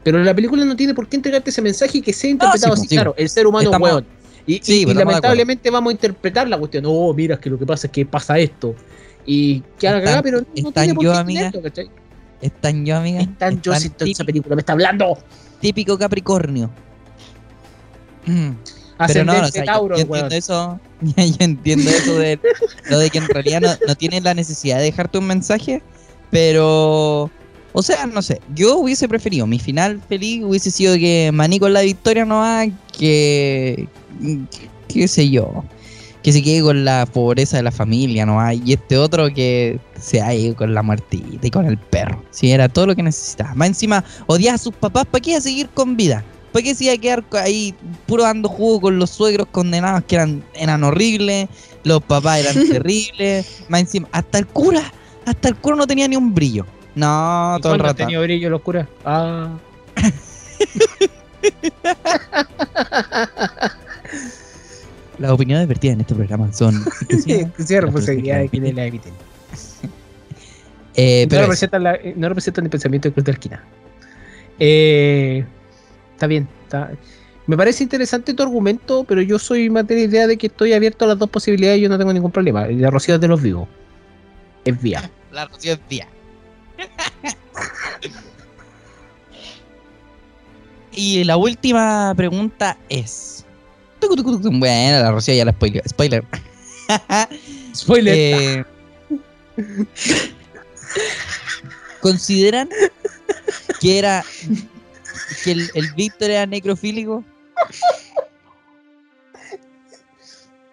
pero 0.02 0.22
la 0.22 0.34
película 0.34 0.64
no 0.66 0.76
tiene 0.76 0.92
por 0.92 1.08
qué 1.08 1.16
entregarte 1.16 1.48
ese 1.48 1.62
mensaje 1.62 1.98
y 1.98 2.02
que 2.02 2.12
sea 2.12 2.28
interpretado 2.30 2.76
sí, 2.76 2.80
así, 2.82 2.88
sí. 2.88 2.94
claro, 2.96 3.14
el 3.16 3.30
ser 3.30 3.46
humano 3.46 3.62
es 3.62 3.66
Estamos- 3.68 3.88
weón. 3.88 4.06
Y, 4.46 4.60
Sí, 4.62 4.84
lamentablemente 4.84 5.70
vamos 5.70 5.90
a 5.90 5.92
interpretar 5.92 6.48
la 6.48 6.58
cuestión. 6.58 6.84
Oh, 6.86 7.12
mira, 7.14 7.34
es 7.34 7.40
que 7.40 7.50
lo 7.50 7.58
que 7.58 7.66
pasa 7.66 7.86
es 7.86 7.92
que 7.92 8.04
pasa 8.04 8.38
esto. 8.38 8.74
Y 9.26 9.60
que 9.78 9.88
haga 9.88 10.02
cagada, 10.02 10.22
pero 10.22 10.40
no, 10.40 10.46
no 10.46 10.68
están 10.68 10.84
tiene 10.84 10.94
por 10.94 11.04
yo, 11.04 11.12
qué 11.12 11.18
amiga. 11.18 11.52
¿cachai? 11.62 11.90
Están 12.42 12.84
yo, 12.84 12.96
amiga. 12.96 13.20
Están 13.20 13.62
yo 13.62 13.74
si 13.74 13.86
estoy 13.86 14.10
en 14.10 14.12
esa 14.12 14.24
película, 14.24 14.54
me 14.54 14.60
está 14.60 14.74
hablando. 14.74 15.18
Típico 15.60 15.96
Capricornio. 15.96 16.70
Mm. 18.26 18.50
Pero 19.06 19.24
no, 19.24 19.40
o 19.40 19.46
sea, 19.48 19.64
Tauro, 19.64 19.96
yo, 19.96 20.02
entiendo 20.02 20.34
eso. 20.34 20.80
yo 21.16 21.36
entiendo 21.38 21.90
eso 21.90 22.14
de 22.18 22.38
lo 22.90 22.98
de 22.98 23.10
que 23.10 23.18
en 23.18 23.28
realidad 23.28 23.60
no, 23.60 23.70
no 23.88 23.94
tienes 23.96 24.22
la 24.22 24.34
necesidad 24.34 24.78
de 24.78 24.84
dejarte 24.84 25.18
un 25.18 25.26
mensaje, 25.26 25.82
pero 26.30 27.30
o 27.76 27.82
sea, 27.82 28.06
no 28.06 28.22
sé, 28.22 28.40
yo 28.54 28.76
hubiese 28.76 29.08
preferido, 29.08 29.48
mi 29.48 29.58
final 29.58 30.00
feliz 30.08 30.44
hubiese 30.44 30.70
sido 30.70 30.94
que 30.94 31.30
Maní 31.34 31.58
con 31.58 31.72
la 31.72 31.80
victoria 31.80 32.24
no 32.24 32.36
va, 32.36 32.66
que 32.96 33.88
qué 34.88 35.08
sé 35.08 35.30
yo, 35.30 35.64
que 36.22 36.32
se 36.32 36.42
quede 36.42 36.62
con 36.62 36.84
la 36.84 37.06
pobreza 37.06 37.58
de 37.58 37.62
la 37.62 37.70
familia 37.70 38.24
no 38.24 38.40
y 38.52 38.72
este 38.72 38.96
otro 38.96 39.32
que 39.32 39.78
se 40.00 40.22
ha 40.22 40.34
ido 40.34 40.56
con 40.56 40.72
la 40.72 40.82
muertita 40.82 41.46
y 41.46 41.50
con 41.50 41.66
el 41.66 41.76
perro. 41.76 42.22
Sí, 42.30 42.50
era 42.50 42.68
todo 42.68 42.86
lo 42.86 42.96
que 42.96 43.02
necesitaba. 43.02 43.54
Más 43.54 43.68
encima, 43.68 44.04
odiaba 44.26 44.54
a 44.54 44.58
sus 44.58 44.74
papás, 44.74 45.04
¿para 45.04 45.20
qué 45.20 45.30
iba 45.30 45.38
a 45.38 45.42
seguir 45.42 45.68
con 45.68 45.96
vida? 45.96 46.24
¿Para 46.52 46.62
qué 46.62 46.74
se 46.74 46.84
iba 46.84 46.94
a 46.94 46.98
quedar 46.98 47.24
ahí 47.32 47.74
puro 48.06 48.22
dando 48.22 48.48
jugo 48.48 48.80
con 48.80 48.98
los 48.98 49.10
suegros 49.10 49.48
condenados 49.50 50.04
que 50.04 50.14
eran, 50.14 50.42
eran 50.54 50.84
horribles? 50.84 51.48
Los 51.82 52.02
papás 52.02 52.40
eran 52.40 52.54
terribles. 52.70 53.64
Más 53.68 53.80
encima, 53.80 54.08
hasta 54.12 54.38
el 54.38 54.46
cura, 54.46 54.92
hasta 55.26 55.48
el 55.48 55.56
cura 55.56 55.76
no 55.76 55.86
tenía 55.86 56.08
ni 56.08 56.16
un 56.16 56.34
brillo. 56.34 56.64
No, 56.94 57.56
¿Y 57.58 57.60
todo 57.60 57.74
el 57.74 57.80
rato. 57.80 57.96
tenido 57.96 58.22
brillo 58.22 58.48
los 58.48 58.62
curas? 58.62 58.86
Ah. 59.04 59.50
Las 65.18 65.30
opiniones 65.30 65.68
vertidas 65.68 65.94
en 65.94 66.00
este 66.00 66.14
programa 66.14 66.52
son. 66.52 66.74
exclusivas 67.08 67.84
responsabilidad 67.84 68.38
de 68.40 68.48
quienes 68.48 68.74
la 68.74 68.86
emiten. 68.86 69.12
Eh, 70.96 71.24
no, 71.24 71.30
pero 71.30 71.42
representan 71.42 71.82
la- 71.82 71.96
eh, 71.96 72.14
no 72.16 72.28
representan 72.28 72.66
el 72.66 72.70
pensamiento 72.70 73.08
del 73.08 73.14
Club 73.14 73.26
de 73.26 73.32
Esquina. 73.32 73.64
Eh, 74.60 75.44
está 76.12 76.28
bien. 76.28 76.46
Está... 76.62 76.92
Me 77.48 77.56
parece 77.56 77.82
interesante 77.82 78.32
tu 78.32 78.44
argumento, 78.44 79.02
pero 79.02 79.20
yo 79.20 79.40
soy 79.40 79.68
más 79.70 79.88
de 79.88 79.96
la 79.96 80.00
idea 80.02 80.26
de 80.28 80.36
que 80.36 80.46
estoy 80.46 80.72
abierto 80.72 81.04
a 81.04 81.08
las 81.08 81.18
dos 81.18 81.28
posibilidades 81.28 81.78
y 81.78 81.82
yo 81.82 81.88
no 81.88 81.98
tengo 81.98 82.12
ningún 82.12 82.30
problema. 82.30 82.68
La 82.68 82.90
Rocío 82.90 83.16
es 83.16 83.20
de 83.20 83.26
los 83.26 83.42
vivos. 83.42 83.68
Es 84.64 84.80
vía. 84.80 85.10
La 85.32 85.46
Rocío 85.46 85.72
es 85.72 85.80
vía. 85.90 86.06
y 90.92 91.24
la 91.24 91.36
última 91.36 92.12
pregunta 92.16 92.78
es. 92.88 93.33
Bueno, 94.08 95.00
la 95.00 95.10
Rocío 95.10 95.34
ya 95.34 95.44
la 95.44 95.52
spoiler. 95.52 95.88
Spoiler. 95.88 96.24
Spoiler. 97.74 98.14
Eh, 98.16 98.64
¿Consideran 102.00 102.68
que 103.80 103.98
era 103.98 104.24
que 105.42 105.52
el, 105.52 105.70
el 105.74 105.92
Víctor 105.94 106.30
era 106.30 106.46
necrofílico? 106.46 107.24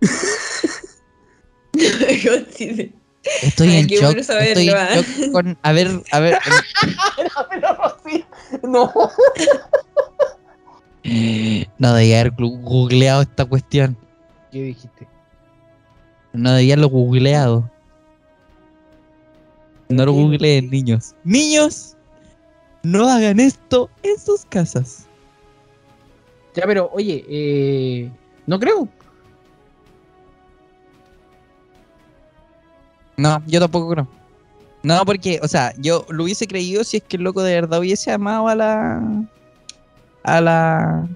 Estoy 3.42 3.68
Ay, 3.68 3.78
en 3.78 3.86
shock. 3.88 4.02
bueno 4.02 4.22
saberlo, 4.22 4.60
Estoy 4.60 4.68
en 4.68 4.76
ah. 4.76 4.88
shock 4.94 5.32
con. 5.32 5.58
A 5.62 5.72
ver, 5.72 5.88
a 6.12 6.20
ver. 6.20 6.38
No. 8.62 8.92
No 11.78 11.94
debía 11.94 12.20
haber 12.20 12.32
googleado 12.32 13.22
esta 13.22 13.44
cuestión. 13.44 13.96
¿Qué 14.52 14.62
dijiste? 14.62 15.08
No 16.36 16.52
debía 16.52 16.74
haberlo 16.74 16.90
googleado. 16.90 17.70
No 19.88 20.04
lo 20.04 20.12
googleen, 20.12 20.70
niños. 20.70 21.14
Niños, 21.24 21.96
no 22.82 23.08
hagan 23.08 23.40
esto 23.40 23.88
en 24.02 24.18
sus 24.18 24.44
casas. 24.44 25.06
Ya, 26.54 26.64
pero 26.66 26.90
oye, 26.92 27.24
eh, 27.28 28.10
no 28.46 28.58
creo. 28.58 28.88
No, 33.16 33.42
yo 33.46 33.60
tampoco 33.60 33.90
creo. 33.90 34.08
No, 34.82 35.04
porque, 35.04 35.40
o 35.42 35.48
sea, 35.48 35.74
yo 35.78 36.06
lo 36.10 36.24
hubiese 36.24 36.46
creído 36.46 36.84
si 36.84 36.98
es 36.98 37.02
que 37.02 37.16
el 37.16 37.24
loco 37.24 37.42
de 37.42 37.54
verdad 37.54 37.80
hubiese 37.80 38.12
amado 38.12 38.48
a 38.48 38.54
la. 38.54 39.02
a 40.22 40.40
la. 40.40 41.08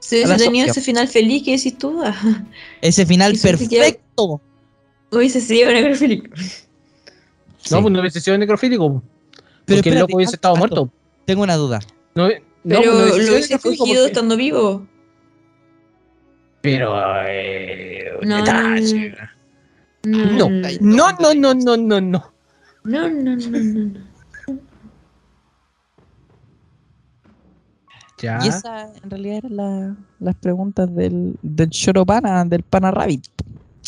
Si 0.00 0.22
A 0.22 0.26
hubiese 0.26 0.44
tenido 0.44 0.66
Sofía. 0.66 0.72
ese 0.72 0.80
final 0.80 1.08
feliz 1.08 1.42
que 1.42 1.52
decís 1.52 1.78
tú, 1.78 2.02
ah, 2.04 2.44
Ese 2.80 3.06
final 3.06 3.38
perfecto. 3.38 4.40
Hubiese 5.10 5.40
sido 5.40 5.70
necrofílico. 5.72 6.28
No, 6.36 6.42
Sí. 7.60 7.82
pues 7.82 7.92
no 7.92 8.00
hubiese 8.00 8.20
sido 8.20 8.38
necrofílico. 8.38 9.02
Pero 9.64 9.78
porque 9.78 9.90
el 9.90 9.98
loco 9.98 10.16
hubiese 10.16 10.36
estado 10.36 10.54
alto, 10.54 10.66
muerto. 10.86 10.92
Tengo 11.26 11.42
una 11.42 11.56
duda. 11.56 11.80
No, 12.14 12.28
no, 12.28 12.34
Pero 12.64 12.80
pues 12.80 12.94
no 12.94 13.06
lo 13.06 13.32
hubiese 13.32 13.58
porque- 13.58 14.04
estando 14.06 14.36
vivo. 14.36 14.86
Pero. 16.60 16.94
eh, 17.26 18.10
No. 18.22 18.38
No, 18.44 18.48
No, 20.04 21.12
no, 21.20 21.34
no, 21.34 21.34
no, 21.34 21.54
no, 21.54 21.76
no, 21.76 22.00
no. 22.00 22.00
no, 22.00 23.08
no, 23.08 23.08
no, 23.08 23.36
no, 23.36 23.84
no. 23.84 24.08
Ya. 28.20 28.38
Y 28.42 28.48
esa 28.48 28.92
en 29.02 29.10
realidad 29.10 29.36
eran 29.38 29.56
la- 29.56 29.96
las 30.18 30.34
preguntas 30.36 30.92
del, 30.94 31.36
del 31.42 31.70
Choropana, 31.70 32.44
del 32.44 32.62
Pana 32.64 32.90
Rabbit. 32.90 33.24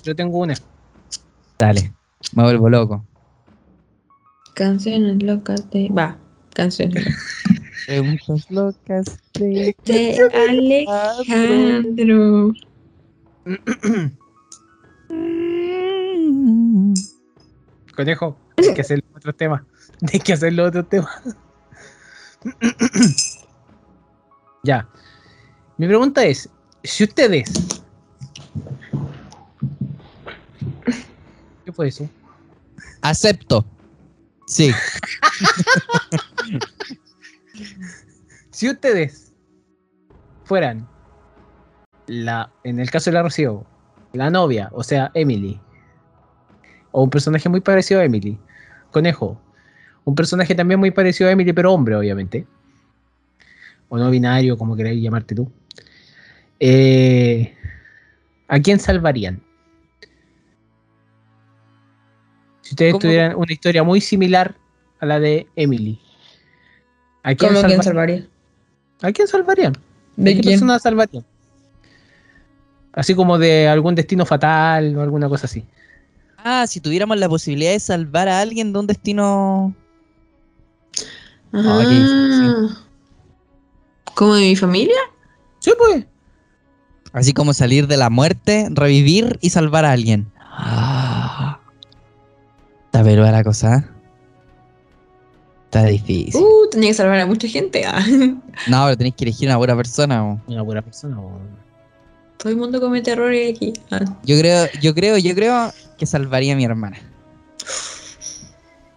Yo 0.04 0.14
tengo 0.14 0.38
una. 0.38 0.54
Dale, 1.60 1.92
me 2.34 2.42
vuelvo 2.44 2.70
loco. 2.70 3.04
Canciones 4.54 5.22
locas 5.22 5.68
de. 5.68 5.90
Va, 5.90 6.16
canciones 6.54 7.04
locas. 7.04 7.18
Preguntas 7.86 8.50
locas 8.50 9.18
de... 9.34 9.76
De 9.84 10.16
Alejandro. 11.28 12.54
Conejo, 17.94 18.38
hay 18.56 18.72
que 18.72 18.80
hacer 18.80 19.04
otro 19.14 19.34
tema. 19.34 19.66
Hay 20.10 20.20
que 20.20 20.32
hacerlo 20.32 20.64
otro 20.64 20.86
tema. 20.86 21.10
ya. 24.64 24.88
Mi 25.76 25.86
pregunta 25.86 26.24
es: 26.24 26.48
si 26.84 27.04
ustedes. 27.04 27.79
¿Qué 31.70 31.74
fue 31.74 31.86
eso? 31.86 32.10
Acepto. 33.00 33.64
Sí. 34.46 34.72
Si 38.50 38.68
ustedes 38.68 39.32
fueran 40.44 40.86
la, 42.08 42.52
en 42.64 42.80
el 42.80 42.90
caso 42.90 43.10
de 43.10 43.14
la 43.14 43.22
Rocío, 43.22 43.64
la 44.12 44.28
novia, 44.28 44.68
o 44.72 44.82
sea, 44.82 45.10
Emily, 45.14 45.58
o 46.90 47.04
un 47.04 47.10
personaje 47.10 47.48
muy 47.48 47.60
parecido 47.60 48.00
a 48.00 48.04
Emily, 48.04 48.38
Conejo, 48.90 49.40
un 50.04 50.14
personaje 50.14 50.54
también 50.54 50.80
muy 50.80 50.90
parecido 50.90 51.30
a 51.30 51.32
Emily, 51.32 51.52
pero 51.52 51.72
hombre, 51.72 51.96
obviamente, 51.96 52.46
o 53.88 53.96
no 53.96 54.10
binario, 54.10 54.58
como 54.58 54.76
queráis 54.76 55.02
llamarte 55.02 55.34
tú, 55.34 55.50
eh, 56.58 57.54
¿a 58.48 58.60
quién 58.60 58.78
salvarían? 58.78 59.42
Si 62.70 62.74
ustedes 62.74 62.92
¿Cómo? 62.92 63.00
tuvieran 63.00 63.34
una 63.34 63.52
historia 63.52 63.82
muy 63.82 64.00
similar 64.00 64.54
a 65.00 65.06
la 65.06 65.18
de 65.18 65.48
Emily, 65.56 65.98
¿a 67.24 67.34
quién, 67.34 67.52
¿Cómo 67.52 67.66
quién 67.66 67.82
salvarían? 67.82 67.82
salvaría? 67.82 68.28
¿A 69.02 69.12
quién 69.12 69.26
salvarían? 69.26 69.72
¿De 70.16 70.30
¿A 70.30 70.34
qué 70.36 70.40
quién? 70.40 70.52
persona 70.54 70.78
salvarían? 70.78 71.24
Así 72.92 73.14
como 73.16 73.38
de 73.38 73.66
algún 73.66 73.96
destino 73.96 74.24
fatal 74.24 74.96
o 74.96 75.02
alguna 75.02 75.28
cosa 75.28 75.46
así. 75.46 75.64
Ah, 76.38 76.64
si 76.68 76.78
tuviéramos 76.80 77.18
la 77.18 77.28
posibilidad 77.28 77.72
de 77.72 77.80
salvar 77.80 78.28
a 78.28 78.40
alguien 78.40 78.72
de 78.72 78.78
un 78.78 78.86
destino... 78.86 79.74
Ah, 81.52 81.82
Ah. 81.82 82.68
¿Como 84.14 84.34
de 84.36 84.42
mi 84.42 84.54
familia? 84.54 84.96
Sí, 85.58 85.72
pues. 85.76 86.04
Así 87.12 87.32
como 87.32 87.52
salir 87.52 87.88
de 87.88 87.96
la 87.96 88.10
muerte, 88.10 88.68
revivir 88.70 89.38
y 89.40 89.50
salvar 89.50 89.84
a 89.84 89.90
alguien. 89.90 90.30
Ah. 90.38 90.99
Está 92.90 93.04
peluda 93.04 93.30
la 93.30 93.44
cosa. 93.44 93.88
Está 95.66 95.84
difícil. 95.84 96.40
Uh, 96.42 96.68
tenía 96.70 96.90
que 96.90 96.94
salvar 96.94 97.20
a 97.20 97.26
mucha 97.26 97.46
gente. 97.46 97.84
ah. 97.86 98.00
No, 98.66 98.84
pero 98.84 98.96
tenéis 98.96 99.14
que 99.14 99.24
elegir 99.24 99.48
una 99.48 99.56
buena 99.56 99.76
persona. 99.76 100.24
o. 100.26 100.40
Una 100.48 100.62
buena 100.62 100.82
persona. 100.82 101.20
o- 101.20 101.38
Todo 102.36 102.50
el 102.50 102.56
mundo 102.58 102.80
comete 102.80 103.12
errores 103.12 103.54
aquí. 103.54 103.72
Ah. 103.92 104.00
Yo 104.24 104.36
creo, 104.38 104.66
yo 104.80 104.94
creo, 104.94 105.16
yo 105.18 105.34
creo 105.34 105.72
que 105.96 106.06
salvaría 106.06 106.54
a 106.54 106.56
mi 106.56 106.64
hermana. 106.64 106.98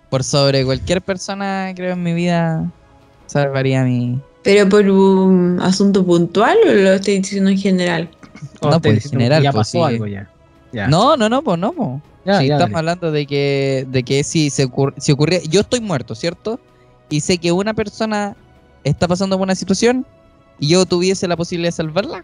Por 0.10 0.24
sobre 0.24 0.64
cualquier 0.66 1.02
persona, 1.02 1.72
creo 1.76 1.94
en 1.94 2.04
mi 2.04 2.14
vida, 2.14 2.72
salvaría 3.28 3.82
a 3.82 3.86
mi. 3.86 4.20
¿Pero 4.44 4.68
por 4.70 4.88
un 4.90 5.60
asunto 5.62 6.06
puntual 6.06 6.58
o 6.68 6.72
lo 6.72 6.94
estoy 6.94 7.20
diciendo 7.20 7.50
en 7.50 7.58
general? 7.58 8.10
No, 8.62 8.80
pues, 8.82 9.06
en 9.06 9.12
general, 9.12 9.42
Ya 9.44 9.52
pues, 9.52 9.68
pasó 9.72 9.88
sí. 9.88 9.94
algo 9.94 10.08
ya. 10.08 10.30
Ya. 10.72 10.88
No, 10.88 11.16
no, 11.18 11.30
no, 11.30 11.42
pues 11.44 11.58
no, 11.60 11.72
pues. 11.72 12.02
Ya, 12.26 12.42
ya, 12.42 12.56
estamos 12.56 12.60
dale. 12.60 12.78
hablando 12.78 13.12
de 13.12 13.26
que, 13.26 13.86
de 13.90 14.04
que 14.04 14.24
si 14.24 14.50
se 14.50 14.66
ocurre, 14.66 14.94
si 14.98 15.12
ocurre, 15.12 15.42
yo 15.50 15.62
estoy 15.62 15.82
muerto, 15.82 16.16
¿cierto? 16.16 16.60
Y 17.10 17.20
sé 17.20 17.38
que 17.38 17.52
una 17.52 17.74
persona 17.74 18.36
está 18.84 19.08
pasando 19.08 19.38
por 19.38 19.44
una 19.46 19.56
situación 19.56 20.06
y 20.60 20.70
yo 20.70 20.86
tuviese 20.86 21.28
la 21.28 21.36
posibilidad 21.36 21.68
de 21.68 21.74
salvarla, 21.74 22.24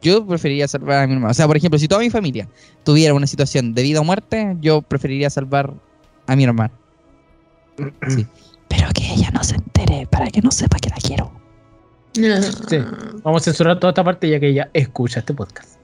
Yo 0.00 0.24
preferiría 0.24 0.68
salvar 0.68 1.02
a 1.02 1.06
mi 1.06 1.14
hermano. 1.14 1.30
O 1.30 1.34
sea, 1.34 1.46
por 1.46 1.56
ejemplo, 1.56 1.78
si 1.78 1.88
toda 1.88 2.00
mi 2.00 2.10
familia 2.10 2.48
tuviera 2.84 3.14
una 3.14 3.26
situación 3.26 3.74
de 3.74 3.82
vida 3.82 4.00
o 4.00 4.04
muerte, 4.04 4.56
yo 4.60 4.82
preferiría 4.82 5.28
salvar 5.30 5.74
a 6.26 6.36
mi 6.36 6.44
hermano. 6.44 6.72
Sí. 8.08 8.26
Pero 8.68 8.88
que 8.94 9.12
ella 9.14 9.30
no 9.32 9.42
se 9.42 9.56
entere 9.56 10.06
para 10.10 10.26
que 10.28 10.42
no 10.42 10.50
sepa 10.50 10.78
que 10.78 10.90
la 10.90 10.96
quiero. 10.96 11.32
Sí. 12.12 12.78
Vamos 13.22 13.42
a 13.42 13.44
censurar 13.44 13.78
toda 13.80 13.90
esta 13.90 14.04
parte 14.04 14.28
ya 14.28 14.38
que 14.38 14.48
ella 14.48 14.68
escucha 14.74 15.20
este 15.20 15.32
podcast. 15.32 15.77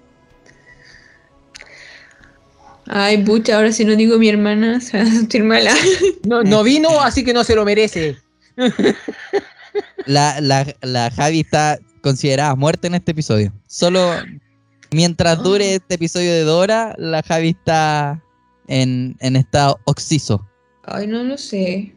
Ay, 2.86 3.18
pucha, 3.24 3.56
ahora 3.56 3.72
si 3.72 3.84
no 3.84 3.96
digo 3.96 4.18
mi 4.18 4.28
hermana, 4.28 4.80
se 4.80 4.98
va 4.98 5.04
a 5.04 5.06
sentir 5.06 5.42
mala. 5.44 5.74
No, 6.24 6.42
no 6.42 6.62
vino, 6.62 7.00
así 7.00 7.24
que 7.24 7.32
no 7.32 7.44
se 7.44 7.54
lo 7.54 7.64
merece. 7.64 8.16
La, 10.06 10.40
la, 10.40 10.66
la 10.82 11.10
Javi 11.10 11.40
está 11.40 11.78
considerada 12.00 12.54
muerta 12.54 12.86
en 12.86 12.94
este 12.94 13.12
episodio. 13.12 13.52
Solo 13.66 14.12
mientras 14.92 15.42
dure 15.42 15.74
este 15.74 15.94
episodio 15.94 16.32
de 16.32 16.42
Dora, 16.42 16.94
la 16.98 17.22
Javi 17.22 17.50
está 17.50 18.22
en, 18.68 19.16
en 19.20 19.36
estado 19.36 19.80
oxiso. 19.84 20.46
Ay, 20.84 21.06
no 21.06 21.24
lo 21.24 21.36
sé. 21.38 21.92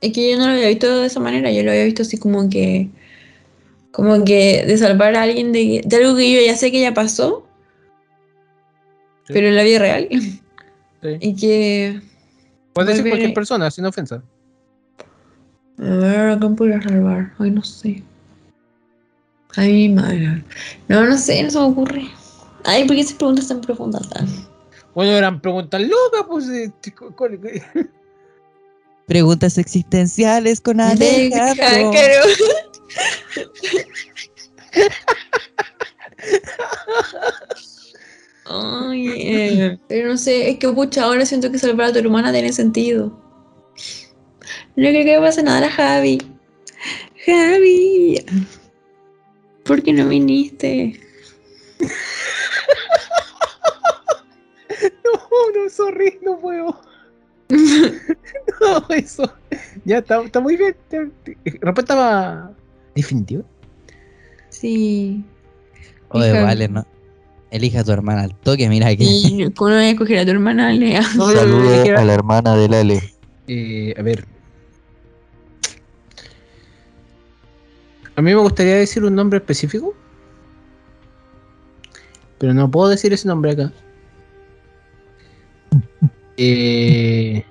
Es 0.00 0.12
que 0.12 0.30
yo 0.30 0.38
no 0.38 0.46
lo 0.46 0.52
había 0.52 0.68
visto 0.68 1.00
de 1.00 1.06
esa 1.06 1.20
manera, 1.20 1.50
yo 1.50 1.62
lo 1.62 1.70
había 1.70 1.84
visto 1.84 2.02
así 2.02 2.18
como 2.18 2.48
que. 2.48 2.88
Como 3.90 4.24
que 4.24 4.64
de 4.66 4.76
salvar 4.76 5.16
a 5.16 5.22
alguien 5.22 5.52
de, 5.52 5.80
de 5.82 5.96
algo 5.96 6.16
que 6.16 6.30
yo 6.30 6.40
ya 6.42 6.54
sé 6.54 6.70
que 6.70 6.82
ya 6.82 6.92
pasó. 6.92 7.45
Pero 9.28 9.48
en 9.48 9.56
la 9.56 9.62
vida 9.62 9.78
real. 9.78 10.08
Sí. 10.10 10.40
Y 11.20 11.36
que. 11.36 12.00
Puede 12.72 12.94
ser 12.94 13.08
cualquier 13.08 13.34
persona, 13.34 13.70
sin 13.70 13.86
ofensa. 13.86 14.22
A 15.78 15.82
ver, 15.82 16.30
¿a 16.30 16.38
quién 16.38 16.56
podría 16.56 16.82
salvar? 16.82 17.32
Ay, 17.38 17.50
no 17.50 17.62
sé. 17.62 18.02
Ay, 19.56 19.72
mi 19.72 19.88
madre. 19.90 20.42
No, 20.88 21.04
no 21.04 21.16
sé, 21.16 21.42
no 21.42 21.50
se 21.50 21.58
me 21.58 21.64
ocurre. 21.64 22.08
Ay, 22.64 22.84
¿por 22.84 22.96
qué 22.96 23.02
esas 23.02 23.14
preguntas 23.14 23.48
tan 23.48 23.60
profundas 23.60 24.08
tan? 24.10 24.26
Bueno, 24.94 25.12
eran 25.12 25.40
preguntas 25.40 25.80
locas, 25.80 26.24
pues. 26.28 26.46
Preguntas 29.06 29.58
existenciales 29.58 30.60
con 30.60 30.80
Alejandro. 30.80 31.92
Ay, 38.48 39.08
eh, 39.08 39.78
pero 39.88 40.08
no 40.08 40.16
sé, 40.16 40.50
es 40.50 40.58
que 40.58 40.68
pucha, 40.68 41.04
ahora 41.04 41.26
siento 41.26 41.50
que 41.50 41.58
salvar 41.58 41.88
a 41.88 41.92
tu 41.92 41.98
hermana 41.98 42.32
tiene 42.32 42.52
sentido. 42.52 43.08
No 44.76 44.88
creo 44.88 45.04
que 45.04 45.12
le 45.12 45.20
pase 45.20 45.42
nada 45.42 45.58
a 45.58 45.60
la 45.62 45.70
Javi. 45.70 46.18
Javi, 47.24 48.24
¿por 49.64 49.82
qué 49.82 49.92
no 49.92 50.08
viniste? 50.08 51.00
No, 55.04 55.62
no, 55.62 55.70
sorry, 55.70 56.18
no 56.22 56.38
puedo. 56.38 56.80
No, 58.60 58.86
eso. 58.88 59.30
Ya 59.84 59.98
está, 59.98 60.22
está 60.22 60.40
muy 60.40 60.56
bien. 60.56 60.74
Respuesta 61.60 61.94
más 61.94 62.50
definitiva. 62.94 63.44
Sí. 64.48 65.24
Oye, 66.08 66.30
Hija. 66.30 66.42
vale, 66.42 66.68
no. 66.68 66.86
Elija 67.50 67.80
a 67.80 67.84
tu 67.84 67.92
hermana 67.92 68.22
al 68.22 68.34
toque, 68.34 68.68
mira 68.68 68.94
que. 68.96 69.04
Y 69.04 69.50
¿cómo 69.52 69.70
voy 69.70 69.84
a 69.84 69.90
escoger 69.90 70.18
a 70.18 70.24
tu 70.24 70.30
hermana, 70.30 70.72
Lea? 70.72 71.00
A 71.96 72.04
la 72.04 72.14
hermana 72.14 72.56
del 72.56 72.74
Ale. 72.74 73.02
Eh, 73.48 73.94
a 73.96 74.02
ver. 74.02 74.26
A 78.16 78.22
mí 78.22 78.34
me 78.34 78.40
gustaría 78.40 78.76
decir 78.76 79.04
un 79.04 79.14
nombre 79.14 79.38
específico. 79.38 79.94
Pero 82.38 82.52
no 82.52 82.70
puedo 82.70 82.88
decir 82.88 83.12
ese 83.12 83.28
nombre 83.28 83.52
acá. 83.52 83.72
Eh, 86.36 87.44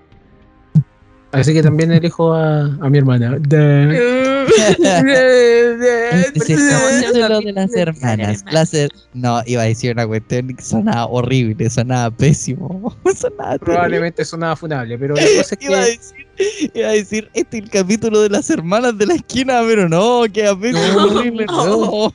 así 1.41 1.53
que 1.53 1.63
también 1.63 1.91
elijo 1.91 2.33
a, 2.33 2.61
a 2.65 2.89
mi 2.89 2.97
hermana. 2.97 3.37
De- 3.39 4.45
las 7.53 7.75
hermanas. 7.75 8.43
Las 8.51 8.73
her- 8.73 8.91
No, 9.13 9.41
iba 9.45 9.61
a 9.61 9.65
decir 9.65 9.91
una 9.93 10.07
cuestión 10.07 10.55
que 10.55 10.61
sonaba 10.63 11.05
horrible, 11.07 11.69
sonaba 11.69 12.11
pésimo. 12.15 12.95
Sonaba. 13.15 13.57
Probablemente 13.57 14.23
sonaba 14.25 14.55
funable, 14.55 14.97
pero 14.97 15.15
la 15.15 15.21
cosa 15.37 15.55
es 15.59 15.65
Iba 15.65 15.79
a 15.79 15.83
que. 15.85 15.91
decir, 15.91 16.71
iba 16.73 16.87
a 16.87 16.91
decir, 16.91 17.29
este 17.33 17.57
es 17.57 17.63
el 17.63 17.69
capítulo 17.69 18.21
de 18.21 18.29
las 18.29 18.49
hermanas 18.49 18.97
de 18.97 19.05
la 19.05 19.15
esquina, 19.15 19.61
pero 19.67 19.87
no, 19.89 20.23
queda 20.31 20.57
pésimo, 20.59 20.81
No. 20.93 21.03
horrible, 21.05 21.45
no. 21.45 22.13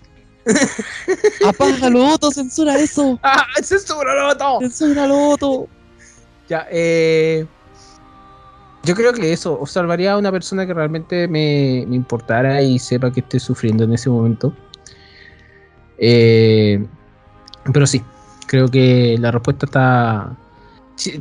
Apágalo, 1.46 2.14
Otto, 2.14 2.30
censura 2.30 2.78
eso. 2.78 3.18
¡Ah! 3.24 3.44
¡Censúralo 3.62 4.36
todo! 4.36 4.60
Censúralo, 4.60 5.30
Otto. 5.30 5.68
Ya, 6.48 6.66
eh. 6.70 7.46
Yo 8.82 8.94
creo 8.94 9.12
que 9.12 9.32
eso, 9.32 9.58
o 9.60 9.66
salvaría 9.66 10.12
a 10.12 10.18
una 10.18 10.32
persona 10.32 10.66
que 10.66 10.72
realmente 10.72 11.28
me, 11.28 11.80
importara 11.80 12.62
y 12.62 12.78
sepa 12.78 13.12
que 13.12 13.20
esté 13.20 13.38
sufriendo 13.38 13.84
en 13.84 13.92
ese 13.92 14.08
momento. 14.08 14.54
Eh, 15.98 16.84
pero 17.72 17.86
sí, 17.86 18.02
creo 18.46 18.68
que 18.68 19.16
la 19.18 19.30
respuesta 19.30 19.66
está. 19.66 20.36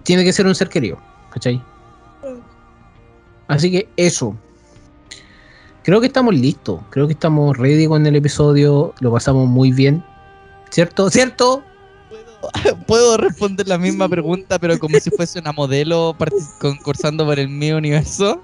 Tiene 0.04 0.24
que 0.24 0.32
ser 0.32 0.46
un 0.48 0.56
ser 0.56 0.70
querido, 0.70 0.98
¿cachai? 1.32 1.62
Así 3.48 3.72
que 3.72 3.90
eso. 3.98 4.36
Creo 5.84 6.00
que 6.00 6.08
estamos 6.08 6.36
listos. 6.36 6.82
Creo 6.92 7.08
que 7.08 7.14
estamos 7.14 7.58
ready 7.58 7.88
con 7.88 8.06
el 8.06 8.16
episodio. 8.16 8.94
Lo 9.00 9.12
pasamos 9.12 9.48
muy 9.48 9.72
bien. 9.72 10.04
¿Cierto? 10.70 11.10
¿Cierto? 11.10 11.64
Puedo 12.88 13.18
responder 13.18 13.68
la 13.68 13.78
misma 13.78 14.08
pregunta, 14.08 14.60
pero 14.60 14.80
como 14.80 15.00
si 15.00 15.10
fuese 15.10 15.40
una 15.40 15.52
modelo 15.52 16.16
concursando 16.60 17.26
por 17.26 17.40
el 17.40 17.50
mío 17.50 17.78
universo. 17.78 18.42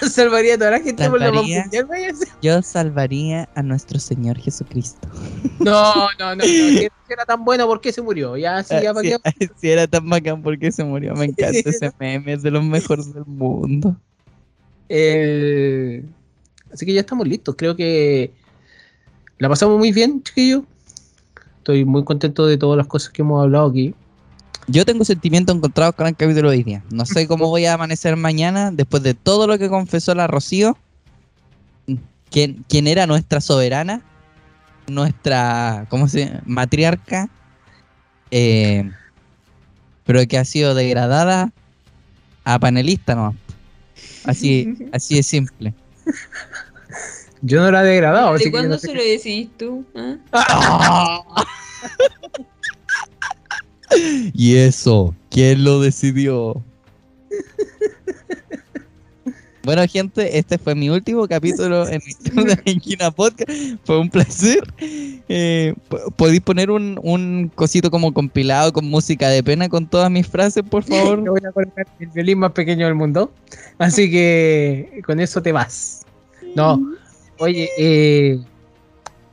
Salvaría 0.10 0.54
a 0.54 0.58
toda 0.58 0.70
la 0.72 0.80
gente 0.80 1.08
por 1.08 1.20
la 1.20 1.26
Salvaría. 1.26 1.62
mundial, 1.62 1.86
vaya 1.86 2.10
a 2.10 2.14
ser. 2.14 2.28
Yo 2.42 2.62
salvaría 2.62 3.48
a 3.54 3.62
nuestro 3.62 3.98
Señor 3.98 4.38
Jesucristo. 4.38 5.08
No, 5.60 5.92
no, 6.18 6.34
no, 6.34 6.36
no. 6.36 6.44
Si 6.44 6.88
era 7.10 7.26
tan 7.26 7.44
bueno, 7.44 7.66
¿por 7.66 7.82
qué 7.82 7.92
se 7.92 8.00
murió? 8.00 8.36
Ya, 8.38 8.62
sí, 8.62 8.74
ya, 8.82 8.94
¿para 8.94 9.06
si, 9.06 9.14
qué? 9.38 9.50
si 9.60 9.70
era 9.70 9.86
tan 9.86 10.08
bacán 10.08 10.42
porque 10.42 10.72
se 10.72 10.84
murió, 10.84 11.14
me 11.14 11.26
encanta 11.26 11.68
ese 11.68 11.90
meme, 11.98 12.32
es 12.32 12.42
de 12.42 12.50
los 12.50 12.64
mejores 12.64 13.12
del 13.12 13.26
mundo. 13.26 13.94
Eh, 14.88 16.02
así 16.72 16.86
que 16.86 16.94
ya 16.94 17.00
estamos 17.00 17.28
listos. 17.28 17.54
Creo 17.58 17.76
que 17.76 18.32
la 19.38 19.48
pasamos 19.50 19.78
muy 19.78 19.92
bien, 19.92 20.22
chiquillos. 20.22 20.62
Estoy 21.70 21.84
muy 21.84 22.02
contento 22.02 22.46
de 22.48 22.58
todas 22.58 22.76
las 22.76 22.88
cosas 22.88 23.10
que 23.10 23.22
hemos 23.22 23.40
hablado 23.40 23.68
aquí. 23.68 23.94
Yo 24.66 24.84
tengo 24.84 25.04
sentimientos 25.04 25.54
encontrados 25.54 25.94
con 25.94 26.08
el 26.08 26.16
capítulo 26.16 26.50
de 26.50 26.56
hoy 26.56 26.62
día. 26.64 26.82
No 26.90 27.06
sé 27.06 27.28
cómo 27.28 27.46
voy 27.48 27.64
a 27.66 27.74
amanecer 27.74 28.16
mañana 28.16 28.72
después 28.72 29.04
de 29.04 29.14
todo 29.14 29.46
lo 29.46 29.56
que 29.56 29.68
confesó 29.68 30.12
la 30.16 30.26
Rocío. 30.26 30.76
Quien, 32.28 32.64
quien 32.68 32.88
era 32.88 33.06
nuestra 33.06 33.40
soberana, 33.40 34.02
nuestra, 34.88 35.86
¿cómo 35.90 36.08
se 36.08 36.26
llama? 36.26 36.40
Matriarca. 36.44 37.28
eh, 38.32 38.90
pero 40.04 40.26
que 40.26 40.38
ha 40.38 40.44
sido 40.44 40.74
degradada 40.74 41.52
a 42.42 42.58
panelista 42.58 43.14
nomás. 43.14 43.36
Así, 44.24 44.74
así 44.92 45.14
de 45.14 45.22
simple. 45.22 45.72
Yo 47.42 47.62
no 47.62 47.70
la 47.70 47.82
he 47.82 47.86
degradado, 47.86 48.34
así 48.34 48.44
¿De 48.46 48.50
cuándo 48.50 48.70
no 48.70 48.78
sé 48.78 48.88
se 48.88 48.92
qué- 48.92 48.98
lo 48.98 49.04
decís 49.04 49.48
tú? 49.56 49.84
ah? 50.32 51.34
Y 54.34 54.56
eso, 54.56 55.14
¿quién 55.30 55.64
lo 55.64 55.80
decidió? 55.80 56.62
Bueno, 59.62 59.82
gente, 59.86 60.38
este 60.38 60.56
fue 60.56 60.74
mi 60.74 60.88
último 60.88 61.28
capítulo 61.28 61.86
en 61.86 62.00
la 62.46 62.54
Esquina 62.64 63.10
Podcast. 63.10 63.50
Fue 63.84 64.00
un 64.00 64.08
placer. 64.08 64.62
Eh, 64.80 65.74
po- 65.88 66.10
¿Podéis 66.16 66.40
poner 66.40 66.70
un, 66.70 67.52
cosito 67.54 67.90
como 67.90 68.14
compilado 68.14 68.72
con 68.72 68.86
música 68.88 69.28
de 69.28 69.42
pena 69.42 69.68
con 69.68 69.86
todas 69.86 70.10
mis 70.10 70.26
frases, 70.26 70.62
por 70.68 70.82
favor? 70.82 71.22
Yo 71.22 71.32
voy 71.32 71.42
a 71.44 71.52
el 72.00 72.06
violín 72.08 72.38
más 72.38 72.52
pequeño 72.52 72.86
del 72.86 72.94
mundo. 72.94 73.30
Así 73.78 74.10
que 74.10 75.02
con 75.04 75.20
eso 75.20 75.42
te 75.42 75.52
vas. 75.52 76.06
No, 76.56 76.80
oye, 77.38 77.68
eh, 77.78 78.40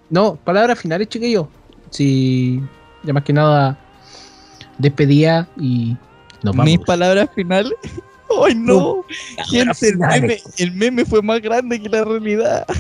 no, 0.10 0.36
palabras 0.36 0.78
finales, 0.78 1.08
chiquillos. 1.08 1.48
Si, 1.90 2.62
ya 3.04 3.14
más 3.14 3.24
que 3.24 3.34
nada, 3.34 3.78
despedía 4.78 5.48
y 5.58 5.96
nos 6.44 6.56
vamos. 6.56 6.66
Mis 6.66 6.80
palabras 6.80 7.30
finales. 7.34 7.74
¡Ay, 8.46 8.56
no! 8.56 9.04
Gente, 9.50 9.90
el 9.90 9.98
meme, 9.98 10.38
el 10.58 10.72
meme 10.74 11.06
fue 11.06 11.22
más 11.22 11.42
grande 11.42 11.82
que 11.82 11.90
la 11.90 12.04
realidad. 12.04 12.66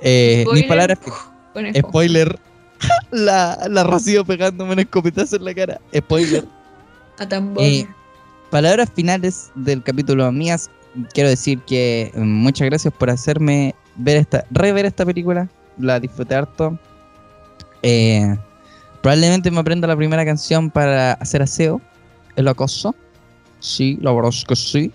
Eh, 0.00 0.44
mis 0.52 0.64
palabras. 0.64 0.98
Spoiler. 1.76 2.38
La, 3.10 3.58
la 3.68 3.82
Rocío 3.82 4.24
pegándome 4.24 4.72
un 4.72 4.78
escopetazo 4.78 5.36
en 5.36 5.44
la 5.44 5.54
cara. 5.54 5.80
Spoiler. 5.94 6.44
A 7.18 7.28
tambor. 7.28 7.62
Eh, 7.62 7.86
palabras 8.50 8.88
finales 8.94 9.50
del 9.54 9.82
capítulo 9.82 10.30
mías. 10.30 10.70
Quiero 11.12 11.28
decir 11.28 11.58
que 11.66 12.12
mm, 12.14 12.20
muchas 12.20 12.66
gracias 12.68 12.94
por 12.94 13.10
hacerme 13.10 13.74
ver 13.96 14.18
esta, 14.18 14.44
rever 14.50 14.86
esta 14.86 15.04
película. 15.04 15.48
La 15.78 16.00
disfruté 16.00 16.34
harto. 16.34 16.78
Eh, 17.82 18.36
probablemente 19.02 19.50
me 19.50 19.60
aprenda 19.60 19.86
la 19.88 19.96
primera 19.96 20.24
canción 20.24 20.70
para 20.70 21.12
hacer 21.14 21.42
aseo. 21.42 21.80
El 22.36 22.48
acoso. 22.48 22.94
Sí, 23.60 23.98
la 24.00 24.12
verdad 24.12 24.30
es 24.30 24.44
que 24.44 24.56
sí. 24.56 24.92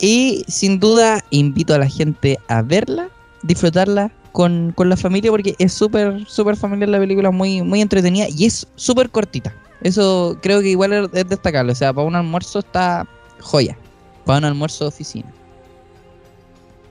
Y 0.00 0.44
sin 0.48 0.78
duda 0.78 1.24
invito 1.30 1.74
a 1.74 1.78
la 1.78 1.88
gente 1.88 2.38
a 2.48 2.62
verla, 2.62 3.08
disfrutarla 3.42 4.12
con, 4.32 4.72
con 4.76 4.88
la 4.88 4.96
familia 4.96 5.30
porque 5.30 5.56
es 5.58 5.72
súper, 5.72 6.24
súper 6.28 6.56
familiar 6.56 6.88
la 6.90 6.98
película, 6.98 7.30
muy, 7.30 7.62
muy 7.62 7.80
entretenida 7.80 8.26
y 8.28 8.44
es 8.44 8.66
súper 8.76 9.10
cortita. 9.10 9.54
Eso 9.80 10.36
creo 10.42 10.60
que 10.60 10.68
igual 10.68 10.92
es- 10.92 11.08
es 11.14 11.28
destacable. 11.28 11.72
O 11.72 11.74
sea, 11.74 11.92
para 11.92 12.06
un 12.06 12.14
almuerzo 12.14 12.60
está 12.60 13.06
joya. 13.40 13.76
Para 14.24 14.38
un 14.40 14.44
almuerzo 14.44 14.84
de 14.84 14.88
oficina. 14.88 15.32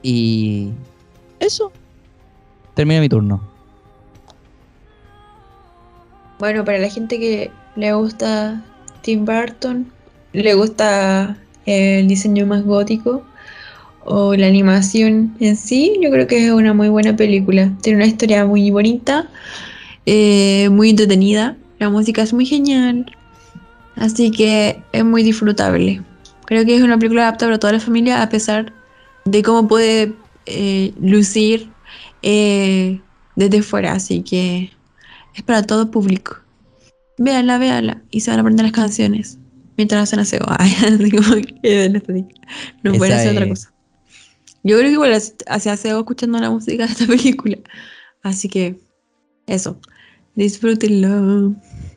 Y 0.02 0.70
eso. 1.40 1.72
Termina 2.78 3.00
mi 3.00 3.08
turno. 3.08 3.40
Bueno, 6.38 6.64
para 6.64 6.78
la 6.78 6.88
gente 6.88 7.18
que 7.18 7.50
le 7.74 7.92
gusta 7.92 8.62
Tim 9.02 9.24
Burton, 9.24 9.90
le 10.32 10.54
gusta 10.54 11.36
el 11.66 12.06
diseño 12.06 12.46
más 12.46 12.62
gótico 12.62 13.24
o 14.04 14.36
la 14.36 14.46
animación 14.46 15.34
en 15.40 15.56
sí, 15.56 15.98
yo 16.00 16.08
creo 16.12 16.28
que 16.28 16.46
es 16.46 16.52
una 16.52 16.72
muy 16.72 16.88
buena 16.88 17.16
película. 17.16 17.72
Tiene 17.82 17.96
una 17.96 18.06
historia 18.06 18.46
muy 18.46 18.70
bonita, 18.70 19.28
eh, 20.06 20.68
muy 20.70 20.90
entretenida, 20.90 21.56
la 21.80 21.90
música 21.90 22.22
es 22.22 22.32
muy 22.32 22.46
genial, 22.46 23.12
así 23.96 24.30
que 24.30 24.80
es 24.92 25.04
muy 25.04 25.24
disfrutable. 25.24 26.00
Creo 26.44 26.64
que 26.64 26.76
es 26.76 26.82
una 26.84 26.96
película 26.96 27.26
apta 27.26 27.46
para 27.46 27.58
toda 27.58 27.72
la 27.72 27.80
familia 27.80 28.22
a 28.22 28.28
pesar 28.28 28.72
de 29.24 29.42
cómo 29.42 29.66
puede 29.66 30.12
eh, 30.46 30.92
lucir 31.00 31.72
eh, 32.22 33.00
desde 33.36 33.62
fuera, 33.62 33.92
así 33.92 34.22
que 34.22 34.70
es 35.34 35.42
para 35.42 35.62
todo 35.62 35.90
público. 35.90 36.36
Véanla, 37.18 37.58
véanla. 37.58 38.02
Y 38.10 38.20
se 38.20 38.30
van 38.30 38.38
a 38.38 38.42
aprender 38.42 38.64
las 38.64 38.72
canciones. 38.72 39.38
Mientras 39.76 40.02
hacen 40.02 40.20
aseo. 40.20 40.44
Ay, 40.58 40.72
así 40.86 41.10
como 41.10 41.36
que. 41.36 41.88
No 42.82 42.92
pueden 42.94 43.14
hacer 43.14 43.32
otra 43.32 43.44
es- 43.44 43.50
cosa. 43.50 43.74
Yo 44.64 44.76
creo 44.76 44.88
que 44.88 44.94
igual 44.94 45.12
hace 45.12 45.34
hace 45.46 45.70
aseo 45.70 46.00
escuchando 46.00 46.38
la 46.38 46.50
música 46.50 46.84
de 46.86 46.92
esta 46.92 47.06
película. 47.06 47.58
Así 48.22 48.48
que, 48.48 48.78
eso. 49.46 49.80
Disfrútenlo. 50.34 51.54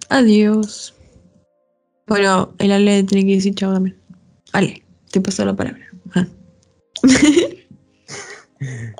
Adiós. 0.09 0.93
Bueno, 2.07 2.53
el 2.59 2.71
Ale 2.71 3.03
tiene 3.03 3.27
que 3.27 3.35
decir 3.35 3.55
chao 3.55 3.73
también. 3.73 3.97
Ale, 4.53 4.83
te 5.11 5.21
paso 5.21 5.45
la 5.45 5.55
palabra. 5.55 5.85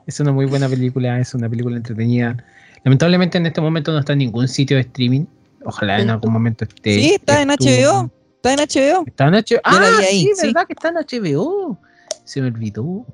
Es 0.08 0.20
una 0.20 0.32
muy 0.32 0.46
buena 0.46 0.68
película, 0.68 1.20
es 1.20 1.34
una 1.34 1.50
película 1.50 1.78
entretenida. 1.78 2.38
Lamentablemente 2.84 3.38
en 3.38 3.46
este 3.46 3.62
momento 3.62 3.92
no 3.92 4.00
está 4.00 4.14
en 4.14 4.20
ningún 4.20 4.48
sitio 4.48 4.78
de 4.78 4.82
streaming. 4.82 5.26
Ojalá 5.64 6.00
en 6.02 6.10
algún 6.10 6.34
momento 6.34 6.64
esté. 6.66 6.96
Sí, 6.96 7.14
está 7.14 7.42
en 7.44 7.52
estuvo- 7.52 7.70
HBO. 7.70 8.12
Está 8.38 8.54
en 8.54 8.60
HBO. 8.60 9.04
Está 9.06 9.28
en 9.28 9.34
HBO. 9.36 9.62
Ah, 9.64 9.98
ahí, 10.00 10.22
sí, 10.24 10.32
sí. 10.36 10.48
verdad 10.48 10.66
que 10.66 10.74
está 10.74 10.90
en 10.90 10.96
HBO. 10.96 11.78
Se 12.26 12.42
me 12.42 12.48
olvidó. 12.48 13.06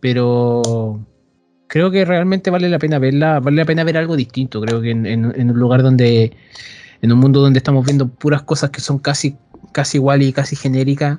Pero 0.00 1.00
creo 1.66 1.90
que 1.90 2.04
realmente 2.04 2.50
vale 2.50 2.68
la 2.68 2.78
pena 2.78 2.98
verla. 2.98 3.40
Vale 3.40 3.56
la 3.58 3.64
pena 3.64 3.84
ver 3.84 3.96
algo 3.98 4.16
distinto. 4.16 4.60
Creo 4.60 4.80
que 4.80 4.90
en, 4.90 5.06
en- 5.06 5.32
en 5.38 5.50
un 5.50 5.58
lugar 5.58 5.82
donde. 5.82 6.36
En 7.02 7.12
un 7.12 7.18
mundo 7.18 7.40
donde 7.40 7.58
estamos 7.58 7.84
viendo 7.84 8.08
puras 8.08 8.42
cosas 8.42 8.70
que 8.70 8.80
son 8.80 8.98
casi, 8.98 9.36
casi 9.72 9.98
igual 9.98 10.22
y 10.22 10.32
casi 10.32 10.56
genéricas. 10.56 11.18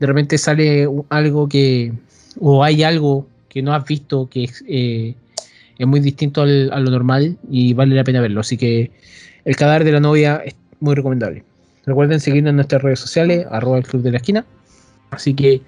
De 0.00 0.06
repente 0.06 0.36
sale 0.38 0.88
algo 1.10 1.48
que. 1.48 1.92
O 2.38 2.62
hay 2.62 2.82
algo 2.82 3.26
que 3.48 3.62
no 3.62 3.72
has 3.74 3.84
visto 3.84 4.28
que 4.28 4.44
es, 4.44 4.64
eh, 4.68 5.14
es 5.78 5.86
muy 5.86 6.00
distinto 6.00 6.42
al- 6.42 6.70
a 6.72 6.78
lo 6.78 6.90
normal 6.90 7.36
y 7.50 7.72
vale 7.74 7.94
la 7.94 8.04
pena 8.04 8.20
verlo. 8.20 8.40
Así 8.40 8.56
que 8.56 8.90
el 9.44 9.56
cadáver 9.56 9.84
de 9.84 9.92
la 9.92 10.00
novia 10.00 10.36
es 10.44 10.54
muy 10.78 10.94
recomendable. 10.94 11.44
Recuerden 11.86 12.20
seguirnos 12.20 12.50
en 12.50 12.56
nuestras 12.56 12.82
redes 12.82 13.00
sociales, 13.00 13.46
arroba 13.50 13.78
el 13.78 13.84
club 13.84 14.02
de 14.02 14.10
la 14.12 14.18
esquina. 14.18 14.44
Así 15.10 15.34
que 15.34 15.60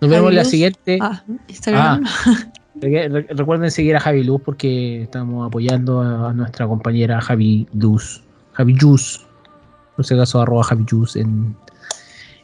nos 0.00 0.10
vemos 0.10 0.30
en 0.30 0.36
la 0.36 0.44
siguiente. 0.44 0.98
Ah, 1.00 1.24
Instagram. 1.48 2.04
Re- 2.80 3.08
Recuerden 3.08 3.70
seguir 3.70 3.96
a 3.96 4.00
Javi 4.00 4.22
Luz 4.22 4.40
porque 4.44 5.02
estamos 5.02 5.46
apoyando 5.46 6.00
a, 6.00 6.32
nuestra 6.32 6.66
compañera 6.66 7.20
Javi 7.20 7.66
Luz. 7.74 8.22
Javi 8.52 8.74
Luz. 8.74 9.24
Por 9.96 10.04
si 10.04 10.14
acaso, 10.14 10.40
arroba 10.40 10.62
Javi 10.64 10.84
Luz 10.90 11.16
en 11.16 11.56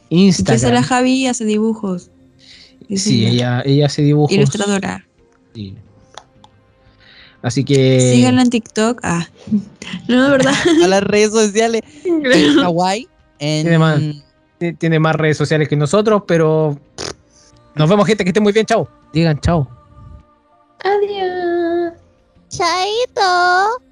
Y 0.09 0.31
que 0.31 0.43
la 0.43 0.53
Instagram. 0.55 0.83
Javi 0.83 1.27
hace 1.27 1.45
dibujos. 1.45 2.09
Sí, 2.95 3.25
ella, 3.25 3.61
ella 3.65 3.85
hace 3.87 4.01
dibujos. 4.01 4.31
Ilustradora. 4.35 5.05
Sí. 5.53 5.75
Así 7.41 7.63
que. 7.63 8.11
Síganla 8.13 8.41
en 8.41 8.49
TikTok. 8.49 8.99
Ah. 9.03 9.27
No, 10.07 10.23
de 10.23 10.29
verdad. 10.31 10.53
A 10.83 10.87
las 10.87 11.03
redes 11.03 11.31
sociales. 11.31 11.81
En 12.03 12.55
Hawái. 12.55 13.07
En... 13.37 13.61
Tiene 13.63 13.77
más, 13.79 14.01
ti- 14.57 14.73
tiene 14.73 14.99
más 14.99 15.15
redes 15.15 15.37
sociales 15.37 15.67
que 15.69 15.75
nosotros, 15.75 16.23
pero. 16.27 16.79
Nos 17.75 17.87
vemos, 17.89 18.07
gente. 18.07 18.23
Que 18.23 18.29
estén 18.31 18.41
muy 18.43 18.51
bien. 18.53 18.65
Chao. 18.65 18.89
Digan 19.13 19.39
chao. 19.41 19.69
Adiós. 20.83 21.93
Chaito. 22.49 23.84